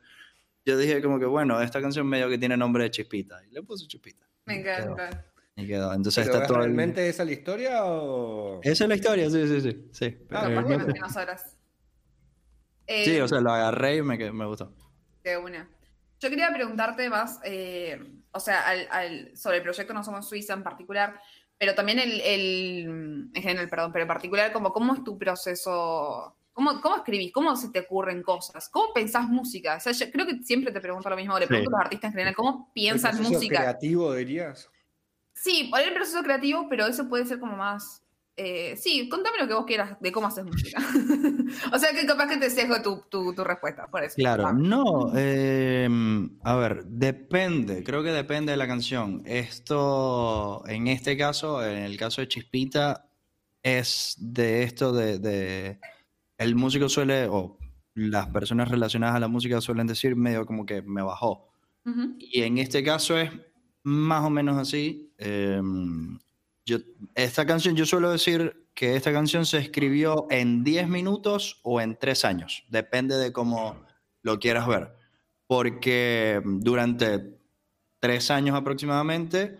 yo 0.63 0.77
dije 0.77 1.01
como 1.01 1.17
que, 1.19 1.25
bueno, 1.25 1.59
esta 1.59 1.81
canción 1.81 2.05
medio 2.05 2.29
que 2.29 2.37
tiene 2.37 2.55
nombre 2.55 2.83
de 2.83 2.91
Chispita, 2.91 3.43
y 3.43 3.49
le 3.49 3.63
puse 3.63 3.87
Chispita. 3.87 4.27
Me 4.45 4.59
encanta. 4.59 5.25
Y 5.55 5.65
quedó. 5.65 5.91
Entonces 5.91 6.23
¿Pero 6.25 6.33
está 6.35 6.43
es 6.43 6.47
todo 6.47 6.57
el- 6.59 6.63
realmente 6.65 7.09
esa 7.09 7.25
la 7.25 7.31
historia 7.31 7.85
o...? 7.85 8.59
Esa 8.61 8.83
es 8.83 8.87
la 8.89 8.95
historia, 8.95 9.29
sí, 9.31 9.47
sí, 9.47 9.61
sí. 9.61 9.89
Sí, 9.91 10.17
Ah, 10.29 10.43
Pero 10.45 10.59
aparte 10.59 10.99
no 10.99 11.21
horas. 11.21 11.57
Eh, 12.85 13.05
Sí, 13.05 13.19
o 13.19 13.27
sea, 13.27 13.41
lo 13.41 13.51
agarré 13.51 13.95
y 13.97 14.01
me, 14.03 14.31
me 14.31 14.45
gustó. 14.45 14.75
De 15.23 15.37
una. 15.37 15.67
Yo 16.19 16.29
quería 16.29 16.53
preguntarte 16.53 17.09
más, 17.09 17.39
eh, 17.43 17.99
o 18.31 18.39
sea, 18.39 18.61
al- 18.67 18.87
al- 18.91 19.35
sobre 19.35 19.57
el 19.57 19.63
proyecto 19.63 19.91
No 19.91 20.03
Somos 20.03 20.29
Suiza 20.29 20.53
en 20.53 20.61
particular, 20.61 21.19
pero 21.61 21.75
también 21.75 21.99
el, 21.99 22.19
el- 22.21 23.29
en 23.35 23.41
general, 23.43 23.69
perdón, 23.69 23.91
pero 23.91 24.01
en 24.01 24.07
particular, 24.07 24.51
como 24.51 24.73
cómo 24.73 24.95
es 24.95 25.03
tu 25.03 25.15
proceso, 25.19 26.35
cómo, 26.53 26.81
cómo 26.81 26.95
escribís, 26.95 27.31
cómo 27.31 27.55
se 27.55 27.69
te 27.69 27.81
ocurren 27.81 28.23
cosas, 28.23 28.67
cómo 28.67 28.91
pensás 28.95 29.29
música. 29.29 29.75
O 29.75 29.79
sea, 29.79 29.93
yo 29.93 30.09
creo 30.11 30.25
que 30.25 30.41
siempre 30.41 30.71
te 30.71 30.81
pregunto 30.81 31.07
lo 31.07 31.15
mismo, 31.15 31.37
le 31.37 31.45
Sí. 31.45 31.49
pregunto 31.49 31.69
a 31.75 31.77
los 31.77 31.85
artistas 31.85 32.07
en 32.07 32.13
general, 32.13 32.33
¿cómo 32.35 32.65
¿El 32.69 32.73
piensan 32.73 33.11
proceso 33.11 33.33
música? 33.35 33.59
creativo, 33.59 34.11
dirías? 34.15 34.71
Sí, 35.35 35.67
por 35.69 35.81
el 35.81 35.93
proceso 35.93 36.23
creativo, 36.23 36.65
pero 36.67 36.87
eso 36.87 37.07
puede 37.07 37.27
ser 37.27 37.39
como 37.39 37.55
más. 37.55 38.00
Eh, 38.37 38.75
sí, 38.77 39.07
contame 39.09 39.37
lo 39.39 39.47
que 39.47 39.53
vos 39.53 39.65
quieras 39.65 39.97
de 39.99 40.11
cómo 40.11 40.27
haces 40.27 40.45
música. 40.45 40.79
o 41.73 41.77
sea 41.79 41.91
que 41.91 42.05
capaz 42.05 42.27
que 42.27 42.37
te 42.37 42.49
sesgo 42.49 42.81
tu, 42.81 43.03
tu, 43.09 43.33
tu 43.33 43.43
respuesta, 43.43 43.87
por 43.87 44.03
eso. 44.03 44.15
Claro, 44.15 44.47
Ah, 44.47 44.53
no, 44.53 45.11
eh, 45.15 45.87
a 46.43 46.55
ver, 46.55 46.85
depende, 46.85 47.83
creo 47.83 48.03
que 48.03 48.11
depende 48.11 48.51
de 48.51 48.57
la 48.57 48.67
canción. 48.67 49.21
Esto, 49.25 50.63
en 50.67 50.87
este 50.87 51.17
caso, 51.17 51.63
en 51.65 51.77
el 51.83 51.97
caso 51.97 52.21
de 52.21 52.27
Chispita, 52.27 53.07
es 53.63 54.15
de 54.19 54.63
esto 54.63 54.91
de, 54.91 55.19
de- 55.19 55.79
el 56.37 56.55
músico 56.55 56.89
suele, 56.89 57.27
o 57.29 57.57
las 57.93 58.27
personas 58.29 58.69
relacionadas 58.69 59.15
a 59.17 59.19
la 59.19 59.27
música 59.27 59.61
suelen 59.61 59.85
decir 59.87 60.15
medio 60.15 60.45
como 60.45 60.65
que 60.65 60.81
me 60.81 61.01
bajó. 61.03 61.53
ujú. 61.85 62.15
Y 62.17 62.41
en 62.41 62.57
este 62.57 62.83
caso 62.83 63.17
es 63.19 63.29
más 63.83 64.23
o 64.23 64.29
menos 64.29 64.57
así. 64.57 65.13
Eh, 65.17 65.61
esta 67.15 67.45
canción, 67.45 67.75
yo 67.75 67.85
suelo 67.85 68.11
decir 68.11 68.67
que 68.73 68.95
esta 68.95 69.11
canción 69.11 69.45
se 69.45 69.57
escribió 69.57 70.27
en 70.29 70.63
10 70.63 70.87
minutos 70.87 71.59
o 71.63 71.81
en 71.81 71.97
3 71.97 72.25
años. 72.25 72.63
Depende 72.69 73.17
de 73.17 73.31
cómo 73.31 73.85
lo 74.21 74.39
quieras 74.39 74.67
ver. 74.67 74.95
Porque 75.47 76.41
durante 76.43 77.37
3 77.99 78.31
años 78.31 78.55
aproximadamente 78.55 79.57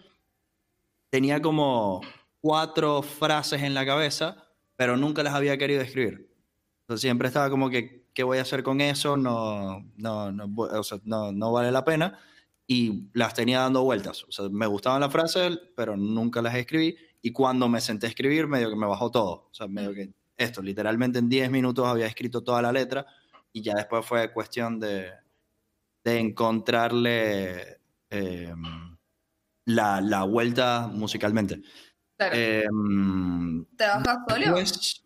tenía 1.10 1.42
como 1.42 2.02
cuatro 2.40 3.02
frases 3.02 3.62
en 3.62 3.74
la 3.74 3.86
cabeza, 3.86 4.48
pero 4.76 4.98
nunca 4.98 5.24
las 5.24 5.36
había 5.36 5.58
querido 5.58 5.82
escribir. 5.82 6.30
siempre 6.96 7.28
estaba 7.28 7.50
como 7.50 7.70
que, 7.70 8.08
¿qué 8.14 8.24
voy 8.24 8.40
a 8.40 8.42
hacer 8.42 8.64
con 8.64 8.82
eso? 8.82 9.18
No, 9.18 9.86
no, 9.96 10.32
no 10.32 11.52
vale 11.52 11.72
la 11.72 11.86
pena. 11.86 12.20
Y 12.72 13.10
las 13.14 13.34
tenía 13.34 13.60
dando 13.60 13.84
vueltas. 13.84 14.24
O 14.24 14.32
sea, 14.32 14.48
me 14.48 14.66
gustaban 14.66 15.02
las 15.02 15.12
frases, 15.12 15.60
pero 15.76 15.98
nunca 15.98 16.42
las 16.42 16.56
escribí. 16.56 16.96
Y 17.22 17.34
cuando 17.34 17.68
me 17.68 17.82
senté 17.82 18.06
a 18.06 18.10
escribir, 18.10 18.48
medio 18.48 18.70
que 18.70 18.78
me 18.78 18.86
bajó 18.86 19.12
todo. 19.12 19.50
O 19.52 19.54
sea, 19.54 19.68
medio 19.68 19.94
que 19.94 20.14
esto, 20.38 20.62
literalmente 20.62 21.20
en 21.20 21.28
10 21.28 21.52
minutos 21.52 21.86
había 21.86 22.06
escrito 22.06 22.42
toda 22.42 22.62
la 22.62 22.72
letra 22.72 23.06
y 23.52 23.62
ya 23.62 23.74
después 23.74 24.06
fue 24.06 24.32
cuestión 24.32 24.80
de, 24.80 25.10
de 26.02 26.18
encontrarle 26.18 27.82
em, 28.10 28.98
la, 29.66 30.00
la, 30.00 30.24
vuelta 30.24 30.90
musicalmente. 30.94 31.62
Claro. 32.16 32.36
Em, 32.38 33.66
¿Trabajas 33.76 34.20
solo? 34.30 34.52
Pues, 34.52 35.04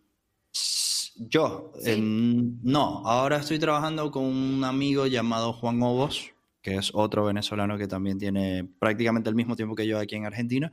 yo, 1.16 1.72
no, 1.97 3.01
ahora 3.07 3.38
estoy 3.38 3.57
trabajando 3.57 4.11
con 4.11 4.24
un 4.24 4.63
amigo 4.63 5.07
llamado 5.07 5.51
Juan 5.53 5.82
Obos, 5.82 6.34
que 6.66 6.78
es 6.78 6.89
otro 6.95 7.26
venezolano 7.26 7.78
que 7.78 7.88
también 7.88 8.18
tiene 8.18 8.68
prácticamente 8.80 9.30
el 9.30 9.36
mismo 9.36 9.55
tiempo 9.55 9.76
que 9.76 9.86
yo 9.86 9.99
aquí 9.99 10.16
en 10.16 10.26
Argentina. 10.26 10.72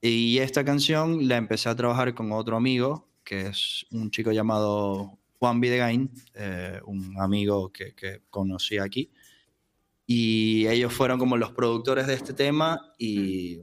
Y 0.00 0.38
esta 0.38 0.64
canción 0.64 1.26
la 1.26 1.36
empecé 1.36 1.68
a 1.68 1.74
trabajar 1.74 2.14
con 2.14 2.30
otro 2.30 2.56
amigo, 2.56 3.10
que 3.24 3.48
es 3.48 3.84
un 3.90 4.12
chico 4.12 4.30
llamado 4.30 5.18
Juan 5.40 5.60
Videgain, 5.60 6.08
eh, 6.34 6.80
un 6.86 7.20
amigo 7.20 7.72
que, 7.72 7.96
que, 7.96 8.22
conocí 8.30 8.78
aquí. 8.78 9.10
Y 10.06 10.68
ellos 10.68 10.92
fueron 10.92 11.18
como 11.18 11.36
los 11.36 11.50
productores 11.50 12.06
de 12.06 12.14
este 12.14 12.32
tema 12.32 12.94
y 12.96 13.60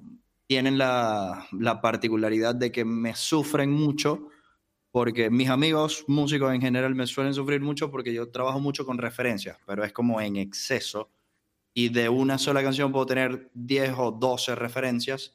tienen 0.48 0.78
la, 0.78 1.48
la 1.54 1.80
particularidad 1.80 2.54
de 2.54 2.70
que 2.74 2.84
me 2.84 3.16
sufren 3.16 3.72
mucho 3.72 4.28
porque 4.92 5.30
mis 5.30 5.48
amigos 5.48 6.04
músicos 6.08 6.54
en 6.54 6.60
general 6.60 6.96
me 6.96 7.08
suelen 7.08 7.34
sufrir 7.34 7.62
mucho 7.62 7.90
porque 7.90 8.14
yo 8.14 8.30
trabajo 8.30 8.60
mucho 8.60 8.86
con 8.86 8.98
referencias, 8.98 9.58
pero 9.66 9.86
es 9.86 9.94
como 9.94 10.20
en 10.20 10.36
exceso. 10.36 11.15
Y 11.78 11.90
de 11.90 12.08
una 12.08 12.38
sola 12.38 12.64
canción 12.64 12.92
puedo 12.94 13.06
tener 13.06 13.50
10 13.54 13.92
o 13.98 14.12
12 14.12 14.56
referencias 14.56 15.34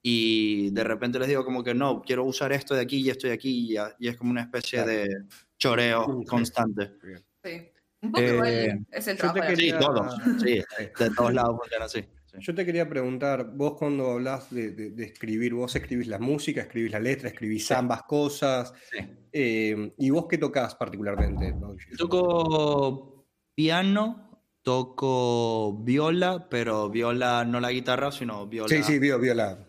y 0.00 0.70
de 0.70 0.84
repente 0.84 1.18
les 1.18 1.26
digo 1.26 1.44
como 1.44 1.64
que 1.64 1.74
no, 1.74 2.00
quiero 2.02 2.22
usar 2.24 2.52
esto 2.52 2.72
de 2.76 2.82
aquí 2.82 2.98
y 2.98 3.10
esto 3.10 3.26
de 3.26 3.32
aquí 3.32 3.72
y, 3.72 3.76
y 3.98 4.08
es 4.08 4.16
como 4.16 4.30
una 4.30 4.42
especie 4.42 4.84
de 4.84 5.08
choreo 5.58 6.22
constante. 6.28 6.92
Sí. 7.42 7.50
Un 8.02 8.12
poco 8.12 8.44
Eh, 8.44 8.78
es 8.92 9.08
el 9.08 9.16
yo 9.16 9.22
te 9.32 9.32
trabajo. 9.40 9.54
quería- 9.56 9.78
Sí, 9.80 9.84
todos, 9.84 10.14
sí, 10.40 10.62
de 11.04 11.10
todos 11.16 11.34
lados 11.34 11.56
funciona 11.58 11.84
así. 11.86 12.04
sí. 12.26 12.36
Yo 12.38 12.54
te 12.54 12.64
quería 12.64 12.88
preguntar, 12.88 13.50
vos 13.56 13.74
cuando 13.76 14.12
hablas 14.12 14.48
de, 14.54 14.70
de- 14.70 14.90
de 14.90 15.04
escribir, 15.04 15.54
vos 15.54 15.74
escribís 15.74 16.06
la 16.06 16.20
música, 16.20 16.60
escribís 16.60 16.92
la 16.92 17.00
letra, 17.00 17.28
escribís 17.30 17.68
ambas 17.72 18.04
cosas. 18.04 18.72
Sí. 18.92 18.98
eh, 19.32 19.92
¿Y 19.98 20.10
vos 20.10 20.26
qué 20.28 20.38
tocas 20.38 20.76
particularmente? 20.76 21.52
Toco 21.98 23.26
piano, 23.56 24.25
toco 24.66 25.78
viola, 25.84 26.48
pero 26.50 26.90
viola 26.90 27.44
no 27.44 27.60
la 27.60 27.70
guitarra, 27.70 28.10
sino 28.10 28.48
viola 28.48 28.68
Sí, 28.68 28.82
sí, 28.82 28.98
vio, 28.98 29.16
viola. 29.20 29.64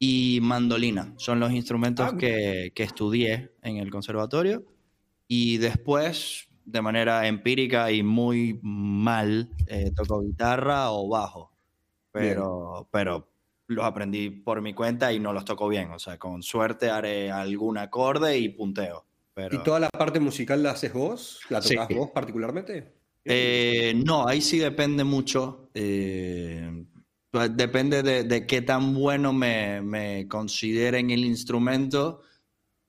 y 0.00 0.40
mandolina. 0.42 1.14
Son 1.18 1.38
los 1.38 1.52
instrumentos 1.52 2.10
Ah, 2.12 2.16
que, 2.18 2.72
que 2.74 2.82
estudié 2.82 3.52
en 3.62 3.76
el 3.76 3.92
conservatorio 3.92 4.64
y 5.28 5.58
después, 5.58 6.48
de 6.64 6.82
manera 6.82 7.28
empírica 7.28 7.92
y 7.92 8.02
muy 8.02 8.58
mal, 8.62 9.48
eh, 9.68 9.92
toco 9.94 10.20
guitarra 10.22 10.90
o 10.90 11.08
bajo, 11.08 11.52
pero, 12.10 12.88
pero 12.90 13.28
los 13.68 13.84
aprendí 13.84 14.30
por 14.30 14.60
mi 14.62 14.74
cuenta 14.74 15.12
y 15.12 15.20
no 15.20 15.32
los 15.32 15.44
toco 15.44 15.68
bien. 15.68 15.92
O 15.92 16.00
sea, 16.00 16.18
con 16.18 16.42
suerte 16.42 16.90
haré 16.90 17.30
algún 17.30 17.78
acorde 17.78 18.36
y 18.36 18.48
punteo. 18.48 19.06
Pero... 19.32 19.60
¿Y 19.60 19.62
toda 19.62 19.78
la 19.78 19.88
parte 19.90 20.18
musical 20.18 20.60
la 20.64 20.72
haces 20.72 20.92
vos? 20.92 21.40
¿La 21.50 21.62
Sí. 21.62 21.76
tocas 21.76 21.96
vos 21.96 22.10
particularmente? 22.10 23.00
Eh, 23.24 23.94
no, 24.04 24.26
ahí 24.26 24.40
sí 24.40 24.58
depende 24.58 25.04
mucho. 25.04 25.70
eh, 25.74 26.84
depende 27.52 28.02
de, 28.02 28.24
de 28.24 28.46
qué 28.46 28.62
tan 28.62 28.94
bueno 28.94 29.32
me, 29.32 29.80
me 29.80 30.28
consideren 30.28 31.10
el 31.10 31.24
instrumento. 31.24 32.22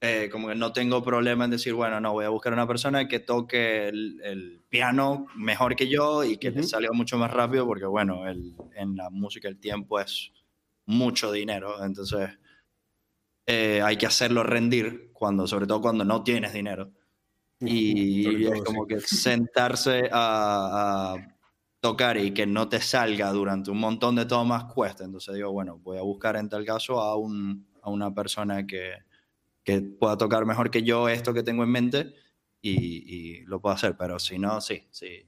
Eh, 0.02 0.30
como 0.32 0.50
que 0.50 0.56
no 0.56 0.74
tengo 0.74 1.04
problema 1.04 1.46
en 1.46 1.52
decir, 1.52 1.74
bueno, 1.74 2.00
no, 2.02 2.14
voy 2.14 2.26
a 2.26 2.30
buscar 2.30 2.54
una 2.54 2.68
persona 2.68 3.08
que 3.08 3.20
toque 3.22 3.88
el, 3.90 4.22
el 4.24 4.64
piano 4.70 5.28
mejor 5.36 5.76
que 5.76 5.90
yo 5.90 6.24
y 6.26 6.38
que 6.38 6.52
le 6.52 6.62
Ujú. 6.62 6.70
salga 6.70 6.92
mucho 6.94 7.18
más 7.18 7.32
rápido, 7.32 7.66
porque 7.68 7.86
bueno, 7.86 8.28
el- 8.28 8.56
en 8.76 8.96
la 8.98 9.10
música 9.12 9.48
el 9.50 9.60
tiempo 9.60 10.00
es 10.00 10.32
mucho 10.88 11.32
dinero. 11.32 11.84
Entonces 11.86 12.32
eh, 13.46 13.82
hay 13.84 13.98
que 13.98 14.06
hacerlo 14.06 14.44
rendir, 14.44 15.12
cuando, 15.14 15.48
sobre 15.48 15.68
todo 15.68 15.82
cuando 15.82 16.04
no 16.06 16.24
tienes 16.24 16.54
dinero. 16.54 16.92
Y 17.66 18.24
todo, 18.44 18.54
es 18.54 18.62
como 18.64 18.84
sí. 18.84 18.88
que 18.96 19.00
sentarse 19.02 20.10
a, 20.12 21.14
a 21.14 21.38
tocar 21.80 22.18
y 22.18 22.32
que 22.32 22.46
no 22.46 22.68
te 22.70 22.80
salga 22.82 23.32
durante 23.32 23.72
un 23.72 23.80
montón 23.80 24.16
de 24.16 24.26
tomas 24.26 24.66
cuesta. 24.66 25.04
Entonces 25.04 25.36
digo, 25.36 25.52
bueno, 25.52 25.78
voy 25.80 25.98
a 25.98 26.02
buscar 26.02 26.36
en 26.36 26.50
tal 26.50 26.66
caso 26.66 27.00
a, 27.02 27.16
un, 27.18 27.68
a 27.82 27.90
una 27.90 28.14
persona 28.14 28.66
que, 28.66 28.94
que 29.64 29.82
pueda 29.82 30.18
tocar 30.18 30.46
mejor 30.46 30.72
que 30.72 30.84
yo 30.84 31.10
esto 31.10 31.34
que 31.34 31.44
tengo 31.44 31.64
en 31.64 31.70
mente 31.70 32.14
y, 32.62 32.72
y 33.42 33.42
lo 33.46 33.60
puedo 33.60 33.76
hacer. 33.76 33.96
Pero 33.98 34.20
si 34.20 34.40
no, 34.40 34.62
sí, 34.62 34.84
sí. 34.92 35.26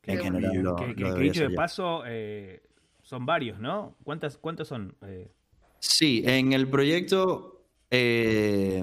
Qué 0.00 0.12
En 0.12 0.18
bueno. 0.18 0.38
general 0.38 0.56
lo, 0.62 0.76
Que, 0.76 0.86
lo 0.86 0.88
que- 0.88 0.94
que 0.96 1.04
debería 1.04 1.32
dicho 1.32 1.42
de 1.42 1.50
paso, 1.56 2.02
eh, 2.06 2.62
son 3.02 3.26
varios, 3.26 3.58
¿no? 3.60 3.96
¿Cuántas, 4.04 4.36
¿Cuántos 4.38 4.68
son? 4.68 4.96
Eh, 5.02 5.30
Sí, 5.78 6.22
en 6.24 6.52
el 6.52 6.68
proyecto, 6.68 7.51
eh, 7.94 8.82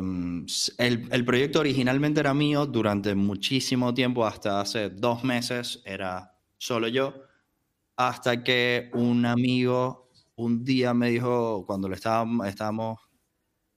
el, 0.77 1.09
el 1.11 1.25
proyecto 1.25 1.59
originalmente 1.59 2.19
era 2.19 2.35
mío 2.35 2.67
durante 2.67 3.15
muchísimo 3.15 3.91
tiempo, 3.93 4.25
hasta 4.25 4.61
hace 4.61 4.91
dos 4.91 5.23
meses 5.23 5.81
era 5.83 6.37
solo 6.59 6.87
yo, 6.87 7.15
hasta 7.95 8.43
que 8.43 8.91
un 8.93 9.25
amigo 9.25 10.11
un 10.35 10.63
día 10.63 10.93
me 10.93 11.09
dijo, 11.09 11.65
cuando 11.65 11.89
le 11.89 11.95
estábamos, 11.95 12.47
estábamos 12.47 12.99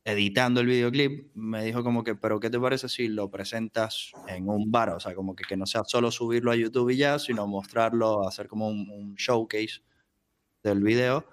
editando 0.04 0.60
el 0.60 0.66
videoclip, 0.66 1.34
me 1.34 1.64
dijo 1.64 1.82
como 1.82 2.04
que, 2.04 2.14
pero 2.14 2.38
¿qué 2.38 2.50
te 2.50 2.60
parece 2.60 2.88
si 2.90 3.08
lo 3.08 3.30
presentas 3.30 4.12
en 4.28 4.48
un 4.48 4.70
bar? 4.70 4.90
O 4.90 5.00
sea, 5.00 5.14
como 5.14 5.34
que, 5.34 5.44
que 5.44 5.56
no 5.56 5.66
sea 5.66 5.84
solo 5.84 6.10
subirlo 6.10 6.50
a 6.52 6.56
YouTube 6.56 6.90
y 6.90 6.98
ya, 6.98 7.18
sino 7.18 7.46
mostrarlo, 7.46 8.28
hacer 8.28 8.48
como 8.48 8.68
un, 8.68 8.90
un 8.90 9.14
showcase 9.14 9.82
del 10.62 10.82
video. 10.82 11.26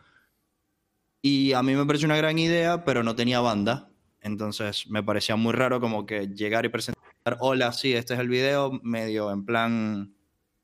Y 1.21 1.53
a 1.53 1.63
mí 1.63 1.75
me 1.75 1.85
pareció 1.85 2.05
una 2.05 2.17
gran 2.17 2.39
idea, 2.39 2.83
pero 2.85 3.03
no 3.03 3.15
tenía 3.15 3.41
banda. 3.41 3.88
Entonces 4.21 4.89
me 4.89 5.03
parecía 5.03 5.35
muy 5.35 5.53
raro 5.53 5.79
como 5.79 6.05
que 6.05 6.27
llegar 6.27 6.65
y 6.65 6.69
presentar, 6.69 7.01
hola, 7.39 7.71
sí, 7.71 7.93
este 7.93 8.13
es 8.13 8.19
el 8.19 8.29
video, 8.29 8.79
medio 8.83 9.31
en 9.31 9.45
plan, 9.45 10.13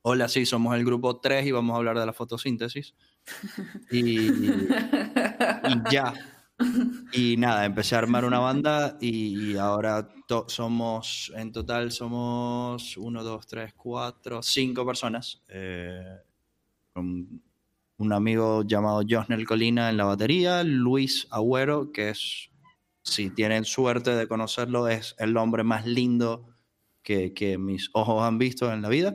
hola, 0.01 0.27
sí, 0.27 0.45
somos 0.45 0.75
el 0.75 0.85
grupo 0.85 1.19
3 1.19 1.45
y 1.45 1.51
vamos 1.51 1.73
a 1.73 1.77
hablar 1.77 1.99
de 1.99 2.05
la 2.05 2.13
fotosíntesis. 2.13 2.95
Y, 3.91 4.29
ya. 5.91 6.13
Y 7.11 7.35
nada, 7.37 7.65
empecé 7.65 7.95
a 7.95 7.99
armar 7.99 8.23
una 8.23 8.39
banda 8.39 8.97
y 9.01 9.57
ahora 9.57 10.07
somos, 10.47 11.31
en 11.35 11.51
total 11.51 11.91
somos 11.91 12.95
1, 12.97 13.23
2, 13.23 13.47
3, 13.47 13.73
4, 13.73 14.41
5 14.41 14.85
personas. 14.85 15.43
eh, 15.49 16.17
con 16.93 17.41
un 17.97 18.13
amigo 18.13 18.63
llamado 18.63 19.01
Josnel 19.07 19.45
Colina 19.45 19.89
en 19.89 19.97
la 19.97 20.05
batería, 20.05 20.63
Luis 20.63 21.27
Agüero, 21.29 21.91
que 21.91 22.09
es, 22.09 22.49
si 23.05 23.29
tienen 23.29 23.65
suerte 23.65 24.15
de 24.15 24.27
conocerlo, 24.27 24.87
es 24.87 25.15
el 25.19 25.37
hombre 25.37 25.63
más 25.63 25.85
lindo 25.85 26.47
que, 27.03 27.33
que 27.33 27.57
mis 27.57 27.89
ojos 27.93 28.23
han 28.23 28.37
visto 28.37 28.71
en 28.73 28.81
la 28.81 28.89
vida. 28.89 29.13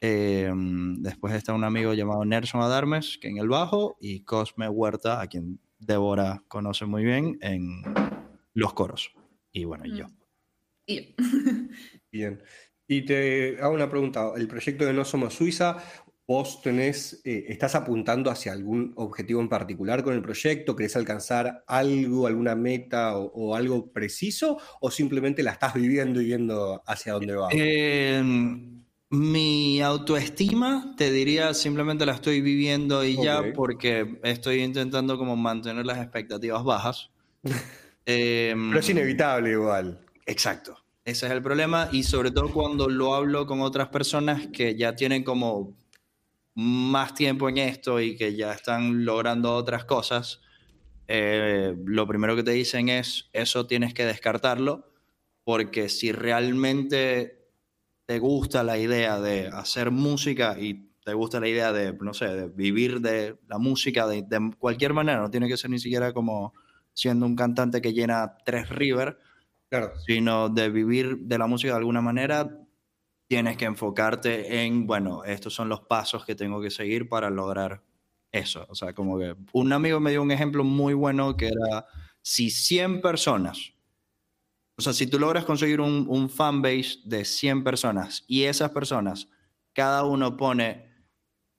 Eh, 0.00 0.50
después 0.98 1.34
está 1.34 1.52
un 1.52 1.64
amigo 1.64 1.92
llamado 1.92 2.24
Nelson 2.24 2.62
Adarmes, 2.62 3.18
que 3.18 3.28
en 3.28 3.38
el 3.38 3.48
bajo, 3.48 3.96
y 4.00 4.20
Cosme 4.20 4.68
Huerta, 4.68 5.20
a 5.20 5.26
quien 5.26 5.58
Débora 5.78 6.42
conoce 6.48 6.86
muy 6.86 7.04
bien, 7.04 7.36
en 7.42 7.82
los 8.54 8.72
coros. 8.74 9.12
Y 9.52 9.64
bueno, 9.64 9.84
y 9.86 9.96
yo. 9.98 10.06
Y- 10.86 11.14
Bien. 12.12 12.42
Y 12.88 13.04
te 13.04 13.58
hago 13.60 13.74
una 13.74 13.90
pregunta. 13.90 14.30
El 14.36 14.46
proyecto 14.46 14.84
de 14.84 14.92
No 14.92 15.04
Somos 15.04 15.34
Suiza, 15.34 15.78
¿vos 16.26 16.60
tenés, 16.62 17.20
eh, 17.24 17.44
estás 17.48 17.74
apuntando 17.74 18.30
hacia 18.30 18.52
algún 18.52 18.92
objetivo 18.96 19.40
en 19.40 19.48
particular 19.48 20.02
con 20.02 20.14
el 20.14 20.22
proyecto? 20.22 20.74
¿Querés 20.74 20.96
alcanzar 20.96 21.64
algo, 21.66 22.26
alguna 22.26 22.54
meta 22.54 23.16
o, 23.16 23.30
o 23.32 23.54
algo 23.54 23.92
preciso? 23.92 24.58
¿O 24.80 24.90
simplemente 24.90 25.42
la 25.42 25.52
estás 25.52 25.74
viviendo 25.74 26.20
y 26.20 26.26
viendo 26.26 26.82
hacia 26.86 27.12
dónde 27.12 27.34
va? 27.34 27.48
Eh, 27.52 28.22
mi 29.10 29.80
autoestima, 29.82 30.94
te 30.96 31.12
diría, 31.12 31.54
simplemente 31.54 32.04
la 32.04 32.12
estoy 32.12 32.40
viviendo 32.40 33.04
y 33.04 33.16
ya 33.22 33.52
porque 33.54 34.18
estoy 34.24 34.62
intentando 34.62 35.16
como 35.16 35.36
mantener 35.36 35.86
las 35.86 35.98
expectativas 35.98 36.64
bajas. 36.64 37.10
Eh, 38.08 38.54
Pero 38.54 38.78
es 38.78 38.88
inevitable 38.88 39.50
igual. 39.50 39.98
Exacto. 40.26 40.78
Ese 41.04 41.26
es 41.26 41.32
el 41.32 41.42
problema 41.42 41.88
y 41.90 42.04
sobre 42.04 42.30
todo 42.30 42.52
cuando 42.52 42.88
lo 42.88 43.16
hablo 43.16 43.48
con 43.48 43.60
otras 43.62 43.88
personas 43.88 44.46
que 44.52 44.76
ya 44.76 44.94
tienen 44.94 45.24
como 45.24 45.74
más 46.56 47.14
tiempo 47.14 47.48
en 47.50 47.58
esto 47.58 48.00
y 48.00 48.16
que 48.16 48.36
ya 48.36 48.52
están 48.52 49.06
logrando 49.06 49.54
otras 49.54 49.86
cosas, 49.86 50.42
eh, 51.08 51.74
lo 51.84 52.06
primero 52.06 52.36
que 52.36 52.42
te 52.42 52.52
dicen 52.52 52.88
es, 52.88 53.30
eso 53.32 53.66
tienes 53.66 53.94
que 53.94 54.04
descartarlo 54.06 54.92
porque 55.44 55.88
si 55.88 56.12
realmente 56.12 57.48
te 58.06 58.18
gusta 58.18 58.62
la 58.64 58.78
idea 58.78 59.20
de 59.20 59.48
hacer 59.48 59.90
música 59.90 60.56
y 60.60 60.92
te 61.04 61.14
gusta 61.14 61.40
la 61.40 61.48
idea 61.48 61.72
de, 61.72 61.92
no 61.94 62.14
sé, 62.14 62.26
de 62.28 62.48
vivir 62.48 63.00
de 63.00 63.38
la 63.48 63.58
música 63.58 64.06
de, 64.08 64.22
de 64.22 64.52
cualquier 64.58 64.92
manera, 64.94 65.20
no 65.20 65.30
tiene 65.30 65.48
que 65.48 65.56
ser 65.56 65.70
ni 65.70 65.78
siquiera 65.78 66.12
como 66.12 66.54
siendo 66.94 67.26
un 67.26 67.36
cantante 67.36 67.80
que 67.82 67.92
llena 67.92 68.36
tres 68.44 68.68
river, 68.70 69.18
Claro. 69.70 69.92
sino 69.94 70.48
de 70.48 70.70
vivir 70.70 71.18
de 71.20 71.38
la 71.38 71.46
música 71.46 71.72
de 71.72 71.78
alguna 71.78 72.00
manera, 72.00 72.65
tienes 73.26 73.56
que 73.56 73.64
enfocarte 73.64 74.62
en, 74.62 74.86
bueno, 74.86 75.24
estos 75.24 75.54
son 75.54 75.68
los 75.68 75.80
pasos 75.80 76.24
que 76.24 76.34
tengo 76.34 76.60
que 76.60 76.70
seguir 76.70 77.08
para 77.08 77.30
lograr 77.30 77.82
eso. 78.32 78.66
O 78.68 78.74
sea, 78.74 78.92
como 78.94 79.18
que 79.18 79.34
un 79.52 79.72
amigo 79.72 80.00
me 80.00 80.10
dio 80.10 80.22
un 80.22 80.30
ejemplo 80.30 80.64
muy 80.64 80.94
bueno 80.94 81.36
que 81.36 81.48
era, 81.48 81.86
si 82.22 82.50
100 82.50 83.00
personas, 83.00 83.72
o 84.78 84.82
sea, 84.82 84.92
si 84.92 85.06
tú 85.06 85.18
logras 85.18 85.44
conseguir 85.44 85.80
un, 85.80 86.06
un 86.08 86.28
fanbase 86.28 86.98
de 87.04 87.24
100 87.24 87.64
personas 87.64 88.24
y 88.28 88.44
esas 88.44 88.70
personas, 88.70 89.28
cada 89.72 90.04
uno 90.04 90.36
pone 90.36 90.86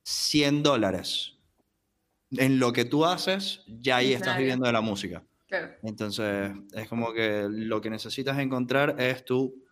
100 0.04 0.64
dólares 0.64 1.38
en 2.32 2.60
lo 2.60 2.74
que 2.74 2.86
tú 2.86 3.06
haces, 3.06 3.64
ya 3.68 3.98
ahí 3.98 4.14
estás 4.14 4.38
viviendo 4.38 4.66
de 4.66 4.74
la 4.74 4.82
música. 4.82 5.26
Claro. 5.48 5.74
Entonces, 5.84 6.52
es 6.74 6.88
como 6.90 7.14
que 7.14 7.48
lo 7.50 7.80
que 7.80 7.90
necesitas 7.90 8.38
encontrar 8.38 8.96
es 9.00 9.24
tu, 9.24 9.64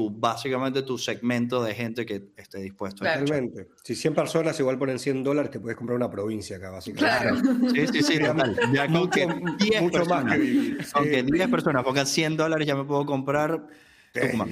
tu 0.00 0.10
básicamente 0.10 0.82
tu 0.82 0.96
segmento 0.96 1.62
de 1.62 1.74
gente 1.74 2.06
que 2.06 2.30
esté 2.36 2.58
dispuesto 2.58 3.04
a 3.04 3.08
Claro. 3.08 3.24
escuchar. 3.24 3.42
Totalmente. 3.44 3.74
Si 3.84 3.94
100 3.94 4.14
personas 4.14 4.58
igual 4.58 4.78
ponen 4.78 4.98
100 4.98 5.22
dólares, 5.22 5.50
te 5.50 5.60
puedes 5.60 5.76
comprar 5.76 5.96
una 5.96 6.10
provincia 6.10 6.56
acá, 6.56 6.70
básicamente. 6.70 7.18
Claro. 7.18 7.70
Sí, 7.70 7.86
sí, 7.92 8.02
sí, 8.02 8.18
total. 8.18 8.56
Ya 8.72 8.84
con 8.86 8.92
Mucho, 8.94 9.10
que 9.10 9.26
10 9.26 9.82
mucho 9.82 10.04
más 10.06 10.24
personas, 10.24 10.92
con 10.92 11.04
que 11.04 11.20
Sí. 11.20 11.26
10 11.32 11.48
personas 11.50 11.84
pongan 11.84 12.06
100 12.06 12.36
dólares, 12.36 12.66
ya 12.66 12.74
me 12.76 12.84
puedo 12.84 13.04
comprar 13.04 13.66
Tucumán. 14.14 14.50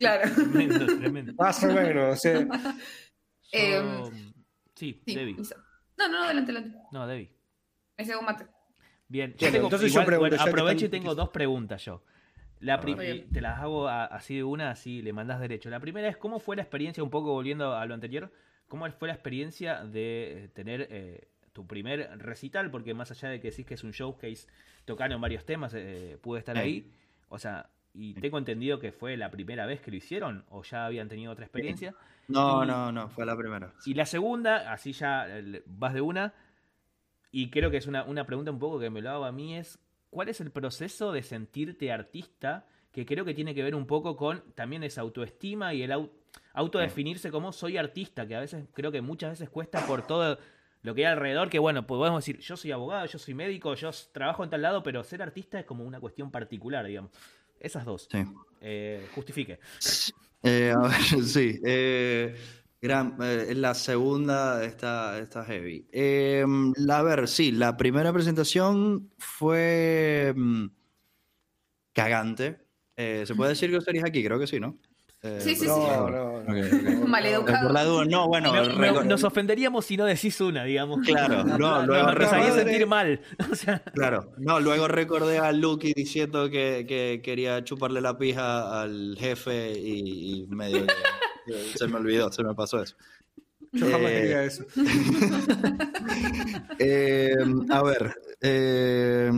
Claro. 0.00 0.30
Tremendo, 0.34 0.86
tremendo. 0.98 1.32
Más 1.38 1.62
o 1.62 1.66
menos. 1.68 2.20
sí. 2.20 2.28
Em, 3.52 3.84
Yo- 3.84 4.10
sí, 4.74 5.02
Sí, 5.06 5.14
Debbie. 5.14 5.36
No, 5.96 6.08
no, 6.08 6.08
no, 6.08 6.24
adelante, 6.24 6.52
adelante. 6.52 6.78
No, 6.92 7.06
Debbie. 7.06 7.32
Ese 7.96 8.12
es 8.12 8.18
un 8.18 8.24
mate. 8.26 8.46
Bien, 9.08 9.32
yo 9.38 9.50
tengo, 9.50 9.64
entonces 9.66 9.90
yo 9.92 10.00
igual, 10.00 10.06
pregunto, 10.06 10.36
bueno, 10.36 10.50
aprovecho 10.50 10.84
y 10.84 10.88
tengo 10.90 11.14
dos 11.14 11.30
preguntas 11.30 11.82
yo. 11.84 12.02
La 12.60 12.80
te 13.32 13.40
las 13.40 13.60
hago 13.60 13.88
a- 13.88 14.04
así 14.06 14.36
de 14.36 14.44
una, 14.44 14.70
así 14.70 15.02
le 15.02 15.12
mandas 15.12 15.40
derecho. 15.40 15.70
La 15.70 15.80
primera 15.80 16.08
es, 16.08 16.16
¿cómo 16.16 16.40
fue 16.40 16.56
la 16.56 16.62
experiencia, 16.62 17.02
un 17.02 17.10
poco 17.10 17.32
volviendo 17.32 17.74
a 17.74 17.86
lo 17.86 17.94
anterior, 17.94 18.32
cómo 18.66 18.90
fue 18.92 19.08
la 19.08 19.14
experiencia 19.14 19.84
de 19.84 20.44
eh, 20.44 20.48
tener 20.48 20.88
eh, 20.90 21.28
tu 21.52 21.66
primer 21.66 22.18
recital? 22.18 22.70
Porque 22.70 22.94
más 22.94 23.10
allá 23.10 23.28
de 23.28 23.40
que 23.40 23.50
decís 23.50 23.64
que 23.66 23.74
es 23.74 23.84
un 23.84 23.92
showcase, 23.92 24.48
tocaron 24.84 25.20
varios 25.20 25.44
temas, 25.44 25.72
eh, 25.74 26.18
pude 26.20 26.40
estar 26.40 26.56
ahí. 26.58 26.90
O 27.28 27.38
sea, 27.38 27.70
y 27.94 28.14
tengo 28.14 28.38
entendido 28.38 28.78
que 28.78 28.92
fue 28.92 29.16
la 29.16 29.30
primera 29.30 29.66
vez 29.66 29.80
que 29.80 29.90
lo 29.90 29.96
hicieron, 29.96 30.44
o 30.50 30.62
ya 30.62 30.86
habían 30.86 31.08
tenido 31.08 31.32
otra 31.32 31.44
experiencia. 31.44 31.94
No, 32.28 32.64
Y- 32.64 32.66
no, 32.66 32.92
no, 32.92 33.08
fue 33.08 33.24
la 33.24 33.36
primera. 33.36 33.72
Y 33.86 33.94
la 33.94 34.06
segunda, 34.06 34.72
así 34.72 34.92
ya 34.92 35.26
eh, 35.28 35.62
vas 35.66 35.94
de 35.94 36.00
una, 36.00 36.34
y 37.30 37.50
creo 37.50 37.70
que 37.70 37.76
es 37.76 37.86
una, 37.86 38.04
una 38.04 38.24
pregunta 38.24 38.50
un 38.50 38.58
poco 38.58 38.78
que 38.80 38.90
me 38.90 39.00
lo 39.02 39.10
hago 39.10 39.24
a 39.24 39.32
mí, 39.32 39.56
es 39.56 39.78
¿cuál 40.10 40.28
es 40.28 40.40
el 40.40 40.50
proceso 40.50 41.12
de 41.12 41.22
sentirte 41.22 41.92
artista? 41.92 42.66
Que 42.92 43.04
creo 43.06 43.24
que 43.24 43.34
tiene 43.34 43.54
que 43.54 43.62
ver 43.62 43.74
un 43.74 43.86
poco 43.86 44.16
con 44.16 44.42
también 44.54 44.82
esa 44.82 45.02
autoestima 45.02 45.74
y 45.74 45.82
el 45.82 45.90
au- 45.92 46.10
autodefinirse 46.54 47.30
como 47.30 47.52
soy 47.52 47.76
artista, 47.76 48.26
que 48.26 48.34
a 48.34 48.40
veces 48.40 48.64
creo 48.72 48.90
que 48.90 49.00
muchas 49.02 49.30
veces 49.30 49.50
cuesta 49.50 49.86
por 49.86 50.06
todo 50.06 50.38
lo 50.82 50.94
que 50.94 51.06
hay 51.06 51.12
alrededor, 51.12 51.50
que 51.50 51.58
bueno, 51.58 51.86
podemos 51.86 52.24
decir, 52.24 52.38
yo 52.40 52.56
soy 52.56 52.72
abogado, 52.72 53.06
yo 53.06 53.18
soy 53.18 53.34
médico, 53.34 53.74
yo 53.74 53.90
trabajo 54.12 54.42
en 54.44 54.50
tal 54.50 54.62
lado, 54.62 54.82
pero 54.82 55.04
ser 55.04 55.22
artista 55.22 55.60
es 55.60 55.66
como 55.66 55.84
una 55.84 56.00
cuestión 56.00 56.30
particular, 56.30 56.86
digamos. 56.86 57.10
Esas 57.60 57.84
dos. 57.84 58.08
Sí. 58.10 58.18
Eh, 58.60 59.06
justifique. 59.14 59.58
Eh, 60.42 60.72
a 60.74 60.78
ver, 60.80 60.92
sí. 61.24 61.60
eh, 61.64 62.36
gran, 62.80 63.16
eh, 63.20 63.54
la 63.56 63.74
segunda 63.74 64.64
está, 64.64 65.18
está 65.18 65.44
heavy. 65.44 65.86
Eh, 65.92 66.44
la- 66.76 66.98
a 66.98 67.02
ver, 67.02 67.28
sí, 67.28 67.50
la 67.52 67.76
primera 67.76 68.12
presentación 68.12 69.10
fue 69.18 70.32
mm, 70.36 70.66
cagante. 71.92 72.58
Eh, 72.96 73.24
¿Se 73.26 73.34
puede 73.34 73.50
decir 73.50 73.70
que 73.70 73.76
estarías 73.76 74.04
aquí? 74.04 74.24
Creo 74.24 74.38
que 74.38 74.46
sí, 74.46 74.58
¿no? 74.60 74.76
Eh, 75.22 75.38
Sí, 75.40 75.56
sí, 75.56 75.62
sí. 75.62 75.66
No. 75.66 76.42
Maleducado. 77.08 77.64
Por 77.66 77.72
la 77.72 77.84
duda, 77.84 78.04
no, 78.04 78.28
bueno, 78.28 78.52
No- 78.54 78.62
no- 78.64 78.78
reco- 78.78 79.04
nos 79.04 79.24
ofenderíamos 79.24 79.84
si 79.84 79.96
no 79.96 80.04
decís 80.04 80.40
una, 80.40 80.62
digamos. 80.64 81.00
Claro, 81.04 81.42
no, 81.58 81.84
luego 81.86 82.12
nos 82.12 82.32
haría 82.32 82.50
recordé- 82.50 82.54
sentir 82.64 82.86
mal. 82.86 83.20
O 83.52 83.54
sea, 83.56 83.80
Claro, 83.94 84.32
no, 84.38 84.60
luego 84.60 84.86
recordé 84.86 85.38
a 85.38 85.50
Lucky 85.52 85.92
diciendo 85.92 86.48
que, 86.50 86.86
que 86.88 87.20
quería 87.22 87.64
chuparle 87.64 88.00
la 88.00 88.16
pija 88.16 88.82
al 88.82 89.16
jefe 89.18 89.72
y, 89.76 90.42
y 90.42 90.46
medio 90.48 90.86
se 91.74 91.86
me 91.88 91.96
olvidó, 91.96 92.30
se 92.32 92.42
me 92.44 92.54
pasó 92.54 92.82
eso. 92.82 92.96
Yo 93.72 93.86
jamás 93.90 94.10
Eh, 94.10 94.20
diría 94.22 94.44
eso. 94.44 94.64
Eh, 96.80 97.34
a 97.70 97.82
ver, 97.82 98.14
eh, 98.40 99.30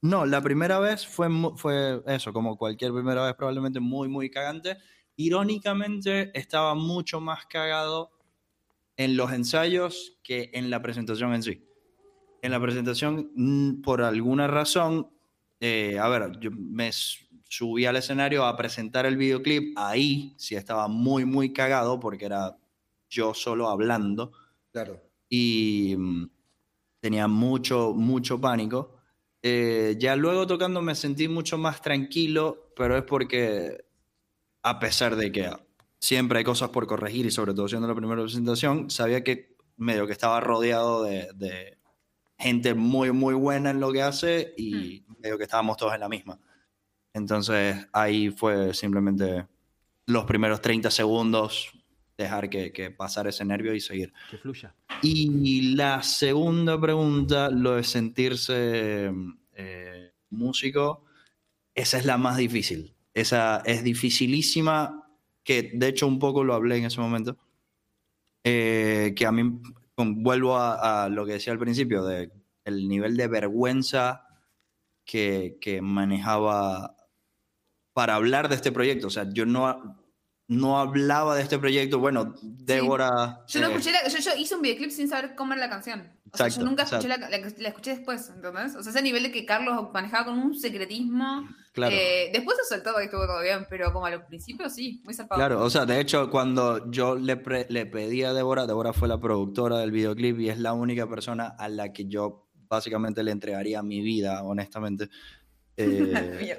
no, 0.00 0.26
la 0.26 0.40
primera 0.42 0.78
vez 0.78 1.06
fue, 1.06 1.28
fue 1.56 2.02
eso, 2.06 2.32
como 2.32 2.56
cualquier 2.56 2.92
primera 2.92 3.24
vez, 3.24 3.34
probablemente 3.34 3.80
muy, 3.80 4.08
muy 4.08 4.30
cagante. 4.30 4.78
Irónicamente, 5.16 6.30
estaba 6.38 6.74
mucho 6.74 7.20
más 7.20 7.46
cagado 7.46 8.10
en 8.96 9.16
los 9.16 9.32
ensayos 9.32 10.18
que 10.22 10.50
en 10.54 10.70
la 10.70 10.80
presentación 10.82 11.34
en 11.34 11.42
sí. 11.42 11.64
En 12.42 12.52
la 12.52 12.60
presentación, 12.60 13.30
mm, 13.34 13.82
por 13.82 14.02
alguna 14.02 14.46
razón, 14.46 15.10
eh, 15.60 15.98
a 15.98 16.08
ver, 16.08 16.38
yo 16.40 16.50
me 16.52 16.90
subí 17.48 17.86
al 17.86 17.96
escenario 17.96 18.44
a 18.44 18.56
presentar 18.56 19.06
el 19.06 19.16
videoclip, 19.16 19.76
ahí 19.76 20.34
sí 20.36 20.54
estaba 20.54 20.86
muy, 20.88 21.24
muy 21.24 21.52
cagado 21.52 21.98
porque 21.98 22.26
era 22.26 22.56
yo 23.08 23.34
solo 23.34 23.68
hablando 23.68 24.32
Claro. 24.70 25.00
y 25.28 25.94
mm, 25.96 26.30
tenía 27.00 27.26
mucho, 27.26 27.94
mucho 27.94 28.40
pánico. 28.40 28.94
Eh, 29.42 29.96
ya 29.98 30.14
luego 30.16 30.46
tocando 30.46 30.82
me 30.82 30.94
sentí 30.94 31.26
mucho 31.28 31.56
más 31.58 31.80
tranquilo, 31.80 32.70
pero 32.76 32.96
es 32.96 33.04
porque 33.04 33.84
a 34.62 34.78
pesar 34.78 35.16
de 35.16 35.32
que 35.32 35.50
siempre 36.00 36.38
hay 36.38 36.44
cosas 36.44 36.68
por 36.70 36.86
corregir 36.86 37.24
y 37.26 37.30
sobre 37.30 37.54
todo 37.54 37.66
siendo 37.68 37.88
la 37.88 37.94
primera 37.94 38.20
presentación, 38.22 38.90
sabía 38.90 39.24
que 39.24 39.56
medio 39.76 40.06
que 40.06 40.12
estaba 40.12 40.40
rodeado 40.40 41.04
de, 41.04 41.28
de 41.34 41.78
gente 42.36 42.74
muy, 42.74 43.12
muy 43.12 43.34
buena 43.34 43.70
en 43.70 43.80
lo 43.80 43.92
que 43.92 44.02
hace 44.02 44.54
y 44.56 45.04
medio 45.22 45.38
que 45.38 45.44
estábamos 45.44 45.76
todos 45.76 45.94
en 45.94 46.00
la 46.00 46.08
misma. 46.08 46.38
Entonces 47.18 47.86
ahí 47.92 48.30
fue 48.30 48.72
simplemente 48.72 49.46
los 50.06 50.24
primeros 50.24 50.62
30 50.62 50.90
segundos 50.90 51.70
dejar 52.16 52.48
que, 52.48 52.72
que 52.72 52.90
pasara 52.90 53.30
ese 53.30 53.44
nervio 53.44 53.74
y 53.74 53.80
seguir. 53.80 54.12
que 54.30 54.38
fluya. 54.38 54.74
Y 55.02 55.74
la 55.76 56.02
segunda 56.02 56.80
pregunta, 56.80 57.50
lo 57.50 57.76
de 57.76 57.84
sentirse 57.84 59.12
eh, 59.52 60.12
músico, 60.30 61.04
esa 61.74 61.98
es 61.98 62.04
la 62.04 62.18
más 62.18 62.36
difícil. 62.36 62.94
Esa 63.14 63.62
es 63.64 63.84
dificilísima, 63.84 65.08
que 65.44 65.70
de 65.74 65.88
hecho 65.88 66.06
un 66.06 66.18
poco 66.18 66.42
lo 66.42 66.54
hablé 66.54 66.78
en 66.78 66.86
ese 66.86 67.00
momento, 67.00 67.36
eh, 68.42 69.12
que 69.16 69.26
a 69.26 69.32
mí, 69.32 69.60
vuelvo 69.96 70.56
a, 70.56 71.04
a 71.04 71.08
lo 71.08 71.24
que 71.24 71.34
decía 71.34 71.52
al 71.52 71.58
principio, 71.58 72.04
de 72.04 72.30
el 72.64 72.88
nivel 72.88 73.16
de 73.16 73.28
vergüenza 73.28 74.24
que, 75.04 75.56
que 75.60 75.80
manejaba 75.80 76.94
para 77.98 78.14
hablar 78.14 78.48
de 78.48 78.54
este 78.54 78.70
proyecto. 78.70 79.08
O 79.08 79.10
sea, 79.10 79.26
yo 79.28 79.44
no, 79.44 79.98
no 80.46 80.78
hablaba 80.78 81.34
de 81.34 81.42
este 81.42 81.58
proyecto. 81.58 81.98
Bueno, 81.98 82.32
Débora... 82.42 83.40
Yo 83.48 83.60
no 83.60 83.66
eh, 83.66 83.70
escuché 83.70 83.90
la, 83.90 84.06
yo, 84.06 84.18
yo 84.20 84.30
hice 84.38 84.54
un 84.54 84.62
videoclip 84.62 84.90
sin 84.92 85.08
saber 85.08 85.34
cómo 85.34 85.52
era 85.52 85.62
la 85.62 85.68
canción. 85.68 86.02
O 86.32 86.36
sea, 86.36 86.46
Exacto, 86.46 86.60
yo 86.60 86.70
nunca 86.70 86.84
escuché 86.84 87.08
la, 87.08 87.16
la, 87.16 87.28
la 87.28 87.68
escuché 87.68 87.96
después, 87.96 88.30
¿entendés? 88.32 88.76
O 88.76 88.84
sea, 88.84 88.92
ese 88.92 89.02
nivel 89.02 89.24
de 89.24 89.32
que 89.32 89.44
Carlos 89.44 89.88
manejaba 89.92 90.26
con 90.26 90.38
un 90.38 90.54
secretismo. 90.54 91.48
Claro. 91.72 91.92
eh, 91.92 92.30
después 92.32 92.56
se 92.62 92.72
soltó 92.72 93.00
y 93.00 93.06
estuvo 93.06 93.26
todo 93.26 93.42
bien, 93.42 93.66
pero 93.68 93.92
como 93.92 94.06
al 94.06 94.24
principio 94.28 94.70
sí, 94.70 95.02
muy 95.04 95.12
zarpado. 95.12 95.40
Claro, 95.40 95.64
o 95.64 95.68
sea, 95.68 95.84
de 95.84 95.98
hecho, 95.98 96.30
cuando 96.30 96.88
yo 96.92 97.16
le, 97.16 97.36
pre- 97.36 97.66
le 97.68 97.84
pedí 97.86 98.22
a 98.22 98.32
Débora, 98.32 98.68
Débora 98.68 98.92
fue 98.92 99.08
la 99.08 99.18
productora 99.18 99.78
del 99.78 99.90
videoclip 99.90 100.38
y 100.38 100.50
es 100.50 100.60
la 100.60 100.72
única 100.72 101.08
persona 101.08 101.48
a 101.58 101.68
la 101.68 101.92
que 101.92 102.06
yo 102.06 102.48
básicamente 102.68 103.24
le 103.24 103.32
entregaría 103.32 103.82
mi 103.82 104.00
vida, 104.02 104.44
honestamente. 104.44 105.08
Eh, 106.40 106.58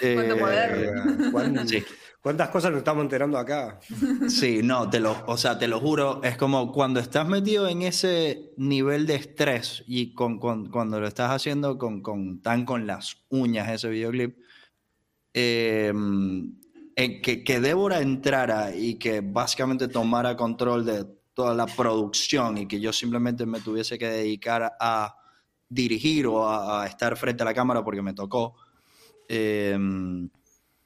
eh, 0.00 0.14
Cuánto 0.14 0.38
poder. 0.38 0.70
Eh, 0.84 1.30
¿cuán- 1.30 1.68
sí, 1.68 1.82
¿Cuántas 2.20 2.48
cosas 2.50 2.70
nos 2.72 2.78
estamos 2.78 3.02
enterando 3.02 3.38
acá? 3.38 3.78
sí, 4.28 4.60
no, 4.62 4.88
te 4.90 4.98
lo, 5.00 5.24
o 5.26 5.36
sea, 5.36 5.58
te 5.58 5.68
lo 5.68 5.78
juro, 5.80 6.20
es 6.22 6.36
como 6.36 6.72
cuando 6.72 6.98
estás 7.00 7.26
metido 7.28 7.68
en 7.68 7.82
ese 7.82 8.52
nivel 8.56 9.06
de 9.06 9.14
estrés 9.16 9.82
y 9.86 10.12
con, 10.14 10.38
con- 10.40 10.70
cuando 10.70 10.98
lo 11.00 11.06
estás 11.06 11.30
haciendo 11.30 11.78
con, 11.78 12.00
con 12.02 12.40
tan 12.42 12.64
con 12.64 12.86
las 12.86 13.16
uñas 13.28 13.68
ese 13.70 13.88
videoclip, 13.88 14.36
eh, 15.34 15.88
en 16.94 17.22
que, 17.22 17.42
que 17.44 17.60
Débora 17.60 18.00
entrara 18.00 18.74
y 18.74 18.96
que 18.96 19.20
básicamente 19.20 19.88
tomara 19.88 20.36
control 20.36 20.84
de 20.84 21.06
toda 21.34 21.54
la 21.54 21.66
producción 21.66 22.58
y 22.58 22.66
que 22.66 22.80
yo 22.80 22.92
simplemente 22.92 23.46
me 23.46 23.60
tuviese 23.60 23.98
que 23.98 24.08
dedicar 24.08 24.72
a 24.78 25.16
dirigir 25.72 26.26
o 26.26 26.46
a, 26.48 26.82
a 26.82 26.86
estar 26.86 27.16
frente 27.16 27.42
a 27.42 27.46
la 27.46 27.54
cámara 27.54 27.82
porque 27.82 28.02
me 28.02 28.12
tocó, 28.14 28.54
em, 29.28 30.28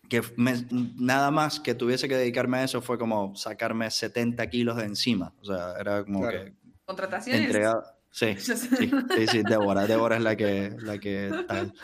que 0.08 0.22
me- 0.36 0.66
nada 0.96 1.30
más 1.30 1.58
que 1.60 1.74
tuviese 1.74 2.08
que 2.08 2.16
dedicarme 2.16 2.58
a 2.58 2.64
eso 2.64 2.80
fue 2.80 2.98
como 2.98 3.34
sacarme 3.34 3.90
70 3.90 4.48
kilos 4.48 4.76
de 4.76 4.84
encima. 4.84 5.32
O 5.40 5.44
sea, 5.44 5.74
era 5.80 6.04
como 6.04 6.20
Claro. 6.20 6.44
que 6.44 6.52
Contrataciones. 6.84 7.42
entregado. 7.46 7.82
Sí, 8.10 8.34
sí, 8.38 8.54
sí, 8.56 9.26
sí, 9.26 9.42
Débora. 9.42 9.86
Débora 9.86 10.16
es 10.16 10.22
la 10.22 10.36
que, 10.36 10.74
la 10.80 10.98
que 10.98 11.30
tal. 11.48 11.74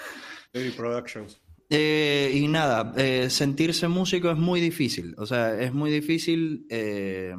Daily 0.52 0.70
Productions. 0.70 1.40
Eh, 1.68 2.30
y 2.34 2.46
nada, 2.48 2.92
eh, 2.96 3.28
sentirse 3.30 3.88
músico 3.88 4.30
es 4.30 4.36
muy 4.38 4.60
difícil. 4.60 5.14
O 5.18 5.26
sea, 5.26 5.60
es 5.60 5.72
muy 5.72 5.90
difícil. 5.90 6.66
eh, 6.70 7.34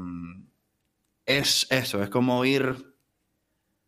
es 1.26 1.66
eso, 1.70 2.04
es 2.04 2.10
como 2.10 2.44
ir 2.44 2.93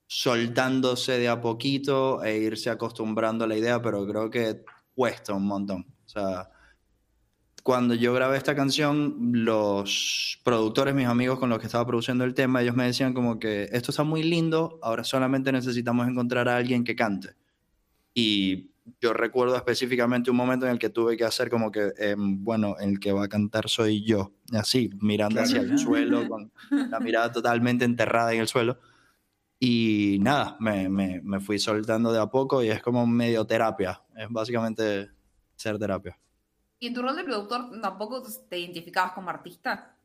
soltándose 0.08 1.18
de 1.18 1.28
a 1.28 1.42
poquito 1.42 2.24
e 2.24 2.38
irse 2.38 2.70
acostumbrando 2.70 3.46
a 3.46 3.48
la 3.48 3.58
idea, 3.58 3.82
pero 3.82 4.06
creo 4.08 4.30
que 4.30 4.64
cuesta 4.94 5.34
un 5.34 5.46
montón. 5.48 5.86
O 6.06 6.10
sea, 6.10 6.50
cuando 7.64 7.96
yo 7.96 8.14
grabé 8.14 8.38
esta 8.38 8.56
canción, 8.56 9.16
los 9.34 10.40
productores, 10.44 10.94
mis 10.94 11.08
amigos 11.08 11.40
con 11.40 11.50
los 11.50 11.58
que 11.60 11.66
estaba 11.66 11.86
produciendo 11.88 12.24
el 12.24 12.36
tema, 12.36 12.62
ellos 12.62 12.76
me 12.76 12.86
decían 12.86 13.14
como 13.14 13.40
que 13.40 13.68
esto 13.72 13.92
está 13.92 14.04
muy 14.04 14.22
lindo, 14.22 14.80
ahora 14.84 15.04
solamente 15.04 15.52
necesitamos 15.52 16.08
encontrar 16.08 16.48
a 16.48 16.58
alguien 16.58 16.84
que 16.84 16.96
cante. 16.96 17.30
Y 18.14 18.70
yo 19.02 19.14
recuerdo 19.14 19.56
específicamente 19.56 20.30
un 20.30 20.38
momento 20.38 20.68
en 20.68 20.74
el 20.74 20.80
que 20.80 20.92
tuve 20.92 21.18
que 21.18 21.24
hacer 21.26 21.50
como 21.50 21.72
que, 21.72 21.92
em, 21.98 22.44
bueno, 22.44 22.76
el 22.80 23.00
que 23.00 23.12
va 23.12 23.26
a 23.26 23.28
cantar 23.28 23.68
soy 23.68 24.06
yo, 24.06 24.32
así, 24.54 24.92
mirando 25.02 25.42
Claro. 25.42 25.48
hacia 25.48 25.62
el 25.62 25.80
suelo, 25.80 26.30
con 26.30 26.52
la 26.70 27.00
mirada 27.00 27.32
totalmente 27.32 27.84
enterrada 27.84 28.32
en 28.32 28.42
el 28.42 28.48
suelo. 28.48 28.78
Y 29.68 30.20
nada, 30.20 30.58
me, 30.60 30.88
me, 30.90 31.22
me 31.24 31.40
fui 31.40 31.58
soltando 31.58 32.14
de 32.14 32.20
a 32.20 32.28
poco 32.28 32.64
y 32.64 32.70
es 32.70 32.84
como 32.84 33.08
medio 33.08 33.48
terapia, 33.48 34.00
es 34.16 34.30
básicamente 34.30 35.10
ser 35.56 35.80
terapia. 35.80 36.20
¿Y 36.80 36.86
en 36.86 36.94
tu 36.94 37.02
rol 37.02 37.16
de 37.16 37.24
productor 37.24 37.72
tampoco 37.82 38.22
te 38.48 38.60
identificabas 38.60 39.14
como 39.14 39.32
artista? 39.32 39.98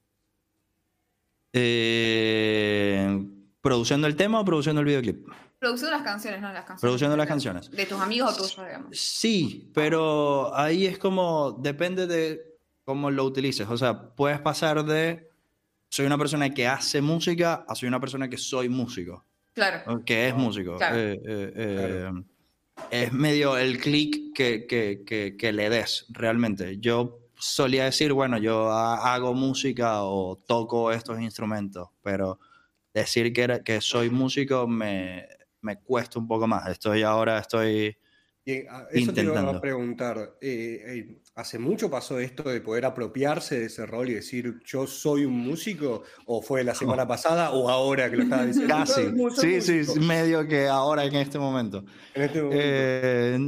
Eh, 1.53 3.23
¿Produciendo 3.61 4.07
el 4.07 4.17
tema 4.17 4.41
o 4.41 4.47
produciendo 4.47 4.81
el 4.81 4.87
videoclip? 4.87 5.29
Produciendo 5.59 5.95
las 5.95 6.05
canciones, 6.05 6.41
no 6.41 6.49
las 6.49 6.65
canciones. 6.65 6.81
Produciendo 6.81 7.17
las 7.19 7.27
canciones. 7.27 7.71
De 7.71 7.85
tus 7.85 8.01
amigos 8.01 8.33
o 8.33 8.37
tuyos, 8.39 8.57
digamos. 8.65 8.99
Sí, 8.99 9.71
pero 9.75 10.57
ahí 10.57 10.87
es 10.87 10.99
como, 10.99 11.53
depende 11.61 12.07
de 12.07 12.57
cómo 12.87 13.11
lo 13.11 13.27
utilices. 13.27 13.69
O 13.69 13.77
sea, 13.77 14.15
puedes 14.15 14.41
pasar 14.41 14.83
de 14.87 15.29
soy 15.91 16.07
una 16.07 16.17
persona 16.17 16.49
que 16.49 16.67
hace 16.67 17.03
música 17.03 17.67
a 17.69 17.75
soy 17.75 17.89
una 17.89 18.01
persona 18.01 18.31
que 18.31 18.39
soy 18.39 18.71
músico, 18.71 19.27
Claro. 19.55 20.05
que 20.05 20.29
es 20.29 20.35
músico. 20.35 20.77
Claro. 20.77 20.97
Eh, 20.97 21.21
eh, 21.25 21.53
eh, 21.57 22.11
Es 22.91 23.13
medio 23.13 23.59
el 23.59 23.79
clic 23.79 24.35
que, 24.35 24.67
que- 24.67 25.03
que- 25.07 25.37
que 25.37 25.53
le 25.53 25.69
des 25.69 26.07
realmente. 26.11 26.79
Yo 26.79 27.19
solía 27.37 27.85
decir, 27.85 28.13
bueno, 28.13 28.39
yo 28.39 28.71
ha- 28.71 29.13
hago 29.15 29.35
música 29.35 30.03
o 30.03 30.37
toco 30.37 30.91
estos 30.93 31.21
instrumentos, 31.21 31.89
pero 32.03 32.39
decir 32.95 33.33
que, 33.33 33.43
era- 33.43 33.63
que 33.63 33.81
soy 33.81 34.09
músico 34.11 34.67
me, 34.67 35.27
me 35.61 35.77
cuesta 35.81 36.19
un 36.19 36.27
poco 36.27 36.47
más. 36.47 36.69
Estoy 36.69 37.03
ahora, 37.03 37.39
estoy... 37.39 37.97
Y, 38.51 38.67
ah, 38.69 38.87
eso 38.91 39.13
te 39.13 39.23
iba 39.23 39.41
a 39.41 39.61
preguntar. 39.61 40.37
eh, 40.41 40.83
eh, 40.87 41.17
¿Hace 41.37 41.59
mucho 41.59 41.89
pasó 41.91 42.19
esto 42.19 42.43
de 42.49 42.61
poder 42.61 42.85
apropiarse 42.85 43.59
de 43.61 43.67
ese 43.67 43.87
rol 43.87 44.11
y 44.11 44.15
decir 44.15 44.61
yo 44.65 44.87
soy 44.87 45.25
un 45.25 45.39
músico? 45.39 46.03
¿O 46.27 46.43
fue 46.43 46.65
la 46.65 46.75
semana 46.75 47.07
pasada 47.07 47.53
o 47.53 47.69
ahora 47.69 48.11
que 48.11 48.17
lo 48.17 48.23
estaba 48.25 48.45
diciendo? 48.47 48.75
Casi. 48.79 49.61
Sí, 49.61 49.85
sí, 49.85 50.01
medio 50.01 50.47
que 50.47 50.67
ahora 50.67 51.05
en 51.05 51.15
este 51.17 51.39
momento. 51.39 51.85
En 52.15 52.23
este 52.23 52.43
momento. 52.43 52.61
Eh, 52.63 53.39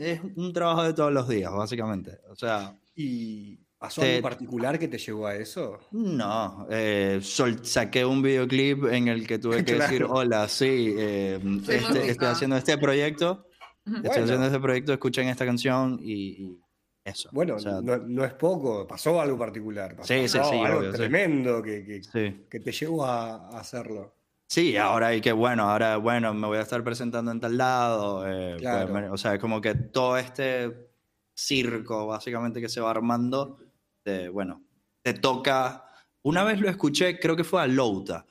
es 0.00 0.20
un 0.36 0.52
trabajo 0.52 0.84
de 0.84 0.92
todos 0.94 1.12
los 1.12 1.28
días, 1.28 1.52
básicamente. 1.52 2.18
O 2.30 2.36
sea, 2.36 2.78
¿Y 2.94 3.58
pasó 3.78 4.00
te- 4.00 4.12
algo 4.16 4.22
particular 4.22 4.78
que 4.78 4.88
te 4.88 4.98
llevó 4.98 5.26
a 5.26 5.34
eso? 5.36 5.78
no. 5.92 6.66
eh, 6.70 7.18
sol- 7.22 7.60
saqué 7.64 8.04
un 8.04 8.22
videoclip 8.22 8.84
en 8.86 9.08
el 9.08 9.26
que 9.26 9.38
tuve 9.38 9.64
que 9.64 9.64
Claro. 9.76 9.82
decir, 9.82 10.04
hola, 10.08 10.48
sí, 10.48 10.94
eh, 10.96 11.34
este- 11.34 11.80
músico. 11.80 11.98
estoy 11.98 12.28
haciendo 12.28 12.56
este 12.56 12.78
proyecto, 12.78 13.46
Ujú. 13.86 13.96
estoy 13.96 14.08
Bueno. 14.10 14.24
haciendo 14.24 14.46
este 14.46 14.60
proyecto, 14.60 14.92
escuchen 14.92 15.28
esta 15.28 15.46
canción 15.46 15.98
y, 16.02 16.12
y 16.14 16.60
eso. 17.04 17.28
Bueno, 17.32 17.54
O 17.54 17.58
sea, 17.58 17.80
no, 17.80 17.96
no 17.98 18.24
es 18.24 18.32
poco, 18.34 18.86
pasó 18.86 19.20
algo 19.20 19.38
particular. 19.38 19.94
Pasó 19.96 20.08
Sí, 20.12 20.28
sí, 20.28 20.38
sí, 20.42 20.56
algo 20.58 20.78
obvio, 20.80 20.90
sí. 20.92 20.96
tremendo 20.98 21.62
que, 21.62 21.84
que- 21.84 22.02
sí. 22.02 22.46
que 22.50 22.60
te 22.60 22.72
llevó 22.72 23.04
a, 23.04 23.48
a 23.50 23.60
hacerlo. 23.60 24.12
Sí, 24.48 24.76
ahora 24.76 25.08
hay 25.08 25.20
que, 25.20 25.32
bueno, 25.32 25.68
ahora, 25.70 25.96
bueno, 25.96 26.32
me 26.34 26.46
voy 26.46 26.58
a 26.58 26.62
estar 26.62 26.82
presentando 26.84 27.30
en 27.32 27.40
tal 27.40 27.56
lado. 27.56 28.24
eh, 28.28 28.56
Claro. 28.58 28.92
pues, 28.92 29.04
o 29.10 29.16
sea, 29.16 29.34
es 29.34 29.40
como 29.40 29.60
que 29.60 29.74
todo 29.74 30.16
este 30.16 30.88
circo, 31.34 32.06
básicamente, 32.06 32.60
que 32.60 32.68
se 32.68 32.80
va 32.80 32.90
armando, 32.90 33.58
de, 34.04 34.28
bueno, 34.28 34.62
te 35.02 35.14
toca. 35.14 35.84
Una 36.22 36.42
vez 36.44 36.60
lo 36.60 36.68
escuché, 36.68 37.18
creo 37.20 37.36
que 37.36 37.44
fue 37.44 37.62
a 37.62 37.66
Louta, 37.66 38.24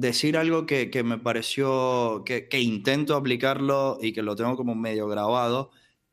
decir 0.00 0.36
algo 0.38 0.64
que, 0.64 0.90
que 0.90 1.02
me 1.02 1.18
pareció, 1.18 2.22
que, 2.24 2.48
que 2.48 2.60
intento 2.60 3.14
aplicarlo 3.16 3.98
y 4.00 4.12
que 4.12 4.22
lo 4.22 4.34
tengo 4.34 4.56
como 4.56 4.74
medio 4.74 5.06
grabado, 5.08 5.70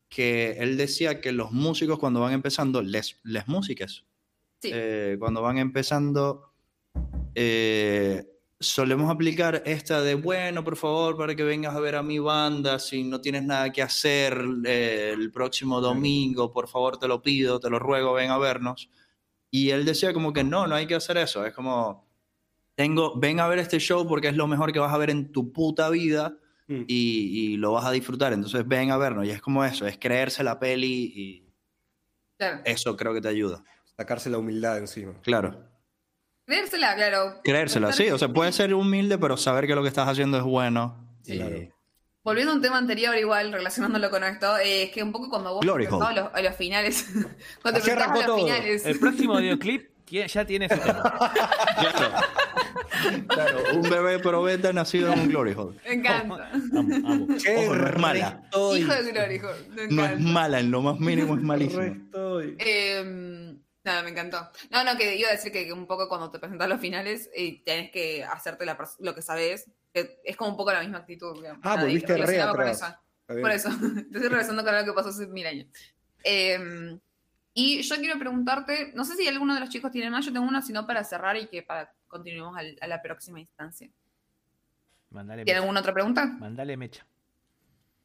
que 0.10 0.52
él 0.60 0.76
decía 0.78 1.22
que 1.22 1.32
los 1.32 1.52
músicos 1.52 1.98
cuando 1.98 2.20
van 2.20 2.34
empezando, 2.34 2.82
les, 2.82 3.20
les 3.24 3.48
músicas, 3.48 4.04
Sí. 4.62 4.72
eh, 4.74 5.16
cuando 5.20 5.42
van 5.44 5.60
empezando, 5.60 6.52
eh, 7.36 8.26
solemos 8.60 9.10
aplicar 9.12 9.62
esta 9.66 10.02
de, 10.02 10.16
bueno, 10.16 10.64
por 10.64 10.76
favor, 10.78 11.16
para 11.16 11.36
que 11.36 11.44
vengas 11.44 11.76
a 11.76 11.80
ver 11.80 11.96
a 11.96 12.04
mi 12.04 12.18
banda, 12.20 12.80
si 12.80 13.04
no 13.04 13.22
tienes 13.22 13.44
nada 13.44 13.72
que 13.72 13.84
hacer 13.84 14.36
eh, 14.66 15.12
el 15.14 15.32
próximo 15.32 15.80
domingo, 15.80 16.52
por 16.52 16.68
favor, 16.68 16.98
te 16.98 17.08
lo 17.08 17.22
pido, 17.22 17.60
te 17.60 17.70
lo 17.70 17.78
ruego, 17.80 18.14
ven 18.14 18.32
a 18.32 18.38
vernos. 18.40 18.90
Y 19.52 19.70
él 19.70 19.86
decía 19.86 20.12
como 20.12 20.34
que 20.34 20.44
no, 20.44 20.66
no 20.68 20.76
hay 20.76 20.88
que 20.88 20.96
hacer 20.96 21.18
eso, 21.18 21.46
es 21.46 21.54
como, 21.54 22.07
tengo, 22.78 23.20
ven 23.20 23.40
a 23.40 23.48
ver 23.48 23.58
este 23.58 23.80
show 23.80 24.08
porque 24.08 24.28
es 24.28 24.36
lo 24.38 24.46
mejor 24.46 24.72
que 24.72 24.78
vas 24.78 24.94
a 24.94 24.98
ver 24.98 25.10
en 25.10 25.32
tu 25.32 25.52
puta 25.52 25.90
vida 25.90 26.38
Mm. 26.70 26.84
y, 26.86 27.54
y 27.54 27.58
lo 27.58 27.72
vas 27.72 27.86
a 27.86 27.92
disfrutar, 27.92 28.34
entonces 28.34 28.68
ven 28.68 28.92
a 28.92 28.98
vernos. 28.98 29.26
Y 29.26 29.30
es 29.30 29.42
como 29.42 29.64
eso, 29.64 29.88
es 29.88 29.98
creerse 29.98 30.44
la 30.44 30.60
peli 30.60 31.14
y 31.16 31.50
Claro. 32.38 32.60
eso 32.66 32.96
creo 32.98 33.14
que 33.14 33.22
te 33.22 33.30
ayuda. 33.30 33.64
Sacarse 33.96 34.30
la 34.30 34.38
humildad 34.38 34.78
encima. 34.78 35.14
Claro. 35.24 35.64
Creérsela, 36.46 36.94
claro. 36.96 37.40
Creérsela, 37.44 37.94
sí. 37.94 38.10
O 38.12 38.18
sea, 38.18 38.28
puedes 38.28 38.54
ser 38.56 38.74
humilde, 38.74 39.18
pero 39.18 39.38
saber 39.38 39.66
que 39.66 39.76
lo 39.76 39.82
que 39.82 39.88
estás 39.88 40.10
haciendo 40.10 40.38
es 40.38 40.44
bueno. 40.44 41.08
Sí. 41.24 41.34
Y- 41.34 41.38
Claro. 41.38 41.56
Volviendo 42.24 42.52
a 42.52 42.56
un 42.58 42.62
tema 42.62 42.78
anterior, 42.78 43.16
igual, 43.18 43.54
relacionándolo 43.54 44.10
con 44.10 44.26
esto, 44.26 44.58
eh, 44.58 44.84
es 44.84 44.92
que 44.92 45.02
un 45.02 45.14
poco 45.14 45.30
cuando 45.30 45.54
vos 45.54 45.62
Glory 45.62 45.86
a 45.86 45.90
los, 46.12 46.34
a 46.34 46.42
los 46.42 46.56
finales, 46.58 47.08
cuando 47.62 47.80
te 47.80 47.92
a 47.94 48.08
los 48.14 48.26
todo. 48.26 48.38
finales, 48.40 48.86
El 48.86 49.00
próximo 49.00 49.38
videoclip 49.40 49.90
ya 50.10 50.46
tiene 50.46 50.66
ese 50.66 50.78
tema. 50.78 51.02
Claro, 51.80 52.16
un 53.74 53.90
bebé 53.90 54.20
probeta 54.20 54.74
nacido 54.74 55.12
en 55.14 55.20
un 55.20 55.28
glory 55.30 55.54
hole. 55.54 55.78
me 55.86 55.94
encanta. 55.94 56.50
Amo, 56.52 56.96
amo. 57.08 57.28
Qué 57.44 57.56
Ojo, 57.58 57.76
no 57.76 57.88
es 57.88 57.98
mala. 57.98 58.44
Hijo 58.52 58.94
de 58.94 59.12
Glory 59.12 59.40
Hole, 59.40 59.70
me 59.70 59.88
No 59.88 60.06
es 60.06 60.20
mala, 60.20 60.60
en 60.60 60.72
lo 60.72 60.82
más 60.82 61.00
mínimo 61.00 61.36
es 61.36 61.42
malísimo. 61.42 61.84
Eh, 62.60 63.56
nada, 63.84 64.04
me 64.04 64.10
encantó. 64.10 64.50
No, 64.70 64.84
no, 64.84 64.98
que 64.98 65.16
iba 65.16 65.30
a 65.30 65.34
decir 65.34 65.52
que, 65.52 65.72
un 65.72 65.88
poco 65.88 66.08
cuando 66.10 66.32
te 66.32 66.40
presentas 66.40 66.66
a 66.66 66.70
los 66.70 66.80
finales, 66.80 67.30
eh, 67.36 67.62
tenés 67.64 67.92
que 67.92 68.24
hacerte 68.24 68.66
la 68.66 68.78
lo 69.00 69.16
que 69.16 69.22
sabes. 69.22 69.70
que 69.94 70.20
es 70.24 70.36
como 70.36 70.52
un 70.52 70.58
poco 70.58 70.72
la 70.72 70.82
misma 70.82 71.00
actitud. 71.00 71.36
digamos. 71.36 71.62
Ah, 71.64 71.78
volviste 71.80 72.18
re 72.18 72.42
atrás. 72.42 72.82
eso. 72.82 72.96
Por 73.28 73.52
eso, 73.52 73.70
te 73.70 74.00
estoy 74.18 74.30
regresando 74.30 74.64
con 74.64 74.74
algo 74.74 74.92
que 74.92 74.96
pasó 74.96 75.10
hace 75.10 75.28
mil 75.28 75.46
años. 75.46 75.68
Eh, 76.24 76.98
y 77.60 77.82
yo 77.82 77.96
quiero 77.96 78.20
preguntarte, 78.20 78.92
no 78.96 79.04
sé 79.04 79.16
si 79.16 79.28
alguno 79.28 79.56
de 79.56 79.60
los 79.62 79.70
chicos 79.70 79.92
tiene 79.92 80.12
más, 80.12 80.24
yo 80.26 80.32
tengo 80.32 80.46
una, 80.48 80.62
sino 80.62 80.86
para 80.86 81.04
cerrar 81.04 81.36
y 81.38 81.48
que 81.48 81.64
para 81.64 81.92
continuemos 82.08 82.56
al- 82.56 82.78
a 82.80 82.86
la 82.88 83.02
próxima 83.02 83.40
instancia. 83.40 83.90
Mandale 85.10 85.44
¿Tiene 85.44 85.60
mecha. 85.60 85.64
alguna 85.64 85.80
otra 85.80 85.94
pregunta? 85.94 86.26
Mandale 86.40 86.78
mecha. 86.78 87.06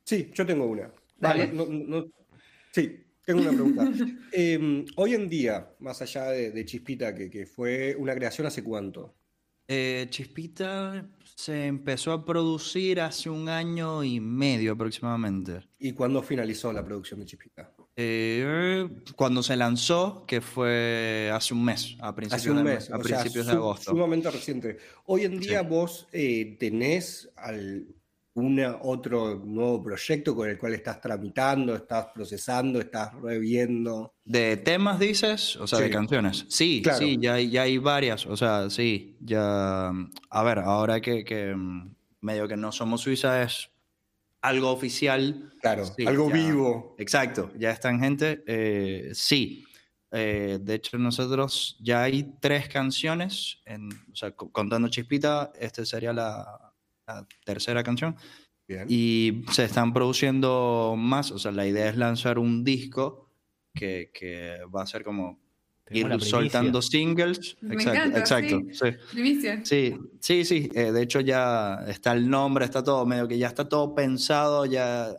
Sí, 0.05 0.31
yo 0.35 0.47
tengo 0.47 0.65
una. 0.67 0.91
Dale. 1.19 1.49
No, 1.53 1.67
no- 1.67 1.85
no- 2.01 2.07
sí, 2.73 3.05
tengo 3.25 3.41
una 3.43 3.51
pregunta. 3.51 3.85
Eh, 4.33 4.85
hoy 4.97 5.15
en 5.15 5.29
día, 5.29 5.69
más 5.81 6.01
allá 6.01 6.31
de, 6.31 6.51
de 6.53 6.65
Chispita, 6.65 7.15
que, 7.15 7.29
que 7.29 7.45
fue 7.45 7.95
una 7.99 8.15
creación 8.15 8.47
hace 8.47 8.65
cuánto? 8.65 9.15
Eh, 9.69 10.07
Chispita 10.09 11.07
se 11.37 11.67
empezó 11.67 12.13
a 12.13 12.25
producir 12.25 13.01
hace 13.03 13.29
un 13.29 13.49
año 13.51 14.03
y 14.03 14.19
medio 14.21 14.73
aproximadamente. 14.73 15.61
¿Y 15.79 15.93
cuándo 15.93 16.23
finalizó 16.23 16.73
la 16.73 16.83
producción 16.83 17.21
de 17.21 17.27
Chispita? 17.27 17.71
Eh, 17.97 18.89
cuando 19.17 19.43
se 19.43 19.57
lanzó, 19.57 20.25
que 20.27 20.41
fue 20.41 21.31
hace 21.33 21.53
un 21.55 21.65
mes, 21.65 21.97
a 22.01 22.15
principios, 22.15 22.41
Hace 22.41 22.51
un 22.51 22.57
de, 22.59 22.65
mes, 22.65 22.91
a 22.91 22.97
o 22.97 23.05
sea, 23.05 23.19
principios 23.19 23.47
de 23.47 23.53
agosto. 23.53 23.91
Sumamente 23.91 24.31
reciente. 24.31 24.79
Hoy 25.07 25.25
en 25.25 25.39
día 25.39 25.61
Sí. 25.61 25.67
vos 25.69 26.09
eh, 26.13 26.57
tenés 26.59 27.31
algún 27.37 28.65
otro 28.81 29.43
nuevo 29.45 29.83
proyecto 29.83 30.35
con 30.35 30.49
el 30.49 30.57
cual 30.59 30.73
estás 30.73 31.01
tramitando, 31.03 31.75
estás 31.77 32.07
procesando, 32.15 32.81
estás 32.81 33.13
reviendo. 33.21 34.15
¿De 34.25 34.57
temas 34.57 34.99
dices? 34.99 35.57
O 35.57 35.67
sea, 35.67 35.81
de 35.81 35.87
Sí. 35.89 35.91
canciones. 35.93 36.47
Sí, 36.49 36.81
Claro. 36.83 36.99
sí, 36.99 37.19
ya 37.21 37.35
hay, 37.35 37.51
ya 37.51 37.63
hay 37.63 37.77
varias. 37.77 38.25
O 38.27 38.37
sea, 38.39 38.71
sí, 38.71 39.19
ya. 39.21 39.89
A 40.31 40.43
ver, 40.43 40.61
ahora 40.61 41.01
que, 41.03 41.25
que, 41.25 41.55
mm, 41.55 41.95
medio 42.23 42.49
que 42.49 42.57
no 42.57 42.73
somos 42.73 43.03
Suiza 43.03 43.43
es 43.43 43.69
algo 44.43 44.71
oficial. 44.71 45.53
Claro, 45.61 45.87
Sí, 45.87 46.05
algo 46.07 46.29
ya. 46.29 46.35
vivo. 46.35 46.95
Exacto, 46.99 47.51
ya 47.59 47.71
está 47.71 47.89
en 47.91 48.01
gente. 48.01 48.43
eh, 48.47 49.11
sí. 49.15 49.65
Eh, 50.15 50.59
de 50.61 50.75
hecho, 50.75 50.99
nosotros 50.99 51.79
ya 51.81 52.03
hay 52.03 52.35
tres 52.41 52.69
canciones, 52.69 53.63
en, 53.65 53.89
o 53.91 54.15
sea, 54.15 54.33
co- 54.33 54.53
contando 54.53 54.89
Chispita, 54.89 55.53
esta 55.59 55.87
sería 55.87 56.13
la, 56.13 56.75
la 57.07 57.27
tercera 57.47 57.83
canción. 57.83 58.15
Bien. 58.69 58.85
Y 58.89 59.43
se 59.51 59.65
están 59.65 59.93
produciendo 59.95 60.95
más, 60.99 61.31
o 61.31 61.39
sea, 61.39 61.51
la 61.51 61.67
idea 61.67 61.89
es 61.89 61.97
lanzar 61.97 62.39
un 62.39 62.63
disco 62.63 63.31
que, 63.75 64.11
que 64.13 64.59
va 64.75 64.83
a 64.83 64.87
ser 64.87 65.03
como 65.03 65.42
ir 65.93 66.21
soltando 66.21 66.83
singles. 66.83 67.57
Me 67.61 67.75
exacto, 67.75 67.99
encanta, 68.01 68.19
exacto. 68.19 68.61
sí. 68.73 68.91
sí. 69.65 69.65
Sí, 69.65 69.99
sí, 70.21 70.45
sí. 70.45 70.71
eh, 70.75 70.93
de 70.93 71.03
hecho, 71.03 71.21
ya 71.21 71.85
está 71.89 72.13
el 72.13 72.29
nombre, 72.29 72.65
está 72.65 72.83
todo, 72.83 73.05
medio 73.07 73.27
que 73.29 73.39
ya 73.39 73.49
está 73.49 73.69
todo 73.69 73.95
pensado, 73.95 74.67
ya 74.67 75.15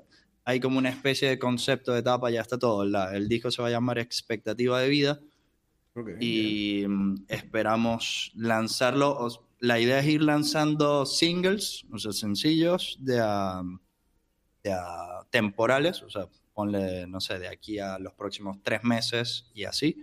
hay 0.45 0.59
como 0.59 0.77
una 0.77 0.89
especie 0.89 1.29
de 1.29 1.39
concepto 1.39 1.93
de 1.93 1.99
etapa, 1.99 2.29
ya 2.29 2.41
está 2.41 2.57
todo. 2.57 2.85
La- 2.85 3.15
el 3.15 3.27
disco 3.29 3.49
se 3.51 3.61
va 3.61 3.67
a 3.69 3.71
llamar 3.71 3.97
Expectativa 3.99 4.79
de 4.79 4.89
Vida 4.89 5.19
Ok, 5.95 6.05
bien. 6.07 6.17
y 6.21 6.85
mm, 6.87 7.25
esperamos 7.29 8.31
lanzarlo. 8.35 9.27
la 9.59 9.79
idea 9.79 9.99
es 9.99 10.07
ir 10.07 10.21
lanzando 10.23 11.05
singles, 11.05 11.85
o 11.91 11.97
sea, 11.97 12.11
sencillos 12.11 12.97
de 12.99 13.19
a, 13.21 13.61
de 14.63 14.73
a 14.73 15.25
temporales, 15.29 16.01
o 16.03 16.09
sea, 16.09 16.27
ponle, 16.53 17.07
no 17.07 17.19
sé, 17.21 17.39
de 17.39 17.47
aquí 17.47 17.79
a 17.79 17.97
los 17.99 18.13
próximos 18.13 18.57
tres 18.63 18.83
meses 18.83 19.45
y 19.53 19.63
así, 19.63 19.97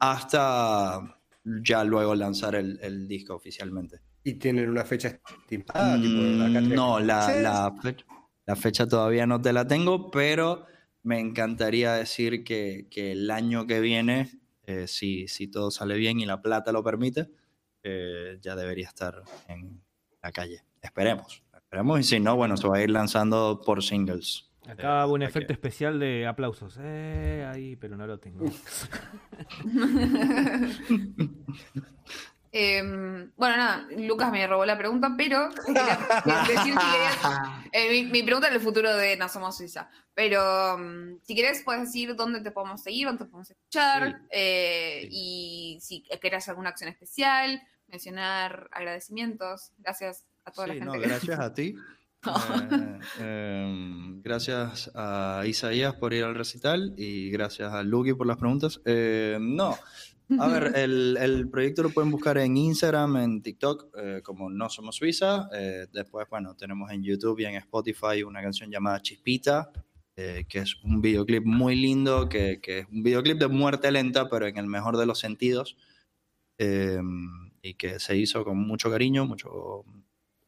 Hasta 0.00 1.20
ya 1.44 1.84
luego 1.84 2.14
lanzar 2.14 2.54
el, 2.54 2.78
el 2.82 3.08
disco 3.08 3.34
oficialmente. 3.34 4.00
Y 4.22 4.34
tienen 4.34 4.68
una 4.68 4.84
fecha 4.84 5.08
estimada, 5.08 6.00
tipo, 6.00 6.20
de 6.22 6.60
Mm, 6.60 6.74
no, 6.74 7.00
la, 7.00 7.32
la 7.40 7.74
fecha, 7.80 8.04
la 8.46 8.56
fecha 8.56 8.86
todavía 8.86 9.26
no 9.26 9.40
te 9.40 9.52
la 9.52 9.66
tengo, 9.66 10.10
pero 10.10 10.66
me 11.02 11.18
encantaría 11.18 11.94
decir 11.94 12.44
que, 12.44 12.88
que 12.90 13.12
el 13.12 13.30
año 13.30 13.66
que 13.66 13.80
viene, 13.80 14.30
eh, 14.66 14.86
si, 14.86 15.26
si 15.28 15.48
todo 15.48 15.70
sale 15.70 15.96
bien 15.96 16.20
y 16.20 16.26
la 16.26 16.42
plata 16.42 16.72
lo 16.72 16.84
permite, 16.84 17.30
eh, 17.82 18.38
ya 18.42 18.54
debería 18.56 18.88
estar 18.88 19.22
en 19.48 19.82
la 20.22 20.32
calle. 20.32 20.64
Esperemos, 20.82 21.42
esperemos 21.54 22.00
y 22.00 22.02
si 22.02 22.20
no, 22.20 22.36
bueno, 22.36 22.56
se 22.58 22.68
va 22.68 22.76
a 22.76 22.82
ir 22.82 22.90
lanzando 22.90 23.62
por 23.64 23.82
singles. 23.82 24.49
Acá 24.68 25.06
hubo 25.06 25.14
un 25.14 25.22
Eh, 25.22 25.26
efecto 25.26 25.52
ok. 25.52 25.58
especial 25.58 25.98
de 25.98 26.26
aplausos. 26.26 26.78
Eh, 26.80 27.48
ahí, 27.52 27.76
pero 27.76 27.96
no 27.96 28.06
lo 28.06 28.18
tengo. 28.18 28.44
Em, 32.52 33.30
bueno, 33.36 33.56
nada, 33.56 33.86
Lucas 33.96 34.32
me 34.32 34.44
robó 34.44 34.66
la 34.66 34.76
pregunta, 34.76 35.14
pero 35.16 35.50
quería 35.64 35.70
decir 36.48 36.72
si 36.72 36.78
querías- 36.78 37.18
eh, 37.70 37.90
mi, 37.90 38.06
mi 38.10 38.22
pregunta 38.24 38.48
es 38.48 38.54
el 38.54 38.60
futuro 38.60 38.92
de 38.96 39.16
No 39.16 39.28
Somos 39.28 39.56
Suiza. 39.56 39.88
Pero 40.14 40.76
mm, 40.76 41.20
si 41.22 41.36
querés, 41.36 41.62
puedes 41.62 41.82
decir 41.82 42.16
dónde 42.16 42.40
te 42.40 42.50
podemos 42.50 42.82
seguir, 42.82 43.06
dónde 43.06 43.24
te 43.24 43.30
podemos 43.30 43.48
escuchar, 43.52 44.08
Sí. 44.08 44.14
eh, 44.32 44.98
Sí. 45.02 45.08
y 45.12 45.78
si 45.80 46.02
querés 46.20 46.48
alguna 46.48 46.70
acción 46.70 46.90
especial, 46.90 47.62
mencionar 47.86 48.68
agradecimientos. 48.72 49.70
Gracias 49.78 50.26
a 50.44 50.50
toda 50.50 50.66
Sí, 50.66 50.80
la 50.80 50.84
no, 50.86 50.92
gente. 50.94 51.06
gracias 51.06 51.38
a 51.38 51.54
ti. 51.54 51.76
Eh, 52.26 52.98
em, 53.18 54.20
gracias 54.22 54.90
a 54.94 55.42
Isaías 55.46 55.94
por 55.94 56.12
ir 56.12 56.24
al 56.24 56.34
recital 56.34 56.92
y 56.96 57.30
gracias 57.30 57.72
a 57.72 57.82
Luki 57.82 58.12
por 58.12 58.26
las 58.26 58.36
preguntas. 58.36 58.80
Eh, 58.84 59.38
no, 59.40 59.76
a 60.38 60.48
ver, 60.48 60.72
el, 60.76 61.16
el 61.18 61.48
proyecto 61.48 61.82
lo 61.82 61.90
pueden 61.90 62.10
buscar 62.10 62.36
en 62.38 62.56
Instagram, 62.56 63.16
en 63.16 63.42
TikTok, 63.42 63.88
eh, 63.96 64.20
como 64.22 64.50
No 64.50 64.68
Somos 64.68 64.96
Suiza. 64.96 65.48
Eh, 65.54 65.86
después, 65.92 66.26
bueno, 66.28 66.54
tenemos 66.54 66.90
en 66.90 67.02
YouTube 67.02 67.40
y 67.40 67.46
en 67.46 67.54
Spotify 67.56 68.22
una 68.22 68.42
canción 68.42 68.70
llamada 68.70 69.00
Chispita, 69.00 69.70
eh, 70.16 70.44
que 70.48 70.58
es 70.58 70.76
un 70.84 71.00
videoclip 71.00 71.44
muy 71.46 71.74
lindo, 71.74 72.28
que, 72.28 72.60
que 72.60 72.80
es 72.80 72.86
un 72.92 73.02
videoclip 73.02 73.38
de 73.38 73.48
muerte 73.48 73.90
lenta, 73.90 74.28
pero 74.28 74.46
en 74.46 74.58
el 74.58 74.66
mejor 74.66 74.98
de 74.98 75.06
los 75.06 75.18
sentidos. 75.18 75.76
Eh, 76.58 77.00
y 77.62 77.74
que 77.74 77.98
se 77.98 78.16
hizo 78.18 78.44
con 78.44 78.58
mucho 78.58 78.90
cariño, 78.90 79.24
mucho, 79.24 79.84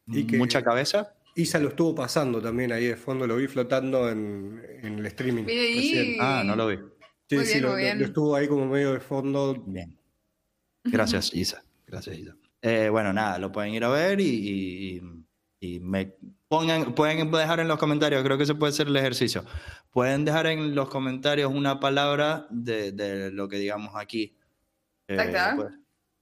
Y 0.07 0.25
que- 0.25 0.37
mucha 0.37 0.63
cabeza. 0.63 1.13
Isa 1.35 1.59
lo 1.59 1.69
estuvo 1.69 1.95
pasando 1.95 2.41
también 2.41 2.71
ahí 2.71 2.85
de 2.85 2.95
fondo, 2.95 3.25
lo 3.25 3.35
vi 3.37 3.47
flotando 3.47 4.09
en, 4.09 4.61
en 4.83 4.99
el 4.99 5.05
streaming. 5.07 5.43
Recién. 5.45 6.17
Ah, 6.19 6.43
no 6.45 6.55
lo 6.55 6.67
vi. 6.67 6.77
Sí, 7.29 7.35
Muy 7.37 7.45
sí, 7.45 7.53
bien, 7.53 7.63
lo, 7.63 7.75
bien. 7.75 7.99
lo 7.99 8.05
estuvo 8.05 8.35
ahí 8.35 8.47
como 8.47 8.65
medio 8.67 8.93
de 8.93 8.99
fondo. 8.99 9.63
Bien. 9.65 9.97
Gracias, 10.83 11.33
Isa. 11.33 11.63
Gracias, 11.87 12.17
Isa. 12.17 12.35
Eh, 12.61 12.89
bueno, 12.89 13.11
nada, 13.13 13.39
lo 13.39 13.51
pueden 13.51 13.73
ir 13.73 13.83
a 13.83 13.89
ver 13.89 14.19
y, 14.21 14.25
y- 14.25 15.01
y 15.59 15.79
me 15.79 16.13
pongan, 16.49 16.93
pueden 16.93 17.31
dejar 17.31 17.61
en 17.61 17.69
los 17.69 17.79
comentarios, 17.79 18.21
creo 18.23 18.37
que 18.37 18.43
ese 18.43 18.53
puede 18.53 18.73
ser 18.73 18.87
el 18.87 18.95
ejercicio. 18.97 19.45
Pueden 19.91 20.25
dejar 20.25 20.47
en 20.47 20.75
los 20.75 20.89
comentarios 20.89 21.51
una 21.53 21.79
palabra 21.79 22.47
de, 22.49 22.91
de 22.91 23.31
lo 23.31 23.47
que 23.47 23.57
digamos 23.57 23.93
aquí. 23.95 24.35
Eh, 25.07 25.15
tac. 25.15 25.57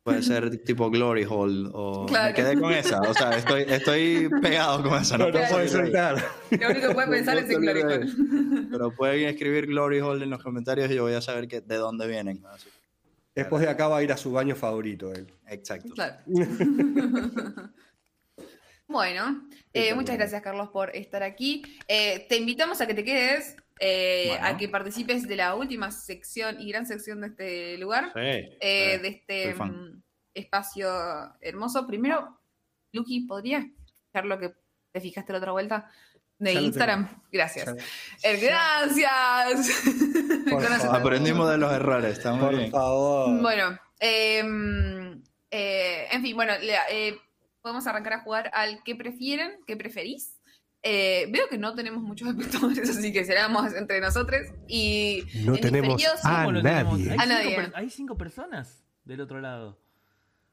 Puede, 0.03 0.17
puede 0.19 0.23
ser 0.23 0.63
tipo 0.63 0.89
Glory 0.89 1.25
Hall 1.29 1.69
o 1.73 2.05
Claro. 2.05 2.29
me 2.29 2.33
quedé 2.33 2.59
con 2.59 2.71
esa. 2.73 2.99
O 3.01 3.13
sea, 3.13 3.31
estoy, 3.37 3.63
estoy 3.67 4.29
pegado 4.41 4.83
con 4.83 5.01
esa. 5.01 5.17
No, 5.17 5.25
No, 5.27 5.31
no 5.31 5.39
puedo 5.39 5.49
puede 5.53 5.67
soltar. 5.69 6.15
Lo 6.51 6.69
único 6.69 6.87
que 6.89 6.93
puedes 6.93 7.09
pensar 7.09 7.37
es 7.37 7.49
en 7.49 7.61
Glory 7.61 7.81
Hall. 7.81 8.67
Pero 8.71 8.91
pueden 8.95 9.27
escribir 9.27 9.67
Glory 9.67 9.99
Hall 9.99 10.21
en 10.21 10.29
los 10.29 10.41
comentarios 10.43 10.89
y 10.91 10.95
yo 10.95 11.03
voy 11.03 11.13
a 11.13 11.21
saber 11.21 11.47
que, 11.47 11.61
de 11.61 11.75
dónde 11.75 12.07
vienen. 12.07 12.43
Así. 12.51 12.69
Después 13.33 13.61
de 13.61 13.69
acá 13.69 13.87
va 13.87 13.97
a 13.97 14.03
ir 14.03 14.11
a 14.11 14.17
su 14.17 14.31
baño 14.31 14.55
favorito 14.55 15.13
él. 15.13 15.27
Exacto. 15.47 15.93
Claro. 15.93 16.17
Bueno, 18.87 19.47
eh, 19.71 19.93
muchas 19.93 20.17
gracias 20.17 20.41
Carlos 20.41 20.67
por 20.67 20.93
estar 20.93 21.23
aquí. 21.23 21.63
Eh, 21.87 22.25
te 22.27 22.35
invitamos 22.35 22.81
a 22.81 22.87
que 22.87 22.93
te 22.93 23.05
quedes, 23.05 23.55
eh, 23.83 24.25
Bueno. 24.29 24.45
a 24.45 24.57
que 24.57 24.69
participes 24.69 25.27
de 25.27 25.35
la 25.35 25.55
última 25.55 25.89
sección 25.91 26.61
y 26.61 26.69
gran 26.71 26.85
sección 26.85 27.19
de 27.21 27.27
este 27.27 27.77
lugar, 27.79 28.11
Sí, 28.13 28.19
eh, 28.61 28.93
sí. 28.95 29.01
de 29.01 29.07
este 29.07 29.55
mm, 29.55 30.01
espacio 30.35 30.87
hermoso. 31.41 31.87
Primero, 31.87 32.39
Lucky, 32.93 33.21
¿podrías 33.21 33.65
fijar 34.07 34.25
lo 34.25 34.37
que 34.39 34.53
te 34.91 35.01
fijaste 35.01 35.31
la 35.33 35.39
otra 35.39 35.51
vuelta? 35.51 35.89
De 36.37 36.53
Ya 36.55 36.61
Instagram. 36.61 37.21
Gracias. 37.31 37.67
Eh, 38.23 38.37
gracias. 38.37 39.83
Por 40.49 40.63
favor. 40.63 40.95
Aprendimos 40.95 41.49
de 41.49 41.57
los 41.57 41.71
errores, 41.71 42.17
está 42.17 42.33
muy 42.33 42.41
Por 42.45 42.55
bien. 42.57 42.71
favor. 42.71 43.41
Bueno, 43.41 43.77
em, 43.99 45.21
eh, 45.51 46.07
en 46.11 46.21
fin, 46.21 46.35
bueno, 46.35 46.53
eh, 46.61 47.15
podemos 47.61 47.85
arrancar 47.87 48.13
a 48.13 48.19
jugar 48.21 48.49
al 48.53 48.81
que 48.83 48.95
prefieren, 48.95 49.59
que 49.67 49.77
preferís. 49.77 50.40
Eh, 50.83 51.27
veo 51.31 51.47
que 51.47 51.57
no 51.57 51.75
tenemos 51.75 52.01
muchos 52.01 52.27
espectadores, 52.35 52.89
así 52.89 53.13
que 53.13 53.23
seremos 53.25 53.73
entre 53.73 53.99
nosotros. 54.01 54.41
Y 54.67 55.23
No 55.43 55.55
en 55.55 55.61
tenemos 55.61 56.01
nadie. 56.63 57.11
Hay, 57.11 57.17
A 57.17 57.23
cinco 57.23 57.27
nadie. 57.27 57.55
per- 57.55 57.71
hay 57.75 57.89
cinco 57.89 58.17
personas 58.17 58.83
del 59.05 59.21
otro 59.21 59.39
lado. 59.41 59.79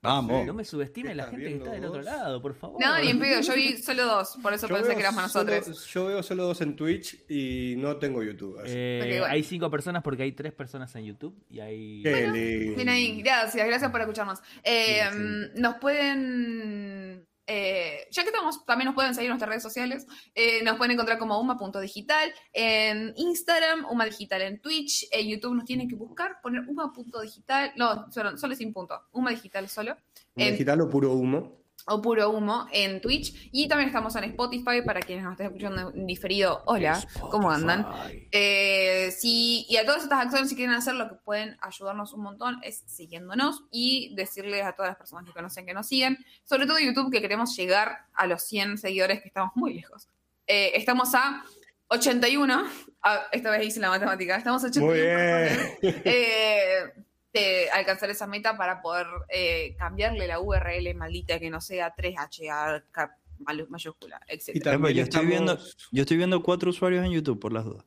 Vamos. 0.00 0.46
No 0.46 0.54
me 0.54 0.64
subestime 0.64 1.08
¿Qué 1.08 1.14
la 1.16 1.24
gente 1.26 1.44
que 1.48 1.56
está 1.56 1.72
del 1.72 1.84
otro 1.86 2.02
lado, 2.02 2.40
por 2.40 2.54
favor. 2.54 2.80
No, 2.80 3.00
ni 3.00 3.08
en 3.10 3.18
pedo, 3.18 3.40
yo 3.40 3.52
vi 3.54 3.76
solo 3.82 4.04
dos, 4.06 4.38
por 4.40 4.52
eso 4.54 4.68
Yo 4.68 4.76
pensé 4.76 4.94
que 4.94 5.00
éramos 5.00 5.22
nosotros. 5.24 5.86
yo 5.92 6.06
veo 6.06 6.22
solo 6.22 6.44
dos 6.44 6.60
en 6.60 6.76
Twitch 6.76 7.24
y 7.28 7.74
no 7.78 7.96
tengo 7.96 8.22
YouTube. 8.22 8.60
Eh, 8.64 9.02
bueno. 9.18 9.24
Hay 9.24 9.42
cinco 9.42 9.68
personas 9.72 10.04
porque 10.04 10.22
hay 10.22 10.30
tres 10.32 10.52
personas 10.52 10.94
en 10.94 11.04
YouTube 11.06 11.44
y 11.50 11.58
hay. 11.58 12.02
Bueno. 12.02 12.32
Bien 12.32 12.88
ahí, 12.88 13.20
gracias, 13.22 13.66
gracias 13.66 13.90
por 13.90 14.00
escucharnos. 14.02 14.38
Eh, 14.62 15.00
Sí, 15.10 15.18
sí. 15.56 15.60
Nos 15.60 15.74
pueden, 15.78 17.26
eh, 17.50 18.06
ya 18.10 18.22
que 18.22 18.28
estamos, 18.28 18.64
también 18.66 18.86
nos 18.86 18.94
pueden 18.94 19.14
seguir 19.14 19.28
en 19.28 19.30
nuestras 19.30 19.48
redes 19.48 19.62
sociales. 19.62 20.06
Eh, 20.34 20.62
nos 20.62 20.76
pueden 20.76 20.92
encontrar 20.92 21.18
como 21.18 21.40
uma.digital 21.40 22.30
en 22.52 23.14
Instagram, 23.16 23.86
uma 23.90 24.04
digital 24.04 24.42
en 24.42 24.60
Twitch, 24.60 25.08
en 25.10 25.28
YouTube 25.28 25.54
nos 25.54 25.64
tienen 25.64 25.88
que 25.88 25.96
buscar, 25.96 26.42
poner 26.42 26.68
uma.digital, 26.68 27.72
no, 27.76 28.12
solo, 28.12 28.36
solo 28.36 28.54
sin 28.54 28.74
punto, 28.74 29.00
uma 29.12 29.30
digital 29.30 29.66
solo, 29.68 29.96
digital 30.36 30.82
o 30.82 30.90
puro 30.90 31.12
humo. 31.12 31.57
O 31.88 32.00
puro 32.02 32.30
humo 32.30 32.66
en 32.72 33.00
Twitch. 33.00 33.48
Y 33.52 33.68
también 33.68 33.88
estamos 33.88 34.14
en 34.16 34.24
Spotify 34.24 34.82
para 34.84 35.00
quienes 35.00 35.24
nos 35.24 35.32
estén 35.32 35.46
escuchando 35.46 35.92
en 35.94 36.06
diferido. 36.06 36.62
Hola, 36.66 37.02
¿cómo 37.30 37.50
andan? 37.50 37.86
Eh, 38.30 39.10
si, 39.16 39.66
y 39.68 39.76
a 39.76 39.84
todas 39.86 40.02
estas 40.02 40.20
acciones, 40.20 40.48
si 40.48 40.56
quieren 40.56 40.74
hacer 40.74 40.94
lo 40.94 41.08
que 41.08 41.16
pueden 41.16 41.56
ayudarnos 41.60 42.12
un 42.12 42.22
montón, 42.22 42.58
es 42.62 42.84
siguiéndonos 42.86 43.64
y 43.70 44.14
decirles 44.14 44.64
a 44.64 44.72
todas 44.72 44.90
las 44.90 44.98
personas 44.98 45.24
que 45.24 45.32
conocen 45.32 45.66
que 45.66 45.74
nos 45.74 45.86
siguen, 45.86 46.18
sobre 46.44 46.66
todo 46.66 46.78
YouTube, 46.78 47.10
que 47.10 47.20
queremos 47.20 47.56
llegar 47.56 48.06
a 48.14 48.26
los 48.26 48.42
100 48.44 48.78
seguidores, 48.78 49.20
que 49.22 49.28
estamos 49.28 49.52
muy 49.54 49.74
lejos. 49.74 50.08
Eh, 50.46 50.72
estamos 50.74 51.14
a 51.14 51.44
81, 51.88 52.64
ah, 53.02 53.22
esta 53.32 53.50
vez 53.50 53.66
hice 53.66 53.80
la 53.80 53.88
matemática, 53.88 54.36
estamos 54.36 54.62
a 54.64 54.66
81 54.68 54.92
Muy 54.92 55.00
personas, 55.00 55.80
bien. 55.80 56.02
eh, 56.04 56.92
de 57.32 57.70
alcanzar 57.70 58.10
esa 58.10 58.26
meta 58.26 58.56
para 58.56 58.80
poder 58.80 59.06
eh, 59.28 59.74
cambiarle 59.78 60.26
la 60.26 60.40
URL 60.40 60.94
maldita 60.94 61.38
que 61.38 61.50
no 61.50 61.60
sea 61.60 61.94
3H 61.94 62.50
a 62.50 62.82
K 62.90 63.16
malu- 63.40 63.68
mayúscula, 63.68 64.20
Y 64.28 64.32
etc. 64.34 64.62
también 64.64 64.94
yo 64.96 65.02
estoy 65.02 65.26
viendo- 65.26 65.58
Yo 65.92 66.02
estoy 66.02 66.16
viendo 66.16 66.42
cuatro 66.42 66.70
usuarios 66.70 67.04
en 67.04 67.12
YouTube 67.12 67.38
por 67.38 67.52
las 67.52 67.64
dudas. 67.64 67.84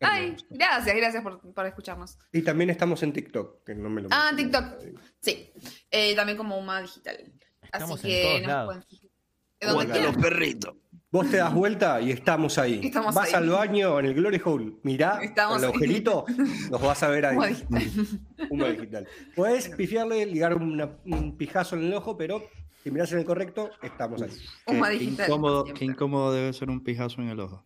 Ay, 0.00 0.36
gracias, 0.50 0.94
gracias 0.96 1.22
por, 1.22 1.40
por 1.54 1.66
escucharnos. 1.66 2.18
Y 2.32 2.42
también 2.42 2.68
estamos 2.70 3.02
en 3.02 3.12
TikTok, 3.12 3.64
que 3.64 3.74
no 3.74 3.88
me 3.88 4.02
lo 4.02 4.08
Ah, 4.10 4.30
mencionaste. 4.34 4.86
TikTok. 4.86 5.02
Sí, 5.20 5.52
eh, 5.90 6.14
también 6.14 6.36
como 6.36 6.58
Uma 6.58 6.82
Digital. 6.82 7.32
Estamos 7.62 7.98
Así 8.00 8.10
en 8.10 8.14
que 8.16 8.22
todos 8.22 8.40
nos 8.40 8.48
lados. 8.48 8.86
pueden- 8.86 9.90
quieran. 9.90 10.14
perritos. 10.20 10.74
Vos 11.14 11.30
te 11.30 11.36
das 11.36 11.54
vuelta 11.54 12.00
y 12.00 12.10
estamos 12.10 12.58
ahí. 12.58 12.80
Estamos 12.82 13.14
vas 13.14 13.28
ahí. 13.28 13.34
al 13.34 13.48
baño 13.48 14.00
en 14.00 14.06
el 14.06 14.14
Glory 14.14 14.40
Hole, 14.44 14.72
mirá 14.82 15.20
Estamos 15.22 15.54
con 15.54 15.62
el 15.64 15.70
agujerito, 15.70 16.24
nos 16.72 16.82
vas 16.82 17.02
a 17.04 17.08
ver 17.08 17.26
ahí. 17.26 17.36
Humo 17.36 17.46
digital. 17.46 18.20
Humo 18.50 18.66
digital. 18.66 19.08
Podés 19.36 19.68
pifiarle, 19.68 20.26
ligar 20.26 20.54
una- 20.56 20.90
un 21.04 21.36
pijazo 21.36 21.76
en 21.76 21.84
el 21.84 21.94
ojo, 21.94 22.16
pero 22.16 22.42
si 22.82 22.90
mirás 22.90 23.12
en 23.12 23.20
el 23.20 23.24
correcto, 23.24 23.70
estamos 23.80 24.22
ahí. 24.22 24.30
Humo 24.66 24.84
Qué- 24.86 24.90
qué 24.90 24.98
digital. 24.98 25.26
incómodo, 25.28 25.64
qué 25.64 25.84
incómodo 25.84 26.32
debe 26.32 26.52
ser 26.52 26.68
un 26.68 26.82
pijazo 26.82 27.22
en 27.22 27.28
el 27.28 27.38
ojo. 27.38 27.64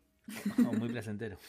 Muy 0.78 0.90
placentero. 0.90 1.38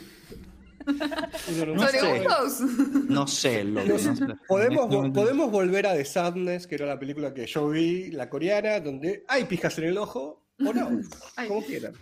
No 0.87 1.85
¿Sobre 1.85 1.99
sé. 1.99 2.23
gustos? 2.23 2.61
No 3.09 3.27
sé, 3.27 3.63
loco, 3.65 3.87
no 3.87 4.15
sé. 4.15 4.25
Podemos, 4.47 5.09
podemos 5.13 5.51
volver 5.51 5.85
a 5.85 5.93
The 5.93 6.05
Sadness, 6.05 6.65
que 6.65 6.75
era 6.75 6.85
la 6.87 6.97
película 6.97 7.33
que 7.33 7.45
yo 7.45 7.67
vi, 7.69 8.09
la 8.11 8.29
coreana, 8.29 8.79
donde 8.79 9.23
hay 9.27 9.43
pijas 9.43 9.77
en 9.77 9.83
el 9.83 9.97
ojo, 9.97 10.38
o 10.65 10.73
no, 10.73 11.01
Ay. 11.35 11.47
como 11.47 11.65
quieran. 11.65 11.93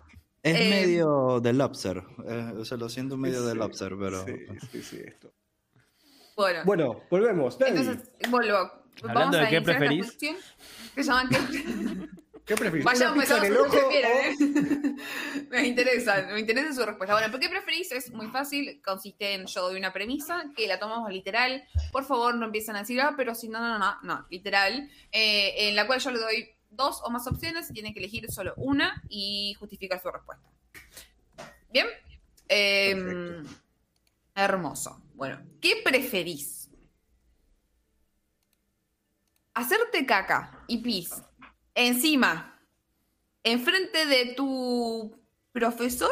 Es 0.43 0.55
Eh, 0.55 0.69
medio 0.69 1.39
de 1.41 1.53
lobster. 1.53 2.03
eh, 2.25 2.53
o 2.57 2.63
sea, 2.65 2.77
lo 2.77 2.89
siento 2.89 3.17
medio 3.17 3.43
de 3.43 3.51
Sí, 3.53 3.57
lobster, 3.57 3.93
pero. 3.99 4.25
Sí, 4.25 4.33
sí, 4.71 4.81
sí, 4.83 5.01
esto. 5.05 5.33
Bueno, 6.35 6.61
Bueno, 6.65 7.01
volvemos. 7.09 7.57
Entonces, 7.59 8.09
vuelvo. 8.29 8.57
Hablando 9.03 9.13
Vamos 9.19 9.31
de 9.31 9.45
a 9.45 9.49
qué 9.49 9.55
iniciar 9.57 9.83
esta 9.83 9.87
preferís. 9.87 10.17
Que 10.95 11.03
se 11.03 11.11
¿qué? 11.29 11.37
¿qué 12.45 12.55
preferís? 12.55 12.85
Vaya, 12.85 13.11
¿Una 13.11 13.21
pija 13.21 13.37
empezamos 13.37 13.45
en 13.45 13.51
el 13.51 13.57
con 13.57 13.69
prefieren, 13.71 14.95
¿eh? 14.95 14.95
me 15.49 15.67
interesa, 15.67 16.27
me 16.31 16.39
interesa 16.39 16.73
su 16.73 16.85
respuesta. 16.85 17.13
Bueno, 17.15 17.29
¿por 17.31 17.39
qué 17.39 17.49
preferís? 17.49 17.91
Es 17.91 18.11
muy 18.13 18.27
fácil, 18.27 18.81
consiste 18.83 19.33
en 19.33 19.45
yo 19.47 19.61
doy 19.63 19.77
una 19.77 19.91
premisa 19.93 20.45
que 20.55 20.67
la 20.67 20.79
tomamos 20.79 21.11
literal. 21.11 21.63
Por 21.91 22.05
favor, 22.05 22.33
no 22.35 22.45
empiecen 22.45 22.75
a 22.75 22.79
decir, 22.79 23.01
ah, 23.01 23.13
pero 23.17 23.35
si 23.35 23.49
no, 23.49 23.59
no, 23.59 23.77
no, 23.77 23.97
no, 24.03 24.25
literal. 24.29 24.89
eh, 25.11 25.67
en 25.69 25.75
la 25.75 25.85
cual 25.87 25.99
yo 25.99 26.11
le 26.11 26.19
doy 26.19 26.49
dos 26.77 27.01
o 27.03 27.09
más 27.09 27.27
opciones 27.27 27.69
y 27.69 27.73
tienen 27.73 27.93
que 27.93 27.99
elegir 27.99 28.31
solo 28.31 28.53
una 28.55 29.03
y 29.09 29.53
justificar 29.59 30.01
su 30.01 30.09
respuesta. 30.09 30.47
¿Bien? 31.69 31.87
Eh, 32.47 32.95
Perfecto. 32.95 33.61
hermoso. 34.35 35.01
Bueno, 35.15 35.41
¿qué 35.59 35.81
preferís? 35.83 36.69
Hacerte 39.53 40.05
caca 40.05 40.63
y 40.67 40.77
pis 40.77 41.21
encima, 41.77 42.59
enfrente 43.43 44.05
de 44.05 44.33
tu 44.35 45.19
profesor 45.51 46.11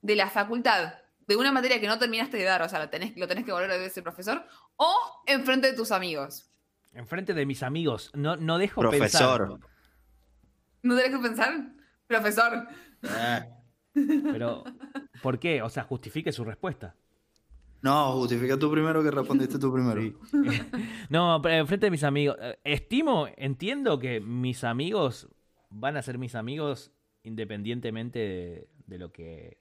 de 0.00 0.16
la 0.16 0.28
facultad, 0.28 0.94
de 1.26 1.36
una 1.36 1.52
materia 1.52 1.80
que 1.80 1.86
no 1.86 1.98
terminaste 1.98 2.36
de 2.36 2.44
dar, 2.44 2.62
o 2.62 2.68
sea, 2.68 2.80
lo 2.80 2.90
tenés, 2.90 3.16
lo 3.16 3.28
tenés 3.28 3.44
que 3.44 3.52
volver 3.52 3.70
a 3.70 3.76
ver 3.76 3.86
ese 3.86 4.02
profesor, 4.02 4.44
o 4.76 5.22
enfrente 5.26 5.68
de 5.70 5.76
tus 5.76 5.92
amigos. 5.92 6.50
Enfrente 6.94 7.32
de 7.32 7.46
mis 7.46 7.62
amigos. 7.62 8.10
No, 8.12 8.36
no 8.36 8.58
dejo 8.58 8.80
Profesor. 8.80 9.48
pensar. 9.48 9.71
¿No 10.82 10.96
tenés 10.96 11.16
que 11.16 11.22
pensar? 11.22 11.72
Profesor. 12.06 12.66
Eh. 13.02 13.48
Pero, 13.94 14.64
¿por 15.22 15.38
qué? 15.38 15.62
O 15.62 15.68
sea, 15.68 15.84
justifique 15.84 16.32
su 16.32 16.44
respuesta. 16.44 16.94
No, 17.82 18.12
justifica 18.12 18.56
tú 18.56 18.70
primero 18.70 19.02
que 19.02 19.10
respondiste 19.10 19.58
tú 19.58 19.72
primero. 19.72 20.00
No, 21.08 21.40
pero 21.42 21.56
enfrente 21.56 21.86
de 21.86 21.90
mis 21.90 22.04
amigos. 22.04 22.36
eh, 22.40 22.58
Estimo, 22.64 23.26
entiendo 23.36 23.98
que 23.98 24.20
mis 24.20 24.62
amigos 24.64 25.28
van 25.68 25.96
a 25.96 26.02
ser 26.02 26.16
mis 26.18 26.34
amigos 26.34 26.92
independientemente 27.24 28.18
de, 28.18 28.68
de 28.86 28.98
lo 28.98 29.12
que 29.12 29.58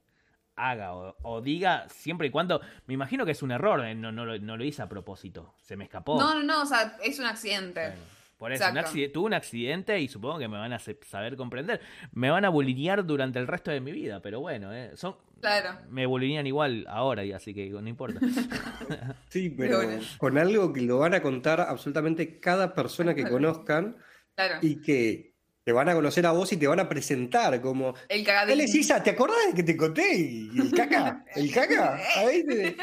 haga 0.55 0.93
o, 0.93 1.15
o 1.23 1.41
diga, 1.41 1.87
siempre 1.89 2.27
y 2.27 2.29
cuando. 2.29 2.61
Me 2.85 2.93
imagino 2.93 3.25
que 3.25 3.31
es 3.31 3.41
un 3.41 3.51
error, 3.51 3.83
eh, 3.83 3.95
no, 3.95 4.11
no, 4.11 4.25
lo, 4.25 4.37
no 4.39 4.55
lo 4.55 4.63
hice 4.63 4.81
a 4.83 4.89
propósito. 4.89 5.55
Se 5.61 5.75
me 5.75 5.85
escapó. 5.85 6.19
No, 6.19 6.35
no, 6.35 6.43
no, 6.43 6.61
o 6.61 6.65
sea, 6.65 6.97
es 7.03 7.17
un 7.19 7.25
accidente. 7.25 7.81
Bueno, 7.81 8.01
por 8.41 8.51
eso, 8.51 8.65
un 8.67 9.11
tuve 9.11 9.25
un 9.27 9.33
accidente 9.35 9.99
y 9.99 10.07
supongo 10.07 10.39
que 10.39 10.47
me 10.47 10.57
van 10.57 10.73
a 10.73 10.79
saber 10.79 11.35
comprender. 11.37 11.79
Me 12.11 12.31
van 12.31 12.43
a 12.43 12.49
bulinear 12.49 13.05
durante 13.05 13.37
el 13.37 13.45
resto 13.45 13.69
de 13.69 13.79
mi 13.81 13.91
vida, 13.91 14.19
pero 14.19 14.39
bueno, 14.39 14.73
eh, 14.73 14.93
son, 14.95 15.15
Claro. 15.39 15.77
me 15.89 16.07
bulinean 16.07 16.47
igual 16.47 16.85
ahora, 16.89 17.23
y 17.23 17.33
así 17.33 17.53
que 17.53 17.69
no 17.69 17.87
importa. 17.87 18.19
Sí, 19.29 19.49
pero 19.51 19.77
Pero 19.77 19.89
bueno. 19.91 20.03
con 20.17 20.37
algo 20.39 20.73
que 20.73 20.81
lo 20.81 20.97
van 20.97 21.13
a 21.13 21.21
contar 21.21 21.61
absolutamente 21.61 22.39
cada 22.39 22.73
persona 22.73 23.13
que 23.13 23.29
conozcan 23.29 23.95
Claro. 24.35 24.55
y 24.63 24.81
que 24.81 25.31
te 25.63 25.71
van 25.73 25.87
a 25.89 25.93
conocer 25.93 26.25
a 26.25 26.31
vos 26.31 26.51
y 26.51 26.57
te 26.57 26.65
van 26.65 26.79
a 26.79 26.89
presentar 26.89 27.61
como... 27.61 27.93
El 28.09 28.21
Él 28.21 28.25
cagadín. 28.25 28.59
es 28.61 28.73
Isa, 28.73 29.03
¿te 29.03 29.11
acordás 29.11 29.37
de 29.49 29.53
que 29.53 29.61
te 29.61 29.77
conté? 29.77 30.15
Y 30.19 30.49
el 30.59 30.71
caca, 30.73 31.23
el 31.35 31.53
caca, 31.53 31.99
ahí 32.17 32.43
te- 32.43 32.75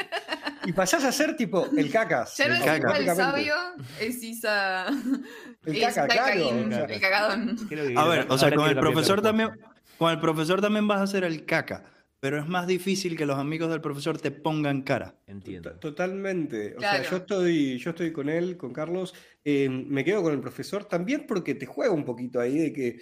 Y 0.65 0.71
pasás 0.71 1.03
a 1.03 1.11
ser 1.11 1.35
tipo 1.35 1.67
el 1.77 1.91
cacas. 1.91 2.37
Ya 2.37 2.47
no 2.47 2.55
El 2.55 2.63
caca. 2.63 2.97
El 2.97 3.05
sabio, 3.15 3.53
es 3.99 4.23
Isa. 4.23 4.85
El 5.65 5.79
caca, 5.81 6.07
claro. 6.07 6.85
el 6.87 6.99
cagadón. 7.01 7.57
A 7.97 8.07
ver, 8.07 8.25
o 8.29 8.37
sea, 8.37 8.53
con 8.53 8.69
el 8.69 8.77
profesor 8.77 9.21
también, 9.21 9.49
con 9.97 10.11
el 10.11 10.19
profesor 10.19 10.61
también 10.61 10.87
vas 10.87 11.01
a 11.01 11.07
ser 11.07 11.23
el 11.25 11.45
caca, 11.45 11.83
pero 12.21 12.39
es 12.39 12.47
más 12.47 12.65
difícil 12.65 13.17
que 13.17 13.25
los 13.25 13.37
amigos 13.37 13.69
del 13.69 13.81
profesor 13.81 14.17
te 14.19 14.31
pongan 14.31 14.81
cara. 14.83 15.15
Entiendo. 15.27 15.71
To- 15.73 15.79
Totalmente. 15.79 16.73
O 16.75 16.77
Claro. 16.77 17.03
sea, 17.03 17.11
yo 17.11 17.17
estoy, 17.17 17.77
yo 17.77 17.89
estoy 17.89 18.11
con 18.13 18.29
él, 18.29 18.55
con 18.57 18.71
Carlos. 18.73 19.13
eh, 19.45 19.67
me 19.69 20.03
quedo 20.03 20.21
con 20.21 20.33
el 20.33 20.39
profesor 20.41 20.85
también 20.85 21.25
porque 21.27 21.55
te 21.55 21.65
juega 21.65 21.91
un 21.93 22.05
poquito 22.05 22.39
ahí 22.39 22.57
de 22.57 22.73
que, 22.73 22.99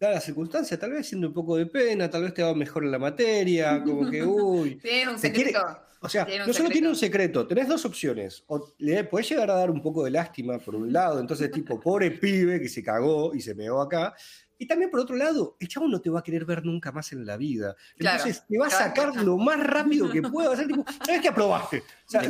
dada 0.00 0.14
la 0.14 0.20
circunstancia, 0.20 0.78
tal 0.78 0.92
vez 0.92 1.06
siendo 1.06 1.28
un 1.28 1.34
poco 1.34 1.56
de 1.56 1.66
pena, 1.66 2.08
tal 2.08 2.22
vez 2.22 2.32
te 2.32 2.42
va 2.42 2.54
mejor 2.54 2.84
en 2.84 2.90
la 2.90 2.98
materia, 2.98 3.82
como 3.84 4.10
que, 4.10 4.22
uy. 4.24 4.76
Tienen 4.76 5.10
un 5.10 5.16
quiere- 5.16 5.36
secreto. 5.36 5.78
O 6.02 6.08
sea, 6.08 6.24
Tiene 6.24 6.38
no 6.38 6.44
solo 6.46 6.54
secreto. 6.54 6.72
tiene 6.72 6.88
un 6.88 6.96
secreto, 6.96 7.46
tenés 7.46 7.68
dos 7.68 7.84
opciones. 7.84 8.42
O 8.46 8.72
le 8.78 9.04
podés 9.04 9.28
llegar 9.28 9.50
a 9.50 9.54
dar 9.56 9.70
un 9.70 9.82
poco 9.82 10.02
de 10.02 10.10
lástima 10.10 10.58
por 10.58 10.74
un 10.74 10.90
lado, 10.90 11.20
entonces, 11.20 11.50
tipo, 11.50 11.78
pobre 11.78 12.10
pibe 12.12 12.58
que 12.58 12.70
se 12.70 12.82
cagó 12.82 13.34
y 13.34 13.42
se 13.42 13.54
meó 13.54 13.82
acá. 13.82 14.14
Y 14.56 14.66
también, 14.66 14.90
por 14.90 15.00
otro 15.00 15.14
lado, 15.16 15.56
el 15.60 15.68
chavo 15.68 15.86
no 15.88 16.00
te 16.00 16.08
va 16.08 16.20
a 16.20 16.22
querer 16.22 16.46
ver 16.46 16.64
nunca 16.64 16.90
más 16.90 17.12
en 17.12 17.26
la 17.26 17.36
vida. 17.36 17.76
Claro. 17.98 18.16
Entonces, 18.16 18.44
te 18.48 18.58
va 18.58 18.66
a 18.66 18.68
Claro. 18.70 18.84
sacar 19.12 19.22
lo 19.24 19.36
más 19.36 19.62
rápido 19.62 20.10
que 20.10 20.22
pueda. 20.22 20.48
Va 20.48 20.54
a 20.54 20.56
ser 20.56 20.68
tipo, 20.68 20.84
¿sabes 21.04 21.20
qué 21.20 21.28
aprobaste? 21.28 21.78
O 22.06 22.10
sea, 22.10 22.22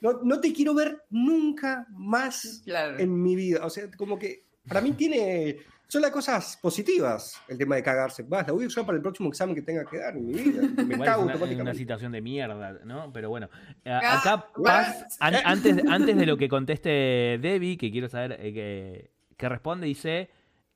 no, 0.00 0.20
no 0.24 0.40
te 0.40 0.52
quiero 0.52 0.74
ver 0.74 1.04
nunca 1.10 1.86
más 1.90 2.62
Claro. 2.64 2.98
en 2.98 3.22
mi 3.22 3.36
vida. 3.36 3.64
O 3.64 3.70
sea, 3.70 3.88
como 3.96 4.18
que 4.18 4.44
para 4.66 4.80
mí 4.80 4.90
tiene. 4.92 5.58
Son 5.88 6.02
las 6.02 6.10
cosas 6.10 6.58
positivas 6.60 7.40
el 7.48 7.58
tema 7.58 7.76
de 7.76 7.82
cagarse. 7.82 8.22
Vas, 8.24 8.46
la 8.46 8.52
voy 8.52 8.64
a 8.64 8.66
usar 8.66 8.84
para 8.84 8.96
el 8.96 9.02
próximo 9.02 9.28
examen 9.28 9.54
que 9.54 9.62
tenga 9.62 9.84
que 9.84 9.98
dar 9.98 10.16
en 10.16 10.26
mi 10.26 10.32
vida. 10.34 10.62
Me 10.84 10.98
cago 10.98 10.98
una, 10.98 11.06
una 11.22 11.32
automáticamente. 11.34 11.78
situación 11.78 12.10
de 12.12 12.20
mierda, 12.20 12.80
¿no? 12.84 13.12
Pero 13.12 13.28
bueno, 13.28 13.48
eh, 13.84 13.90
Ah, 13.92 14.18
acá 14.18 14.46
Paz, 14.64 15.16
an- 15.20 15.36
antes, 15.44 15.76
antes 15.88 16.16
de 16.16 16.26
lo 16.26 16.36
que 16.36 16.48
conteste 16.48 17.38
Debbie, 17.40 17.76
que 17.76 17.90
quiero 17.92 18.08
saber 18.08 18.32
eh, 18.40 18.52
que, 18.52 19.10
que 19.36 19.48
responde, 19.48 19.86
dice 19.86 20.28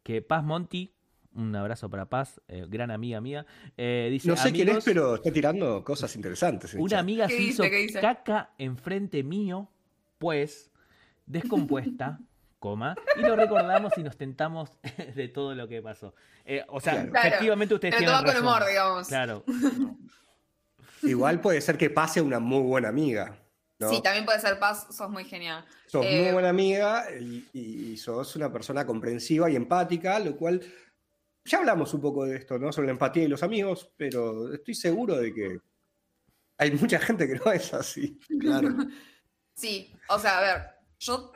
que 0.05 0.23
Paz 0.23 0.45
Monti, 0.45 0.95
un 1.35 1.55
abrazo 1.57 1.91
para 1.91 2.07
Paz, 2.09 2.41
eh, 2.49 2.65
gran 2.69 2.91
amiga 2.93 3.21
mía, 3.21 3.47
eh, 3.77 4.09
dice, 4.13 4.29
No 4.29 4.37
sé 4.37 4.53
quién 4.53 4.69
es, 4.69 4.75
"Amigos, 4.75 4.85
pero 4.85 5.15
está 5.17 5.33
tirando 5.33 5.83
cosas 5.85 6.15
interesantes. 6.17 6.73
Una 6.75 6.89
chat. 6.89 6.99
amiga 7.01 7.27
¿Qué 7.27 7.35
se 7.37 7.43
dice? 7.43 7.85
hizo 7.85 8.01
caca 8.01 8.51
enfrente 8.59 9.23
mío, 9.25 9.69
pues, 10.19 10.71
descompuesta, 11.27 12.21
coma, 12.61 12.95
y 13.17 13.21
lo 13.23 13.35
recordamos 13.35 13.93
y 13.99 14.03
nos 14.05 14.17
tentamos 14.17 14.71
de 15.17 15.27
todo 15.29 15.55
lo 15.57 15.67
que 15.67 15.83
pasó. 15.83 16.15
Eh, 16.45 16.65
o 16.69 16.81
sea, 16.81 17.05
Claro. 17.11 17.29
Efectivamente 17.29 17.75
ustedes 17.75 17.95
Pero 17.97 18.13
tienen 18.13 18.17
toma 18.17 18.33
con 18.33 18.45
razón. 18.45 18.49
humor, 18.61 18.69
digamos. 18.69 19.09
Claro. 19.09 19.45
Igual 21.03 21.41
puede 21.41 21.61
ser 21.61 21.79
que 21.79 21.91
pase 21.91 22.21
una 22.21 22.39
muy 22.39 22.63
buena 22.63 22.89
amiga. 22.89 23.37
¿no? 23.79 23.89
Sí, 23.89 24.03
también 24.03 24.27
puede 24.27 24.39
ser 24.41 24.59
paz, 24.59 24.87
sos 24.95 25.09
muy 25.09 25.25
genial. 25.25 25.65
Sos 25.87 26.05
Eh, 26.05 26.23
muy 26.25 26.33
buena 26.33 26.51
amiga 26.51 27.07
y, 27.19 27.49
y- 27.55 27.93
y 27.93 27.97
sos 27.97 28.37
una 28.37 28.53
persona 28.53 28.85
comprensiva 28.87 29.49
y 29.51 29.57
empática, 29.57 30.19
lo 30.19 30.37
cual 30.37 30.61
ya 31.47 31.59
hablamos 31.59 31.95
un 31.95 32.03
poco 32.03 32.27
de 32.27 32.37
esto, 32.37 32.59
¿no? 32.59 32.71
Sobre 32.73 32.89
la 32.89 32.93
empatía 32.93 33.25
y 33.25 33.29
los 33.29 33.43
amigos, 33.43 33.91
pero 33.97 34.53
estoy 34.53 34.75
seguro 34.75 35.17
de 35.17 35.33
que 35.33 35.59
hay 36.59 36.73
mucha 36.73 36.99
gente 36.99 37.27
que 37.27 37.37
no 37.37 37.51
es 37.51 37.73
así. 37.73 38.19
Claro. 38.39 38.69
Sí, 39.55 39.93
o 40.09 40.19
sea, 40.19 40.39
a 40.39 40.41
ver, 40.41 40.63
yo 41.01 41.33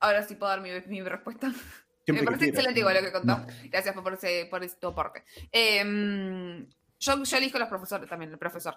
ahora 0.00 0.22
sí 0.22 0.34
puedo 0.34 0.50
dar 0.50 0.60
mi, 0.60 0.70
mi 0.86 1.02
respuesta. 1.02 1.52
Siempre 2.04 2.24
Me 2.24 2.30
parece 2.32 2.48
excelente 2.50 2.80
igual 2.80 2.94
lo 2.96 3.02
que 3.02 3.12
contó. 3.12 3.46
Gracias 3.70 3.94
por 3.94 4.14
ese, 4.14 4.46
por 4.50 4.64
ese 4.64 4.76
tu 4.76 4.86
aporte. 4.88 5.24
Eh, 5.52 6.66
yo, 6.98 7.22
yo 7.22 7.36
elijo 7.36 7.58
los 7.58 7.68
profesores 7.68 8.08
también, 8.08 8.32
el 8.32 8.38
profesor. 8.38 8.76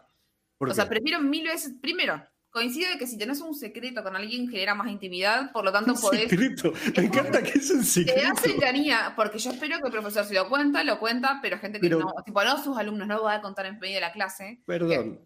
¿Por 0.57 0.69
O 0.69 0.73
sea, 0.73 0.84
qué? 0.84 0.89
prefiero 0.91 1.22
mil 1.22 1.48
veces. 1.48 1.73
Primero, 1.81 2.22
coincido 2.49 2.91
de 2.91 2.98
que 2.98 3.07
si 3.07 3.18
tenés 3.18 3.39
un 3.39 3.56
secreto 3.56 4.03
con 4.03 4.15
alguien 4.18 4.49
genera 4.49 4.76
más 4.76 4.89
intimidad, 4.89 5.52
por 5.53 5.64
lo 5.64 5.72
tanto 5.72 5.93
Un 5.93 6.02
podés. 6.02 6.30
secreto. 6.30 6.73
Me 6.98 7.06
encanta 7.06 7.41
que 7.41 7.57
es 7.57 7.72
un 7.72 7.80
Te 7.80 7.85
secreto. 7.85 8.22
da 8.22 8.35
cercanía, 8.35 9.14
porque 9.15 9.39
yo 9.39 9.52
espero 9.52 9.80
que 9.80 9.85
el 9.88 9.91
profesor 9.93 10.26
si 10.26 10.34
lo 10.34 10.49
cuenta, 10.49 10.84
lo 10.84 10.99
cuenta, 10.99 11.39
pero 11.41 11.57
gente 11.57 11.80
que 11.80 11.88
Pero- 11.88 11.99
no, 12.02 12.11
tipo, 12.26 12.43
no 12.43 12.61
sus 12.61 12.77
alumnos, 12.77 13.07
no 13.07 13.15
lo 13.15 13.23
va 13.23 13.35
a 13.35 13.41
contar 13.41 13.65
en 13.65 13.80
medio 13.80 13.95
de 13.95 14.02
la 14.02 14.11
clase. 14.11 14.61
Perdón. 14.65 15.26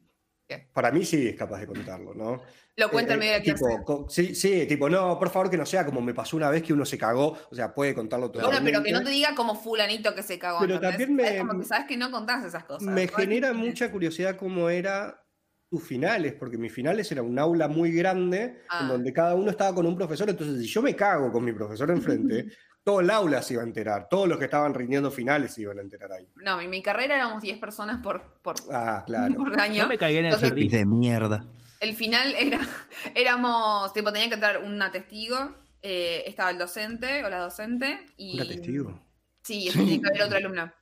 Para 0.74 0.92
mí 0.92 1.04
sí 1.04 1.28
es 1.30 1.36
capaz 1.36 1.60
de 1.60 1.66
contarlo, 1.68 2.14
¿no? 2.14 2.40
Lo 2.78 2.90
cuenta 2.92 3.14
en 3.14 3.20
Eh, 3.22 3.26
medio 3.26 3.34
de 3.34 3.40
la 3.40 3.78
tipo, 3.78 4.06
sí, 4.10 4.36
sí, 4.36 4.66
tipo, 4.68 4.90
no, 4.90 5.18
por 5.18 5.30
favor 5.30 5.50
que 5.50 5.58
no 5.58 5.66
sea 5.66 5.86
como 5.86 6.02
me 6.02 6.14
pasó 6.14 6.36
una 6.36 6.50
vez 6.50 6.62
que 6.62 6.74
uno 6.74 6.84
se 6.84 6.98
cagó, 6.98 7.38
o 7.50 7.56
sea, 7.56 7.74
puede 7.74 7.94
contarlo 7.96 8.30
todo. 8.32 8.44
Bueno, 8.44 8.60
pero 8.66 8.84
que 8.84 8.92
no 8.92 9.02
te 9.02 9.12
diga 9.12 9.34
como 9.34 9.56
fulanito 9.56 10.14
que 10.14 10.24
se 10.24 10.38
cagó. 10.38 10.60
Pero 10.60 10.76
¿entendés? 10.76 10.98
también 11.00 11.16
me- 11.16 11.36
Es 11.38 11.42
como 11.46 11.60
que 11.60 11.66
sabes 11.66 11.86
que 11.88 11.96
no 11.96 12.12
contás 12.12 12.44
esas 12.44 12.66
cosas. 12.66 12.88
Me 12.94 13.08
genera 13.08 13.54
mucha 13.54 13.90
curiosidad 13.92 14.36
cómo 14.36 14.70
era 14.70 15.22
tus 15.70 15.84
finales, 15.84 16.34
porque 16.34 16.58
mis 16.58 16.74
finales 16.74 17.10
era 17.12 17.22
un 17.24 17.40
aula 17.40 17.68
muy 17.70 17.92
grande, 17.94 18.62
Ah. 18.70 18.80
en 18.82 18.90
donde 18.90 19.14
cada 19.14 19.36
uno 19.36 19.50
estaba 19.52 19.74
con 19.74 19.86
un 19.86 19.96
profesor, 19.96 20.30
entonces 20.30 20.60
si 20.62 20.68
yo 20.68 20.82
me 20.82 20.96
cago 20.96 21.32
con 21.32 21.46
mi 21.46 21.54
profesor 21.54 21.90
enfrente, 21.92 22.46
todo 22.84 23.00
el 23.00 23.10
aula 23.10 23.42
se 23.42 23.54
iba 23.54 23.64
a 23.64 23.66
enterar, 23.66 24.08
todos 24.10 24.28
los 24.28 24.38
que 24.38 24.46
estaban 24.46 24.74
rindiendo 24.74 25.10
finales 25.12 25.54
se 25.54 25.62
iban 25.62 25.80
a 25.80 25.82
enterar 25.82 26.12
ahí. 26.12 26.28
No, 26.36 26.60
en 26.60 26.70
mi 26.70 26.84
carrera 26.84 27.16
éramos 27.16 27.42
10 27.42 27.58
personas 27.58 28.02
por, 28.04 28.22
por, 28.42 28.56
Ah, 28.70 29.04
claro. 29.08 29.34
por 29.36 29.60
año. 29.60 29.84
No 29.84 29.90
me 29.90 29.98
cagué 29.98 30.20
en 30.20 30.26
el 30.26 30.34
Entonces, 30.34 30.50
servicio. 30.50 30.78
de 30.80 30.86
mierda. 30.86 31.46
El 31.86 31.96
final 31.96 32.34
era, 32.34 32.60
éramos, 33.16 33.94
tipo, 33.94 34.12
tenía 34.12 34.28
que 34.28 34.34
entrar 34.34 34.64
una 34.64 34.92
testigo, 34.92 35.56
eh, 35.82 36.24
estaba 36.26 36.50
el 36.50 36.58
docente 36.58 37.24
o 37.24 37.30
la 37.30 37.38
docente 37.38 38.08
y... 38.18 38.40
¿Un 38.42 38.48
testigo? 38.48 39.00
Sí, 39.44 39.68
eso 39.68 39.78
tenía 39.78 40.02
que 40.02 40.08
haber 40.08 40.24
otro 40.24 40.38
alumno. 40.38 40.74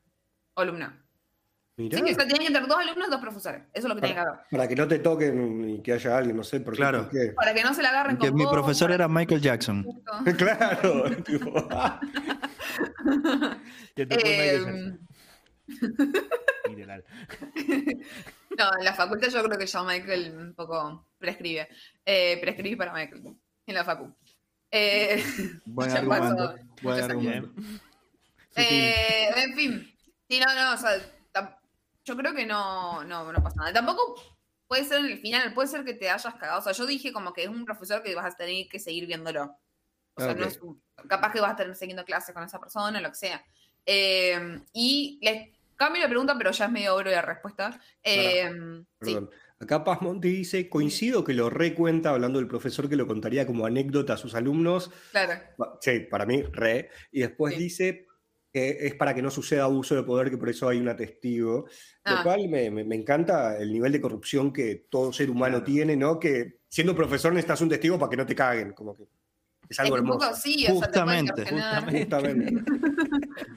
O 0.54 0.62
alumna. 0.62 1.06
Mirá. 1.76 1.98
Sí, 1.98 2.04
o 2.04 2.16
sea, 2.16 2.26
tenían 2.26 2.40
que 2.40 2.48
entrar 2.48 2.68
dos 2.68 2.78
alumnos, 2.78 3.10
dos 3.10 3.20
profesores. 3.20 3.64
Eso 3.74 3.88
es 3.88 3.90
lo 3.90 3.96
que 3.96 4.02
tenía 4.02 4.16
que 4.16 4.22
haber. 4.22 4.40
Para 4.50 4.68
que 4.68 4.76
no 4.76 4.88
te 4.88 5.00
toquen 5.00 5.70
y 5.70 5.82
que 5.82 5.92
haya 5.92 6.18
alguien, 6.18 6.38
no 6.38 6.44
sé 6.44 6.62
por. 6.62 6.76
Claro. 6.76 7.10
qué. 7.10 7.34
Para 7.36 7.54
que 7.54 7.64
no 7.64 7.74
se 7.74 7.82
la 7.82 7.90
agarren 7.90 8.18
Que 8.18 8.28
con 8.30 8.38
mi 8.38 8.44
vos, 8.46 8.54
profesor 8.54 8.92
era 8.92 9.08
Michael 9.10 9.42
Jackson. 9.42 9.84
Justo. 9.84 10.12
Claro. 10.38 11.10
tipo, 11.24 11.68
ah, 11.72 12.00
Te 13.96 14.04
Eh, 14.04 14.08
Michael 14.08 15.00
Jackson. 15.68 16.00
Literal. 16.70 17.04
No, 18.58 18.78
en 18.78 18.86
la 18.86 18.94
facultad 18.94 19.30
yo 19.30 19.44
creo 19.44 19.58
que 19.58 19.66
ya 19.66 19.84
Michael 19.84 20.36
un 20.38 20.54
poco 20.56 21.08
prescribe. 21.18 21.68
Eh, 22.06 22.38
prescribí 22.42 22.76
para 22.76 22.94
Michael 22.94 23.36
en 23.66 23.76
la 23.76 23.84
facu. 23.84 24.14
Eh, 24.72 25.24
Buen 25.66 25.90
Ya 25.94 25.98
argumento. 26.00 26.56
Buen 26.82 27.02
argumento. 27.04 27.62
eh, 28.56 29.30
en 29.36 29.54
fin. 29.56 29.96
Sí, 30.30 30.40
no, 30.40 30.54
no, 30.54 30.74
o 30.74 30.78
sea, 30.78 30.92
yo 32.06 32.18
creo 32.18 32.34
que 32.34 32.46
no, 32.46 33.04
no, 33.04 33.32
no 33.32 33.44
pasa 33.44 33.56
nada. 33.58 33.74
Tampoco 33.74 34.22
puede 34.68 34.84
ser 34.84 35.00
en 35.00 35.06
el 35.06 35.20
final, 35.20 35.54
puede 35.54 35.68
ser 35.68 35.86
que 35.86 35.94
te 35.94 36.10
hayas 36.10 36.34
cagado. 36.36 36.60
O 36.60 36.62
sea, 36.64 36.74
yo 36.74 36.86
dije 36.86 37.14
como 37.14 37.34
que 37.34 37.44
es 37.44 37.50
un 37.50 37.66
profesor 37.66 38.04
que 38.04 38.14
vas 38.16 38.34
a 38.34 38.38
tener 38.38 38.68
que 38.68 38.80
seguir 38.80 39.06
viéndolo. 39.08 39.56
O 40.16 40.22
sea, 40.22 40.34
no 40.36 40.46
es 40.46 40.60
un- 40.62 40.82
capaz 41.08 41.32
que 41.32 41.40
vas 41.40 41.50
a 41.50 41.54
estar 41.54 41.76
siguiendo 41.76 42.06
clases 42.06 42.34
con 42.36 42.44
esa 42.44 42.60
persona, 42.60 43.00
lo 43.02 43.10
que 43.10 43.16
sea. 43.16 43.44
Eh, 43.86 44.60
y 44.74 45.20
les 45.22 45.53
cambio 45.76 46.02
la 46.02 46.10
pregunta, 46.10 46.36
pero 46.38 46.52
ya 46.52 46.66
es 46.66 46.72
medio 46.72 46.96
oro 46.96 47.10
de 47.10 47.22
respuesta. 47.22 47.80
Eh, 48.04 48.50
sí. 49.02 49.14
Perdón. 49.14 49.30
Acá 49.60 49.84
Paz 49.84 50.02
Monti 50.02 50.28
dice, 50.30 50.68
coincido 50.70 51.24
que 51.24 51.34
lo 51.34 51.50
recuenta 51.50 52.10
hablando 52.10 52.40
del 52.40 52.48
profesor 52.50 52.90
que 52.90 52.98
lo 52.98 53.08
contaría 53.08 53.46
como 53.48 53.66
anécdota 53.66 54.14
a 54.14 54.18
sus 54.18 54.36
alumnos. 54.36 54.92
Claro. 55.12 55.40
Ba- 55.58 55.78
Sí, 55.80 56.00
para 56.02 56.26
mí, 56.26 56.44
re. 56.52 56.90
Y 57.12 57.22
después 57.22 57.54
Sí. 57.56 57.64
dice 57.64 58.08
que 58.52 58.78
es 58.86 58.94
para 58.96 59.16
que 59.16 59.22
no 59.22 59.32
suceda 59.32 59.64
abuso 59.64 59.96
de 59.96 60.04
poder, 60.04 60.30
que 60.30 60.38
por 60.38 60.50
eso 60.50 60.68
hay 60.68 60.80
una 60.80 60.96
testigo. 60.96 61.66
Lo 62.06 62.16
Ah. 62.18 62.22
cual 62.24 62.50
me, 62.50 62.70
me- 62.70 62.84
me 62.84 62.96
encanta 62.96 63.58
el 63.58 63.72
nivel 63.72 63.92
de 63.94 64.02
corrupción 64.02 64.52
que 64.52 64.86
todo 64.90 65.14
ser 65.14 65.30
humano 65.30 65.58
Claro. 65.60 65.66
tiene, 65.66 65.96
¿no? 65.96 66.20
Que 66.20 66.60
siendo 66.68 66.94
profesor 66.96 67.32
necesitas 67.34 67.62
un 67.62 67.70
testigo 67.70 67.98
para 67.98 68.10
que 68.10 68.18
no 68.18 68.26
te 68.26 68.36
caguen. 68.36 68.74
Como 68.74 68.98
que 68.98 69.06
es 69.70 69.80
algo 69.80 69.96
Es 69.96 70.02
un 70.02 70.08
poco 70.08 70.24
hermoso. 70.24 70.40
así, 70.40 70.64
o 70.66 70.68
sea, 70.68 70.76
Justamente. 70.76 71.46
Justamente. 71.46 72.64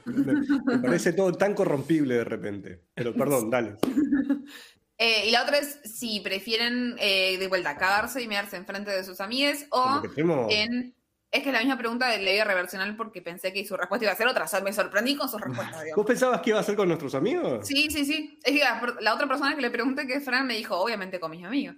me, 0.04 0.78
parece 0.78 1.12
todo 1.12 1.32
tan 1.32 1.54
corrompible 1.54 2.16
de 2.16 2.24
repente. 2.24 2.82
Pero 2.94 3.14
perdón, 3.14 3.50
dale. 3.50 3.76
Eh, 4.98 5.28
y 5.28 5.30
la 5.30 5.42
otra 5.42 5.58
es 5.58 5.78
si 5.84 6.20
prefieren 6.20 6.96
eh, 6.98 7.36
de 7.36 7.48
vuelta 7.48 7.76
cagarse 7.76 8.22
y 8.22 8.28
mearse 8.28 8.56
enfrente 8.56 8.90
de 8.90 9.04
sus 9.04 9.20
amigues 9.20 9.66
o 9.70 10.02
en. 10.48 10.94
Es 11.30 11.42
que 11.42 11.50
es 11.50 11.52
la 11.52 11.58
misma 11.58 11.76
pregunta 11.76 12.08
de 12.08 12.18
ley 12.18 12.40
reversional 12.42 12.96
porque 12.96 13.20
pensé 13.20 13.52
que 13.52 13.66
su 13.66 13.76
respuesta 13.76 14.06
iba 14.06 14.12
a 14.12 14.16
ser 14.16 14.26
otra. 14.26 14.44
O 14.44 14.48
sea, 14.48 14.60
me 14.60 14.72
sorprendí 14.72 15.16
con 15.16 15.28
su 15.28 15.36
respuesta. 15.36 15.82
digamos. 15.82 15.96
¿Vos 15.96 16.06
pensabas 16.06 16.40
que 16.40 16.50
iba 16.50 16.60
a 16.60 16.62
ser 16.62 16.76
con 16.76 16.88
nuestros 16.88 17.14
amigos? 17.14 17.66
Sí, 17.66 17.88
sí, 17.90 18.06
sí. 18.06 18.38
Es 18.42 18.52
que 18.52 18.60
la, 18.60 18.96
la 19.00 19.12
otra 19.12 19.26
persona 19.26 19.54
que 19.54 19.60
le 19.60 19.70
pregunté, 19.70 20.06
que 20.06 20.14
es 20.14 20.24
Fran, 20.24 20.46
me 20.46 20.56
dijo, 20.56 20.76
obviamente 20.78 21.20
con 21.20 21.32
mis 21.32 21.44
amigos. 21.44 21.76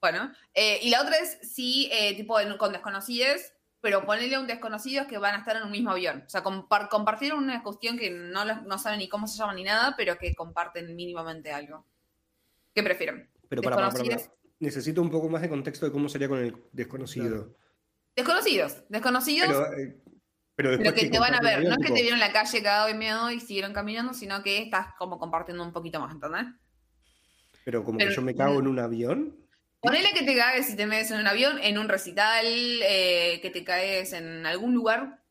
Bueno, 0.00 0.32
eh, 0.54 0.78
y 0.82 0.90
la 0.90 1.02
otra 1.02 1.16
es 1.16 1.38
si, 1.42 1.88
eh, 1.92 2.14
tipo, 2.16 2.36
con 2.58 2.72
desconocidos, 2.72 3.40
pero 3.86 4.04
ponerle 4.04 4.34
a 4.34 4.40
un 4.40 4.48
desconocido 4.48 5.06
que 5.06 5.16
van 5.16 5.36
a 5.36 5.38
estar 5.38 5.56
en 5.56 5.62
un 5.62 5.70
mismo 5.70 5.90
avión. 5.92 6.24
O 6.26 6.28
sea, 6.28 6.42
compar- 6.42 6.88
compartir 6.88 7.32
una 7.34 7.62
cuestión 7.62 7.96
que 7.96 8.10
no, 8.10 8.44
no 8.44 8.78
saben 8.78 8.98
ni 8.98 9.08
cómo 9.08 9.28
se 9.28 9.38
llama 9.38 9.54
ni 9.54 9.62
nada, 9.62 9.94
pero 9.96 10.18
que 10.18 10.34
comparten 10.34 10.96
mínimamente 10.96 11.52
algo. 11.52 11.86
¿Qué 12.74 12.82
prefieren? 12.82 13.30
Pero 13.48 13.62
para, 13.62 13.76
para, 13.76 13.90
para. 13.90 14.16
Necesito 14.58 15.00
un 15.00 15.08
poco 15.08 15.28
más 15.28 15.40
de 15.40 15.48
contexto 15.48 15.86
de 15.86 15.92
cómo 15.92 16.08
sería 16.08 16.28
con 16.28 16.40
el 16.40 16.56
desconocido. 16.72 17.54
Desconocidos. 18.16 18.82
Desconocidos, 18.88 19.48
Pero, 19.50 19.72
eh, 19.80 20.02
pero 20.56 20.70
después 20.72 20.92
que 20.94 21.08
te 21.08 21.18
van 21.20 21.34
a 21.34 21.40
ver. 21.40 21.62
No 21.62 21.70
es 21.70 21.78
que 21.78 21.92
te 21.92 22.02
vieron 22.02 22.14
en 22.14 22.26
la 22.26 22.32
calle 22.32 22.62
cagado 22.64 22.88
y 22.88 22.94
miedo 22.94 23.30
y 23.30 23.38
siguieron 23.38 23.72
caminando, 23.72 24.14
sino 24.14 24.42
que 24.42 24.62
estás 24.62 24.88
como 24.98 25.16
compartiendo 25.20 25.62
un 25.62 25.72
poquito 25.72 26.00
más, 26.00 26.12
¿entendés? 26.12 26.46
Pero 27.64 27.84
como 27.84 27.98
pero- 27.98 28.10
que 28.10 28.16
yo 28.16 28.22
me 28.22 28.34
cago 28.34 28.58
en 28.58 28.66
un 28.66 28.80
avión. 28.80 29.36
Ponele 29.80 30.12
que 30.14 30.24
te 30.24 30.36
caes 30.36 30.66
si 30.66 30.76
te 30.76 30.86
metes 30.86 31.10
en 31.12 31.20
un 31.20 31.26
avión, 31.26 31.58
en 31.62 31.78
un 31.78 31.88
recital, 31.88 32.44
eh, 32.44 33.38
que 33.42 33.50
te 33.50 33.62
caes 33.64 34.12
en 34.12 34.44
algún 34.46 34.74
lugar 34.74 35.22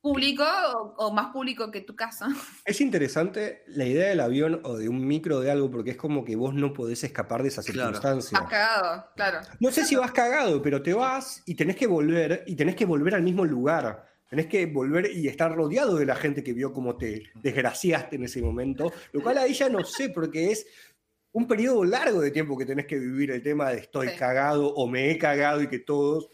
público 0.00 0.42
o, 0.44 0.94
o 0.96 1.12
más 1.12 1.32
público 1.32 1.70
que 1.70 1.80
tu 1.80 1.94
casa. 1.94 2.26
Es 2.64 2.80
interesante 2.80 3.62
la 3.68 3.84
idea 3.84 4.08
del 4.08 4.20
avión 4.20 4.60
o 4.64 4.76
de 4.76 4.88
un 4.88 5.06
micro 5.06 5.40
de 5.40 5.50
algo, 5.50 5.70
porque 5.70 5.92
es 5.92 5.96
como 5.96 6.24
que 6.24 6.34
vos 6.36 6.54
no 6.54 6.72
podés 6.72 7.04
escapar 7.04 7.42
de 7.42 7.48
esa 7.48 7.62
Claro. 7.62 7.80
circunstancia. 7.94 8.38
Has 8.38 8.48
cagado, 8.48 9.06
claro. 9.16 9.40
No 9.60 9.70
sé 9.70 9.84
si 9.84 9.94
vas 9.96 10.12
cagado, 10.12 10.60
pero 10.62 10.82
te 10.82 10.92
vas 10.94 11.42
y 11.46 11.54
tenés 11.54 11.76
que 11.76 11.86
volver, 11.86 12.44
y 12.46 12.56
tenés 12.56 12.74
que 12.76 12.84
volver 12.84 13.14
al 13.14 13.22
mismo 13.22 13.44
lugar. 13.44 14.10
Tenés 14.30 14.46
que 14.46 14.64
volver 14.64 15.10
y 15.14 15.28
estar 15.28 15.54
rodeado 15.54 15.96
de 15.96 16.06
la 16.06 16.14
gente 16.16 16.42
que 16.42 16.54
vio 16.54 16.72
cómo 16.72 16.96
te 16.96 17.24
desgraciaste 17.34 18.16
en 18.16 18.24
ese 18.24 18.40
momento, 18.40 18.90
lo 19.12 19.22
cual 19.22 19.36
ahí 19.38 19.52
ya 19.52 19.68
no 19.68 19.84
sé, 19.84 20.08
porque 20.08 20.50
es 20.52 20.66
un 21.32 21.48
periodo 21.48 21.84
largo 21.84 22.20
de 22.20 22.30
tiempo 22.30 22.56
que 22.58 22.66
tenés 22.66 22.86
que 22.86 22.98
vivir 22.98 23.30
el 23.30 23.42
tema 23.42 23.70
de 23.70 23.78
estoy 23.78 24.08
Sí. 24.08 24.16
cagado 24.18 24.66
o 24.74 24.86
me 24.86 25.10
he 25.10 25.18
cagado 25.18 25.62
y 25.62 25.68
que 25.68 25.78
todos 25.78 26.28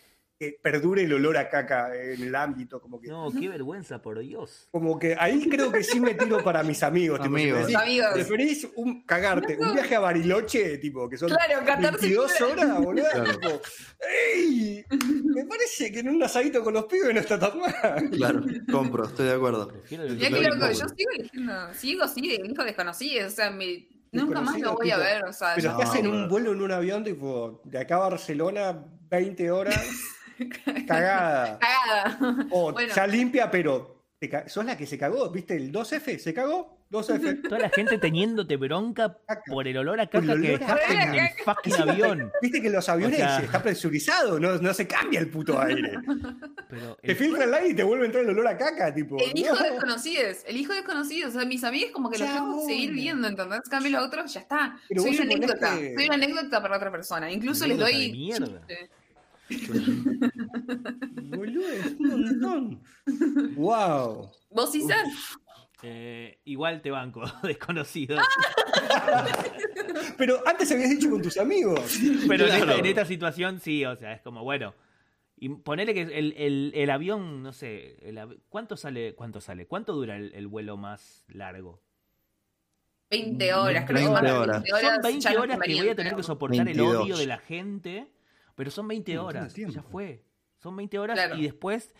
perdure 0.62 1.02
el 1.02 1.12
olor 1.12 1.36
a 1.36 1.48
caca 1.48 1.92
en 1.96 2.22
el 2.22 2.32
ámbito, 2.36 2.80
como 2.80 3.00
que, 3.00 3.08
No, 3.08 3.28
qué 3.32 3.48
vergüenza, 3.48 4.00
por 4.00 4.20
Dios. 4.20 4.68
como 4.70 4.96
que 4.96 5.16
ahí 5.18 5.48
creo 5.48 5.72
que 5.72 5.82
sí 5.82 5.98
me 5.98 6.14
tiro 6.14 6.44
para 6.44 6.62
mis 6.62 6.80
amigos. 6.84 7.18
tipo, 7.20 7.34
Amigos. 7.34 7.60
decís, 7.62 7.74
Amigos. 7.74 8.10
¿Preferís 8.12 8.68
un, 8.76 9.02
cagarte 9.04 9.56
un 9.58 9.74
viaje 9.74 9.96
a 9.96 9.98
Bariloche, 9.98 10.78
tipo, 10.78 11.08
que 11.08 11.16
son 11.18 11.28
Claro, 11.30 11.64
14 11.66 11.90
22 12.06 12.40
horas, 12.40 12.78
boludo? 12.80 13.04
Claro. 13.12 13.32
Tipo, 13.40 13.60
¡Ey! 14.36 14.84
Me 15.24 15.44
parece 15.44 15.90
que 15.90 15.98
en 16.00 16.08
un 16.08 16.22
asadito 16.22 16.62
con 16.62 16.74
los 16.74 16.84
pibes 16.84 17.12
no 17.12 17.18
está 17.20 17.36
tan 17.38 17.58
mal. 17.58 18.10
Claro, 18.12 18.44
compro, 18.70 19.06
estoy 19.06 19.26
de 19.26 19.32
acuerdo. 19.32 19.66
Prefiero 19.68 20.04
el 20.04 20.14
Lo 20.14 20.20
que 20.20 20.30
loco, 20.30 20.70
yo 20.70 20.86
sigo 20.88 21.10
eligiendo, 21.18 21.74
sigo 21.74 22.06
sí, 22.06 22.34
elijo 22.36 22.62
desconocido, 22.62 23.26
o 23.26 23.30
sea, 23.30 23.50
me- 23.50 23.88
nunca 24.12 24.40
más 24.40 24.58
lo 24.60 24.74
voy 24.74 24.90
a 24.90 24.98
ver, 24.98 25.24
o 25.24 25.32
sea, 25.32 25.52
Pero 25.54 25.70
yo- 25.72 25.76
te 25.76 25.82
hacen 25.84 26.04
No, 26.04 26.10
un 26.10 26.28
vuelo 26.28 26.52
en 26.52 26.60
un 26.62 26.72
avión, 26.72 27.04
tipo, 27.04 27.60
de 27.64 27.78
acá 27.78 27.96
a 27.96 28.08
Barcelona, 28.10 28.84
20 29.10 29.50
horas, 29.50 29.80
cagada. 30.86 31.58
cagada. 31.58 32.46
O 32.50 32.72
Bueno. 32.72 32.94
ya 32.94 33.06
limpia, 33.06 33.50
pero 33.50 34.04
te 34.18 34.48
sos 34.48 34.64
la 34.64 34.76
que 34.76 34.86
se 34.86 34.98
cagó, 34.98 35.30
¿viste? 35.30 35.56
El 35.56 35.72
2F, 35.72 36.18
¿se 36.18 36.32
cagó? 36.34 36.77
2F. 36.90 37.42
Toda 37.42 37.58
la 37.58 37.68
gente 37.70 37.98
teniéndote 37.98 38.56
bronca 38.56 39.18
Caca. 39.26 39.42
por 39.46 39.68
el 39.68 39.76
olor 39.76 40.00
a 40.00 40.04
el 40.04 40.08
caca 40.08 40.26
que 40.26 40.32
olor 40.32 40.46
a 40.46 40.58
dejaste 40.58 40.92
en 40.94 41.14
el 41.14 41.28
fucking 41.44 41.74
avión. 41.74 42.32
Viste 42.40 42.62
que 42.62 42.70
los 42.70 42.88
aviones 42.88 43.18
O 43.18 43.22
sea- 43.22 43.38
está 43.40 43.62
presurizado, 43.62 44.40
no, 44.40 44.56
no 44.58 44.72
se 44.72 44.86
cambia 44.86 45.20
el 45.20 45.28
puto 45.28 45.60
aire. 45.60 45.98
Pero 46.70 46.96
Te 46.96 47.10
el- 47.12 47.16
filtra 47.16 47.44
el 47.44 47.52
aire 47.54 47.68
y 47.70 47.74
te 47.74 47.82
vuelve 47.82 48.04
a 48.04 48.06
entrar 48.06 48.24
el 48.24 48.30
olor 48.30 48.46
a 48.46 48.56
caca, 48.56 48.94
tipo. 48.94 49.16
Elijo 49.18 49.54
no. 49.54 49.62
desconocidos, 49.70 50.38
elijo 50.46 50.72
desconocidos, 50.72 51.34
o 51.34 51.38
sea, 51.38 51.46
mis 51.46 51.62
amigos 51.64 51.90
como 51.92 52.10
que 52.10 52.18
los 52.18 52.28
tengo 52.32 52.66
que 52.66 52.72
seguir 52.72 52.92
viendo, 52.92 53.28
¿entendés? 53.28 53.60
Cambio 53.68 53.92
los 53.92 54.06
otros, 54.06 54.32
ya 54.32 54.40
está. 54.40 54.78
Pero 54.88 55.02
soy 55.02 55.14
una 55.16 55.22
anécdota, 55.24 55.76
que- 55.78 55.94
soy 55.94 56.06
una 56.06 56.14
anécdota 56.14 56.62
para 56.62 56.76
otra 56.76 56.90
persona, 56.90 57.30
incluso 57.30 57.66
les 57.66 57.78
doy... 57.78 58.08
de 58.10 58.12
mierda. 58.16 58.62
Boludo, 61.36 61.68
es 61.68 61.86
un 61.98 62.08
montón. 62.08 62.82
wow. 63.56 64.30
¿Vos, 64.50 64.72
César? 64.72 65.04
Eh, 65.82 66.40
igual 66.44 66.80
te 66.82 66.90
banco, 66.90 67.22
desconocido. 67.42 68.18
Pero 70.16 70.42
antes 70.46 70.70
habías 70.72 70.90
dicho 70.90 71.10
con 71.10 71.22
tus 71.22 71.36
amigos. 71.38 71.98
Pero 72.28 72.44
en, 72.46 72.52
esta, 72.52 72.64
Claro. 72.64 72.78
en 72.80 72.86
esta 72.86 73.04
situación 73.04 73.60
sí, 73.60 73.84
o 73.84 73.96
sea, 73.96 74.12
es 74.12 74.20
como, 74.22 74.42
bueno. 74.42 74.74
Y 75.40 75.48
ponerle 75.50 75.94
que 75.94 76.02
el, 76.02 76.34
el- 76.36 76.72
el 76.74 76.90
avión, 76.90 77.42
no 77.44 77.52
sé, 77.52 77.96
el 78.08 78.18
av- 78.18 78.36
¿cuánto 78.48 78.76
sale? 78.76 79.14
¿Cuánto 79.14 79.40
sale? 79.40 79.66
¿Cuánto 79.68 79.92
dura 79.92 80.16
el, 80.16 80.32
el 80.34 80.48
vuelo 80.48 80.76
más 80.76 81.24
largo? 81.28 81.80
20 83.10 83.54
horas, 83.54 83.84
creo 83.86 83.96
que 83.98 84.02
20 84.04 84.12
más 84.12 84.22
de 84.22 84.32
horas. 84.32 84.62
20 84.62 84.70
Son 84.70 84.82
ya 84.82 84.98
20 85.08 85.34
no 85.34 85.40
horas 85.42 85.58
que 85.64 85.74
voy 85.76 85.88
a 85.88 85.94
tener 85.94 86.16
que 86.16 86.22
soportar 86.24 86.58
el 86.60 86.64
22. 86.76 86.96
odio 87.04 87.16
de 87.16 87.26
la 87.26 87.38
gente, 87.38 88.10
pero 88.56 88.70
son 88.72 88.88
20 88.88 89.12
Un 89.12 89.16
montón 89.24 89.32
de 89.34 89.38
horas, 89.40 89.74
ya 89.74 89.82
fue. 89.82 90.24
Son 90.58 90.76
20 90.76 90.98
horas 90.98 91.14
Claro. 91.16 91.36
y 91.36 91.42
después 91.42 91.94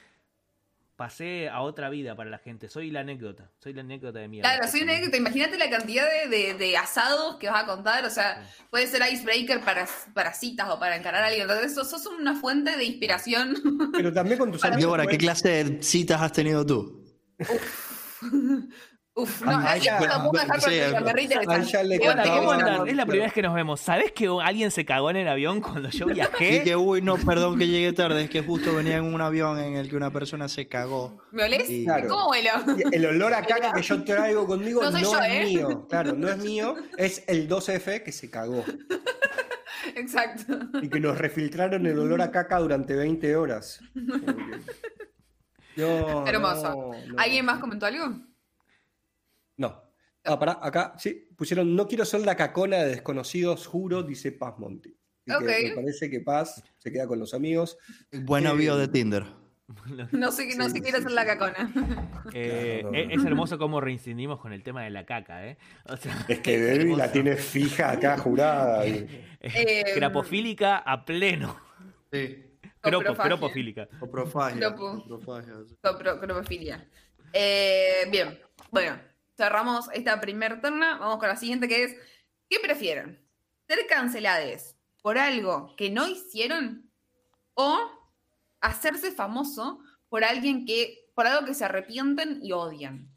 pasé 0.98 1.48
a 1.48 1.60
otra 1.60 1.88
vida 1.90 2.16
para 2.16 2.28
la 2.28 2.38
gente. 2.38 2.68
Soy 2.68 2.90
la 2.90 3.00
anécdota, 3.00 3.52
soy 3.62 3.72
la 3.72 3.82
anécdota 3.82 4.18
de 4.18 4.26
mierda. 4.26 4.50
Claro, 4.52 4.68
soy 4.68 4.82
una 4.82 4.94
anécdota. 4.94 5.16
Imagínate 5.16 5.56
la 5.56 5.70
cantidad 5.70 6.04
de, 6.10 6.28
de- 6.28 6.54
de 6.54 6.76
asados 6.76 7.36
que 7.36 7.48
vas 7.48 7.62
a 7.62 7.66
contar. 7.66 8.04
O 8.04 8.10
sea, 8.10 8.44
puede 8.68 8.88
ser 8.88 9.02
icebreaker 9.10 9.60
para, 9.60 9.86
para 10.12 10.34
citas 10.34 10.68
o 10.70 10.80
para 10.80 10.96
encarar 10.96 11.22
a 11.22 11.26
alguien. 11.28 11.42
Entonces, 11.48 11.72
sos, 11.72 11.88
sos 11.88 12.04
una 12.08 12.34
fuente 12.34 12.76
de 12.76 12.82
inspiración. 12.84 13.56
Pero 13.92 14.12
también 14.12 14.38
con 14.38 14.50
tus 14.50 14.62
amigos. 14.64 14.80
Débora, 14.82 15.04
¿qué 15.04 15.10
puedes- 15.16 15.20
clase 15.22 15.48
de 15.64 15.82
citas 15.84 16.20
has 16.20 16.32
tenido 16.32 16.66
tú? 16.66 17.04
Uf, 19.20 19.42
no, 19.42 19.76
ya. 19.78 19.98
lo 20.00 20.30
puedo 20.30 20.44
dejar 20.44 20.60
Sí, 20.60 20.70
le 20.70 21.98
bueno, 21.98 22.12
Hola, 22.12 22.22
¿cómo 22.24 22.48
onda? 22.50 22.84
Es 22.86 22.94
la 22.96 23.04
primera 23.04 23.24
vez 23.26 23.32
que 23.32 23.42
nos 23.42 23.52
vemos. 23.54 23.80
¿Sabés 23.80 24.12
que 24.12 24.28
alguien 24.42 24.70
se 24.70 24.84
cagó 24.84 25.10
en 25.10 25.16
el 25.16 25.26
avión 25.28 25.60
cuando 25.60 25.88
yo 25.90 26.08
Y 26.08 26.14
viajé? 26.14 26.62
que, 26.62 26.76
uy, 26.76 27.02
no, 27.02 27.16
perdón 27.16 27.58
que 27.58 27.66
llegué 27.66 27.92
tarde, 27.92 28.22
es 28.22 28.30
que 28.30 28.42
justo 28.42 28.74
venía 28.76 28.98
en 28.98 29.04
un 29.12 29.20
avión 29.20 29.58
en 29.58 29.74
el 29.74 29.88
que 29.90 29.96
una 29.96 30.12
persona 30.12 30.48
se 30.48 30.68
cagó. 30.68 31.18
¿Me 31.32 31.44
olés? 31.44 31.68
Y- 31.68 31.84
Claro. 31.84 32.08
¿Cómo 32.08 32.26
vuelo? 32.26 32.50
Y 32.90 32.94
El 32.94 33.06
olor 33.06 33.34
a 33.34 33.42
caca 33.42 33.72
que 33.72 33.82
yo 33.82 34.04
traigo 34.04 34.46
conmigo 34.46 34.82
No 34.84 34.90
no, 34.92 34.98
yo, 35.00 35.20
es 35.20 35.32
¿eh? 35.32 35.44
mío. 35.46 35.86
Claro, 35.90 36.12
no 36.12 36.28
es 36.28 36.38
mío. 36.38 36.76
Es 36.96 37.24
el 37.26 37.48
12F 37.48 38.02
que 38.04 38.12
se 38.12 38.30
cagó. 38.30 38.64
Exacto. 39.96 40.58
Y 40.80 40.88
que 40.88 41.00
nos 41.00 41.18
refiltraron 41.18 41.86
el 41.86 41.98
olor 41.98 42.22
a 42.22 42.30
caca 42.30 42.58
durante 42.58 42.94
20 42.94 43.34
horas. 43.36 43.80
No, 45.76 46.26
Hermoso. 46.26 46.70
no, 46.70 47.06
no. 47.06 47.18
¿Alguien 47.18 47.44
más 47.44 47.60
comentó 47.60 47.86
algo? 47.86 48.12
No. 49.58 49.82
Ah, 50.24 50.38
pará, 50.38 50.58
acá, 50.62 50.94
sí, 50.98 51.28
pusieron, 51.36 51.74
no 51.76 51.86
quiero 51.86 52.04
ser 52.04 52.20
la 52.22 52.36
cacona 52.36 52.78
de 52.78 52.88
desconocidos, 52.88 53.66
juro, 53.66 54.02
dice 54.02 54.32
Paz 54.32 54.54
Monti. 54.58 54.96
Así 55.26 55.44
que 55.46 55.52
Ok. 55.54 55.62
me 55.68 55.74
parece 55.74 56.10
que 56.10 56.20
Paz 56.20 56.62
se 56.78 56.90
queda 56.92 57.06
con 57.06 57.18
los 57.18 57.34
amigos. 57.34 57.76
Buena 58.12 58.50
Eh, 58.52 58.56
bio 58.56 58.76
de 58.76 58.88
Tinder. 58.88 59.24
No 60.12 60.32
sé, 60.32 60.56
no 60.56 60.64
Sí, 60.64 60.70
sé 60.76 60.80
quiere 60.82 60.98
sí, 60.98 61.04
hacer 61.04 61.08
sí. 61.10 61.14
la 61.14 61.26
cacona. 61.26 61.72
Eh, 62.34 62.78
Claro, 62.80 62.92
no, 62.92 62.98
es, 62.98 63.06
no. 63.08 63.12
es 63.14 63.24
hermoso 63.26 63.58
cómo 63.58 63.80
reincidimos 63.80 64.40
con 64.40 64.52
el 64.52 64.62
tema 64.62 64.82
de 64.82 64.90
la 64.90 65.04
caca, 65.06 65.46
¿eh? 65.46 65.56
O 65.86 65.96
sea, 65.96 66.12
Es 66.28 66.40
que 66.40 66.58
Debbie 66.58 66.96
la 66.96 67.10
tiene 67.12 67.36
fija 67.36 67.90
acá, 67.90 68.16
jurada. 68.18 68.86
y- 68.86 69.06
Eh, 69.40 69.84
Crapofílica 69.94 70.78
a 70.78 71.04
pleno. 71.04 71.58
Sí. 72.12 72.44
Cropo, 72.80 73.14
cropofílica. 73.14 73.88
Coprofagia. 74.00 74.74
Cropo. 74.74 75.04
Cropofilia. 76.20 76.86
Eh, 77.32 78.08
bien, 78.10 78.38
bueno, 78.70 78.98
cerramos 79.38 79.88
esta 79.94 80.20
primer 80.20 80.60
terna. 80.60 80.98
Vamos 80.98 81.18
con 81.18 81.28
la 81.28 81.36
siguiente 81.36 81.68
que 81.68 81.84
es: 81.84 81.96
¿Qué 82.50 82.58
prefieren? 82.60 83.24
¿Ser 83.66 83.86
cancelados 83.86 84.74
por 85.00 85.16
algo 85.16 85.74
que 85.76 85.88
no 85.90 86.06
hicieron 86.06 86.90
o 87.54 87.78
hacerse 88.60 89.12
famoso 89.12 89.80
por 90.08 90.24
alguien 90.24 90.66
que, 90.66 91.10
por 91.14 91.26
algo 91.26 91.46
que 91.46 91.54
se 91.54 91.64
arrepienten 91.64 92.40
y 92.42 92.52
odian? 92.52 93.08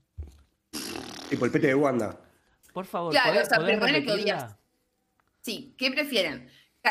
Tipo 1.30 1.46
el 1.46 1.52
pete 1.52 1.68
de 1.68 1.76
Wanda. 1.76 2.20
Por 2.74 2.86
favor, 2.86 3.12
Claro, 3.12 3.34
¿podés- 3.34 3.44
o 3.44 3.46
sea, 3.46 3.60
perdone 3.66 4.06
que 4.06 4.12
odias. 4.12 4.56
Sí, 5.42 5.76
¿qué 5.78 5.92
prefieren? 5.92 6.50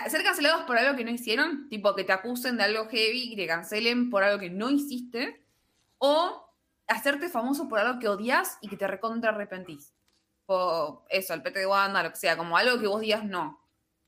¿Ser 0.08 0.22
cancelados 0.22 0.62
por 0.64 0.76
algo 0.78 0.96
que 0.96 1.04
no 1.04 1.10
hicieron? 1.10 1.68
Tipo, 1.68 1.94
que 1.94 2.04
te 2.04 2.12
acusen 2.12 2.56
de 2.56 2.64
algo 2.64 2.86
heavy 2.88 3.32
y 3.32 3.36
te 3.36 3.46
cancelen 3.46 4.10
por 4.10 4.22
algo 4.22 4.38
que 4.38 4.50
no 4.50 4.70
hiciste. 4.70 5.44
¿O 5.98 6.49
hacerte 6.90 7.28
famoso 7.28 7.68
por 7.68 7.78
algo 7.78 7.98
que 7.98 8.08
odias 8.08 8.58
y 8.60 8.68
que 8.68 8.76
te 8.76 8.86
recontra 8.86 9.30
arrepentís? 9.30 9.92
O 10.46 11.04
eso, 11.08 11.32
el 11.34 11.42
pete 11.42 11.60
de 11.60 11.66
Wanda, 11.66 12.02
lo 12.02 12.10
que 12.10 12.16
sea, 12.16 12.36
como 12.36 12.56
algo 12.56 12.80
que 12.80 12.86
vos 12.88 13.00
digas 13.00 13.24
no. 13.24 13.58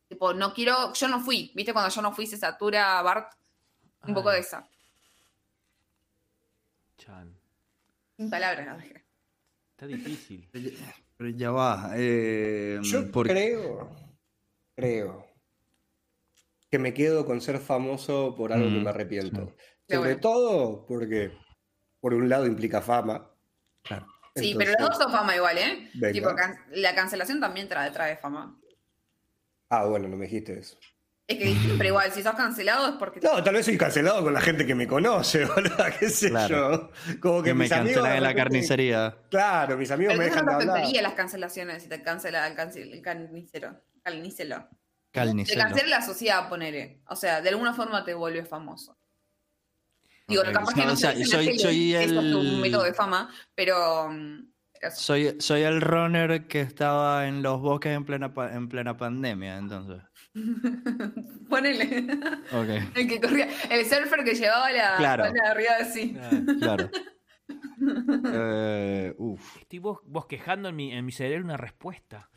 Tipo, 0.08 0.34
no 0.34 0.52
quiero, 0.52 0.92
yo 0.92 1.08
no 1.08 1.20
fui. 1.20 1.52
¿Viste 1.54 1.72
cuando 1.72 1.90
yo 1.94 2.02
no 2.02 2.12
fui 2.12 2.26
se 2.26 2.36
satura 2.36 3.00
Bart? 3.02 3.32
Un 4.06 4.14
poco 4.14 4.30
de 4.30 4.40
esa. 4.40 4.68
Chan, 6.98 7.36
Sin 8.16 8.30
palabras 8.30 8.66
la 8.66 8.76
dejé. 8.76 9.04
está 9.72 9.86
difícil. 9.86 10.48
Pero 11.16 11.30
ya 11.30 11.50
va. 11.52 11.92
eh, 11.96 12.78
Yo 12.82 13.10
porque- 13.12 13.32
creo, 13.32 13.90
creo 14.74 15.26
que 16.70 16.78
me 16.78 16.92
quedo 16.94 17.24
con 17.26 17.40
ser 17.40 17.58
famoso 17.58 18.34
por 18.34 18.52
algo 18.52 18.66
que 18.68 18.78
Mm, 18.80 18.82
me 18.84 18.90
arrepiento. 18.90 19.54
Sobre 19.88 19.98
bueno. 20.14 20.20
todo 20.20 20.86
porque, 20.86 21.32
por 22.02 22.12
un 22.14 22.28
lado, 22.28 22.44
implica 22.46 22.82
fama. 22.82 23.30
Claro. 23.82 24.06
Sí, 24.34 24.54
pero 24.58 24.72
los 24.78 24.88
dos 24.90 24.98
son 24.98 25.12
fama 25.12 25.36
igual, 25.36 25.56
¿eh? 25.58 25.90
Venga. 25.94 26.12
Tipo, 26.12 26.34
can- 26.34 26.58
la 26.72 26.94
cancelación 26.94 27.38
también 27.40 27.68
trae, 27.68 27.90
trae 27.92 28.16
fama. 28.16 28.58
Ah, 29.70 29.84
bueno, 29.86 30.08
no 30.08 30.16
me 30.16 30.26
dijiste 30.26 30.58
eso. 30.58 30.76
Es 31.28 31.38
que 31.38 31.54
siempre 31.54 31.88
igual, 31.88 32.10
si 32.10 32.22
sos 32.22 32.34
cancelado 32.34 32.88
es 32.88 32.94
porque... 32.96 33.20
No, 33.20 33.42
tal 33.42 33.54
vez 33.54 33.64
soy 33.64 33.78
cancelado 33.78 34.22
con 34.24 34.34
la 34.34 34.40
gente 34.40 34.66
que 34.66 34.74
me 34.74 34.86
conoce, 34.88 35.44
boludo, 35.54 35.76
qué 35.98 36.10
sé 36.10 36.28
Claro. 36.30 36.90
yo. 37.06 37.20
Como 37.20 37.42
que, 37.42 37.50
que 37.50 37.54
me 37.54 37.64
mis 37.64 37.72
amigos 37.72 37.94
cancelan 38.02 38.16
en 38.16 38.22
la 38.24 38.34
carnicería. 38.34 39.16
Claro, 39.30 39.76
mis 39.78 39.90
amigos 39.92 40.14
Pero 40.14 40.18
me 40.18 40.24
dejan 40.28 40.44
no 40.44 40.50
de 40.52 40.56
te 40.58 40.62
hablar. 40.64 40.76
afectaría 40.78 41.02
las 41.02 41.14
cancelaciones 41.14 41.82
si 41.84 41.88
te 41.88 42.02
cancela 42.02 42.46
el, 42.46 43.00
carnicero. 43.02 43.80
Carnicelo. 44.02 44.68
Te 44.68 45.20
Carnicero. 45.20 45.60
cancela 45.62 45.88
la 45.98 46.02
sociedad, 46.02 46.48
ponele. 46.48 47.02
O 47.06 47.16
sea, 47.16 47.40
de 47.40 47.48
alguna 47.50 47.72
forma 47.72 48.04
te 48.04 48.12
vuelves 48.14 48.48
famoso. 48.48 48.98
Digo, 50.32 50.42
Ok. 50.42 50.52
capaz 50.52 50.74
que 50.74 50.80
No, 50.80 50.86
no 50.88 50.92
o 50.94 50.96
sea, 50.96 51.12
se 51.12 51.18
dice 51.18 51.36
en 51.40 51.46
la 51.46 51.62
soy- 51.62 51.94
eso 51.94 52.20
es 52.20 52.32
tu 52.32 52.40
el- 52.40 52.56
método 52.58 52.82
de 52.84 52.94
fama, 52.94 53.30
pero... 53.54 54.08
mm. 54.10 54.48
Soy, 54.96 55.36
soy 55.38 55.62
el 55.62 55.80
runner 55.80 56.48
que 56.48 56.60
estaba 56.60 57.28
en 57.28 57.40
los 57.40 57.60
bosques 57.60 57.94
en 57.96 58.04
plena, 58.04 58.32
en 58.52 58.68
plena 58.68 58.96
pandemia, 58.96 59.56
entonces. 59.56 60.02
Ponele. 61.48 62.06
El 62.96 63.06
que 63.08 63.20
corría, 63.20 63.48
el 63.70 63.84
surfer 63.86 64.24
que 64.24 64.34
llevaba 64.34 64.72
la 64.72 64.96
Claro. 64.96 65.24
la 65.32 65.50
arriba 65.50 65.78
de 65.78 65.84
sí. 65.84 66.16
claro. 66.60 66.90
Eh, 68.34 69.14
uf. 69.18 69.56
Estoy 69.58 69.78
bos- 69.80 70.00
bosquejando 70.04 70.68
en 70.68 70.76
mi, 70.76 70.92
en 70.92 71.04
mi 71.04 71.12
cerebro 71.12 71.44
una 71.44 71.56
respuesta. 71.56 72.30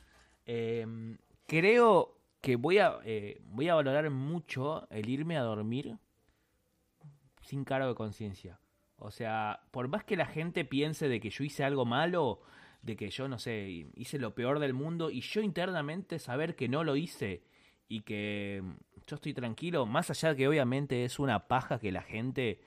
Eh, 0.45 0.85
creo 1.47 2.17
que 2.41 2.55
voy 2.55 2.79
a, 2.79 2.97
eh, 3.05 3.39
voy 3.45 3.69
a 3.69 3.75
valorar 3.75 4.09
mucho 4.09 4.87
el 4.89 5.07
irme 5.09 5.37
a 5.37 5.41
dormir 5.41 5.97
sin 7.45 7.63
cargo 7.63 7.87
de 7.87 7.95
conciencia. 7.95 8.59
O 8.97 9.11
sea, 9.11 9.61
por 9.71 9.87
más 9.87 10.03
que 10.03 10.15
la 10.15 10.25
gente 10.25 10.65
piense 10.65 11.07
de 11.07 11.19
que 11.19 11.29
yo 11.29 11.43
hice 11.43 11.63
algo 11.63 11.85
malo, 11.85 12.41
de 12.81 12.95
que 12.95 13.09
yo, 13.09 13.27
no 13.27 13.39
sé, 13.39 13.87
hice 13.95 14.19
lo 14.19 14.35
peor 14.35 14.59
del 14.59 14.73
mundo, 14.73 15.09
y 15.09 15.21
yo 15.21 15.41
internamente 15.41 16.19
saber 16.19 16.55
que 16.55 16.67
no 16.67 16.83
lo 16.83 16.95
hice 16.95 17.43
y 17.87 18.01
que 18.01 18.61
mm, 18.63 18.71
yo 19.07 19.15
estoy 19.15 19.33
tranquilo, 19.33 19.85
más 19.85 20.09
allá 20.09 20.29
de 20.29 20.35
que 20.35 20.47
obviamente 20.47 21.03
es 21.03 21.19
una 21.19 21.47
paja 21.47 21.79
que 21.79 21.91
la 21.91 22.01
gente 22.01 22.59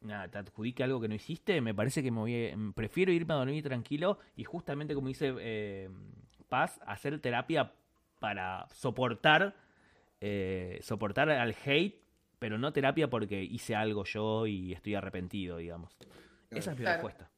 te 0.00 0.38
adjudique 0.38 0.84
algo 0.84 1.00
que 1.00 1.08
no 1.08 1.16
hiciste, 1.16 1.60
me 1.60 1.74
parece 1.74 2.02
que 2.02 2.10
me 2.10 2.20
voy 2.20 2.56
mm, 2.56 2.72
prefiero 2.72 3.12
irme 3.12 3.34
a 3.34 3.38
dormir 3.38 3.64
tranquilo 3.64 4.18
y 4.36 4.44
justamente 4.44 4.94
como 4.94 5.08
dice 5.08 5.34
eh, 5.38 5.90
Paz, 6.48 6.80
hacer 6.86 7.18
terapia 7.20 7.72
para 8.20 8.66
soportar 8.70 9.54
eh, 10.20 10.80
soportar 10.82 11.30
al 11.30 11.54
hate, 11.64 12.00
pero 12.38 12.58
no 12.58 12.72
terapia 12.72 13.08
porque 13.08 13.42
hice 13.42 13.74
algo 13.74 14.04
yo 14.04 14.46
y 14.46 14.72
estoy 14.72 14.94
arrepentido, 14.94 15.58
digamos. 15.58 15.96
Esa 16.50 16.72
es 16.72 16.78
mi 16.78 16.84
Claro. 16.84 17.02
respuesta. 17.02 17.30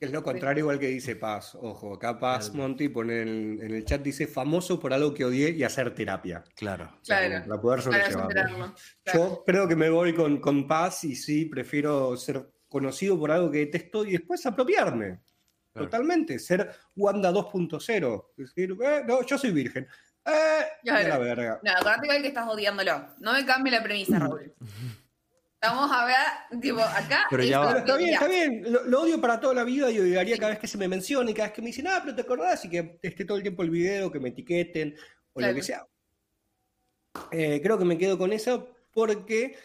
Es 0.00 0.10
lo 0.12 0.22
contrario 0.22 0.62
igual 0.62 0.78
que 0.78 0.86
dice 0.86 1.14
Paz. 1.14 1.54
Ojo, 1.60 1.92
acá 1.94 2.18
Paz 2.18 2.48
Claro. 2.48 2.68
Monty 2.68 2.88
pone 2.88 3.20
en 3.20 3.28
el, 3.28 3.62
en 3.62 3.74
el 3.74 3.84
chat, 3.84 4.00
dice 4.00 4.26
famoso 4.26 4.80
por 4.80 4.94
algo 4.94 5.12
que 5.12 5.26
odié 5.26 5.50
y 5.50 5.62
hacer 5.62 5.94
terapia. 5.94 6.42
Claro. 6.56 6.90
Claro. 7.04 7.44
Para 7.46 7.60
poder. 7.60 7.80
Claro. 7.82 8.74
Yo 9.12 9.42
creo 9.44 9.68
que 9.68 9.76
me 9.76 9.90
voy 9.90 10.14
con, 10.14 10.40
con 10.40 10.66
Paz 10.66 11.04
y 11.04 11.14
sí, 11.14 11.44
prefiero 11.44 12.16
ser 12.16 12.50
conocido 12.66 13.18
por 13.18 13.30
algo 13.30 13.50
que 13.50 13.58
detesto 13.58 14.06
y 14.06 14.12
después 14.12 14.46
apropiarme. 14.46 15.20
Claro. 15.72 15.86
Totalmente. 15.88 16.38
Ser 16.38 16.70
Wanda 16.96 17.30
2.0. 17.30 18.26
Decir, 18.36 18.74
eh, 18.82 19.02
no, 19.06 19.22
yo 19.26 19.36
soy 19.36 19.50
virgen. 19.52 19.86
Eh, 20.26 20.60
Claro. 20.82 21.06
a 21.06 21.08
la 21.08 21.18
verga. 21.18 21.60
No, 21.62 21.70
acordate 21.72 22.06
igual 22.06 22.22
que 22.22 22.28
estás 22.28 22.46
odiándolo. 22.48 23.06
No 23.18 23.32
me 23.32 23.44
cambie 23.46 23.72
la 23.72 23.82
premisa, 23.82 24.18
Raúl. 24.18 24.54
Vamos 25.62 25.90
a 25.92 26.06
ver, 26.06 26.60
tipo, 26.60 26.80
acá. 26.80 27.26
Pero 27.28 27.42
ya 27.44 27.58
va. 27.60 27.66
Pero 27.68 27.78
está 27.80 27.96
bien, 27.96 28.14
está 28.14 28.28
bien. 28.28 28.62
Lo, 28.72 28.84
lo 28.84 29.02
odio 29.02 29.20
para 29.20 29.38
toda 29.40 29.52
la 29.54 29.64
vida 29.64 29.90
y 29.90 29.98
odiaría 29.98 30.38
cada 30.38 30.50
vez 30.52 30.58
que 30.58 30.66
se 30.66 30.78
me 30.78 30.88
mencione 30.88 31.32
y 31.32 31.34
cada 31.34 31.48
vez 31.48 31.54
que 31.54 31.60
me 31.62 31.66
dicen, 31.68 31.86
ah, 31.88 32.00
pero 32.02 32.14
te 32.16 32.22
acordás 32.22 32.64
y 32.64 32.70
que 32.70 32.98
esté 33.02 33.24
todo 33.26 33.36
el 33.36 33.42
tiempo 33.42 33.62
el 33.62 33.68
video, 33.70 34.10
que 34.10 34.20
me 34.20 34.30
etiqueten 34.30 34.94
o 35.32 35.38
Claro. 35.38 35.52
lo 35.52 35.56
que 35.58 35.62
sea. 35.62 35.86
Eh, 37.30 37.60
creo 37.62 37.78
que 37.78 37.84
me 37.84 37.98
quedo 37.98 38.16
con 38.16 38.32
eso 38.32 38.74
porque 38.92 39.56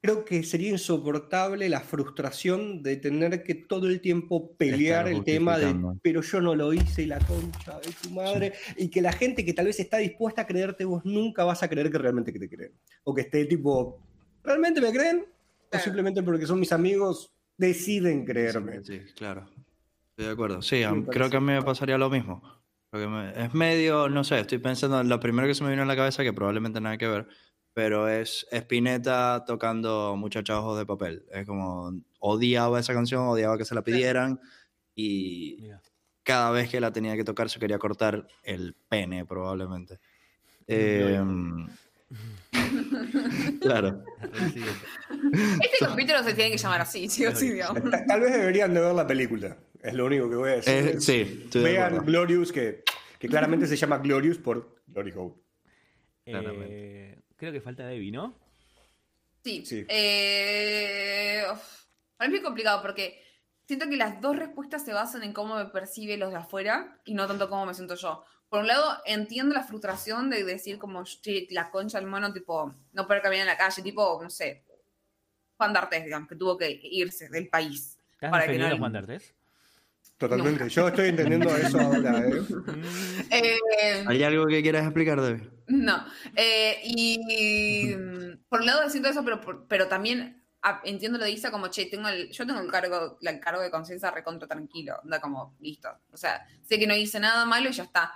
creo 0.00 0.24
que 0.24 0.42
sería 0.44 0.70
insoportable 0.70 1.68
la 1.68 1.80
frustración 1.80 2.82
de 2.82 2.96
tener 2.96 3.42
que 3.42 3.54
todo 3.54 3.88
el 3.88 4.00
tiempo 4.00 4.54
pelear 4.56 5.08
el 5.08 5.24
tema 5.24 5.58
de, 5.58 5.74
pero 6.02 6.22
yo 6.22 6.40
no 6.40 6.54
lo 6.54 6.72
hice 6.72 7.02
y 7.02 7.06
la 7.06 7.18
concha 7.18 7.78
de 7.80 7.90
tu 8.02 8.10
madre, 8.10 8.52
y 8.76 8.88
que 8.88 9.02
la 9.02 9.12
gente 9.12 9.44
que 9.44 9.52
tal 9.52 9.66
vez 9.66 9.80
está 9.80 9.98
dispuesta 9.98 10.42
a 10.42 10.46
creerte 10.46 10.84
vos 10.84 11.04
nunca 11.04 11.44
vas 11.44 11.62
a 11.62 11.68
creer 11.68 11.90
que 11.90 11.98
realmente 11.98 12.32
que 12.32 12.38
te 12.38 12.48
creen. 12.48 12.72
O 13.04 13.14
que 13.14 13.22
esté 13.22 13.44
tipo, 13.46 14.00
¿realmente 14.44 14.80
me 14.80 14.92
creen? 14.92 15.26
O 15.72 15.78
simplemente 15.78 16.22
porque 16.22 16.46
son 16.46 16.60
mis 16.60 16.72
amigos 16.72 17.32
deciden 17.56 18.24
creerme. 18.24 18.84
Sí, 18.84 19.00
claro. 19.16 19.48
Estoy 20.10 20.26
de 20.26 20.30
acuerdo. 20.30 20.62
Sí, 20.62 20.82
creo 21.10 21.28
que 21.28 21.36
a 21.36 21.40
mí 21.40 21.52
me 21.52 21.62
pasaría 21.62 21.98
lo 21.98 22.08
mismo. 22.08 22.42
Me- 22.92 23.44
es 23.44 23.52
medio, 23.52 24.08
no 24.08 24.24
sé, 24.24 24.40
estoy 24.40 24.58
pensando, 24.58 25.02
lo 25.02 25.20
primero 25.20 25.46
que 25.46 25.54
se 25.54 25.62
me 25.62 25.70
vino 25.70 25.82
a 25.82 25.86
la 25.86 25.96
cabeza, 25.96 26.22
que 26.22 26.32
probablemente 26.32 26.80
nada 26.80 26.96
que 26.96 27.06
ver, 27.06 27.28
pero 27.78 28.08
es 28.08 28.44
Spinetta 28.50 29.44
tocando 29.46 30.16
Muchachos 30.16 30.58
Ojos 30.58 30.78
de 30.80 30.84
Papel. 30.84 31.24
Es 31.30 31.46
como, 31.46 31.92
odiaba 32.18 32.80
esa 32.80 32.92
canción, 32.92 33.28
odiaba 33.28 33.56
que 33.56 33.64
se 33.64 33.72
la 33.72 33.82
pidieran 33.82 34.40
y 34.96 35.70
cada 36.24 36.50
vez 36.50 36.68
que 36.68 36.80
la 36.80 36.92
tenía 36.92 37.14
que 37.14 37.22
tocar 37.22 37.48
se 37.48 37.60
quería 37.60 37.78
cortar 37.78 38.26
el 38.42 38.74
pene, 38.88 39.24
probablemente. 39.24 40.00
Un 40.66 40.74
Em, 40.74 41.68
claro. 43.60 44.02
Este 45.62 45.78
capítulo 45.78 46.24
se 46.24 46.34
tiene 46.34 46.50
que 46.50 46.58
llamar 46.58 46.80
así, 46.80 47.08
sí 47.08 47.26
o 47.26 47.36
sí, 47.36 47.50
digamos. 47.52 47.80
Tal 48.08 48.20
vez 48.22 48.32
deberían 48.32 48.74
de 48.74 48.80
ver 48.80 48.92
la 48.92 49.06
película. 49.06 49.56
Es 49.80 49.94
lo 49.94 50.06
único 50.06 50.28
que 50.28 50.34
voy 50.34 50.50
a 50.50 50.54
decir. 50.54 50.74
Eh, 50.74 51.00
sí, 51.00 51.42
estoy 51.44 51.62
de 51.62 51.70
Vean 51.70 51.86
acuerdo. 51.92 52.06
Glorious, 52.06 52.50
que, 52.50 52.82
que 53.20 53.28
claramente 53.28 53.68
se 53.68 53.76
llama 53.76 53.98
Glorious 53.98 54.38
por 54.38 54.82
Glory 54.88 55.12
Hole. 55.14 55.34
Eh, 56.26 57.17
creo 57.38 57.52
que 57.52 57.60
falta 57.62 57.86
Debbie, 57.86 58.12
¿no? 58.12 58.34
Sí. 59.44 59.64
Sí. 59.64 59.86
Eh, 59.88 61.42
uf, 61.50 61.84
para 62.16 62.28
mí 62.30 62.36
es 62.36 62.42
complicado 62.42 62.82
porque 62.82 63.22
siento 63.66 63.88
que 63.88 63.96
las 63.96 64.20
dos 64.20 64.36
respuestas 64.36 64.84
se 64.84 64.92
basan 64.92 65.22
en 65.22 65.32
cómo 65.32 65.56
me 65.56 65.66
percibe 65.66 66.16
los 66.18 66.30
de 66.30 66.36
afuera 66.36 67.00
y 67.06 67.14
no 67.14 67.26
tanto 67.26 67.48
cómo 67.48 67.64
me 67.64 67.72
siento 67.74 67.94
yo. 67.94 68.24
Por 68.48 68.60
un 68.60 68.66
lado, 68.66 68.98
entiendo 69.04 69.54
la 69.54 69.62
frustración 69.62 70.30
de 70.30 70.42
decir 70.44 70.78
como, 70.78 71.04
"Che, 71.04 71.46
la 71.50 71.70
concha 71.70 71.98
del 72.00 72.08
mono, 72.08 72.32
tipo, 72.32 72.74
no 72.92 73.06
poder 73.06 73.22
caminar 73.22 73.42
en 73.42 73.52
la 73.52 73.56
calle, 73.58 73.82
tipo, 73.82 74.20
no 74.22 74.30
sé, 74.30 74.64
Juan 75.56 75.72
D'Artes, 75.72 76.04
digamos, 76.04 76.28
que 76.28 76.36
tuvo 76.36 76.56
que 76.56 76.70
irse 76.82 77.28
del 77.28 77.48
país. 77.48 77.98
¿Estás 78.14 78.30
Para 78.30 78.46
que 78.46 78.58
no- 78.58 78.66
a 78.66 78.76
Juan 78.78 78.92
D'Artes? 78.92 79.34
Totalmente. 80.16 80.68
Yo 80.68 80.88
estoy 80.88 81.08
entendiendo 81.10 81.54
eso 81.56 81.78
ahora. 81.80 82.18
¿eh? 82.20 82.40
Eh, 83.30 84.04
¿Hay 84.06 84.22
algo 84.22 84.46
que 84.46 84.62
quieras 84.62 84.84
explicar, 84.84 85.20
David? 85.20 85.42
No. 85.68 86.04
Eh, 86.34 86.80
y 86.84 87.94
mm, 87.96 88.44
por 88.48 88.60
un 88.60 88.66
lado 88.66 88.88
siento 88.90 89.08
eso, 89.08 89.24
pero, 89.24 89.40
por- 89.40 89.66
pero 89.68 89.86
también 89.88 90.44
ah, 90.62 90.80
entiendo 90.84 91.18
lo 91.18 91.24
de 91.24 91.30
Isa 91.30 91.50
como, 91.50 91.68
che, 91.68 91.86
tengo 91.86 92.08
el, 92.08 92.30
yo 92.30 92.46
tengo 92.46 92.60
el 92.60 92.70
cargo, 92.70 93.18
el 93.20 93.40
cargo 93.40 93.60
de 93.62 93.70
conciencia 93.70 94.10
recontra 94.10 94.48
tranquilo. 94.48 94.98
Anda 95.02 95.20
como, 95.20 95.56
listo. 95.60 95.88
O 96.12 96.16
sea, 96.16 96.46
sé 96.62 96.78
que 96.78 96.86
no 96.86 96.94
hice 96.94 97.20
nada 97.20 97.44
malo 97.44 97.68
y 97.68 97.72
ya 97.72 97.84
está. 97.84 98.12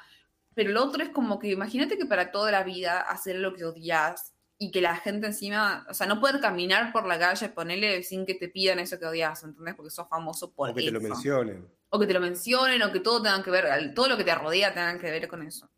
Pero 0.55 0.71
lo 0.71 0.85
otro 0.85 1.03
es 1.03 1.09
como 1.11 1.39
que 1.39 1.49
imagínate 1.49 1.97
que 1.97 2.05
para 2.07 2.31
toda 2.31 2.51
la 2.51 2.63
vida 2.63 3.01
hacer 3.01 3.37
lo 3.37 3.55
que 3.55 3.65
odias 3.65 4.35
y 4.59 4.71
que 4.71 4.81
la 4.81 4.95
gente 4.97 5.27
encima, 5.27 5.85
o 5.89 5.95
sea, 5.95 6.07
no 6.07 6.21
poder 6.21 6.41
caminar 6.41 6.93
por 6.93 7.07
la 7.07 7.19
calle, 7.19 7.49
ponerle 7.49 8.03
sin 8.03 8.27
que 8.27 8.35
te 8.35 8.49
pidan 8.49 8.79
eso 8.79 8.99
que 8.99 9.07
odias, 9.07 9.43
¿entendés? 9.43 9.75
Porque 9.75 9.91
sos 9.91 10.09
famoso 10.09 10.53
por 10.53 10.71
O 10.71 10.75
que 10.75 10.83
te 10.83 10.91
lo 10.91 10.99
eso. 11.01 11.09
mencionen. 11.09 11.67
O 11.89 11.99
que 11.99 12.07
te 12.07 12.13
lo 12.13 12.21
mencionen, 12.21 12.83
o 12.83 12.93
que 12.93 13.01
todo 13.01 13.23
tenga 13.23 13.43
que 13.43 13.51
ver, 13.51 13.93
todo 13.95 14.09
lo 14.09 14.17
que 14.17 14.25
te 14.25 14.35
rodea 14.35 14.73
tenga 14.73 14.99
que 14.99 15.11
ver 15.11 15.27
con 15.27 15.43
eso. 15.43 15.69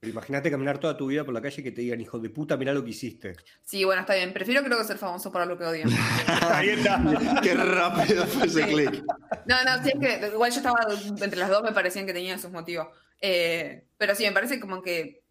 Pero 0.00 0.12
Imagínate 0.12 0.50
caminar 0.50 0.78
toda 0.78 0.96
tu 0.96 1.08
vida 1.08 1.24
por 1.24 1.34
la 1.34 1.42
calle 1.42 1.60
y 1.60 1.64
que 1.64 1.72
te 1.72 1.80
digan, 1.80 2.00
hijo 2.00 2.20
de 2.20 2.30
puta, 2.30 2.56
mirá 2.56 2.72
lo 2.72 2.84
que 2.84 2.90
hiciste. 2.90 3.34
Sí, 3.62 3.84
bueno, 3.84 4.02
está 4.02 4.14
bien. 4.14 4.32
Prefiero 4.32 4.62
creo 4.62 4.78
que 4.78 4.84
ser 4.84 4.96
famoso 4.96 5.32
por 5.32 5.40
algo 5.40 5.58
que 5.58 5.64
odio. 5.64 5.84
Ahí 6.52 6.68
está. 6.68 7.02
Qué 7.42 7.54
rápido 7.54 8.24
fue 8.26 8.46
ese 8.46 8.62
Sí. 8.64 8.74
clic. 8.74 9.04
No, 9.46 9.56
no, 9.64 9.82
sí, 9.82 9.90
es 9.94 10.00
que 10.20 10.26
igual 10.28 10.50
yo 10.52 10.56
estaba 10.58 10.80
entre 11.20 11.38
las 11.40 11.50
dos, 11.50 11.62
me 11.64 11.72
parecían 11.72 12.06
que 12.06 12.12
tenían 12.12 12.38
sus 12.38 12.52
motivos. 12.52 12.86
Eh, 13.20 13.86
pero 13.96 14.14
sí, 14.14 14.22
me 14.24 14.32
parece 14.32 14.60
como 14.60 14.82
que 14.82 15.24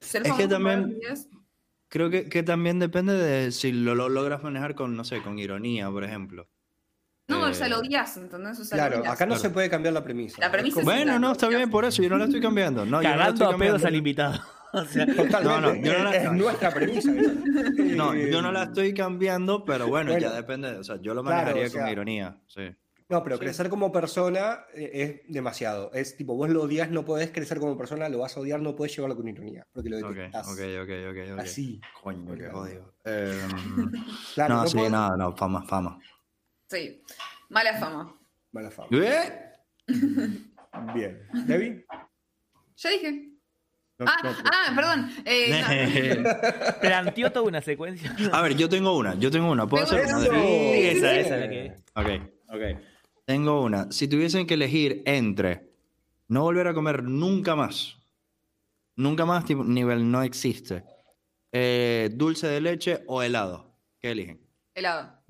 ser 0.00 0.22
Es 0.22 0.32
que 0.32 0.48
famoso 0.48 0.48
por 0.48 0.48
también- 0.50 0.78
algo 0.84 1.00
que 1.00 1.12
es- 1.12 1.28
Creo 1.88 2.10
que, 2.10 2.28
que 2.28 2.42
también 2.42 2.80
depende 2.80 3.12
de 3.12 3.52
si 3.52 3.70
lo, 3.70 3.94
lo 3.94 4.08
logras 4.08 4.42
manejar 4.42 4.74
con, 4.74 4.96
no 4.96 5.04
sé, 5.04 5.22
con 5.22 5.38
ironía, 5.38 5.88
por 5.90 6.02
ejemplo. 6.02 6.48
No, 7.26 7.46
Eh, 7.46 7.50
o 7.50 7.54
sea, 7.54 7.68
lo 7.68 7.78
odias, 7.78 8.16
¿entendés? 8.18 8.58
O 8.60 8.64
sea, 8.64 8.76
lo 8.76 8.82
Claro, 8.84 9.00
odias. 9.00 9.12
acá 9.14 9.24
no 9.26 9.30
Claro. 9.34 9.42
se 9.42 9.50
puede 9.50 9.70
cambiar 9.70 9.94
la 9.94 10.04
premisa. 10.04 10.36
La 10.40 10.50
premisa 10.52 10.80
Es 10.80 10.84
Bueno, 10.84 11.18
no, 11.18 11.32
está 11.32 11.48
bien 11.48 11.70
por 11.70 11.84
eso, 11.86 12.02
yo 12.02 12.10
no 12.10 12.18
la 12.18 12.24
estoy 12.26 12.40
cambiando. 12.40 12.84
No, 12.84 13.00
yo 13.02 13.08
no 13.08 13.16
la 13.16 13.24
Cagando 13.24 13.32
estoy 13.44 13.46
a 13.54 13.58
pedos 13.58 13.82
cambiando. 13.82 13.86
al 13.88 13.94
invitado. 13.96 14.40
O 14.74 14.84
sea, 14.86 15.06
Totalmente. 15.06 15.44
No, 15.44 15.60
no, 15.60 15.74
yo 15.76 15.98
no 15.98 16.04
la- 16.04 16.16
es, 16.16 16.24
es 16.24 16.32
nuestra 16.32 16.70
premisa. 16.72 17.08
No, 17.96 18.12
Eh, 18.12 18.28
yo 18.32 18.42
no 18.42 18.50
la 18.50 18.64
estoy 18.64 18.92
cambiando, 18.92 19.64
pero 19.64 19.86
bueno, 19.86 20.10
Bueno. 20.10 20.26
ya 20.26 20.32
depende. 20.34 20.70
O 20.76 20.82
sea, 20.82 20.96
yo 21.00 21.14
lo 21.14 21.22
Claro, 21.22 21.36
manejaría 21.38 21.66
o 21.66 21.70
sea- 21.70 21.82
con 21.82 21.90
ironía. 21.92 22.36
Sí. 22.48 22.62
No, 23.08 23.22
pero 23.22 23.38
crecer 23.38 23.68
como 23.68 23.92
persona 23.92 24.64
eh, 24.74 25.22
es 25.26 25.32
demasiado. 25.32 25.92
Es 25.92 26.16
tipo, 26.16 26.34
vos 26.34 26.48
lo 26.50 26.62
odias, 26.62 26.90
no 26.90 27.04
podés 27.04 27.30
crecer 27.30 27.60
como 27.60 27.76
persona, 27.78 28.08
lo 28.08 28.18
vas 28.18 28.36
a 28.36 28.40
odiar, 28.40 28.60
no 28.60 28.74
podés 28.74 28.96
llevarlo 28.96 29.14
con 29.14 29.28
ironía. 29.28 29.64
Porque 29.72 29.90
lo 29.90 29.98
Ok, 29.98 30.14
detestás. 30.16 30.48
ok, 30.48 30.58
ok, 30.82 30.90
ok. 31.10 31.38
Así. 31.38 31.80
Coño, 32.02 32.34
qué. 32.34 32.50
Eh, 33.04 33.40
Claro, 34.34 34.54
no, 34.56 34.62
no 34.62 34.68
sí, 34.68 34.76
podés- 34.78 34.90
no, 34.90 35.16
no, 35.16 35.36
fama, 35.36 35.62
fama. 35.66 35.98
Sí, 36.74 37.00
mala 37.50 37.78
fama. 37.78 38.18
Mala 38.50 38.68
fama. 38.68 38.88
¿Eh? 38.90 39.52
Bien. 40.94 41.22
¿Debbie? 41.46 41.86
Ya 42.76 42.90
dije. 42.90 43.30
No, 43.96 44.06
Ah, 44.08 44.16
no, 44.24 44.30
ah, 44.30 44.72
perdón. 44.74 45.10
Eh, 45.24 46.18
no. 46.18 46.80
planteó 46.80 47.30
toda 47.30 47.46
una 47.46 47.60
secuencia. 47.60 48.12
A 48.32 48.42
ver, 48.42 48.56
yo 48.56 48.68
tengo 48.68 48.96
una, 48.96 49.14
yo 49.14 49.30
tengo 49.30 49.52
una. 49.52 49.68
¿Puedo 49.68 49.86
Tengo 49.86 50.16
hacer 50.16 50.32
una? 50.32 50.40
Sí, 50.40 50.82
esa, 50.82 51.14
esa 51.14 51.36
es 51.36 51.40
la 51.42 51.48
que. 51.48 51.74
Ok, 51.94 52.30
ok. 52.48 52.82
Tengo 53.24 53.62
una. 53.62 53.92
Si 53.92 54.08
tuviesen 54.08 54.44
que 54.44 54.54
elegir 54.54 55.04
entre 55.06 55.70
no 56.26 56.42
volver 56.42 56.66
a 56.66 56.74
comer 56.74 57.04
nunca 57.04 57.54
más, 57.54 57.96
nunca 58.96 59.24
más, 59.24 59.44
tipo, 59.44 59.62
nivel 59.62 60.10
no 60.10 60.24
existe, 60.24 60.82
eh, 61.52 62.10
dulce 62.12 62.48
de 62.48 62.60
leche 62.60 63.04
o 63.06 63.22
helado, 63.22 63.78
¿qué 64.00 64.10
eligen? 64.10 64.40
helado. 64.74 65.23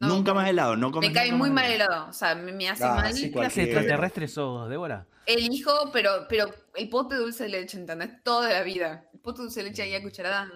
No, 0.00 0.08
nunca 0.08 0.32
más 0.32 0.48
helado, 0.48 0.76
no 0.76 0.90
comes 0.90 1.10
Me 1.10 1.14
cae 1.14 1.30
muy 1.32 1.50
mal 1.50 1.66
el 1.66 1.72
helado. 1.72 2.08
O 2.08 2.12
sea, 2.12 2.34
me, 2.34 2.52
me 2.52 2.68
hace 2.68 2.84
Ah, 2.84 2.94
mal. 2.94 3.12
sí, 3.12 3.24
¿Qué 3.30 3.32
clase 3.32 3.62
extraterrestre 3.64 4.28
sos, 4.28 4.68
Débora? 4.68 5.06
Elijo, 5.26 5.90
pero, 5.92 6.26
pero 6.28 6.46
el 6.74 6.88
pote 6.88 7.14
de 7.16 7.20
dulce 7.20 7.44
de 7.44 7.50
leche, 7.50 7.76
¿entendés? 7.78 8.10
Toda 8.24 8.50
la 8.50 8.62
vida. 8.62 9.04
El 9.12 9.20
pote 9.20 9.38
de 9.38 9.44
dulce 9.44 9.62
de 9.62 9.68
leche 9.68 9.82
ahí 9.82 9.94
a 9.94 10.02
cucharada. 10.02 10.50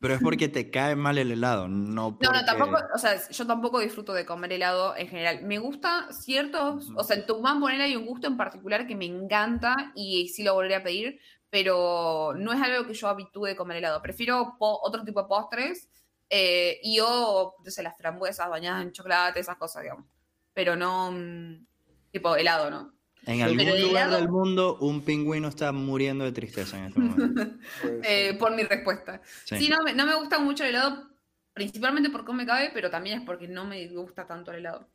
Pero 0.00 0.14
es 0.14 0.20
porque 0.22 0.46
te 0.48 0.70
cae 0.70 0.94
mal 0.94 1.18
el 1.18 1.32
helado, 1.32 1.66
no 1.66 2.10
No, 2.10 2.18
porque... 2.18 2.28
no, 2.38 2.44
tampoco, 2.44 2.76
o 2.94 2.98
sea, 2.98 3.20
yo 3.28 3.46
tampoco 3.48 3.80
disfruto 3.80 4.12
de 4.12 4.24
comer 4.24 4.52
helado 4.52 4.96
en 4.96 5.08
general. 5.08 5.42
Me 5.42 5.58
gusta 5.58 6.06
ciertos, 6.12 6.88
o 6.94 7.02
sea, 7.02 7.16
en 7.16 7.26
Tucumán 7.26 7.58
poner 7.58 7.80
hay 7.80 7.96
un 7.96 8.06
gusto 8.06 8.28
en 8.28 8.36
particular 8.36 8.86
que 8.86 8.94
me 8.94 9.06
encanta 9.06 9.74
y 9.96 10.28
sí 10.28 10.44
lo 10.44 10.54
volveré 10.54 10.76
a 10.76 10.84
pedir, 10.84 11.18
pero 11.50 12.32
no 12.36 12.52
es 12.52 12.62
algo 12.62 12.86
que 12.86 12.94
yo 12.94 13.08
habitúe 13.08 13.46
de 13.46 13.56
comer 13.56 13.78
helado. 13.78 14.00
Prefiero 14.00 14.54
otro 14.60 15.02
tipo 15.04 15.20
de 15.20 15.26
postres 15.28 15.88
eh, 16.30 16.78
y 16.82 16.98
o, 17.00 17.54
no 17.64 17.70
sé, 17.70 17.82
las 17.82 17.96
frambuesas 17.96 18.48
bañadas 18.48 18.82
en 18.82 18.92
chocolate, 18.92 19.40
esas 19.40 19.56
cosas, 19.56 19.82
digamos. 19.82 20.06
Pero 20.54 20.76
no, 20.76 21.12
mm, 21.12 21.66
tipo 22.10 22.36
helado, 22.36 22.70
¿no? 22.70 22.92
En 23.26 23.42
algún 23.42 23.58
Pero 23.58 23.76
lugar 23.76 24.08
helado- 24.08 24.16
del 24.20 24.28
mundo 24.28 24.78
un 24.80 25.02
pingüino 25.04 25.48
está 25.48 25.72
muriendo 25.72 26.24
de 26.24 26.32
tristeza 26.32 26.78
en 26.78 26.84
este 26.86 27.00
momento. 27.00 27.42
Eh, 28.02 28.34
por 28.38 28.54
mi 28.54 28.62
respuesta. 28.62 29.20
Sí. 29.44 29.56
Sí, 29.58 29.68
no, 29.68 29.82
me, 29.84 29.92
no 29.92 30.06
me 30.06 30.14
gusta 30.14 30.38
mucho 30.38 30.62
el 30.64 30.70
helado, 30.70 31.10
principalmente 31.52 32.10
por 32.10 32.24
cómo 32.24 32.38
me 32.38 32.46
cabe, 32.46 32.70
pero 32.72 32.90
también 32.90 33.18
es 33.20 33.24
porque 33.26 33.48
no 33.48 33.64
me 33.64 33.86
gusta 33.88 34.26
tanto 34.26 34.50
el 34.52 34.58
helado. 34.58 34.88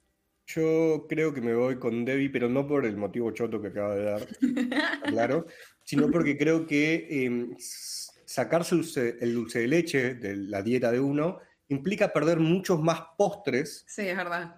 Yo 0.47 1.05
creo 1.07 1.33
que 1.33 1.39
me 1.41 1.53
voy 1.53 1.77
con 1.79 2.03
Debbie, 2.05 2.29
pero 2.29 2.49
no 2.49 2.67
por 2.67 2.85
el 2.85 2.97
motivo 2.97 3.31
choto 3.31 3.61
que 3.61 3.67
acaba 3.69 3.95
de 3.95 4.03
dar, 4.03 4.27
claro, 5.05 5.45
sino 5.83 6.09
porque 6.11 6.37
creo 6.37 6.65
que 6.65 7.07
eh, 7.09 7.55
sacarse 8.33 8.75
dulce- 8.75 9.17
el 9.21 9.33
dulce 9.35 9.59
de 9.59 9.67
leche 9.67 10.15
de 10.15 10.35
la 10.35 10.61
dieta 10.63 10.91
de 10.91 10.99
uno 10.99 11.39
implica 11.67 12.11
perder 12.11 12.39
muchos 12.39 12.81
más 12.81 13.01
postres 13.17 13.85
Sí, 13.87 14.01
es 14.07 14.17
verdad. 14.17 14.55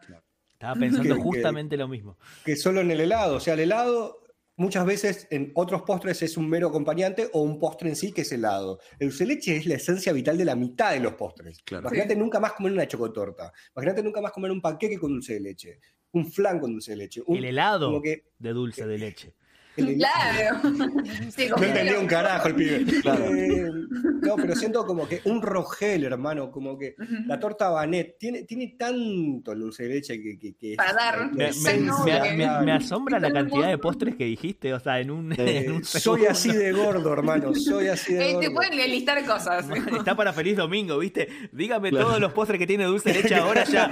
Estaba 0.54 0.76
pensando 0.80 1.04
Que- 1.16 1.20
que- 1.22 1.22
justamente 1.24 1.76
lo 1.78 1.88
mismo. 1.88 2.18
que 2.46 2.56
solo 2.56 2.80
en 2.82 2.92
el 2.92 3.02
helado. 3.02 3.36
O 3.36 3.40
sea, 3.42 3.54
el 3.56 3.60
helado 3.60 4.22
muchas 4.56 4.86
veces 4.86 5.28
en 5.30 5.52
otros 5.56 5.82
postres 5.82 6.22
es 6.22 6.38
un 6.38 6.50
mero 6.50 6.70
acompañante 6.70 7.30
o 7.34 7.42
un 7.42 7.60
postre 7.60 7.90
en 7.90 7.98
sí 7.98 8.14
que 8.14 8.22
es 8.22 8.32
helado. 8.32 8.80
El 8.98 9.10
dulce 9.10 9.26
de 9.26 9.34
leche 9.36 9.58
es 9.58 9.66
la 9.66 9.76
esencia 9.76 10.14
vital 10.14 10.38
de 10.38 10.46
la 10.46 10.56
mitad 10.56 10.94
de 10.94 11.02
los 11.02 11.14
postres. 11.16 11.62
Claro. 11.66 11.84
Imagínate 11.88 12.16
nunca 12.16 12.40
más 12.40 12.54
comer 12.54 12.72
una 12.72 12.88
chocotorta. 12.88 13.52
Imagínate 13.76 14.02
nunca 14.04 14.22
más 14.22 14.32
comer 14.32 14.52
un 14.52 14.62
panqueque 14.62 14.98
con 14.98 15.12
dulce 15.12 15.34
de 15.34 15.42
leche. 15.42 15.80
Un 16.14 16.32
flan 16.32 16.60
con 16.62 16.72
dulce 16.72 16.92
de 16.92 16.98
leche. 16.98 17.22
Un, 17.26 17.36
El 17.36 17.46
helado 17.46 17.88
como 17.88 18.02
que 18.02 18.24
de 18.40 18.54
dulce 18.54 18.88
de 18.88 18.98
leche. 18.98 19.36
Claro. 19.76 20.60
Sí, 21.36 21.48
No 21.50 21.62
entendía 21.64 22.00
un 22.00 22.08
carajo 22.08 22.48
el 22.48 22.56
pibe. 22.56 22.86
Claro. 23.02 23.26
Eh, 23.36 23.70
no, 24.22 24.36
pero 24.38 24.56
siento 24.56 24.86
como 24.86 25.08
que 25.08 25.22
un 25.26 25.42
rogel, 25.42 26.04
hermano, 26.06 26.50
como 26.52 26.78
que 26.78 26.96
la 27.28 27.40
torta 27.40 27.70
banet 27.70 28.16
tiene, 28.18 28.44
tiene 28.44 28.76
tanto 28.78 29.54
dulce 29.56 29.84
de 29.84 29.90
leche 29.96 30.22
que, 30.22 30.38
que, 30.40 30.56
que 30.56 30.76
Para 30.76 30.94
dar. 30.94 31.32
Me, 31.32 31.38
me- 31.38 31.50
esencia, 31.50 32.24
me- 32.24 32.32
me- 32.32 32.44
claro. 32.44 32.66
me 32.66 32.72
asombra 32.72 33.20
la 33.20 33.32
cantidad 33.32 33.68
de 33.68 33.78
postres 33.78 34.16
que 34.16 34.26
dijiste, 34.26 34.74
o 34.74 34.80
sea, 34.80 35.00
en 35.00 35.12
un, 35.12 35.32
Eh, 35.34 35.66
en 35.66 35.72
un 35.74 35.84
soy 35.84 36.26
así 36.26 36.52
de 36.52 36.72
gordo, 36.72 37.12
hermano, 37.14 37.54
soy 37.54 37.88
así 37.88 38.14
de 38.14 38.30
Eh, 38.30 38.34
gordo. 38.34 38.48
te 38.48 38.52
pueden 38.56 38.90
listar 38.90 39.26
cosas. 39.26 39.66
Está 39.98 40.16
para 40.16 40.32
feliz 40.34 40.56
domingo, 40.58 40.98
¿viste? 41.00 41.28
Dígame 41.52 41.90
Claro. 41.90 42.08
todos 42.08 42.20
los 42.22 42.32
postres 42.34 42.60
que 42.60 42.68
tiene 42.68 42.86
dulce 42.86 43.12
de 43.12 43.22
leche 43.22 43.36
ahora 43.36 43.64
ya. 43.66 43.92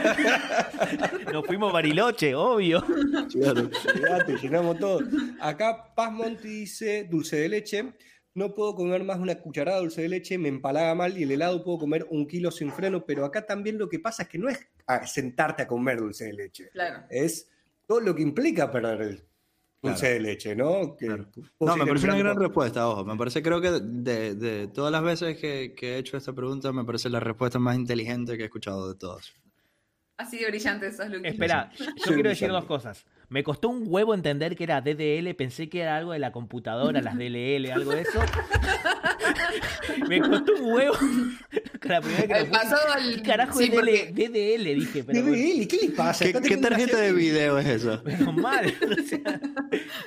Nos 1.33 1.45
fuimos 1.45 1.71
Bariloche, 1.73 2.35
obvio. 2.35 2.83
Olvídate, 2.87 4.37
llenamos 4.41 4.77
todo. 4.79 4.99
Acá 5.39 5.72
Paz 5.95 6.11
Monti 6.11 6.47
dice 6.47 7.05
dulce 7.09 7.37
de 7.37 7.49
leche. 7.49 7.93
No 8.35 8.53
puedo 8.53 8.73
comer 8.73 9.03
más 9.03 9.17
de 9.17 9.23
una 9.23 9.35
cucharada 9.35 9.77
de 9.77 9.83
dulce 9.83 10.01
de 10.01 10.09
leche, 10.09 10.37
me 10.39 10.49
empalaga 10.49 10.95
mal 10.95 11.15
y 11.17 11.23
el 11.23 11.31
helado 11.31 11.63
puedo 11.63 11.77
comer 11.77 12.07
un 12.09 12.25
kilo 12.27 12.49
sin 12.49 12.71
freno, 12.71 13.05
pero 13.05 13.25
acá 13.25 13.45
también 13.45 13.77
lo 13.77 13.87
que 13.87 13.99
pasa 13.99 14.23
es 14.23 14.29
que 14.29 14.39
no 14.39 14.49
es 14.49 14.59
sentarte 15.05 15.61
a 15.63 15.67
comer 15.67 15.99
dulce 15.99 16.25
de 16.25 16.33
leche, 16.33 16.69
Claro. 16.71 17.03
es 17.11 17.47
todo 17.87 17.99
lo 17.99 18.15
que 18.15 18.23
implica 18.23 18.71
perder 18.71 19.01
el 19.01 19.23
dulce 19.83 19.99
Claro. 19.99 20.13
de 20.15 20.19
leche, 20.19 20.55
¿no? 20.55 20.95
Que 20.97 21.05
Claro. 21.05 21.29
No, 21.59 21.77
me 21.77 21.85
parece 21.85 22.05
una 22.07 22.17
gran 22.17 22.39
respuesta, 22.39 22.89
ojo. 22.89 23.05
Me 23.05 23.15
parece, 23.15 23.43
creo 23.43 23.61
que 23.61 23.69
de, 23.69 24.33
de 24.33 24.67
todas 24.67 24.91
las 24.91 25.03
veces 25.03 25.37
que, 25.37 25.75
que 25.77 25.93
he 25.93 25.97
hecho 25.99 26.17
esta 26.17 26.33
pregunta, 26.33 26.71
me 26.73 26.83
parece 26.85 27.09
la 27.09 27.19
respuesta 27.19 27.59
más 27.59 27.75
inteligente 27.75 28.35
que 28.35 28.41
he 28.41 28.45
escuchado 28.45 28.91
de 28.91 28.97
todas. 28.97 29.31
Así 30.17 30.39
de 30.39 30.47
brillante 30.47 30.87
esos. 30.87 31.05
Espera, 31.23 31.69
yo 31.77 31.85
Sí, 31.85 31.91
quiero 32.05 32.29
decir 32.29 32.47
brillante. 32.47 32.47
dos 32.47 32.65
cosas. 32.65 33.05
Me 33.33 33.43
costó 33.43 33.69
un 33.69 33.85
huevo 33.87 34.13
entender 34.13 34.55
que 34.55 34.63
era 34.63 34.79
DDL, 34.79 35.33
pensé 35.33 35.67
que 35.67 35.81
era 35.81 35.97
algo 35.97 36.11
de 36.11 36.19
la 36.19 36.31
computadora, 36.31 37.01
las 37.01 37.15
DLL, 37.17 37.71
algo 37.71 37.89
de 37.89 38.01
eso. 38.01 38.19
me 40.07 40.21
costó 40.21 40.53
un 40.53 40.71
huevo. 40.71 40.95
la 41.81 41.99
primera 41.99 42.21
que 42.27 42.33
lo 42.33 42.35
El 42.39 42.47
puse, 42.47 42.59
pasado 42.59 42.93
al- 42.93 43.15
¿Qué 43.15 43.21
carajo 43.23 43.57
sí, 43.57 43.63
es 43.65 43.71
DL 43.71 43.75
porque- 43.79 44.11
DDL? 44.13 44.63
Dije, 44.79 45.03
pero 45.03 45.21
bueno, 45.23 45.35
DBL, 45.35 45.67
¿qué 45.67 45.77
le 45.81 45.89
pasa? 45.95 46.25
¿Qué, 46.25 46.57
tarjeta 46.57 46.97
de 46.97 47.11
video 47.11 47.57
es 47.57 47.65
esa? 47.65 48.01
menos 48.03 48.35
mal. 48.35 48.65
o 48.99 49.01
sea. 49.01 49.41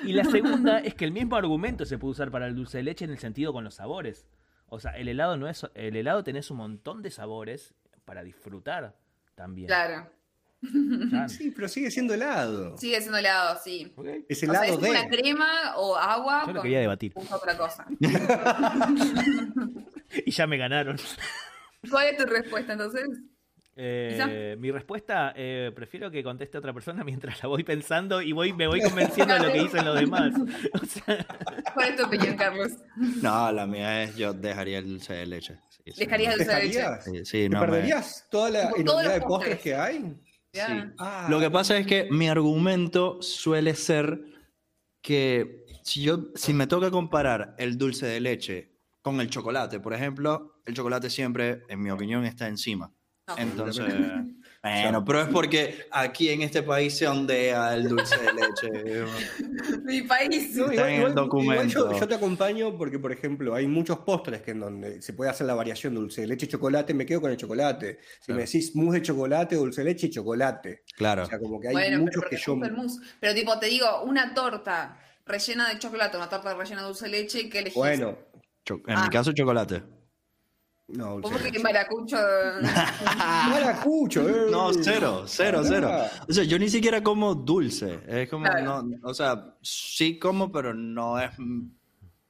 y 0.05 0.12
la 0.12 0.24
segunda 0.24 0.78
es 0.78 0.94
que 0.94 1.05
el 1.05 1.11
mismo 1.11 1.35
argumento 1.35 1.85
se 1.85 1.98
puede 1.98 2.12
usar 2.12 2.31
para 2.31 2.47
el 2.47 2.55
dulce 2.55 2.78
de 2.78 2.85
leche 2.85 3.05
en 3.05 3.11
el 3.11 3.19
sentido 3.19 3.53
con 3.53 3.65
los 3.65 3.74
sabores. 3.74 4.28
O 4.69 4.78
sea, 4.78 4.93
el 4.93 5.09
helado 5.09 5.36
no 5.36 5.48
es. 5.48 5.66
El 5.74 5.97
helado 5.97 6.23
tenés 6.23 6.51
un 6.53 6.59
montón 6.59 7.03
de 7.03 7.11
sabores 7.11 7.74
para 8.05 8.23
disfrutar 8.23 8.94
también. 9.35 9.66
Claro. 9.66 10.11
Sí, 11.28 11.52
pero 11.54 11.68
sigue 11.68 11.90
siendo 11.90 12.14
helado. 12.14 12.76
Sigue 12.78 12.98
siendo 13.00 13.18
helado, 13.18 13.58
sí. 13.62 13.92
Es 14.28 14.38
O 14.42 14.46
sea, 14.46 14.48
helado 14.64 14.74
es 14.74 14.80
de. 14.80 14.90
una 14.90 15.08
crema 15.08 15.76
o 15.76 15.96
agua 15.96 16.44
Yo 16.46 16.52
lo 16.54 16.62
quería 16.62 16.80
debatir. 16.80 17.12
otra 17.30 17.56
cosa. 17.56 17.86
Y 20.24 20.30
ya 20.30 20.46
me 20.46 20.56
ganaron. 20.56 20.96
¿Cuál 21.90 22.06
es 22.08 22.16
tu 22.16 22.24
respuesta 22.24 22.72
entonces? 22.72 23.04
Eh, 23.78 24.56
mi 24.58 24.70
respuesta, 24.70 25.34
eh, 25.36 25.70
prefiero 25.74 26.10
que 26.10 26.22
conteste 26.22 26.56
otra 26.56 26.72
persona 26.72 27.04
mientras 27.04 27.42
la 27.42 27.48
voy 27.48 27.62
pensando 27.62 28.22
y 28.22 28.32
voy, 28.32 28.54
me 28.54 28.66
voy 28.66 28.80
convenciendo 28.80 29.34
de 29.34 29.40
lo 29.40 29.52
que 29.52 29.60
dicen 29.60 29.84
los 29.84 30.00
demás. 30.00 30.32
O 30.80 30.86
sea, 30.86 31.26
¿Cuál 31.74 31.90
es 31.90 31.96
tu 31.96 32.04
opinión, 32.06 32.36
Carlos? 32.36 32.72
No, 32.96 33.52
la 33.52 33.66
mía 33.66 34.04
es 34.04 34.16
yo 34.16 34.32
dejaría 34.32 34.78
el 34.78 34.88
dulce 34.88 35.12
de 35.12 35.26
leche. 35.26 35.58
Sí, 35.68 35.82
sí. 35.92 36.00
¿Dejarías 36.00 36.32
el 36.34 36.38
dulce 36.38 36.54
de 36.54 36.62
leche? 36.64 37.24
Sí, 37.26 37.42
¿Te 37.42 37.48
no 37.50 37.60
me- 37.60 37.66
perderías 37.66 38.26
toda 38.30 38.48
la 38.50 38.70
enormidad 38.70 39.12
de 39.14 39.20
postres. 39.20 39.60
que 39.60 39.74
hay? 39.74 40.14
Sí. 40.66 40.92
Ah, 40.98 41.26
Lo 41.30 41.40
que 41.40 41.50
pasa 41.50 41.76
es 41.76 41.86
que 41.86 42.08
mi 42.10 42.28
argumento 42.28 43.20
suele 43.20 43.74
ser 43.74 44.20
que 45.02 45.64
si 45.82 46.02
yo 46.02 46.30
si 46.34 46.52
me 46.52 46.66
toca 46.66 46.90
comparar 46.90 47.54
el 47.58 47.78
dulce 47.78 48.06
de 48.06 48.20
leche 48.20 48.72
con 49.02 49.20
el 49.20 49.30
chocolate, 49.30 49.78
por 49.80 49.94
ejemplo, 49.94 50.60
el 50.64 50.74
chocolate 50.74 51.10
siempre, 51.10 51.62
en 51.68 51.80
mi 51.80 51.90
opinión, 51.90 52.24
está 52.24 52.48
encima. 52.48 52.92
No. 53.28 53.38
Entonces, 53.38 53.84
bueno, 54.62 55.04
pero 55.04 55.22
es 55.22 55.28
porque 55.28 55.86
aquí 55.90 56.28
en 56.30 56.42
este 56.42 56.62
país 56.62 56.96
se 56.96 57.06
ondea 57.06 57.74
el 57.74 57.88
dulce 57.88 58.16
de 58.18 58.32
leche. 58.34 59.04
Mi 59.84 60.02
país. 60.02 60.54
No, 60.56 60.70
Está 60.70 60.90
en 60.90 61.02
el 61.02 61.14
documento. 61.14 61.90
yo, 61.92 61.98
yo 62.00 62.08
te 62.08 62.14
acompaño 62.14 62.76
porque, 62.76 62.98
por 62.98 63.12
ejemplo, 63.12 63.54
hay 63.54 63.66
muchos 63.66 63.98
postres 64.00 64.42
que 64.42 64.50
en 64.52 64.60
donde 64.60 65.02
se 65.02 65.12
puede 65.12 65.30
hacer 65.30 65.46
la 65.46 65.54
variación 65.54 65.94
dulce 65.94 66.22
de 66.22 66.26
leche 66.28 66.46
y 66.46 66.48
chocolate, 66.48 66.94
me 66.94 67.06
quedo 67.06 67.20
con 67.20 67.30
el 67.30 67.36
chocolate. 67.36 67.98
Si 68.20 68.26
Claro. 68.26 68.38
me 68.40 68.44
decís 68.46 68.74
mousse 68.74 68.94
de 69.00 69.02
chocolate, 69.02 69.56
dulce 69.56 69.82
de 69.82 69.84
leche 69.90 70.06
y 70.08 70.10
chocolate. 70.10 70.82
Claro. 70.96 71.22
O 71.22 71.26
sea, 71.26 71.38
como 71.38 71.60
que 71.60 71.68
hay 71.68 71.74
bueno, 71.74 71.88
pero 71.90 72.02
muchos 72.02 72.22
porque 72.22 72.36
que 72.36 72.42
yo... 72.42 72.56
mousse. 72.56 73.00
Pero 73.20 73.34
tipo, 73.34 73.58
te 73.58 73.66
digo, 73.66 74.02
una 74.02 74.34
torta 74.34 74.98
rellena 75.26 75.68
de 75.68 75.78
chocolate, 75.78 76.16
una 76.16 76.28
torta 76.28 76.54
rellena 76.54 76.80
de 76.82 76.86
dulce 76.88 77.04
de 77.06 77.10
leche, 77.12 77.48
¿qué 77.48 77.58
elegís? 77.58 77.74
Bueno, 77.76 78.18
Cho- 78.64 78.80
en 78.86 78.96
Ah. 78.96 79.04
mi 79.04 79.10
caso, 79.10 79.32
chocolate. 79.32 79.82
No, 80.88 81.20
¿Vos 81.20 81.22
dulce 81.22 81.28
de 81.28 81.32
porque 81.32 81.50
leche. 81.50 81.62
maracucho? 81.62 82.16
Maracucho, 83.50 84.28
eh. 84.28 84.46
No, 84.50 84.72
cero, 84.72 85.24
cero, 85.26 85.62
cero. 85.64 85.88
Ah. 85.92 86.08
O 86.28 86.32
sea, 86.32 86.44
yo 86.44 86.58
ni 86.58 86.68
siquiera 86.68 87.02
como 87.02 87.34
dulce. 87.34 88.00
Es 88.06 88.28
como, 88.28 88.44
Claro. 88.44 88.82
no, 88.82 89.08
o 89.08 89.14
sea, 89.14 89.54
sí 89.62 90.18
como, 90.18 90.52
pero 90.52 90.74
no 90.74 91.18
es 91.20 91.30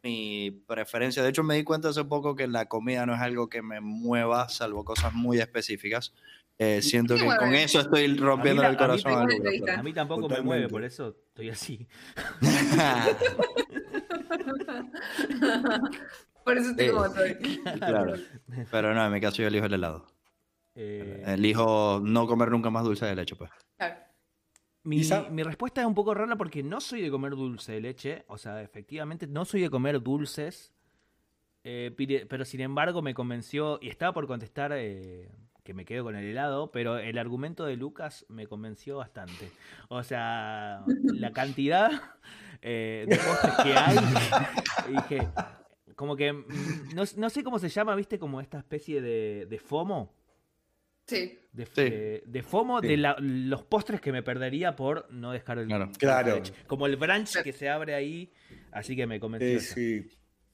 mi 0.03 0.51
preferencia. 0.67 1.23
De 1.23 1.29
hecho, 1.31 1.43
me 1.43 1.57
di 1.57 1.65
cuenta 1.65 1.89
hace 1.91 2.05
poco 2.05 2.35
que 2.37 2.47
la 2.47 2.67
comida 2.67 3.05
no 3.07 3.15
es 3.15 3.21
algo 3.21 3.49
que 3.49 3.61
me 3.63 3.81
mueva, 3.81 4.49
salvo 4.49 4.85
cosas 4.85 5.13
muy 5.13 5.39
específicas. 5.41 6.13
Eh, 6.59 6.81
siento 6.81 7.15
¿Qué 7.17 7.21
que 7.21 7.27
mueve? 7.27 7.41
con 7.41 7.55
eso 7.55 7.81
estoy 7.81 8.17
rompiendo 8.17 8.63
A 8.63 8.71
mí 8.71 8.75
el 8.75 8.79
la- 8.79 8.85
a 8.87 8.89
mí 8.95 9.03
corazón. 9.03 9.31
a 9.31 9.35
entrevista. 9.35 9.79
a 9.79 9.83
mí 9.83 9.93
tampoco 9.93 10.23
me 10.23 10.29
Totalmente. 10.29 10.47
mueve, 10.47 10.69
por 10.71 10.85
eso 10.85 11.15
estoy 11.29 11.51
así. 11.51 11.87
Por 16.47 16.57
eso 16.57 16.71
estoy 16.71 16.91
como 16.91 17.07
estoy. 17.07 17.35
claro. 17.79 18.15
Pero 18.71 18.95
no, 18.95 19.05
en 19.05 19.13
mi 19.13 19.21
caso 19.21 19.39
yo 19.39 19.49
elijo 19.49 19.67
el 19.67 19.75
helado. 19.75 20.07
Eh, 20.77 21.25
Elijo 21.27 22.01
no 22.05 22.29
comer 22.29 22.53
nunca 22.53 22.71
más 22.71 22.85
dulce 22.85 23.05
de 23.05 23.17
leche, 23.17 23.35
pues. 23.35 23.51
Claro. 23.77 23.97
Mi, 24.85 25.03
respuesta 25.43 25.81
es 25.81 25.87
un 25.89 25.95
poco 25.97 26.15
rara 26.15 26.37
porque 26.37 26.63
no 26.63 26.81
soy 26.81 27.03
de 27.03 27.11
comer 27.11 27.33
dulce 27.33 27.73
de 27.73 27.81
leche. 27.81 28.25
O 28.29 28.39
sea, 28.39 28.63
efectivamente 28.63 29.27
no 29.27 29.45
soy 29.45 29.63
de 29.63 29.71
comer 29.71 30.01
dulces. 30.01 30.73
eh, 31.65 31.93
pero 32.29 32.45
sin 32.45 32.61
embargo 32.61 33.03
me 33.03 33.13
convenció, 33.13 33.81
y 33.83 33.89
estaba 33.89 34.13
por 34.13 34.29
contestar 34.29 34.71
eh, 34.73 35.29
que 35.65 35.75
me 35.75 35.85
quedo 35.85 36.05
con 36.05 36.15
el 36.15 36.25
helado, 36.25 36.71
pero 36.71 36.99
el 36.99 37.19
argumento 37.19 37.65
de 37.65 37.77
Lucas 37.77 38.25
me 38.29 38.47
convenció 38.47 38.99
bastante. 38.99 39.51
O 39.89 40.05
sea, 40.05 40.85
la 40.87 41.33
cantidad 41.33 41.91
eh, 42.63 43.05
de 43.09 43.17
postres 43.17 43.55
que 43.65 43.73
hay, 43.75 43.97
dije, 44.93 45.29
como 45.97 46.15
que, 46.17 46.33
mm, 46.33 46.95
no, 46.95 47.03
no 47.17 47.31
sé 47.31 47.43
cómo 47.43 47.59
se 47.59 47.69
llama, 47.69 47.95
viste, 47.97 48.19
como 48.19 48.41
esta 48.41 48.59
especie 48.59 49.01
de, 49.01 49.47
de 49.51 49.59
FOMO. 49.59 50.15
Sí. 51.07 51.39
De, 51.53 51.67
Sí. 51.67 51.73
eh, 51.77 52.23
de 52.27 52.43
FOMO 52.43 52.81
Sí. 52.81 52.89
de 52.89 52.97
la- 52.97 53.17
los 53.21 53.63
postres 53.65 54.01
que 54.01 54.13
me 54.13 54.23
perdería 54.23 54.77
por 54.77 55.11
no 55.13 55.33
dejar 55.33 55.59
el 55.59 55.69
Claro. 55.99 56.43
Como 56.67 56.87
el 56.87 56.97
brunch 56.97 57.43
que 57.43 57.53
se 57.53 57.69
abre 57.69 57.95
ahí, 57.95 58.33
así 58.73 58.95
que 58.97 59.07
me 59.07 59.19
convenció. 59.21 59.49
Eh, 59.57 59.61
sí. 59.61 60.09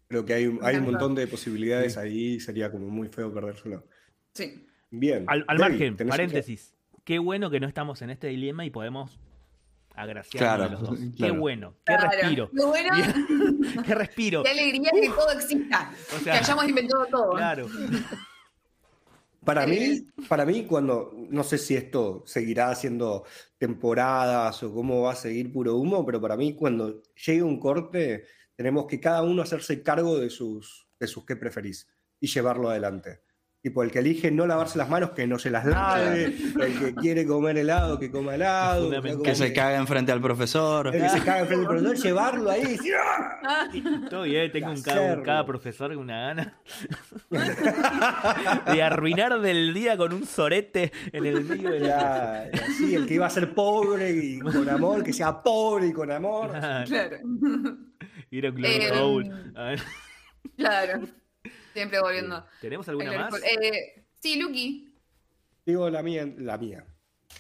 Creo 0.09 0.25
que 0.27 0.35
hay, 0.35 0.59
hay 0.63 0.77
un 0.77 0.85
montón 0.85 1.15
de 1.15 1.27
posibilidades 1.27 1.97
ahí, 1.97 2.39
sería 2.39 2.71
como 2.71 2.89
muy 2.89 3.09
feo 3.09 3.33
perdérselo. 3.33 3.87
Sí. 4.35 4.67
Bien. 4.91 5.25
Al, 5.27 5.45
al 5.49 5.57
David, 5.57 5.79
margen, 5.91 6.09
paréntesis. 6.09 6.75
Qué 7.05 7.19
bueno 7.19 7.51
que 7.51 7.59
no 7.61 7.67
estamos 7.67 8.03
en 8.03 8.11
este 8.11 8.27
dilema 8.29 8.67
y 8.67 8.71
podemos 8.71 9.19
agraciarnos 9.95 10.57
Claro, 10.57 10.65
a 10.65 10.69
los 10.69 10.81
dos. 10.83 10.99
Qué 11.13 11.17
claro. 11.17 11.35
bueno, 11.37 11.75
qué 11.85 11.95
Claro. 11.95 12.11
respiro. 12.11 12.51
Lo 12.53 12.67
bueno, 12.69 12.91
Qué 13.87 13.95
respiro. 13.95 14.43
qué 14.43 14.51
alegría 14.51 14.91
que 14.93 15.09
todo 15.09 15.31
exista. 15.33 15.93
O 16.17 16.19
sea, 16.21 16.33
que 16.35 16.39
hayamos 16.39 16.69
inventado 16.69 17.07
todo. 17.07 17.31
Claro. 17.33 17.67
Para 19.45 19.67
mí, 19.67 20.07
para 20.29 20.47
mí, 20.47 20.67
cuando, 20.67 21.13
no 21.31 21.43
sé 21.43 21.59
si 21.59 21.75
esto 21.75 22.23
seguirá 22.27 22.71
haciendo 22.71 23.25
temporadas 23.59 24.63
o 24.63 24.73
cómo 24.73 25.03
va 25.03 25.13
a 25.13 25.17
seguir 25.17 25.53
puro 25.53 25.75
humo, 25.77 26.07
pero 26.07 26.21
para 26.21 26.37
mí 26.37 26.55
cuando 26.55 27.03
llegue 27.27 27.43
un 27.43 27.59
corte, 27.59 28.25
tenemos 28.55 28.87
que 28.87 29.01
cada 29.01 29.25
uno 29.25 29.43
hacerse 29.43 29.83
cargo 29.83 30.17
de 30.17 30.31
sus, 30.31 30.87
de 31.01 31.09
sus 31.09 31.27
qué 31.27 31.35
preferís 31.35 31.89
y 32.21 32.29
llevarlo 32.29 32.71
adelante. 32.71 33.23
Tipo, 33.63 33.85
el 33.85 33.93
que 33.93 34.01
elige 34.01 34.33
no 34.33 34.45
lavarse 34.45 34.77
las 34.77 34.89
manos, 34.89 35.11
que 35.11 35.25
no 35.29 35.39
se 35.39 35.49
las 35.49 35.65
lave, 35.65 36.25
el 36.25 36.79
que 36.81 36.95
quiere 36.97 37.25
comer 37.25 37.57
helado, 37.59 37.97
que 37.97 38.11
coma 38.11 38.35
helado. 38.35 38.91
Que 39.23 39.37
se 39.37 39.53
caga 39.53 39.77
enfrente 39.79 40.11
al 40.11 40.21
profesor. 40.21 40.89
el 40.93 41.01
que 41.01 41.09
se 41.09 41.21
caga 41.21 41.41
enfrente 41.43 41.69
del 41.69 41.69
profesor, 41.69 41.97
llevarlo 41.97 42.51
ahí 42.51 42.63
y 42.63 42.67
decir, 42.73 42.95
¡ah! 43.45 43.69
Todo 44.11 44.23
bien, 44.25 44.51
tengo 44.51 44.73
un 44.73 44.83
cada, 44.83 45.01
un 45.01 45.07
Hacerlo. 45.07 45.25
cada 45.25 45.47
profesor 45.47 45.95
con 45.95 46.03
una 46.03 46.21
gana 46.27 46.59
de 48.73 48.83
arruinar 48.83 49.41
del 49.41 49.73
día 49.73 49.97
con 49.97 50.13
un 50.13 50.27
sorete 50.27 50.91
en 51.13 51.25
el 51.25 51.45
medio 51.45 51.71
de 51.71 51.81
la. 51.81 52.43
Así, 52.65 52.97
el 52.97 53.07
que 53.07 53.15
iba 53.15 53.27
a 53.27 53.31
ser 53.31 53.55
pobre 53.55 54.11
y 54.11 54.39
con 54.41 54.69
amor, 54.69 55.05
que 55.05 55.13
sea 55.13 55.41
pobre 55.41 55.87
y 55.87 55.93
con 55.93 56.11
amor. 56.11 56.51
Claro. 56.51 57.17
Ir 58.31 58.47
a 58.47 58.51
un 58.51 58.65
Eh, 59.57 59.77
Claro. 60.57 61.03
Siempre 61.73 62.01
volviendo. 62.01 62.45
¿Tenemos 62.61 62.89
al 62.89 63.01
alguna 63.01 63.31
más? 63.31 63.43
Eh, 63.43 64.05
sí, 64.21 64.37
Lucky. 64.37 64.93
Digo 65.65 65.89
la 65.89 66.03
mía, 66.03 66.29
la 66.39 66.59
mía. 66.59 66.85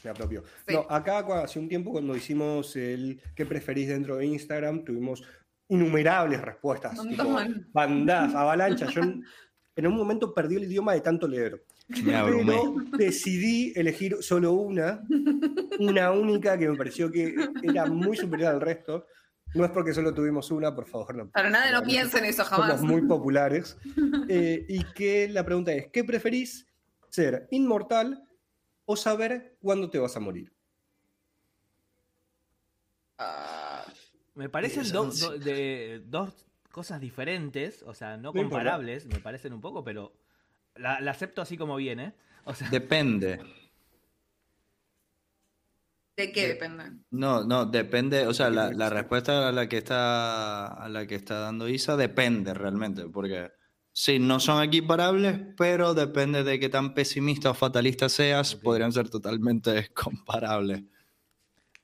Me 0.05 0.11
apropió. 0.11 0.43
Sí. 0.67 0.75
No, 0.75 0.87
acá 0.89 1.19
hace 1.43 1.59
un 1.59 1.69
tiempo 1.69 1.93
cuando 1.93 2.17
hicimos 2.17 2.75
el 2.77 3.21
¿qué 3.35 3.45
preferís 3.45 3.89
dentro 3.89 4.17
de 4.17 4.27
Instagram? 4.27 4.85
Tuvimos 4.85 5.23
innumerables 5.69 6.41
respuestas. 6.41 6.99
Un 6.99 7.11
tipo, 7.11 7.25
montón. 7.25 7.69
bandadas, 7.73 8.35
avalanchas. 8.35 8.93
Yo 8.95 9.03
en, 9.03 9.87
un 9.87 9.97
momento 9.97 10.35
perdí 10.35 10.57
el 10.57 10.65
idioma 10.65 10.95
de 10.95 11.01
tanto 11.01 11.27
leer. 11.29 11.65
Me. 11.89 12.13
Pero 12.13 12.75
decidí 12.97 13.73
elegir 13.75 14.17
solo 14.21 14.53
una, 14.53 15.03
una 15.79 16.11
única 16.11 16.57
que 16.57 16.69
me 16.69 16.77
pareció 16.77 17.11
que 17.11 17.35
era 17.63 17.87
muy 17.87 18.17
superior 18.17 18.53
al 18.53 18.61
resto. 18.61 19.07
No 19.55 19.65
es 19.65 19.71
porque 19.71 19.93
solo 19.93 20.15
tuvimos 20.15 20.51
una, 20.51 20.75
por 20.75 20.87
favor, 20.87 21.15
no. 21.15 21.31
Para 21.31 21.51
nada, 21.51 21.71
no 21.73 21.83
piensen 21.83 22.25
eso 22.25 22.45
jamás. 22.45 22.81
Somos 22.81 22.91
muy 22.91 23.03
populares. 23.09 23.77
Eh, 24.29 24.65
y 24.69 24.85
que 24.95 25.29
la 25.29 25.45
pregunta 25.45 25.73
es, 25.73 25.89
¿qué 25.93 26.05
preferís? 26.05 26.67
¿Ser 27.11 27.49
inmortal 27.51 28.23
o 28.87 28.97
saber 28.97 29.57
cuándo 29.61 29.91
te 29.91 29.99
vas 29.99 30.17
a 30.17 30.21
morir? 30.21 30.51
Ah, 33.19 33.85
Me 34.35 34.49
parecen 34.49 34.81
Esas 34.83 34.93
do- 34.93 35.11
son- 35.13 35.39
do- 35.39 35.45
de, 35.45 36.03
dos 36.07 36.47
cosas 36.71 37.01
diferentes, 37.01 37.83
o 37.83 37.93
sea, 37.95 38.17
no 38.17 38.33
comparables, 38.33 39.07
me 39.07 39.19
parecen 39.19 39.53
un 39.53 39.61
poco, 39.61 39.85
pero 39.85 40.13
la, 40.77 41.01
la 41.01 41.11
acepto 41.11 41.43
así 41.43 41.57
como 41.59 41.77
viene. 41.77 42.15
O 42.45 42.55
sea, 42.55 42.71
Depende. 42.71 43.41
¿De 46.23 46.33
qué 46.33 46.47
depende? 46.49 46.85
No, 47.11 47.43
no, 47.45 47.67
depende, 47.67 48.27
o 48.29 48.33
sea, 48.35 48.49
la, 48.49 48.71
la 48.73 48.89
respuesta 48.91 49.49
a 49.49 49.53
la 49.53 49.69
que 49.69 49.79
está 49.79 50.67
a 50.69 50.89
la 50.89 51.05
que 51.07 51.17
está 51.17 51.41
dando 51.41 51.69
Isa 51.69 51.97
depende 51.97 52.55
realmente, 52.55 53.09
porque 53.09 53.51
sí, 53.93 54.21
no 54.21 54.39
son 54.39 54.63
equiparables, 54.63 55.41
pero 55.57 55.95
depende 55.95 56.45
de 56.45 56.61
qué 56.61 56.69
tan 56.69 56.95
pesimista 56.95 57.51
o 57.51 57.55
fatalista 57.55 58.09
seas, 58.09 58.55
podrían 58.55 58.93
ser 58.93 59.11
totalmente 59.11 59.89
comparables. 59.95 60.85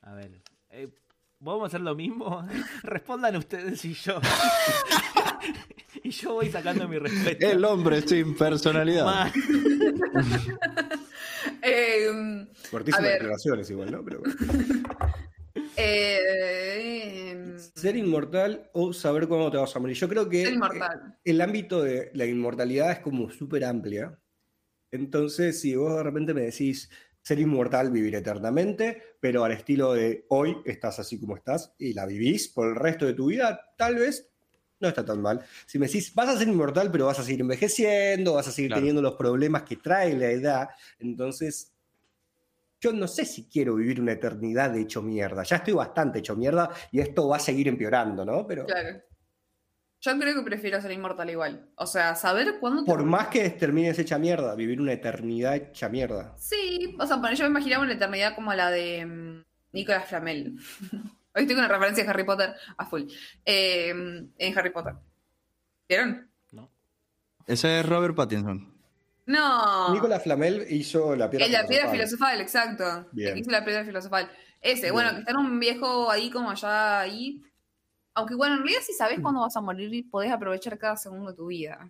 a 0.01 0.13
ver. 0.13 0.41
eh, 0.69 0.87
¿Vamos 1.41 1.63
a 1.63 1.67
hacer 1.67 1.81
lo 1.81 1.95
mismo? 1.95 2.45
Respondan 2.83 3.35
ustedes 3.35 3.83
y 3.83 3.93
yo. 3.93 4.19
y 6.03 6.11
yo 6.11 6.33
voy 6.33 6.49
sacando 6.49 6.87
mi 6.87 6.97
respeto. 6.97 7.45
El 7.45 7.63
hombre 7.65 8.01
sin 8.01 8.35
personalidad. 8.35 9.31
Eh, 11.61 12.47
Cortísimas 12.71 12.99
A 12.99 13.03
ver. 13.03 13.13
declaraciones 13.13 13.69
igual, 13.69 13.91
¿no? 13.91 14.03
Pero 14.03 14.19
bueno. 14.19 14.35
eh, 15.77 17.57
Ser 17.75 17.95
inmortal 17.95 18.69
o 18.73 18.93
saber 18.93 19.27
cuándo 19.27 19.51
te 19.51 19.57
vas 19.57 19.75
a 19.75 19.79
morir. 19.79 19.95
Yo 19.95 20.07
creo 20.09 20.29
que 20.29 20.57
el 21.23 21.41
ámbito 21.41 21.83
de 21.83 22.11
la 22.13 22.25
inmortalidad 22.25 22.91
es 22.91 22.99
como 22.99 23.29
súper 23.29 23.65
amplia. 23.65 24.19
Entonces, 24.91 25.59
si 25.61 25.75
vos 25.75 25.95
de 25.95 26.03
repente 26.03 26.33
me 26.33 26.41
decís 26.41 26.89
ser 27.21 27.39
inmortal, 27.39 27.91
vivir 27.91 28.15
eternamente, 28.15 29.03
pero 29.19 29.43
al 29.43 29.51
estilo 29.51 29.93
de 29.93 30.25
hoy 30.29 30.57
estás 30.65 30.99
así 30.99 31.19
como 31.19 31.35
estás 31.35 31.75
y 31.77 31.93
la 31.93 32.05
vivís 32.05 32.47
por 32.47 32.69
el 32.69 32.75
resto 32.75 33.05
de 33.05 33.13
tu 33.13 33.27
vida, 33.27 33.61
tal 33.77 33.95
vez 33.95 34.28
no 34.79 34.87
está 34.87 35.03
tan 35.05 35.21
mal. 35.21 35.43
Si 35.65 35.77
me 35.79 35.87
decís, 35.87 36.13
vas 36.15 36.29
a 36.29 36.37
ser 36.37 36.47
inmortal, 36.47 36.89
pero 36.91 37.05
vas 37.07 37.19
a 37.19 37.23
seguir 37.23 37.41
envejeciendo, 37.41 38.33
vas 38.35 38.47
a 38.47 38.51
seguir 38.51 38.69
Claro. 38.69 38.79
teniendo 38.81 39.01
los 39.01 39.15
problemas 39.15 39.63
que 39.63 39.75
trae 39.77 40.15
la 40.17 40.27
edad, 40.29 40.69
entonces 40.99 41.73
yo 42.81 42.93
no 42.93 43.07
sé 43.09 43.25
si 43.25 43.43
quiero 43.45 43.75
vivir 43.75 43.99
una 43.99 44.13
eternidad 44.13 44.69
de 44.71 44.81
hecho 44.81 45.01
mierda. 45.01 45.43
Ya 45.43 45.57
estoy 45.57 45.73
bastante 45.73 46.19
hecho 46.19 46.35
mierda 46.35 46.69
y 46.91 47.01
esto 47.01 47.27
va 47.27 47.35
a 47.35 47.39
seguir 47.39 47.67
empeorando, 47.67 48.23
¿no? 48.23 48.47
Pero 48.47 48.65
Claro. 48.65 49.01
Yo 50.01 50.17
creo 50.17 50.33
que 50.33 50.43
prefiero 50.43 50.79
ser 50.81 50.93
inmortal 50.93 51.29
igual. 51.29 51.67
O 51.75 51.85
sea, 51.85 52.15
saber 52.15 52.57
cuándo. 52.61 52.85
te 52.85 52.89
por 52.89 53.03
más 53.03 53.27
que 53.27 53.49
termines 53.49 53.99
hecha 53.99 54.17
mierda, 54.17 54.55
vivir 54.55 54.79
una 54.79 54.93
eternidad 54.93 55.57
hecha 55.57 55.89
mierda. 55.89 56.33
Sí, 56.37 56.95
o 56.97 57.05
sea, 57.05 57.17
bueno, 57.17 57.35
yo 57.35 57.43
me 57.43 57.49
imaginaba 57.49 57.83
una 57.83 57.95
eternidad 57.95 58.33
como 58.33 58.53
la 58.53 58.71
de 58.71 59.05
mm, 59.05 59.43
Nicolas 59.73 60.07
Flamel. 60.07 60.57
Hoy 61.35 61.43
estoy 61.43 61.55
con 61.55 61.65
una 61.65 61.73
referencia 61.73 62.03
de 62.03 62.09
Harry 62.09 62.23
Potter 62.23 62.53
a 62.77 62.85
full. 62.85 63.03
Eh, 63.45 63.89
en 64.37 64.57
Harry 64.57 64.71
Potter. 64.71 64.93
¿Vieron? 65.87 66.29
No. 66.51 66.69
Ese 67.45 67.79
es 67.79 67.85
Robert 67.85 68.15
Pattinson. 68.15 68.73
No. 69.25 69.93
Nicolas 69.93 70.23
Flamel 70.23 70.65
hizo 70.71 71.15
la 71.15 71.29
piedra 71.29 71.45
Es 71.45 71.51
la 71.51 71.67
piedra 71.67 71.91
filosofal. 71.91 72.37
filosofal, 72.37 72.41
exacto. 72.41 73.09
Bien. 73.11 73.37
Hizo 73.37 73.51
la 73.51 73.63
piedra 73.63 73.85
filosofal. 73.85 74.31
Ese, 74.59 74.81
Bien. 74.83 74.93
bueno, 74.93 75.11
que 75.11 75.19
está 75.19 75.31
en 75.31 75.37
un 75.37 75.59
viejo 75.59 76.09
ahí 76.09 76.31
como 76.31 76.49
allá 76.49 77.01
ahí. 77.01 77.43
Aunque 78.15 78.33
bueno, 78.35 78.55
en 78.55 78.61
realidad 78.61 78.81
si 78.83 78.93
sabes 78.93 79.19
cuándo 79.21 79.41
vas 79.41 79.55
a 79.55 79.61
morir, 79.61 80.09
podés 80.09 80.31
aprovechar 80.31 80.77
cada 80.79 80.97
segundo 80.97 81.29
de 81.31 81.37
tu 81.37 81.45
vida. 81.47 81.89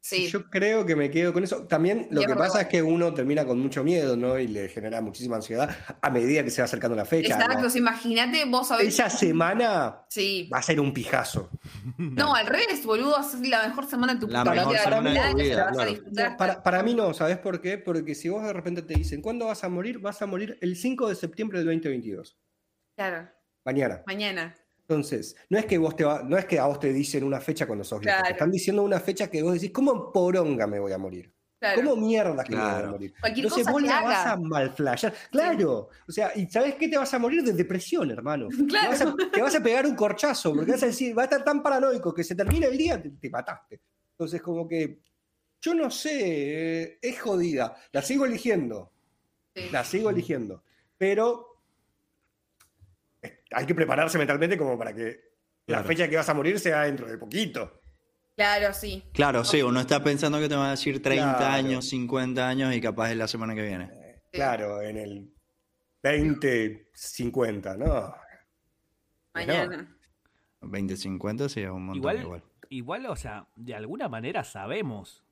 Sí. 0.00 0.28
Yo 0.28 0.48
creo 0.48 0.86
que 0.86 0.94
me 0.96 1.10
quedo 1.10 1.32
con 1.32 1.42
eso. 1.44 1.66
También 1.66 2.06
lo 2.10 2.22
que 2.22 2.34
pasa 2.34 2.62
es 2.62 2.68
que 2.68 2.82
uno 2.82 3.12
termina 3.12 3.44
con 3.44 3.58
mucho 3.58 3.82
miedo, 3.84 4.16
¿no? 4.16 4.38
Y 4.38 4.46
le 4.46 4.68
genera 4.68 5.00
muchísima 5.00 5.36
ansiedad 5.36 5.76
a 6.00 6.10
medida 6.10 6.44
que 6.44 6.50
se 6.50 6.62
va 6.62 6.66
acercando 6.66 6.96
la 6.96 7.04
fecha. 7.04 7.34
Exacto, 7.34 7.76
imagínate, 7.76 8.44
vos 8.46 8.68
sabés. 8.68 8.88
Esa 8.88 9.10
semana 9.10 10.04
Sí. 10.08 10.48
va 10.52 10.58
a 10.58 10.62
ser 10.62 10.80
un 10.80 10.94
pijazo. 10.94 11.50
No, 11.98 12.34
al 12.34 12.46
revés, 12.46 12.84
boludo, 12.86 13.12
va 13.12 13.20
a 13.20 13.24
ser 13.24 13.46
la 13.48 13.66
mejor 13.68 13.86
semana 13.86 14.14
de 14.14 14.20
tu 14.20 14.28
La 14.28 14.40
puta 14.44 14.54
mejor 14.54 14.72
vida. 14.72 14.82
semana 14.84 15.30
tu 15.32 15.36
que 15.36 15.42
vida, 15.42 15.64
vas 15.64 15.78
a 15.78 15.84
claro. 15.84 16.30
No, 16.30 16.36
para, 16.36 16.62
para 16.62 16.82
mí 16.82 16.94
no, 16.94 17.12
¿sabes 17.12 17.38
por 17.38 17.60
qué? 17.60 17.76
Porque 17.78 18.14
si 18.14 18.28
vos 18.28 18.44
de 18.44 18.52
repente 18.52 18.82
te 18.82 18.94
dicen, 18.94 19.20
¿cuándo 19.20 19.46
vas 19.46 19.64
a 19.64 19.68
morir? 19.68 19.98
Vas 19.98 20.22
a 20.22 20.26
morir 20.26 20.56
el 20.60 20.76
5 20.76 21.08
de 21.08 21.16
septiembre 21.16 21.58
del 21.58 21.66
2022. 21.66 22.38
Claro, 22.96 23.28
Mañana. 23.64 24.02
mañana. 24.06 24.54
Entonces, 24.88 25.36
no 25.50 25.58
es 25.58 25.66
que 25.66 25.76
vos 25.76 25.94
te 25.94 26.04
va- 26.04 26.22
no 26.22 26.38
es 26.38 26.46
que 26.46 26.58
a 26.58 26.64
vos 26.66 26.80
te 26.80 26.92
dicen 26.92 27.22
una 27.22 27.40
fecha 27.40 27.66
cuando 27.66 27.84
sos 27.84 28.00
viejo, 28.00 28.22
te 28.24 28.32
están 28.32 28.50
diciendo 28.50 28.82
una 28.82 28.98
fecha 28.98 29.28
que 29.30 29.42
vos 29.42 29.52
decís, 29.54 29.70
¿cómo 29.70 29.92
en 29.92 30.12
poronga 30.12 30.66
me 30.66 30.80
voy 30.80 30.92
a 30.92 30.98
morir? 30.98 31.30
Claro. 31.60 31.82
¿Cómo 31.82 31.96
mierda 31.96 32.42
que 32.44 32.54
me 32.56 32.62
voy 32.62 32.70
a 32.82 32.86
morir? 32.86 33.14
Cualquier 33.20 33.46
Entonces 33.46 33.66
cosa 33.66 33.72
vos 33.72 33.82
que 33.82 33.88
la 33.88 34.00
vas 34.00 34.26
a 34.28 34.36
malflayar. 34.38 35.14
Claro. 35.30 35.88
O 36.08 36.12
sea, 36.12 36.30
¿y 36.36 36.46
sabés 36.46 36.76
qué 36.76 36.88
te 36.88 36.96
vas 36.96 37.12
a 37.12 37.18
morir 37.18 37.42
de 37.42 37.52
depresión, 37.52 38.10
hermano? 38.10 38.48
Claro. 38.68 38.96
Te, 38.96 39.04
vas 39.04 39.14
a, 39.14 39.30
te 39.32 39.42
vas 39.42 39.54
a 39.56 39.62
pegar 39.62 39.84
un 39.84 39.94
corchazo, 39.96 40.54
porque 40.54 40.70
vas 40.72 40.82
a 40.84 40.86
decir, 40.86 41.18
va 41.18 41.22
a 41.22 41.24
estar 41.24 41.44
tan 41.44 41.62
paranoico 41.62 42.14
que 42.14 42.24
se 42.24 42.34
termina 42.34 42.66
el 42.68 42.78
día, 42.78 43.02
te, 43.02 43.10
te 43.10 43.28
mataste. 43.28 43.80
Entonces, 44.12 44.40
como 44.40 44.66
que, 44.66 45.00
yo 45.60 45.74
no 45.74 45.90
sé, 45.90 46.82
eh, 46.82 46.98
es 47.02 47.20
jodida. 47.20 47.76
La 47.92 48.00
sigo 48.00 48.24
eligiendo, 48.24 48.92
Sí. 49.54 49.64
la 49.72 49.82
sigo 49.84 50.08
eligiendo. 50.10 50.62
Pero 50.96 51.47
hay 53.50 53.66
que 53.66 53.74
prepararse 53.74 54.18
mentalmente 54.18 54.56
como 54.58 54.78
para 54.78 54.94
que 54.94 55.20
la 55.66 55.82
fecha 55.84 56.08
que 56.08 56.16
vas 56.16 56.28
a 56.28 56.34
morir 56.34 56.58
sea 56.58 56.82
dentro 56.82 57.06
de 57.06 57.18
poquito. 57.18 57.80
Claro, 58.36 58.72
sí. 58.72 59.02
Claro, 59.12 59.44
sí, 59.44 59.62
uno 59.62 59.80
está 59.80 60.02
pensando 60.02 60.38
que 60.38 60.48
te 60.48 60.54
van 60.54 60.66
a 60.68 60.70
decir 60.70 61.02
30 61.02 61.36
Claro. 61.38 61.52
años, 61.54 61.88
50 61.88 62.48
años 62.48 62.74
y 62.74 62.80
capaz 62.80 63.10
es 63.10 63.16
la 63.16 63.26
semana 63.28 63.54
que 63.54 63.62
viene. 63.62 63.90
Claro, 64.32 64.80
en 64.82 64.96
el 64.96 65.32
2050, 66.02 67.76
¿no? 67.76 68.14
Mañana. 69.34 69.96
20, 70.60 70.96
50 70.96 71.48
sí 71.48 71.60
es 71.62 71.70
un 71.70 71.86
montón 71.86 71.96
Igual, 71.98 72.20
igual. 72.22 72.42
igual, 72.70 73.06
o 73.06 73.16
sea, 73.16 73.46
de 73.56 73.74
alguna 73.74 74.08
manera 74.08 74.44
sabemos 74.44 75.24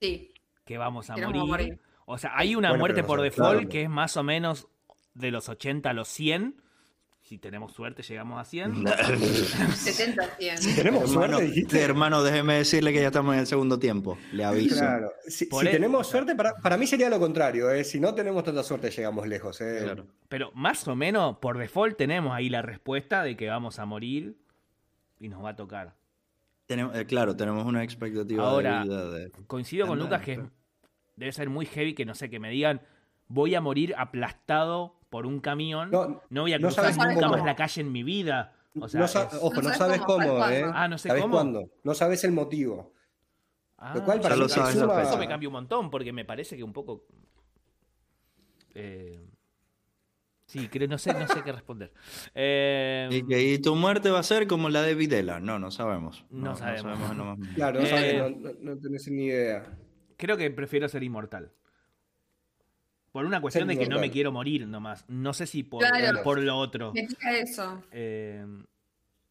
Sí. 0.00 0.32
que 0.64 0.78
vamos 0.78 1.08
a 1.10 1.14
morir. 1.14 1.26
vamos 1.26 1.42
a 1.42 1.46
morir. 1.46 1.80
O 2.06 2.18
sea, 2.18 2.32
hay 2.34 2.54
una 2.54 2.68
Bueno, 2.70 2.80
muerte 2.80 3.04
por 3.04 3.18
no 3.18 3.22
default 3.24 3.68
que 3.70 3.82
es 3.82 3.88
más 3.90 4.16
o 4.16 4.22
menos 4.22 4.68
de 5.14 5.30
los 5.30 5.48
80 5.48 5.90
a 5.90 5.92
los 5.92 6.08
100. 6.08 6.61
Si 7.32 7.38
tenemos 7.38 7.72
suerte, 7.72 8.02
llegamos 8.02 8.38
a 8.38 8.44
100. 8.44 8.84
70, 9.74 10.36
100. 10.36 10.76
Tenemos 10.76 11.04
hermano, 11.04 11.38
suerte, 11.38 11.44
dijiste. 11.44 11.80
hermano, 11.80 12.22
déjeme 12.22 12.56
decirle 12.56 12.92
que 12.92 13.00
ya 13.00 13.06
estamos 13.06 13.32
en 13.32 13.40
el 13.40 13.46
segundo 13.46 13.78
tiempo. 13.78 14.18
Le 14.34 14.44
aviso. 14.44 14.76
Claro. 14.76 15.10
Si, 15.26 15.46
si 15.46 15.64
tenemos 15.64 16.06
suerte, 16.06 16.34
para, 16.34 16.52
para 16.56 16.76
mí 16.76 16.86
sería 16.86 17.08
lo 17.08 17.18
contrario. 17.18 17.70
¿eh? 17.70 17.84
Si 17.84 17.98
no 18.00 18.14
tenemos 18.14 18.44
tanta 18.44 18.62
suerte, 18.62 18.90
llegamos 18.90 19.26
lejos. 19.26 19.58
¿eh? 19.62 19.78
Claro. 19.82 20.06
Pero 20.28 20.52
más 20.52 20.86
o 20.86 20.94
menos, 20.94 21.38
por 21.38 21.56
default, 21.56 21.96
tenemos 21.96 22.34
ahí 22.34 22.50
la 22.50 22.60
respuesta 22.60 23.22
de 23.22 23.34
que 23.34 23.48
vamos 23.48 23.78
a 23.78 23.86
morir 23.86 24.36
y 25.18 25.30
nos 25.30 25.42
va 25.42 25.48
a 25.48 25.56
tocar. 25.56 25.94
Tenemos- 26.66 26.94
eh, 26.94 27.06
claro, 27.06 27.34
tenemos 27.34 27.64
una 27.64 27.82
expectativa 27.82 28.44
Ahora, 28.46 28.80
de 28.80 28.84
vida 28.84 29.10
de... 29.10 29.30
Coincido 29.46 29.86
con 29.86 29.98
Lucas 29.98 30.20
que 30.20 30.38
debe 31.16 31.32
ser 31.32 31.48
muy 31.48 31.64
heavy 31.64 31.94
que 31.94 32.04
no 32.04 32.14
sé, 32.14 32.28
que 32.28 32.38
me 32.38 32.50
digan 32.50 32.82
voy 33.28 33.54
a 33.54 33.60
morir 33.60 33.94
aplastado 33.98 34.96
por 35.10 35.26
un 35.26 35.40
camión. 35.40 35.90
No, 35.90 36.22
No, 36.30 36.40
voy 36.42 36.52
a 36.54 36.58
no 36.58 36.68
cruzar 36.68 36.92
sabes 36.92 36.98
nunca 37.14 37.26
cómo. 37.26 37.36
más 37.36 37.44
la 37.46 37.56
calle 37.56 37.80
en 37.82 37.92
mi 37.92 38.02
vida. 38.02 38.54
O 38.80 38.88
sea, 38.88 39.00
no 39.00 39.08
sa- 39.08 39.24
es- 39.24 39.34
ojo, 39.34 39.60
No 39.60 39.68
no, 39.68 39.74
sabes 39.74 40.00
cómo, 40.00 40.26
cómo, 40.26 40.38
¿sabes 40.40 40.58
¿eh? 40.58 40.60
cuándo? 40.62 40.78
Ah, 40.78 40.88
no 40.88 40.98
sé 40.98 41.08
¿Sabes 41.08 41.22
cómo. 41.22 41.34
cuándo? 41.34 41.70
No 41.84 41.94
sabes 41.94 42.24
el 42.24 42.32
motivo. 42.32 42.92
Ah, 43.76 43.92
Lo 43.96 44.04
cual 44.04 44.20
para 44.20 44.36
lo 44.36 44.48
sabes 44.48 44.74
suma-. 44.78 45.02
Eso 45.02 45.18
me 45.18 45.28
cambia 45.28 45.48
un 45.48 45.52
montón 45.54 45.90
porque 45.90 46.12
me 46.12 46.24
parece 46.24 46.56
que 46.56 46.62
un 46.64 46.72
poco. 46.72 47.04
eh, 48.74 49.28
sí, 50.46 50.68
creo, 50.68 50.88
no 50.88 50.96
sé, 50.98 51.12
no 51.12 51.26
sé 51.28 51.42
qué 51.42 51.52
responder. 51.52 51.92
Eh, 52.34 53.08
Y, 53.12 53.26
que- 53.26 53.42
y 53.42 53.58
tu 53.58 53.74
muerte 53.74 54.10
va 54.10 54.20
a 54.20 54.22
ser 54.22 54.46
como 54.46 54.68
la 54.70 54.82
de 54.82 54.94
Videla. 54.94 55.40
No, 55.40 55.58
no 55.58 55.70
sabemos. 55.70 56.24
No 56.30 56.56
sabemos. 56.56 56.98
lo 57.16 57.24
más. 57.36 57.38
Claro, 57.54 57.80
no, 57.80 57.86
Eh, 57.86 57.90
sabes, 57.90 58.18
no, 58.18 58.30
no- 58.30 58.56
no 58.74 58.78
tenés 58.80 59.08
ni 59.10 59.24
idea. 59.26 59.66
Creo 60.16 60.36
que 60.36 60.50
prefiero 60.50 60.88
ser 60.88 61.02
inmortal. 61.02 61.52
Por 63.12 63.26
una 63.26 63.40
cuestión 63.42 63.68
de 63.68 63.78
que 63.78 63.86
no 63.86 64.00
me 64.00 64.10
quiero 64.10 64.32
morir 64.32 64.66
nomás. 64.66 65.04
No 65.08 65.32
sé 65.34 65.46
si 65.46 65.62
por, 65.62 65.86
Claro. 65.86 66.22
por 66.22 66.40
lo 66.40 66.56
otro. 66.56 66.92
Me 66.94 67.06
pica 67.06 67.36
eso. 67.36 67.82
Eh, 67.92 68.44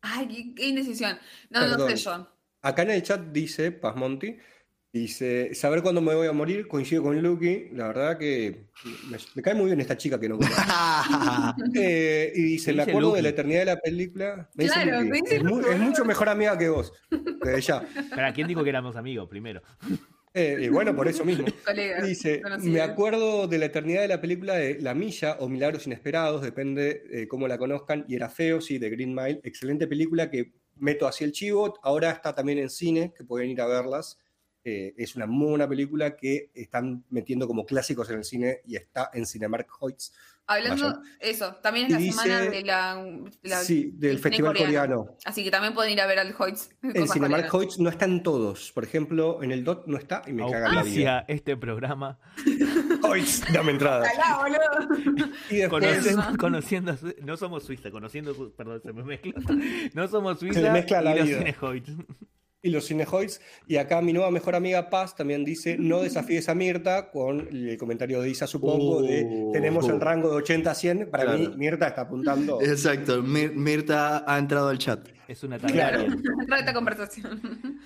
Ay, 0.01 0.27
qué, 0.27 0.55
qué 0.55 0.67
indecisión. 0.69 1.17
No, 1.49 1.61
no 1.61 1.71
Perdón. 1.71 1.89
sé 1.89 1.95
yo. 1.97 2.27
Acá 2.61 2.83
en 2.83 2.91
el 2.91 3.01
chat 3.03 3.21
dice, 3.31 3.71
Pasmonti, 3.71 4.37
dice, 4.93 5.53
saber 5.55 5.81
cuándo 5.81 5.99
me 6.01 6.13
voy 6.13 6.27
a 6.27 6.31
morir, 6.31 6.67
coincido 6.67 7.01
con 7.03 7.19
Lucky, 7.21 7.69
la 7.73 7.87
verdad 7.87 8.17
que 8.19 8.67
me, 9.09 9.17
me 9.35 9.41
cae 9.41 9.55
muy 9.55 9.65
bien 9.67 9.81
esta 9.81 9.97
chica 9.97 10.19
que 10.19 10.29
no 10.29 10.37
conozco. 10.37 10.55
Eh, 11.75 12.31
y 12.35 12.41
dice, 12.43 12.73
Me 12.73 12.83
acuerdo 12.83 13.13
de 13.13 13.21
la 13.23 13.29
eternidad 13.29 13.59
de 13.61 13.65
la 13.65 13.77
película. 13.77 14.49
Me 14.55 14.65
Claro, 14.67 15.01
me 15.01 15.21
dice 15.21 15.37
es, 15.37 15.43
mu- 15.43 15.59
es 15.59 15.79
mucho 15.79 16.05
mejor 16.05 16.29
amiga 16.29 16.55
que 16.57 16.69
vos. 16.69 16.93
Desde 17.43 17.61
ya. 17.61 17.83
¿Para 18.11 18.31
quién 18.33 18.47
dijo 18.47 18.63
que 18.63 18.69
éramos 18.69 18.95
amigos 18.95 19.27
primero? 19.27 19.61
Eh, 20.33 20.57
y 20.61 20.69
bueno, 20.69 20.95
por 20.95 21.07
eso 21.07 21.25
mismo. 21.25 21.45
Colega. 21.65 22.01
Dice, 22.01 22.41
me 22.61 22.81
acuerdo 22.81 23.47
de 23.47 23.57
la 23.57 23.65
eternidad 23.65 24.01
de 24.01 24.07
la 24.07 24.21
película 24.21 24.55
de 24.55 24.79
La 24.79 24.93
Milla 24.93 25.37
o 25.39 25.49
Milagros 25.49 25.87
Inesperados, 25.87 26.41
depende 26.41 27.03
eh, 27.11 27.27
cómo 27.27 27.47
la 27.47 27.57
conozcan, 27.57 28.05
y 28.07 28.15
era 28.15 28.29
feo, 28.29 28.61
sí, 28.61 28.77
de 28.77 28.89
Green 28.89 29.13
Mile, 29.13 29.41
excelente 29.43 29.87
película 29.87 30.29
que 30.29 30.53
meto 30.77 31.05
así 31.05 31.23
el 31.23 31.31
chivo, 31.33 31.77
ahora 31.83 32.11
está 32.11 32.33
también 32.33 32.59
en 32.59 32.69
cine, 32.69 33.13
que 33.15 33.23
pueden 33.23 33.49
ir 33.49 33.61
a 33.61 33.67
verlas, 33.67 34.17
Eh, 34.63 34.93
es 34.95 35.15
una 35.15 35.25
muy 35.25 35.49
buena 35.49 35.67
película 35.67 36.15
que 36.15 36.51
están 36.53 37.03
metiendo 37.09 37.47
como 37.47 37.65
clásicos 37.65 38.07
en 38.11 38.17
el 38.17 38.23
cine 38.23 38.61
y 38.63 38.75
está 38.75 39.09
en 39.11 39.25
Cinemark 39.25 39.67
Hoyts, 39.79 40.13
Hablando, 40.51 41.01
eso, 41.19 41.55
también 41.61 41.85
es 41.87 41.89
Y 41.91 41.93
la 41.93 41.99
dice- 41.99 42.21
semana 42.23 42.41
de 42.51 42.63
la, 42.63 42.95
de 43.43 43.49
la- 43.49 43.59
sí, 43.61 43.91
del 43.95 44.19
Festival 44.19 44.55
Coreano. 44.57 45.15
Así 45.25 45.43
que 45.43 45.51
también 45.51 45.73
pueden 45.73 45.91
ir 45.93 46.01
a 46.01 46.07
ver 46.07 46.19
al 46.19 46.33
Hoyts. 46.37 46.69
En 46.83 47.07
Cinemark. 47.07 47.53
Hoyts 47.53 47.79
no 47.79 47.89
están 47.89 48.23
todos, 48.23 48.71
por 48.71 48.83
ejemplo, 48.83 49.41
en 49.43 49.51
el 49.51 49.63
DOT 49.63 49.87
no 49.87 49.97
está 49.97 50.21
y 50.27 50.33
me 50.33 50.49
cagan 50.49 50.75
la 50.75 50.83
vida. 50.83 51.25
Este 51.27 51.55
programa. 51.57 52.19
Hoyts, 53.03 53.43
dame 53.53 53.71
entrada. 53.71 54.05
Ojalá, 54.13 54.37
boludo. 54.43 55.31
Y 55.49 55.55
después, 55.57 56.17
Conociendo, 56.37 56.95
no 57.23 57.37
somos 57.37 57.63
Suiza, 57.63 57.91
conociendo, 57.91 58.51
perdón, 58.55 58.81
se 58.83 58.93
me 58.93 59.03
mezcla. 59.03 59.33
No 59.93 60.07
somos 60.07 60.39
Se 60.39 60.45
le 60.45 60.53
Suiza 60.53 60.71
mezcla 60.73 61.01
la 61.01 61.17
y 61.17 61.23
vida. 61.23 61.55
Y 62.63 62.69
los 62.69 62.85
cinehoids. 62.87 63.41
Y 63.67 63.77
acá 63.77 64.01
mi 64.01 64.13
nueva 64.13 64.29
mejor 64.31 64.55
amiga 64.55 64.89
Paz 64.89 65.15
también 65.15 65.43
dice, 65.43 65.77
no 65.79 66.01
desafíes 66.01 66.47
a 66.49 66.55
Mirta, 66.55 67.09
con 67.11 67.47
el 67.51 67.77
comentario 67.77 68.21
de 68.21 68.29
Isa, 68.29 68.47
supongo, 68.47 69.01
de 69.01 69.23
Uh. 69.25 69.51
tenemos 69.51 69.87
el 69.89 69.99
rango 69.99 70.29
de 70.29 70.35
80 70.37 70.71
a 70.71 70.75
100. 70.75 71.09
Para 71.09 71.23
Claro. 71.23 71.39
mí, 71.39 71.53
Mirta 71.57 71.87
está 71.87 72.01
apuntando. 72.01 72.61
Exacto, 72.61 73.21
Mir- 73.23 73.53
Mirta 73.53 74.23
ha 74.27 74.37
entrado 74.37 74.69
al 74.69 74.77
chat. 74.77 75.07
Es 75.27 75.43
una 75.43 75.57
Claro. 75.57 75.99
Targaryen. 76.05 76.23
Trae 76.47 76.59
esta 76.59 76.73
conversación. 76.73 77.41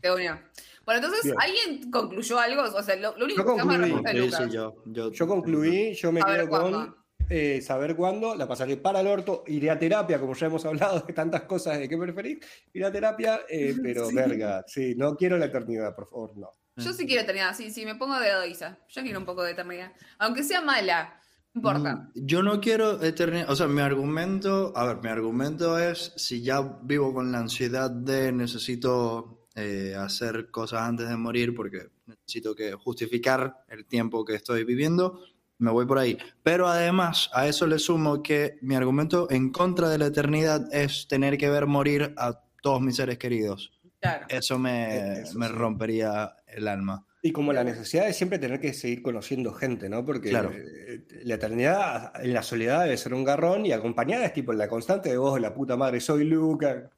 Te 0.00 0.10
unió. 0.12 0.38
Bueno, 0.86 0.98
entonces, 1.04 1.24
Bien. 1.24 1.36
¿alguien 1.38 1.90
concluyó 1.90 2.38
algo? 2.38 2.62
O 2.62 2.82
sea, 2.82 2.96
lo, 2.96 3.16
lo 3.16 3.24
único 3.26 3.40
Yo 3.40 3.44
que 3.44 3.50
vamos 3.58 3.74
a 3.74 3.78
concluí. 3.78 4.02
de 4.02 4.14
Lucas. 4.14 4.44
sí, 4.44 4.50
yo, 4.54 4.82
yo, 4.86 5.10
Yo 5.12 5.26
concluí, 5.28 5.94
yo 5.94 6.10
me 6.10 6.20
A 6.20 6.26
ver, 6.26 6.36
quedo 6.40 6.48
con 6.48 6.60
¿cuándo? 6.72 6.96
Eh, 7.30 7.60
saber 7.62 7.96
cuándo, 7.96 8.34
la 8.34 8.46
pasaré 8.46 8.76
para 8.76 9.00
el 9.00 9.06
orto, 9.06 9.44
iré 9.46 9.70
a 9.70 9.78
terapia, 9.78 10.18
como 10.20 10.34
ya 10.34 10.46
hemos 10.46 10.64
hablado 10.66 11.00
de 11.00 11.12
tantas 11.12 11.42
cosas 11.42 11.78
de 11.78 11.88
qué 11.88 11.96
preferís, 11.96 12.38
iré 12.74 12.84
a 12.84 12.92
terapia, 12.92 13.40
eh, 13.48 13.74
pero 13.82 14.06
Sí. 14.06 14.14
verga, 14.14 14.64
sí, 14.66 14.94
no 14.96 15.16
quiero 15.16 15.38
la 15.38 15.46
eternidad, 15.46 15.94
por 15.94 16.08
favor, 16.08 16.36
no. 16.36 16.50
Yo 16.76 16.92
sí 16.92 17.06
quiero 17.06 17.22
eternidad, 17.22 17.54
sí, 17.54 17.70
sí, 17.70 17.84
me 17.84 17.94
pongo 17.94 18.18
de 18.18 18.48
Isa. 18.48 18.78
Yo 18.88 19.02
quiero 19.02 19.18
un 19.18 19.26
poco 19.26 19.42
de 19.42 19.52
eternidad. 19.52 19.92
Aunque 20.18 20.42
sea 20.42 20.62
mala, 20.62 21.20
no 21.52 21.58
importa. 21.58 21.94
Mm, 21.94 22.10
Yo 22.14 22.42
no 22.42 22.60
quiero 22.60 23.02
eternidad. 23.02 23.50
O 23.50 23.56
sea, 23.56 23.66
mi 23.66 23.80
argumento, 23.82 24.72
a 24.74 24.86
ver, 24.86 24.96
mi 25.02 25.08
argumento 25.08 25.78
es 25.78 26.12
si 26.16 26.42
ya 26.42 26.60
vivo 26.82 27.12
con 27.12 27.32
la 27.32 27.38
ansiedad 27.38 27.90
de 27.90 28.32
necesito 28.32 29.46
eh, 29.56 29.94
hacer 29.98 30.50
cosas 30.50 30.82
antes 30.82 31.08
de 31.08 31.16
morir 31.16 31.54
porque 31.54 31.88
necesito 32.06 32.54
que 32.54 32.72
justificar 32.72 33.64
el 33.68 33.84
tiempo 33.84 34.24
que 34.24 34.36
estoy 34.36 34.64
viviendo, 34.64 35.20
me 35.60 35.70
voy 35.70 35.86
por 35.86 35.98
ahí. 35.98 36.18
Pero 36.42 36.66
además, 36.66 37.30
a 37.32 37.46
eso 37.46 37.66
le 37.66 37.78
sumo 37.78 38.22
que 38.22 38.58
mi 38.62 38.74
argumento 38.74 39.30
en 39.30 39.50
contra 39.50 39.88
de 39.88 39.98
la 39.98 40.06
eternidad 40.06 40.66
es 40.74 41.06
tener 41.08 41.38
que 41.38 41.48
ver 41.48 41.66
morir 41.66 42.12
a 42.16 42.40
todos 42.62 42.80
mis 42.80 42.96
seres 42.96 43.18
queridos. 43.18 43.72
Claro. 44.00 44.26
Eso 44.28 44.58
me, 44.58 45.20
Eso 45.20 45.38
me 45.38 45.46
sí. 45.46 45.52
rompería 45.52 46.34
el 46.48 46.66
alma. 46.66 47.06
Y 47.22 47.32
como 47.32 47.52
la 47.52 47.62
necesidad 47.64 48.06
de 48.06 48.14
siempre 48.14 48.38
tener 48.38 48.60
que 48.60 48.72
seguir 48.72 49.02
conociendo 49.02 49.52
gente, 49.52 49.90
¿no? 49.90 50.06
Porque 50.06 50.30
Claro. 50.30 50.50
eh, 50.54 51.04
la 51.24 51.34
eternidad 51.34 52.12
en 52.24 52.32
la 52.32 52.42
soledad 52.42 52.84
debe 52.84 52.96
ser 52.96 53.12
un 53.12 53.24
garrón 53.24 53.66
y 53.66 53.72
acompañada 53.72 54.24
es 54.24 54.32
tipo 54.32 54.54
la 54.54 54.68
constante 54.68 55.10
de 55.10 55.18
vos 55.18 55.38
la 55.38 55.52
puta 55.52 55.76
madre, 55.76 56.00
soy 56.00 56.24
Luca. 56.24 56.90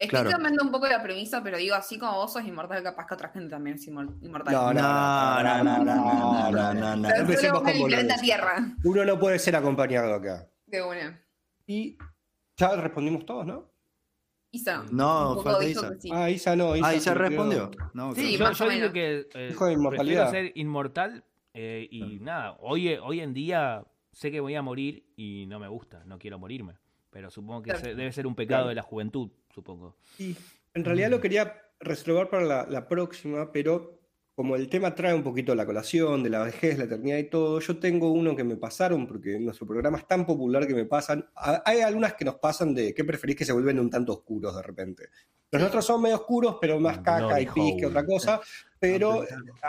Estoy 0.00 0.08
Claro. 0.20 0.30
cambiando 0.30 0.64
un 0.64 0.70
poco 0.70 0.88
la 0.88 1.02
premisa, 1.02 1.42
pero 1.42 1.58
digo, 1.58 1.74
así 1.74 1.98
como 1.98 2.14
vos 2.14 2.32
sos 2.32 2.42
inmortal, 2.44 2.82
capaz 2.82 3.06
que 3.06 3.12
otra 3.14 3.28
gente 3.28 3.50
también 3.50 3.76
es 3.76 3.86
inmor- 3.86 4.16
inmortal. 4.22 4.54
No, 4.54 4.72
no, 4.72 4.80
No, 4.80 5.42
no, 5.42 5.62
no, 5.64 5.84
no, 5.84 6.50
no, 6.50 6.74
no, 6.74 6.96
no. 6.96 7.08
Pero 7.08 7.20
empecemos 7.20 7.58
solo 7.58 7.68
en 7.70 7.74
el 7.76 7.80
con 7.82 7.90
planeta. 7.90 8.16
Tierra. 8.16 8.56
Uno 8.82 9.04
no 9.04 9.18
puede 9.18 9.38
ser 9.38 9.56
acompañado 9.56 10.14
acá. 10.14 10.48
De 10.66 10.82
una. 10.82 11.22
Y 11.66 11.98
ya 12.56 12.76
respondimos 12.76 13.26
todos, 13.26 13.44
¿no? 13.46 13.70
Isa. 14.52 14.84
No, 14.90 15.42
falta 15.42 15.60
dijo 15.60 15.80
Isa. 15.80 15.90
que 15.94 16.00
sí. 16.00 16.10
Ah, 16.12 16.30
Isa 16.30 16.56
no. 16.56 16.74
Isa 16.74 16.88
Ah, 16.88 16.94
¿y 16.94 17.00
se 17.00 17.10
me 17.10 17.16
quedó- 17.16 17.28
respondió? 17.28 17.70
No, 17.92 18.14
Sí, 18.14 18.20
claro. 18.22 18.38
Yo, 18.38 18.44
más 18.44 18.58
yo 18.58 18.64
o 18.64 18.68
digo 18.68 18.80
menos. 18.80 18.92
que 18.94 19.28
eh, 19.34 19.48
Hijo 19.50 19.66
de 19.66 19.72
inmortalidad. 19.74 20.30
ser 20.30 20.52
inmortal 20.54 21.24
eh, 21.52 21.86
y 21.90 22.20
nada, 22.20 22.56
hoy, 22.60 22.94
hoy 22.94 23.20
en 23.20 23.34
día 23.34 23.84
sé 24.12 24.30
que 24.30 24.40
voy 24.40 24.54
a 24.54 24.62
morir 24.62 25.04
y 25.16 25.44
no 25.46 25.58
me 25.60 25.68
gusta, 25.68 26.02
no 26.06 26.18
quiero 26.18 26.38
morirme. 26.38 26.78
Pero 27.10 27.30
supongo 27.30 27.62
que 27.62 27.70
Claro. 27.70 27.84
se- 27.84 27.94
debe 27.94 28.12
ser 28.12 28.26
un 28.26 28.34
pecado 28.34 28.62
Claro. 28.62 28.68
de 28.70 28.74
la 28.76 28.82
juventud, 28.82 29.30
supongo. 29.54 29.96
Y 30.18 30.36
en 30.74 30.84
realidad 30.84 31.10
lo 31.10 31.20
quería 31.20 31.62
reservar 31.80 32.28
para 32.28 32.44
la, 32.44 32.66
la 32.68 32.88
próxima, 32.88 33.52
pero 33.52 34.00
como 34.40 34.56
el 34.56 34.70
tema 34.70 34.94
trae 34.94 35.12
un 35.12 35.22
poquito 35.22 35.54
la 35.54 35.66
colación 35.66 36.22
de 36.22 36.30
la 36.30 36.42
vejez, 36.42 36.78
la 36.78 36.84
eternidad 36.84 37.18
y 37.18 37.24
todo, 37.24 37.60
yo 37.60 37.78
tengo 37.78 38.10
uno 38.10 38.34
que 38.34 38.42
me 38.42 38.56
pasaron, 38.56 39.06
porque 39.06 39.38
nuestro 39.38 39.66
programa 39.66 39.98
es 39.98 40.06
tan 40.06 40.24
popular 40.24 40.66
que 40.66 40.74
me 40.74 40.86
pasan. 40.86 41.28
Hay 41.34 41.80
algunas 41.80 42.14
que 42.14 42.24
nos 42.24 42.36
pasan 42.36 42.72
de 42.72 42.94
qué 42.94 43.04
preferís 43.04 43.36
que 43.36 43.44
se 43.44 43.52
vuelven 43.52 43.78
un 43.78 43.90
tanto 43.90 44.14
oscuros 44.14 44.56
de 44.56 44.62
repente. 44.62 45.10
Los 45.50 45.60
nuestros 45.60 45.84
son 45.84 46.00
medio 46.00 46.16
oscuros, 46.16 46.56
pero 46.58 46.80
más 46.80 47.00
caca 47.00 47.38
y 47.38 47.44
pis 47.48 47.74
que 47.78 47.84
otra 47.84 48.06
cosa. 48.06 48.40
Pero 48.78 49.26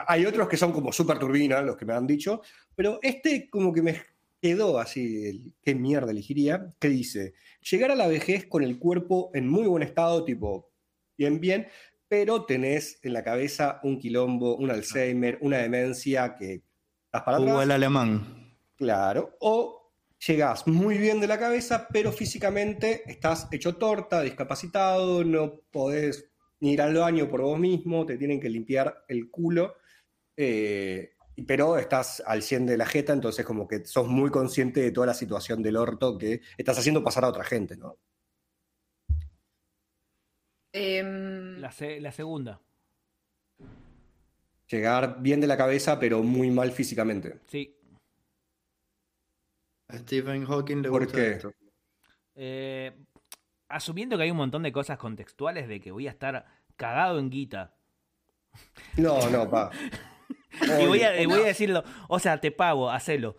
hay 0.08 0.26
otros 0.26 0.48
que 0.48 0.56
son 0.56 0.72
como 0.72 0.94
súper 0.94 1.20
turbinas, 1.20 1.66
los 1.66 1.76
que 1.76 1.86
me 1.86 1.94
han 1.94 2.08
dicho. 2.08 2.42
Pero 2.74 3.00
este 3.02 3.50
como 3.50 3.74
que 3.74 3.82
me 3.82 4.02
quedó 4.42 4.80
así, 4.80 5.26
el, 5.26 5.54
qué 5.62 5.76
mierda 5.76 6.12
elegiría, 6.12 6.74
que 6.80 6.88
dice, 6.88 7.34
llegar 7.62 7.92
a 7.92 7.96
la 7.96 8.08
vejez 8.08 8.46
con 8.46 8.64
el 8.64 8.80
cuerpo 8.80 9.32
en 9.34 9.48
muy 9.48 9.68
buen 9.68 9.84
estado, 9.84 10.24
tipo, 10.26 10.72
bien, 11.18 11.40
bien, 11.40 11.68
pero 12.08 12.46
tenés 12.46 13.00
en 13.04 13.14
la 13.14 13.24
cabeza 13.24 13.80
un 13.84 13.98
quilombo, 13.98 14.58
un 14.58 14.70
Alzheimer, 14.70 15.38
una 15.42 15.60
demencia 15.60 16.36
que 16.36 16.64
estás 17.06 17.24
para 17.24 17.38
atrás. 17.38 17.52
Hugo 17.52 17.62
el 17.62 17.72
alemán. 17.72 18.58
Claro. 18.76 19.38
O 19.40 19.94
llegás 20.28 20.68
muy 20.68 20.98
bien 20.98 21.20
de 21.20 21.28
la 21.28 21.40
cabeza, 21.40 21.88
pero 21.92 22.12
físicamente 22.12 23.04
estás 23.10 23.48
hecho 23.52 23.76
torta, 23.76 24.22
discapacitado, 24.22 25.24
no 25.24 25.62
podés 25.72 26.32
ni 26.60 26.74
ir 26.74 26.82
al 26.82 26.96
baño 26.96 27.28
por 27.30 27.42
vos 27.42 27.60
mismo, 27.60 28.06
te 28.06 28.18
tienen 28.18 28.40
que 28.40 28.50
limpiar 28.50 29.04
el 29.08 29.30
culo, 29.30 29.76
eh, 30.38 31.11
pero 31.48 31.78
estás 31.78 32.22
al 32.26 32.42
100 32.44 32.66
de 32.66 32.78
la 32.78 32.86
jeta, 32.86 33.14
entonces 33.14 33.46
como 33.46 33.68
que 33.68 33.86
sos 33.86 34.08
muy 34.08 34.30
consciente 34.30 34.82
de 34.82 34.92
toda 34.92 35.08
la 35.08 35.14
situación 35.14 35.62
del 35.64 35.78
orto 35.78 36.18
que 36.18 36.42
estás 36.58 36.78
haciendo 36.78 37.04
pasar 37.04 37.24
a 37.26 37.30
otra 37.30 37.44
gente, 37.44 37.76
¿no? 37.78 37.98
Em, 40.74 41.60
La, 41.60 41.72
se- 41.72 42.00
la 42.00 42.12
segunda, 42.12 42.62
Llegar 44.70 45.22
bien 45.22 45.42
de 45.42 45.48
la 45.48 45.58
cabeza, 45.58 46.00
pero 46.00 46.24
muy 46.24 46.50
mal 46.50 46.72
físicamente. 46.72 47.40
sí. 47.48 47.76
A 49.90 49.98
Stephen 49.98 50.46
Hawking 50.46 50.82
le 50.84 50.90
¿Por 50.90 51.04
gusta 51.04 51.18
qué? 51.18 51.32
esto. 51.32 51.54
Eh, 52.36 52.94
asumiendo 53.68 54.16
que 54.16 54.24
hay 54.24 54.32
un 54.32 54.38
montón 54.38 54.64
de 54.64 54.72
cosas 54.72 54.98
contextuales 54.98 55.68
de 55.68 55.82
que 55.82 55.92
voy 55.92 56.08
a 56.08 56.12
estar 56.12 56.46
cagado 56.78 57.20
en 57.20 57.30
guita. 57.30 57.76
No, 58.98 59.30
no, 59.30 59.50
pa. 59.50 59.70
Y 60.82 60.86
voy 60.86 61.02
a, 61.04 61.12
Obvio. 61.12 61.30
voy 61.30 61.40
a 61.42 61.46
decirlo, 61.46 61.84
o 62.08 62.20
sea, 62.20 62.40
te 62.40 62.52
pago, 62.52 62.90
hacelo. 62.92 63.38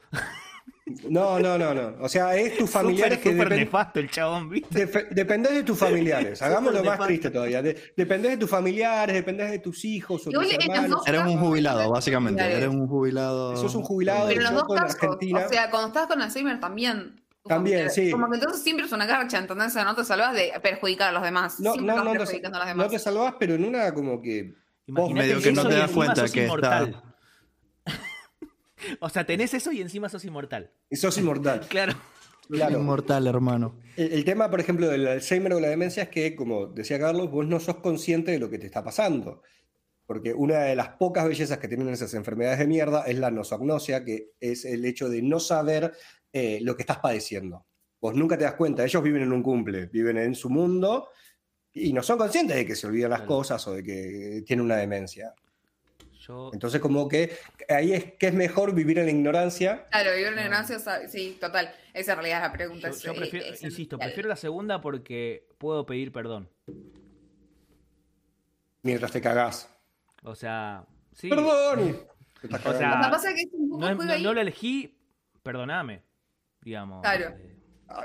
No, 1.08 1.38
no, 1.38 1.56
no, 1.56 1.72
no. 1.72 1.94
O 2.00 2.08
sea, 2.08 2.34
es 2.36 2.56
tus 2.58 2.68
familiares 2.68 3.18
que 3.18 3.30
súper 3.32 3.48
depen- 3.48 3.56
nefasto 3.56 4.00
el 4.00 4.10
chabón, 4.10 4.50
¿viste? 4.50 4.86
Defe- 4.86 5.08
dependés 5.10 5.52
de 5.52 5.62
tus 5.62 5.78
familiares, 5.78 6.42
hagámoslo 6.42 6.82
más 6.82 6.98
triste 7.06 7.30
todavía. 7.30 7.62
De- 7.62 7.92
dependés 7.96 8.32
de 8.32 8.36
tus 8.38 8.50
familiares, 8.50 9.14
dependés 9.14 9.50
de 9.52 9.58
tus 9.60 9.84
hijos 9.84 10.26
o 10.26 10.30
tus 10.30 10.52
hermanos. 10.52 11.06
Eres 11.06 11.22
un 11.22 11.38
jubilado, 11.38 11.88
básicamente. 11.90 12.42
Eres 12.42 12.68
un 12.68 12.86
jubilado. 12.88 13.56
Sos 13.56 13.74
un 13.76 13.82
jubilado, 13.84 14.26
Pero 14.28 14.40
en 14.40 14.44
los 14.44 14.54
dos 14.54 14.64
con 14.64 14.76
casos, 14.78 14.96
Argentina- 15.02 15.46
o 15.46 15.48
sea, 15.48 15.70
cuando 15.70 15.88
estás 15.88 16.06
con 16.08 16.20
Alzheimer 16.20 16.58
también. 16.60 17.20
También, 17.44 17.90
sí. 17.90 18.10
Como 18.10 18.28
que 18.28 18.36
entonces 18.36 18.62
siempre 18.62 18.86
es 18.86 18.92
una 18.92 19.06
garcha, 19.06 19.44
sea, 19.70 19.84
no 19.84 19.94
te 19.96 20.04
salvas 20.04 20.34
de 20.34 20.52
perjudicar 20.62 21.08
a 21.08 21.12
los 21.12 21.22
demás. 21.22 21.58
No, 21.58 21.72
siempre 21.72 21.94
no, 21.96 22.04
no, 22.04 22.10
te, 22.12 22.16
a 22.16 22.20
los 22.20 22.32
no 22.32 22.64
demás. 22.66 22.88
te 22.90 22.98
salvás, 22.98 23.34
pero 23.38 23.54
en 23.54 23.64
una 23.64 23.92
como 23.94 24.20
que. 24.20 24.54
Imagínate 24.86 25.26
medio 25.28 25.42
que 25.42 25.52
no 25.52 25.66
te 25.66 25.74
y 25.74 25.78
das 25.78 25.90
cuenta 25.90 26.22
sos 26.22 26.32
que 26.32 26.44
inmortal. 26.44 27.02
O 29.00 29.08
sea, 29.08 29.24
tenés 29.24 29.54
eso 29.54 29.70
y 29.70 29.80
encima 29.80 30.08
sos 30.08 30.24
inmortal. 30.24 30.72
Sos 30.90 31.16
inmortal. 31.18 31.66
Claro. 31.68 31.94
Claro. 32.48 32.80
Inmortal, 32.80 33.28
hermano. 33.28 33.78
El, 33.96 34.12
el 34.12 34.24
tema, 34.24 34.50
por 34.50 34.60
ejemplo, 34.60 34.88
del 34.88 35.06
Alzheimer 35.06 35.54
o 35.54 35.60
la 35.60 35.68
demencia 35.68 36.02
es 36.02 36.08
que, 36.08 36.34
como 36.34 36.66
decía 36.66 36.98
Carlos, 36.98 37.30
vos 37.30 37.46
no 37.46 37.60
sos 37.60 37.76
consciente 37.76 38.32
de 38.32 38.40
lo 38.40 38.50
que 38.50 38.58
te 38.58 38.66
está 38.66 38.82
pasando. 38.82 39.42
Porque 40.04 40.34
una 40.34 40.58
de 40.58 40.74
las 40.74 40.88
pocas 40.90 41.26
bellezas 41.26 41.58
que 41.58 41.68
tienen 41.68 41.88
esas 41.88 42.12
enfermedades 42.14 42.58
de 42.58 42.66
mierda 42.66 43.04
es 43.06 43.16
la 43.18 43.30
nosognosia, 43.30 44.04
que 44.04 44.32
es 44.40 44.64
el 44.64 44.84
hecho 44.84 45.08
de 45.08 45.22
no 45.22 45.38
saber 45.38 45.92
eh, 46.32 46.58
lo 46.62 46.76
que 46.76 46.82
estás 46.82 46.98
padeciendo. 46.98 47.66
Vos 48.00 48.14
nunca 48.14 48.36
te 48.36 48.44
das 48.44 48.54
cuenta, 48.54 48.84
ellos 48.84 49.02
viven 49.02 49.22
en 49.22 49.32
un 49.32 49.42
cumple, 49.42 49.86
viven 49.86 50.18
en 50.18 50.34
su 50.34 50.50
mundo 50.50 51.08
y 51.74 51.92
no 51.92 52.02
son 52.02 52.18
conscientes 52.18 52.56
de 52.56 52.66
que 52.66 52.74
se 52.76 52.86
olvidan 52.86 53.10
las 53.10 53.20
Claro. 53.20 53.28
cosas 53.36 53.66
o 53.66 53.72
de 53.74 53.82
que 53.82 54.42
tienen 54.46 54.64
una 54.64 54.76
demencia. 54.76 55.34
Yo, 56.20 56.50
Entonces, 56.52 56.80
como 56.80 57.08
que 57.08 57.36
ahí 57.68 57.92
es 57.92 58.12
que 58.14 58.28
es 58.28 58.34
mejor 58.34 58.72
vivir 58.74 58.98
en 59.00 59.06
la 59.06 59.10
ignorancia. 59.10 59.86
Claro, 59.90 60.10
vivir 60.12 60.28
en 60.28 60.36
la 60.36 60.42
ignorancia, 60.42 60.78
sí, 61.08 61.36
total. 61.40 61.74
Esa 61.94 62.12
en 62.12 62.18
realidad 62.18 62.38
es 62.38 62.48
la 62.48 62.52
pregunta. 62.52 62.90
yo- 62.92 63.14
prefiero, 63.14 63.46
es 63.46 63.62
insisto, 63.62 63.98
prefiero 63.98 64.28
la 64.28 64.36
segunda 64.36 64.80
porque 64.80 65.48
puedo 65.58 65.84
pedir 65.84 66.12
perdón. 66.12 66.48
mientras 68.82 69.10
te 69.12 69.20
cagás. 69.20 69.68
O 70.22 70.34
sea, 70.34 70.84
sí. 71.12 71.28
¡Perdón! 71.28 72.06
O 72.66 72.72
sea, 72.72 73.08
No, 73.68 73.94
no 73.94 74.32
lo 74.34 74.40
elegí, 74.40 74.98
perdoname. 75.44 76.02
Digamos. 76.60 77.00
Claro. 77.02 77.36
eh, 77.38 77.51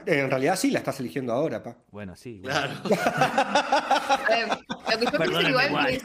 en 0.05 0.29
realidad 0.29 0.55
sí 0.55 0.71
la 0.71 0.79
estás 0.79 0.99
eligiendo 0.99 1.33
ahora, 1.33 1.61
pa. 1.63 1.77
bueno, 1.91 2.15
sí. 2.15 2.39
bueno. 2.41 2.57
A 2.57 4.25
ver, 4.29 4.47
lo 4.91 4.99
que 4.99 5.05
yo 5.05 5.11
Perdóname 5.11 5.49
igual 5.49 5.67
igual. 5.69 5.89
es 5.89 6.03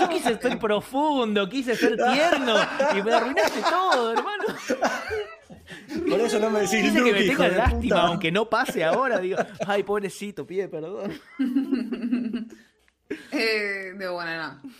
Yo 0.00 0.08
quise 0.08 0.38
ser 0.38 0.58
profundo, 0.58 1.48
quise 1.48 1.76
ser 1.76 1.96
tierno 1.96 2.56
y 2.96 3.02
me 3.02 3.12
arruinaste 3.12 3.60
todo, 3.62 4.12
hermano. 4.12 4.44
Por 6.08 6.20
eso 6.20 6.38
no 6.38 6.50
me 6.50 6.60
decís 6.60 6.82
Quise 6.82 7.02
que 7.02 7.12
me 7.12 7.22
de 7.22 7.56
lástima, 7.56 7.80
puta. 7.80 8.00
aunque 8.02 8.32
no 8.32 8.48
pase 8.48 8.84
ahora. 8.84 9.18
Digo, 9.18 9.38
ay, 9.66 9.82
pobrecito, 9.82 10.46
pide 10.46 10.68
perdón. 10.68 11.12
Eh, 13.30 13.92
de 13.96 14.08
buena, 14.08 14.60
no. 14.62 14.70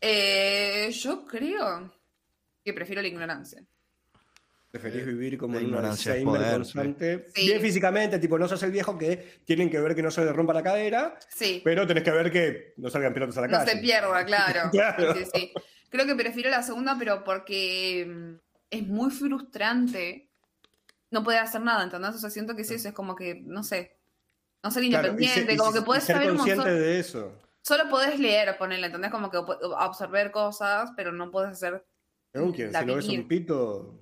Eh, 0.00 0.88
yo 0.92 1.26
creo 1.26 1.92
que 2.64 2.72
prefiero 2.72 3.02
la 3.02 3.08
ignorancia. 3.08 3.62
Preferís 4.70 5.04
vivir 5.04 5.36
como 5.36 5.58
en 5.58 5.74
es 5.74 5.84
Alzheimer 5.84 6.24
poder, 6.24 6.52
constante. 6.54 7.26
sí. 7.34 7.46
Bien 7.46 7.60
físicamente, 7.60 8.18
tipo, 8.20 8.38
no 8.38 8.46
sos 8.46 8.62
el 8.62 8.70
viejo 8.70 8.96
que 8.96 9.40
tienen 9.44 9.68
que 9.68 9.80
ver 9.80 9.96
que 9.96 10.02
no 10.02 10.12
se 10.12 10.24
le 10.24 10.32
rompa 10.32 10.52
la 10.54 10.62
cadera, 10.62 11.18
Sí. 11.28 11.60
pero 11.64 11.86
tenés 11.88 12.04
que 12.04 12.10
ver 12.12 12.30
que 12.30 12.74
no 12.76 12.88
salgan 12.88 13.12
pilotos 13.12 13.36
a 13.38 13.40
la 13.42 13.46
No 13.48 13.58
calle. 13.58 13.72
se 13.72 13.76
pierda, 13.78 14.24
claro. 14.24 14.70
Claro. 14.72 15.14
Sí, 15.14 15.24
sí, 15.24 15.30
sí. 15.34 15.52
Creo 15.88 16.06
que 16.06 16.14
prefiero 16.14 16.50
la 16.50 16.62
segunda, 16.62 16.94
pero 16.96 17.24
porque 17.24 18.06
mm, 18.08 18.34
es 18.70 18.86
muy 18.86 19.10
frustrante 19.10 20.28
no 21.10 21.24
poder 21.24 21.40
hacer 21.40 21.62
nada, 21.62 21.82
¿entendés? 21.82 22.14
O 22.14 22.18
sea, 22.18 22.30
siento 22.30 22.54
que 22.54 22.62
es 22.62 22.70
eso, 22.70 22.88
es 22.88 22.94
como 22.94 23.16
que, 23.16 23.34
no 23.44 23.64
sé, 23.64 23.96
no 24.62 24.70
ser 24.70 24.84
Claro, 24.88 25.08
y 25.08 25.10
independiente, 25.10 25.46
se- 25.46 25.54
y 25.54 25.56
como 25.56 25.72
que 25.72 25.82
podés 25.82 26.04
ser 26.04 26.14
saber 26.14 26.30
un 26.30 26.36
consciente 26.36 26.64
montón. 26.64 26.80
de 26.80 27.00
eso. 27.00 27.32
Solo 27.62 27.90
podés 27.90 28.20
leer, 28.20 28.56
ponerle, 28.56 28.86
¿entendés? 28.86 29.10
Como 29.10 29.30
que 29.32 29.38
absorber 29.76 30.30
cosas, 30.30 30.92
pero 30.96 31.10
no 31.10 31.32
podés 31.32 31.50
hacer. 31.52 31.84
Si 32.32 32.38
no 32.86 32.94
ves 32.94 33.08
un 33.08 33.26
pito, 33.26 33.98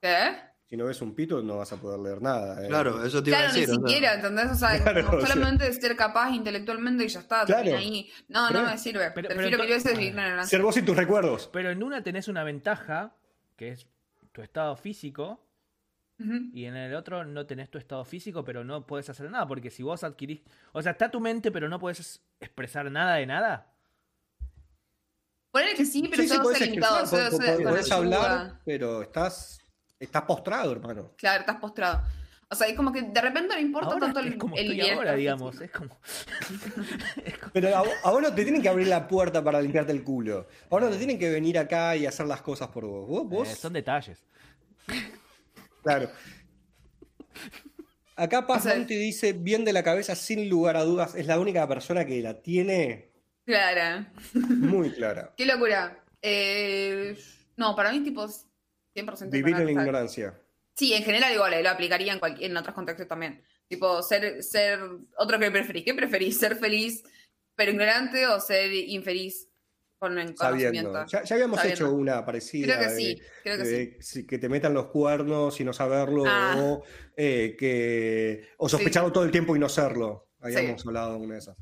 ¿Qué? 0.00 0.50
si 0.66 0.76
no 0.76 0.84
ves 0.84 1.02
un 1.02 1.16
pito, 1.16 1.42
no 1.42 1.56
vas 1.56 1.72
a 1.72 1.76
poder 1.78 1.98
leer 1.98 2.22
nada. 2.22 2.64
eh. 2.64 2.68
Claro, 2.68 3.04
eso 3.04 3.20
te 3.22 3.30
iba 3.30 3.38
Claro, 3.38 3.50
a 3.50 3.54
ni 3.54 3.60
decir. 3.62 3.74
o 3.76 3.80
sea, 3.80 3.88
siquiera, 3.88 4.14
¿entendés? 4.14 4.50
O 4.52 4.54
sea, 4.54 4.68
Claro, 4.84 5.04
como 5.06 5.18
o 5.18 5.20
sea. 5.26 5.34
solamente 5.34 5.72
ser 5.72 5.96
capaz 5.96 6.30
intelectualmente 6.30 7.04
y 7.04 7.08
ya 7.08 7.18
está, 7.20 7.44
Claro. 7.44 7.76
ahí. 7.76 8.08
No, 8.28 8.48
no 8.50 8.60
Re. 8.64 8.66
me 8.70 8.78
sirve. 8.78 9.10
Pero- 9.10 9.28
pero 9.28 9.40
Prefiero 9.40 9.58
mil 9.58 9.66
ento- 9.66 9.74
veces 9.74 9.92
vivir 9.94 10.08
ignorancia. 10.10 10.44
Ser 10.56 10.62
vos 10.62 10.76
y 10.76 10.82
tus 10.82 10.96
recuerdos. 10.96 11.50
Pero 11.52 11.70
en 11.72 11.82
una 11.82 12.04
tenés 12.04 12.28
una 12.28 12.44
ventaja, 12.44 13.16
que 13.56 13.70
es 13.70 13.88
tu 14.30 14.42
estado 14.42 14.76
físico, 14.76 15.44
Ujú. 16.20 16.50
y 16.54 16.66
en 16.66 16.76
el 16.76 16.94
otro 16.94 17.24
no 17.24 17.46
tenés 17.46 17.68
tu 17.68 17.78
estado 17.78 18.04
físico, 18.04 18.44
pero 18.44 18.62
no 18.62 18.86
podés 18.86 19.10
hacer 19.10 19.28
nada, 19.28 19.48
porque 19.48 19.70
si 19.72 19.82
vos 19.82 20.04
adquirís... 20.04 20.40
O 20.72 20.82
sea, 20.82 20.92
está 20.92 21.10
tu 21.10 21.18
mente, 21.18 21.50
pero 21.50 21.68
no 21.68 21.80
podés 21.80 22.22
expresar 22.38 22.88
nada 22.92 23.16
de 23.16 23.26
nada. 23.26 23.72
Ponele 25.50 25.74
que 25.74 25.84
sí, 25.84 26.02
pero 26.08 26.22
Sí, 26.22 26.28
sí, 26.28 26.64
limitado. 26.66 27.10
podés 27.10 27.90
hablar, 27.90 28.60
pero 28.64 29.02
estás, 29.02 29.59
estás 30.00 30.22
postrado, 30.22 30.72
hermano. 30.72 31.12
Claro, 31.16 31.40
estás 31.40 31.56
postrado. 31.56 32.02
O 32.52 32.54
sea, 32.56 32.66
es 32.66 32.74
como 32.74 32.92
que 32.92 33.02
de 33.02 33.20
repente 33.20 33.54
no 33.54 33.60
importa 33.60 33.90
Ahora 33.92 34.06
tanto 34.06 34.20
es 34.20 34.26
el, 34.26 34.36
como 34.38 34.56
el 34.56 34.72
estoy 34.72 34.90
ahora, 34.90 35.14
digamos. 35.14 35.60
Es 35.60 35.70
como... 35.70 35.96
es 37.24 37.38
como- 37.38 37.52
Pero 37.52 37.76
a, 37.76 37.80
vos- 37.82 37.94
a 38.02 38.10
vos 38.10 38.22
no 38.22 38.34
te 38.34 38.42
tienen 38.42 38.60
que 38.60 38.68
abrir 38.68 38.88
la 38.88 39.06
puerta 39.06 39.44
para 39.44 39.62
limpiarte 39.62 39.92
el 39.92 40.02
culo. 40.02 40.48
Ahora 40.68 40.86
no 40.86 40.92
te 40.92 40.98
tienen 40.98 41.16
que 41.18 41.30
venir 41.30 41.56
acá 41.58 41.94
y 41.94 42.06
hacer 42.06 42.26
las 42.26 42.42
cosas 42.42 42.68
por 42.68 42.86
vos. 42.86 43.06
Vos, 43.06 43.28
vos 43.28 43.48
eh, 43.48 43.54
son 43.54 43.72
detalles. 43.72 44.24
claro. 45.82 46.10
Acá 48.16 48.46
Paz 48.46 48.66
O 48.66 48.68
sea- 48.68 48.76
Monti 48.78 48.96
dice, 48.96 49.32
bien 49.32 49.64
de 49.64 49.72
la 49.72 49.82
cabeza, 49.82 50.14
sin 50.16 50.48
lugar 50.48 50.76
a 50.76 50.82
dudas, 50.82 51.14
es 51.14 51.26
la 51.26 51.38
única 51.38 51.66
persona 51.68 52.04
que 52.04 52.20
la 52.20 52.42
tiene 52.42 53.10
Claro. 53.46 54.06
muy 54.34 54.90
clara. 54.90 55.32
Qué 55.36 55.46
locura. 55.46 56.02
Eh, 56.20 57.16
no, 57.56 57.74
para 57.76 57.92
mí, 57.92 58.00
tipo, 58.00 58.26
100% 59.06 59.30
Vivir 59.30 59.56
en 59.56 59.64
la 59.66 59.70
ignorancia. 59.72 60.40
Sí, 60.76 60.94
en 60.94 61.02
general 61.02 61.32
igual, 61.32 61.52
eh, 61.54 61.62
lo 61.62 61.70
aplicaría 61.70 62.12
en, 62.12 62.18
cualquier, 62.18 62.50
en 62.50 62.56
otros 62.56 62.74
contextos 62.74 63.06
también. 63.08 63.42
Tipo, 63.68 64.02
ser, 64.02 64.42
ser, 64.42 64.80
otro 65.18 65.38
que 65.38 65.50
preferís. 65.50 65.84
¿Qué 65.84 65.94
preferís? 65.94 66.38
¿Ser 66.38 66.56
feliz 66.56 67.02
pero 67.54 67.72
ignorante 67.72 68.26
o 68.26 68.40
ser 68.40 68.72
infeliz 68.72 69.48
con 69.98 70.18
el 70.18 70.34
conocimiento? 70.34 70.92
Sabiendo. 70.92 71.06
Ya, 71.06 71.22
ya 71.24 71.34
habíamos 71.34 71.58
Sabiendo. 71.58 71.84
hecho 71.86 71.94
una 71.94 72.24
parecida. 72.24 72.66
Creo 72.66 72.78
que 72.78 72.94
de- 72.94 72.96
sí, 73.00 73.22
creo 73.42 73.58
que 73.58 73.96
sí. 74.00 74.26
que 74.26 74.38
te 74.38 74.48
metan 74.48 74.72
los 74.74 74.86
cuernos 74.86 75.60
y 75.60 75.64
no 75.64 75.72
saberlo, 75.74 76.24
Ah. 76.26 76.56
o, 76.58 76.82
eh, 77.16 77.54
que, 77.58 78.48
o 78.56 78.68
sospecharlo 78.68 79.12
todo 79.12 79.24
el 79.24 79.30
tiempo 79.30 79.54
y 79.54 79.58
no 79.58 79.68
serlo. 79.68 80.30
Habíamos 80.40 80.80
Sí. 80.80 80.88
hablado 80.88 81.12
de 81.14 81.18
una 81.20 81.34
de 81.34 81.40
esas. 81.40 81.56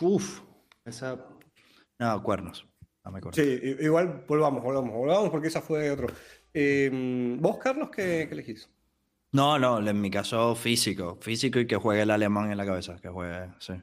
Uf, 0.00 0.40
esa. 0.84 1.22
No, 1.98 2.22
cuernos. 2.22 2.66
Sí, 3.32 3.76
igual 3.80 4.24
volvamos, 4.26 4.62
volvamos, 4.62 4.92
volvamos 4.94 5.30
porque 5.30 5.48
esa 5.48 5.60
fue 5.60 5.80
de 5.84 5.90
otro. 5.90 6.08
Eh, 6.52 6.90
¿Vos, 7.40 7.58
Carlos, 7.58 7.90
qué, 7.90 8.26
qué 8.28 8.34
elegís? 8.34 8.68
No, 9.32 9.58
no, 9.58 9.86
en 9.86 10.00
mi 10.00 10.10
caso 10.10 10.54
físico. 10.54 11.18
Físico 11.20 11.58
y 11.60 11.66
que 11.66 11.76
juegue 11.76 12.02
el 12.02 12.10
alemán 12.10 12.50
en 12.50 12.56
la 12.56 12.64
cabeza. 12.64 12.96
Que 13.00 13.08
juegue, 13.08 13.48
sí. 13.58 13.74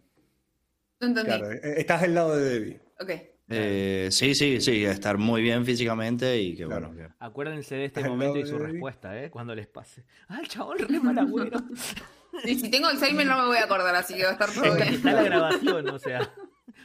No 1.00 1.08
entendí. 1.08 1.24
Claro, 1.26 1.52
eh, 1.52 1.60
estás 1.78 2.02
del 2.02 2.16
lado 2.16 2.36
de 2.36 2.44
Debbie. 2.60 2.82
Ok. 3.00 3.10
Eh, 3.50 4.08
sí, 4.10 4.34
sí, 4.34 4.60
sí, 4.62 4.84
estar 4.86 5.18
muy 5.18 5.42
bien 5.42 5.66
físicamente 5.66 6.40
y 6.42 6.56
que 6.56 6.66
Claro. 6.66 6.88
bueno. 6.88 7.08
que- 7.10 7.14
Acuérdense 7.20 7.76
de 7.76 7.86
este 7.86 8.04
momento 8.08 8.40
y 8.40 8.48
su 8.48 8.58
respuesta, 8.58 9.22
¿eh? 9.22 9.30
Cuando 9.30 9.54
les 9.54 9.68
pase. 9.68 10.06
¡Ah, 10.30 10.40
el 10.42 10.48
chabón 10.48 10.78
re 10.80 11.00
mal 11.00 11.20
agüero! 11.20 11.60
Y 12.46 12.56
si 12.56 12.72
tengo 12.72 12.88
Alzheimer 12.88 13.28
no 13.28 13.38
me 13.42 13.46
voy 13.48 13.58
a 13.58 13.66
acordar, 13.66 13.94
así 13.96 14.16
que 14.16 14.24
va 14.24 14.30
a 14.30 14.34
estar 14.34 14.50
todo 14.52 14.74
bien. 14.76 14.88
Está 14.96 15.12
la 15.12 15.24
grabación, 15.24 15.88
o 15.90 16.00
sea. 16.00 16.34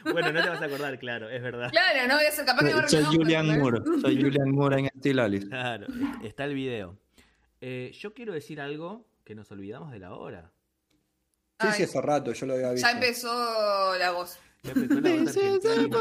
Bueno, 0.11 0.31
no 0.31 0.41
te 0.43 0.49
vas 0.49 0.61
a 0.61 0.65
acordar, 0.65 0.97
claro, 0.99 1.29
es 1.29 1.41
verdad. 1.41 1.69
Claro, 1.71 2.07
no 2.07 2.15
voy 2.15 2.25
a 2.25 2.31
ser 2.31 2.45
capaz 2.45 2.65
que 2.65 2.73
no 2.73 2.87
Soy 2.87 3.03
Julian. 3.05 3.59
Moore. 3.59 3.79
Soy 4.01 4.15
Julian 4.21 4.51
Moore 4.51 4.89
en 5.03 5.19
Alice. 5.19 5.47
Claro, 5.47 5.87
est- 5.87 6.23
está 6.25 6.45
el 6.45 6.53
video. 6.53 6.97
Eh, 7.61 7.91
yo 7.99 8.13
quiero 8.13 8.33
decir 8.33 8.61
algo 8.61 9.05
que 9.25 9.35
nos 9.35 9.51
olvidamos 9.51 9.91
de 9.91 9.99
la 9.99 10.13
hora. 10.13 10.51
Sí, 11.59 11.67
Ay. 11.67 11.73
sí, 11.73 11.83
hace 11.83 12.01
rato, 12.01 12.31
yo 12.33 12.45
lo 12.45 12.53
había 12.53 12.71
visto. 12.71 12.87
Ya 12.87 12.93
empezó 12.93 13.95
la 13.97 14.11
voz. 14.11 14.39
Ya 14.63 14.71
empezó 14.71 15.01
la 15.01 15.09
voz 15.09 15.37
argentina. 15.37 15.99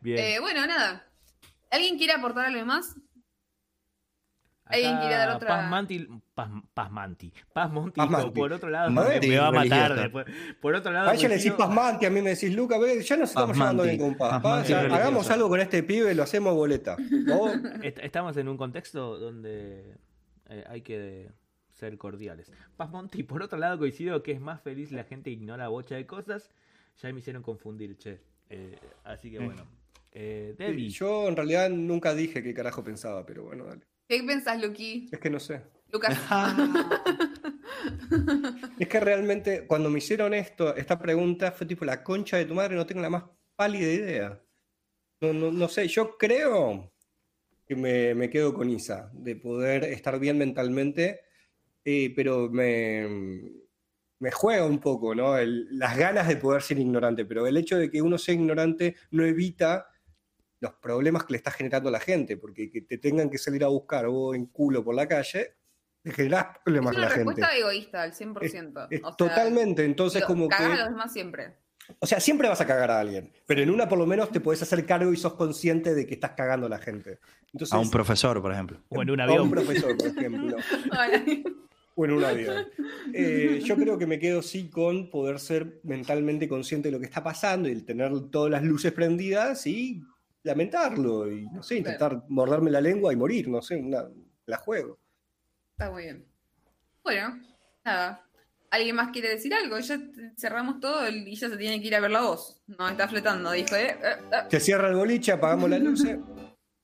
Bien. 0.00 0.18
Eh, 0.18 0.40
bueno, 0.40 0.66
nada. 0.66 1.06
¿Alguien 1.70 1.96
quiere 1.98 2.12
aportar 2.12 2.46
algo 2.46 2.64
más? 2.66 2.94
Alguien 4.66 4.98
quiere 4.98 5.14
dar 5.16 5.36
otra- 5.36 5.48
Paz 5.48 5.70
Manti, 5.70 6.08
Paz, 6.34 6.50
Paz 6.72 6.90
Manti, 6.90 7.32
Paz 7.52 7.70
Monti, 7.70 7.96
Paz 7.96 8.06
por- 8.08 8.18
Manti. 8.18 8.40
por 8.40 8.52
otro 8.52 8.70
lado, 8.70 8.90
Manti, 8.90 9.28
me 9.28 9.38
va 9.38 9.46
a 9.48 9.52
matar 9.52 9.94
después. 9.94 10.26
Por 10.60 10.74
otro 10.74 10.92
lado, 10.92 11.08
A 11.10 11.14
ella 11.14 11.28
le 11.28 11.34
decís 11.36 11.52
coincido- 11.52 11.56
Pasmanti, 11.74 12.06
a 12.06 12.10
mí 12.10 12.22
me 12.22 12.30
decís 12.30 12.54
Luca, 12.54 12.76
ya 12.76 13.16
nos 13.16 13.28
estamos 13.30 13.56
llevando 13.56 13.82
Pasmanti. 13.82 13.82
bien 13.96 13.98
con 13.98 14.16
Paz. 14.18 14.42
Paz, 14.42 14.68
ya, 14.68 14.80
hagamos 14.80 15.30
algo 15.30 15.48
con 15.48 15.60
este 15.60 15.82
pibe, 15.82 16.14
lo 16.14 16.22
hacemos 16.22 16.54
boleta. 16.54 16.96
Estamos 17.82 18.36
en 18.36 18.48
un 18.48 18.56
contexto 18.56 19.18
donde 19.18 19.96
eh, 20.48 20.64
hay 20.68 20.82
que 20.82 21.30
ser 21.72 21.96
cordiales. 21.98 22.50
Paz 22.76 22.90
Monti, 22.90 23.22
por 23.22 23.42
otro 23.42 23.58
lado, 23.58 23.78
coincido 23.78 24.22
que 24.22 24.32
es 24.32 24.40
más 24.40 24.60
feliz 24.62 24.92
la 24.92 25.04
gente 25.04 25.30
que 25.30 25.34
ignora 25.34 25.68
bocha 25.68 25.94
de 25.96 26.06
cosas. 26.06 26.50
Ya 27.02 27.12
me 27.12 27.18
hicieron 27.18 27.42
confundir, 27.42 27.96
che. 27.98 28.20
Eh, 28.50 28.78
así 29.02 29.30
que 29.30 29.40
bueno. 29.40 29.66
Eh, 30.12 30.54
Debbie, 30.56 30.90
Yo 30.90 31.26
en 31.28 31.34
realidad 31.34 31.68
nunca 31.70 32.14
dije 32.14 32.42
qué 32.42 32.54
carajo 32.54 32.84
pensaba, 32.84 33.26
pero 33.26 33.42
bueno, 33.44 33.64
dale. 33.64 33.82
¿Qué 34.08 34.22
pensás, 34.22 34.60
Luqui? 34.62 35.08
Es 35.10 35.18
que 35.18 35.30
no 35.30 35.40
sé. 35.40 35.62
Lucas. 35.92 36.18
Es 38.78 38.88
que 38.88 39.00
realmente 39.00 39.66
cuando 39.66 39.90
me 39.90 39.98
hicieron 39.98 40.34
esto, 40.34 40.74
esta 40.76 40.98
pregunta 40.98 41.52
fue 41.52 41.66
tipo 41.66 41.84
la 41.84 42.02
concha 42.02 42.36
de 42.36 42.44
tu 42.44 42.54
madre, 42.54 42.76
no 42.76 42.86
tengo 42.86 43.00
la 43.00 43.10
más 43.10 43.24
pálida 43.56 43.90
idea. 43.90 44.42
No, 45.20 45.32
no, 45.32 45.52
no 45.52 45.68
sé, 45.68 45.86
yo 45.88 46.16
creo 46.18 46.92
que 47.66 47.76
me, 47.76 48.14
me 48.14 48.30
quedo 48.30 48.54
con 48.54 48.70
Isa, 48.70 49.10
de 49.14 49.36
poder 49.36 49.84
estar 49.84 50.18
bien 50.18 50.38
mentalmente, 50.38 51.20
eh, 51.84 52.12
pero 52.16 52.48
me, 52.50 53.42
me 54.18 54.30
juega 54.30 54.66
un 54.66 54.80
poco, 54.80 55.14
¿no? 55.14 55.36
El- 55.38 55.66
las 55.78 55.96
ganas 55.96 56.28
de 56.28 56.36
poder 56.36 56.62
ser 56.62 56.78
ignorante, 56.78 57.24
pero 57.24 57.46
el 57.46 57.56
hecho 57.56 57.78
de 57.78 57.90
que 57.90 58.02
uno 58.02 58.18
sea 58.18 58.34
ignorante 58.34 58.96
no 59.10 59.24
evita 59.24 59.86
los 60.60 60.72
problemas 60.74 61.24
que 61.24 61.32
le 61.32 61.36
está 61.38 61.50
generando 61.50 61.88
a 61.88 61.92
la 61.92 62.00
gente, 62.00 62.36
porque 62.36 62.70
que 62.70 62.80
te 62.82 62.98
tengan 62.98 63.28
que 63.30 63.38
salir 63.38 63.64
a 63.64 63.68
buscar 63.68 64.06
vos 64.08 64.34
en 64.34 64.46
culo 64.46 64.82
por 64.84 64.94
la 64.94 65.06
calle, 65.06 65.54
te 66.02 66.12
generás 66.12 66.46
Es 66.56 66.62
problemas 66.64 66.94
a 66.94 66.98
una 66.98 67.08
la 67.08 67.14
gente. 67.14 67.30
respuesta 67.30 67.56
egoísta 67.56 68.02
al 68.02 68.12
100%. 68.12 68.86
Es 68.90 69.02
o 69.02 69.06
sea, 69.08 69.16
totalmente, 69.16 69.84
entonces 69.84 70.20
digo, 70.20 70.28
como 70.28 70.48
que... 70.48 70.54
a 70.54 70.68
los 70.68 70.90
demás 70.90 71.12
siempre. 71.12 71.54
O 71.98 72.06
sea, 72.06 72.18
siempre 72.18 72.48
vas 72.48 72.60
a 72.62 72.66
cagar 72.66 72.90
a 72.90 72.98
alguien, 73.00 73.30
pero 73.46 73.62
en 73.62 73.68
una 73.68 73.86
por 73.88 73.98
lo 73.98 74.06
menos 74.06 74.30
te 74.30 74.40
puedes 74.40 74.62
hacer 74.62 74.86
cargo 74.86 75.12
y 75.12 75.16
sos 75.18 75.34
consciente 75.34 75.94
de 75.94 76.06
que 76.06 76.14
estás 76.14 76.30
cagando 76.30 76.66
a 76.66 76.70
la 76.70 76.78
gente. 76.78 77.18
Entonces, 77.52 77.74
A 77.74 77.78
un 77.78 77.90
profesor, 77.90 78.40
por 78.40 78.52
ejemplo. 78.52 78.80
o 78.88 79.02
en 79.02 79.10
un 79.10 79.20
a 79.20 79.24
avión. 79.24 79.50
profesor, 79.50 79.94
por 79.96 80.06
ejemplo, 80.06 80.56
o 81.94 82.04
en 82.06 82.10
un 82.12 82.24
avión. 82.24 82.66
Eh, 83.12 83.60
yo 83.62 83.76
creo 83.76 83.98
que 83.98 84.06
me 84.06 84.18
quedo 84.18 84.40
sí 84.40 84.70
con 84.70 85.10
poder 85.10 85.38
ser 85.38 85.80
mentalmente 85.84 86.48
consciente 86.48 86.88
de 86.88 86.92
lo 86.92 87.00
que 87.00 87.06
está 87.06 87.22
pasando 87.22 87.68
y 87.68 87.72
el 87.72 87.84
tener 87.84 88.12
todas 88.30 88.50
las 88.50 88.62
luces 88.62 88.92
prendidas 88.92 89.66
y 89.66 90.02
lamentarlo 90.44 91.30
y, 91.30 91.46
no 91.46 91.62
sé, 91.62 91.76
intentar 91.76 92.22
morderme 92.28 92.70
la 92.70 92.80
lengua 92.80 93.12
y 93.12 93.16
morir, 93.16 93.48
no 93.48 93.60
sé, 93.60 93.76
una, 93.76 94.04
la 94.46 94.56
juego. 94.58 94.98
Está 95.72 95.90
muy 95.90 96.04
bien. 96.04 96.24
Bueno, 97.02 97.40
nada. 97.84 98.20
¿Alguien 98.70 98.96
más 98.96 99.10
quiere 99.10 99.28
decir 99.28 99.54
algo? 99.54 99.78
Ya 99.78 99.98
cerramos 100.36 100.80
todo 100.80 101.08
y 101.08 101.34
ya 101.34 101.48
se 101.48 101.56
tiene 101.56 101.80
que 101.80 101.86
ir 101.86 101.94
a 101.94 102.00
ver 102.00 102.10
la 102.10 102.22
voz. 102.22 102.60
No, 102.66 102.88
está 102.88 103.08
fletando, 103.08 103.52
dijo, 103.52 103.74
¿eh? 103.74 103.96
Eh, 104.02 104.16
eh. 104.32 104.36
Se 104.50 104.60
cierra 104.60 104.88
el 104.88 104.96
boliche, 104.96 105.32
apagamos 105.32 105.70
las 105.70 105.80
luces, 105.80 106.18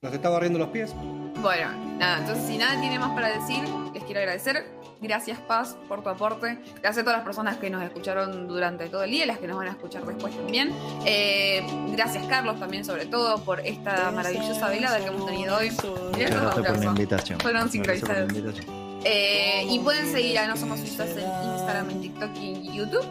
nos 0.01 0.13
está 0.13 0.29
barriendo 0.29 0.59
los 0.59 0.69
pies. 0.69 0.95
Bueno, 1.43 1.97
nada, 1.99 2.21
entonces 2.21 2.47
si 2.47 2.59
nada 2.59 2.81
tiene 2.81 2.99
más 2.99 3.13
para 3.13 3.37
decir, 3.37 3.65
les 3.93 4.05
quiero 4.05 4.21
agradecer. 4.21 4.65
Gracias 5.03 5.39
Paz 5.39 5.77
por 5.89 6.03
tu 6.03 6.11
aporte. 6.11 6.59
Gracias 6.83 6.99
a 6.99 7.03
todas 7.05 7.19
las 7.19 7.25
personas 7.25 7.57
que 7.57 7.71
nos 7.71 7.83
escucharon 7.83 8.47
durante 8.47 8.89
todo 8.91 9.03
el 9.05 9.11
día 9.11 9.25
y 9.25 9.27
las 9.27 9.39
que 9.39 9.47
nos 9.47 9.57
van 9.57 9.69
a 9.69 9.71
escuchar 9.71 10.05
después 10.05 10.37
también. 10.37 10.73
Eh, 11.07 11.65
gracias 11.93 12.27
Carlos 12.27 12.61
también 12.61 12.85
sobre 12.85 13.07
todo 13.07 13.43
por 13.43 13.61
esta 13.61 14.11
maravillosa 14.11 14.69
velada 14.69 14.99
que 15.01 15.07
hemos 15.07 15.27
tenido 15.27 15.57
hoy. 15.57 15.71
Gracias 16.19 16.55
por 16.55 16.79
la 16.79 16.85
invitación. 16.85 17.41
Fueron 17.41 17.63
Gracias 17.73 18.01
por 18.01 18.09
la 18.11 18.15
sincronizados. 18.27 18.29
invitación. 18.37 18.81
Eh, 19.05 19.67
y 19.71 19.79
pueden 19.79 20.13
seguir 20.13 20.39
a 20.39 20.47
No 20.47 20.57
Somos 20.59 20.79
Suizas 20.81 21.09
en 21.17 21.53
Instagram, 21.55 21.89
en 21.91 22.01
TikTok 22.03 22.31
y 22.37 22.55
en 22.55 22.73
YouTube. 22.75 23.05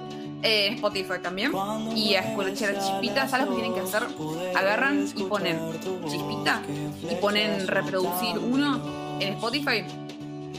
eh, 0.44 0.68
en 0.68 0.74
Spotify 0.76 1.20
también. 1.22 1.52
Y 1.96 2.14
a 2.14 2.20
escuchar 2.22 2.78
chispita, 2.80 3.28
¿sabes 3.28 3.48
lo 3.48 3.56
que 3.56 3.62
tienen 3.62 3.74
que 3.74 3.82
hacer? 3.82 4.04
Agarran 4.56 5.06
y 5.16 5.24
ponen 5.24 5.58
chispita 6.08 6.62
y 7.12 7.16
ponen 7.16 7.68
reproducir 7.68 8.38
uno 8.38 8.80
en 9.20 9.34
Spotify. 9.34 9.84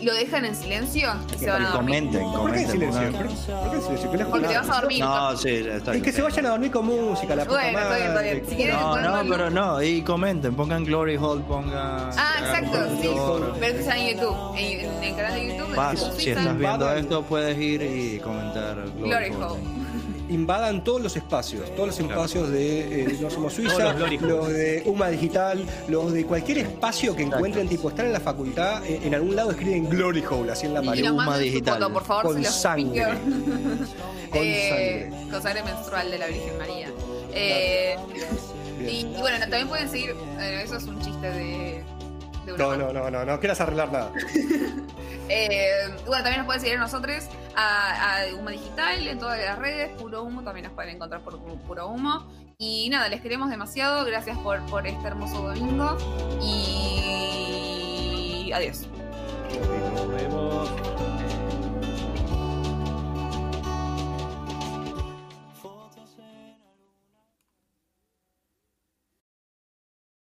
Lo 0.02 0.14
dejan 0.14 0.44
en 0.46 0.54
silencio 0.56 1.12
y 1.34 1.38
se 1.38 1.50
van 1.50 1.62
a 1.66 1.70
dormir. 1.70 1.96
Comenten, 2.10 2.32
¿Por 2.32 2.52
qué 2.52 2.60
en 2.60 2.66
comenten. 2.66 2.92
silencio? 2.92 3.02
¿Por 3.02 3.12
por 3.12 3.70
qué 3.70 3.76
en 3.76 3.82
silencio? 3.82 4.10
¿Qué 4.10 4.16
les 4.16 4.26
Porque 4.26 4.48
te 4.48 4.56
vas 4.58 4.70
a 4.70 4.80
dormir. 4.80 5.00
No, 5.00 5.36
sí, 5.36 5.48
está 5.50 5.74
Es 5.76 5.84
bien. 5.90 6.02
que 6.02 6.12
se 6.12 6.22
vayan 6.22 6.46
a 6.46 6.48
dormir 6.50 6.70
con 6.70 6.86
música, 6.86 7.36
la 7.36 7.44
puta 7.44 7.60
Bueno, 7.60 7.78
está 7.80 7.96
bien, 7.96 8.08
está 8.08 8.20
bien. 8.22 8.42
Si 8.48 8.56
quieren- 8.56 8.76
No, 8.76 9.00
no, 9.00 9.14
algo. 9.16 9.30
pero 9.34 9.50
no, 9.50 9.82
y 9.82 10.02
comenten, 10.02 10.54
pongan 10.54 10.84
Glory 10.84 11.16
Hall, 11.16 11.42
pongan... 11.42 12.10
Ah, 12.16 12.34
exacto, 12.40 12.78
sí. 13.00 13.10
Pero 13.12 13.54
esto 13.66 13.78
está 13.80 13.96
en 13.98 14.16
YouTube. 14.16 14.36
En, 14.56 14.80
en 14.80 15.04
el 15.04 15.16
canal 15.16 15.34
de 15.34 15.48
YouTube. 15.48 15.74
Vas, 15.76 16.12
si 16.16 16.30
estás 16.30 16.56
viendo 16.58 16.92
esto, 16.94 17.22
puedes 17.22 17.58
ir 17.58 17.82
y 17.82 18.18
comentar 18.20 18.76
Glory, 18.96 19.28
Glory 19.28 19.30
Hall. 19.34 19.58
Invadan 20.30 20.82
todos 20.84 21.00
los 21.02 21.16
espacios, 21.16 21.74
todos 21.74 21.88
los 21.88 21.98
espacios 22.00 22.48
de 22.50 23.02
eh, 23.02 23.18
No 23.20 23.28
Somos 23.30 23.52
Suiza, 23.54 23.92
los 23.94 24.48
de 24.48 24.82
UMA 24.86 25.08
Digital, 25.08 25.64
los 25.88 26.12
de 26.12 26.24
cualquier 26.24 26.58
espacio 26.58 27.14
que 27.16 27.24
encuentren, 27.24 27.68
tipo, 27.68 27.88
están 27.90 28.06
en 28.06 28.12
la 28.12 28.20
facultad, 28.20 28.84
eh, 28.86 29.00
en 29.02 29.14
algún 29.14 29.34
lado 29.36 29.50
escriben 29.50 29.88
Glory 29.90 30.24
Hole, 30.24 30.52
así 30.52 30.66
en 30.66 30.74
la 30.74 30.82
pared. 30.82 31.10
Uma 31.10 31.36
digital. 31.38 31.74
foto, 31.80 31.92
por 31.92 32.04
favor, 32.04 32.22
Con 32.26 32.34
se 32.36 32.42
los 32.42 32.54
sangre. 32.54 33.04
Con 33.04 33.18
Eh, 34.42 35.08
sangre. 35.10 35.30
con 35.32 35.42
sangre 35.42 35.62
menstrual 35.64 36.10
de 36.10 36.18
la 36.18 36.26
Virgen 36.28 36.58
María. 36.58 36.88
Eh, 37.34 37.96
y 38.88 39.04
bueno, 39.18 39.38
también 39.40 39.68
pueden 39.68 39.90
seguir. 39.90 40.14
eh, 40.38 40.62
eso 40.64 40.76
es 40.76 40.84
un 40.84 41.00
chiste 41.00 41.28
de. 41.30 41.84
De 42.44 42.52
una 42.52 42.64
No, 42.64 42.76
no, 42.76 42.92
no, 42.92 43.10
no, 43.10 43.24
no 43.24 43.40
quieras 43.40 43.60
arreglar 43.60 43.92
nada. 43.92 44.12
Eh, 45.32 45.86
bueno, 46.06 46.24
también 46.24 46.38
nos 46.38 46.46
pueden 46.46 46.60
seguir 46.60 46.76
a 46.76 46.80
nosotros, 46.80 47.28
a, 47.54 48.16
a 48.16 48.34
Humo 48.34 48.50
Digital, 48.50 49.06
en 49.06 49.20
todas 49.20 49.38
las 49.38 49.60
redes, 49.60 49.92
Puro 49.92 50.24
Humo, 50.24 50.42
también 50.42 50.64
nos 50.64 50.72
pueden 50.74 50.96
encontrar 50.96 51.20
por 51.20 51.38
Puro 51.38 51.86
Humo. 51.86 52.26
Y 52.58 52.88
nada, 52.90 53.08
les 53.08 53.20
queremos 53.20 53.48
demasiado, 53.48 54.04
gracias 54.04 54.36
por, 54.38 54.58
por 54.66 54.88
este 54.88 55.06
hermoso 55.06 55.40
domingo 55.42 55.96
y 56.42 58.50
adiós. 58.52 58.88
Nos 59.94 60.08
vemos. 60.08 60.89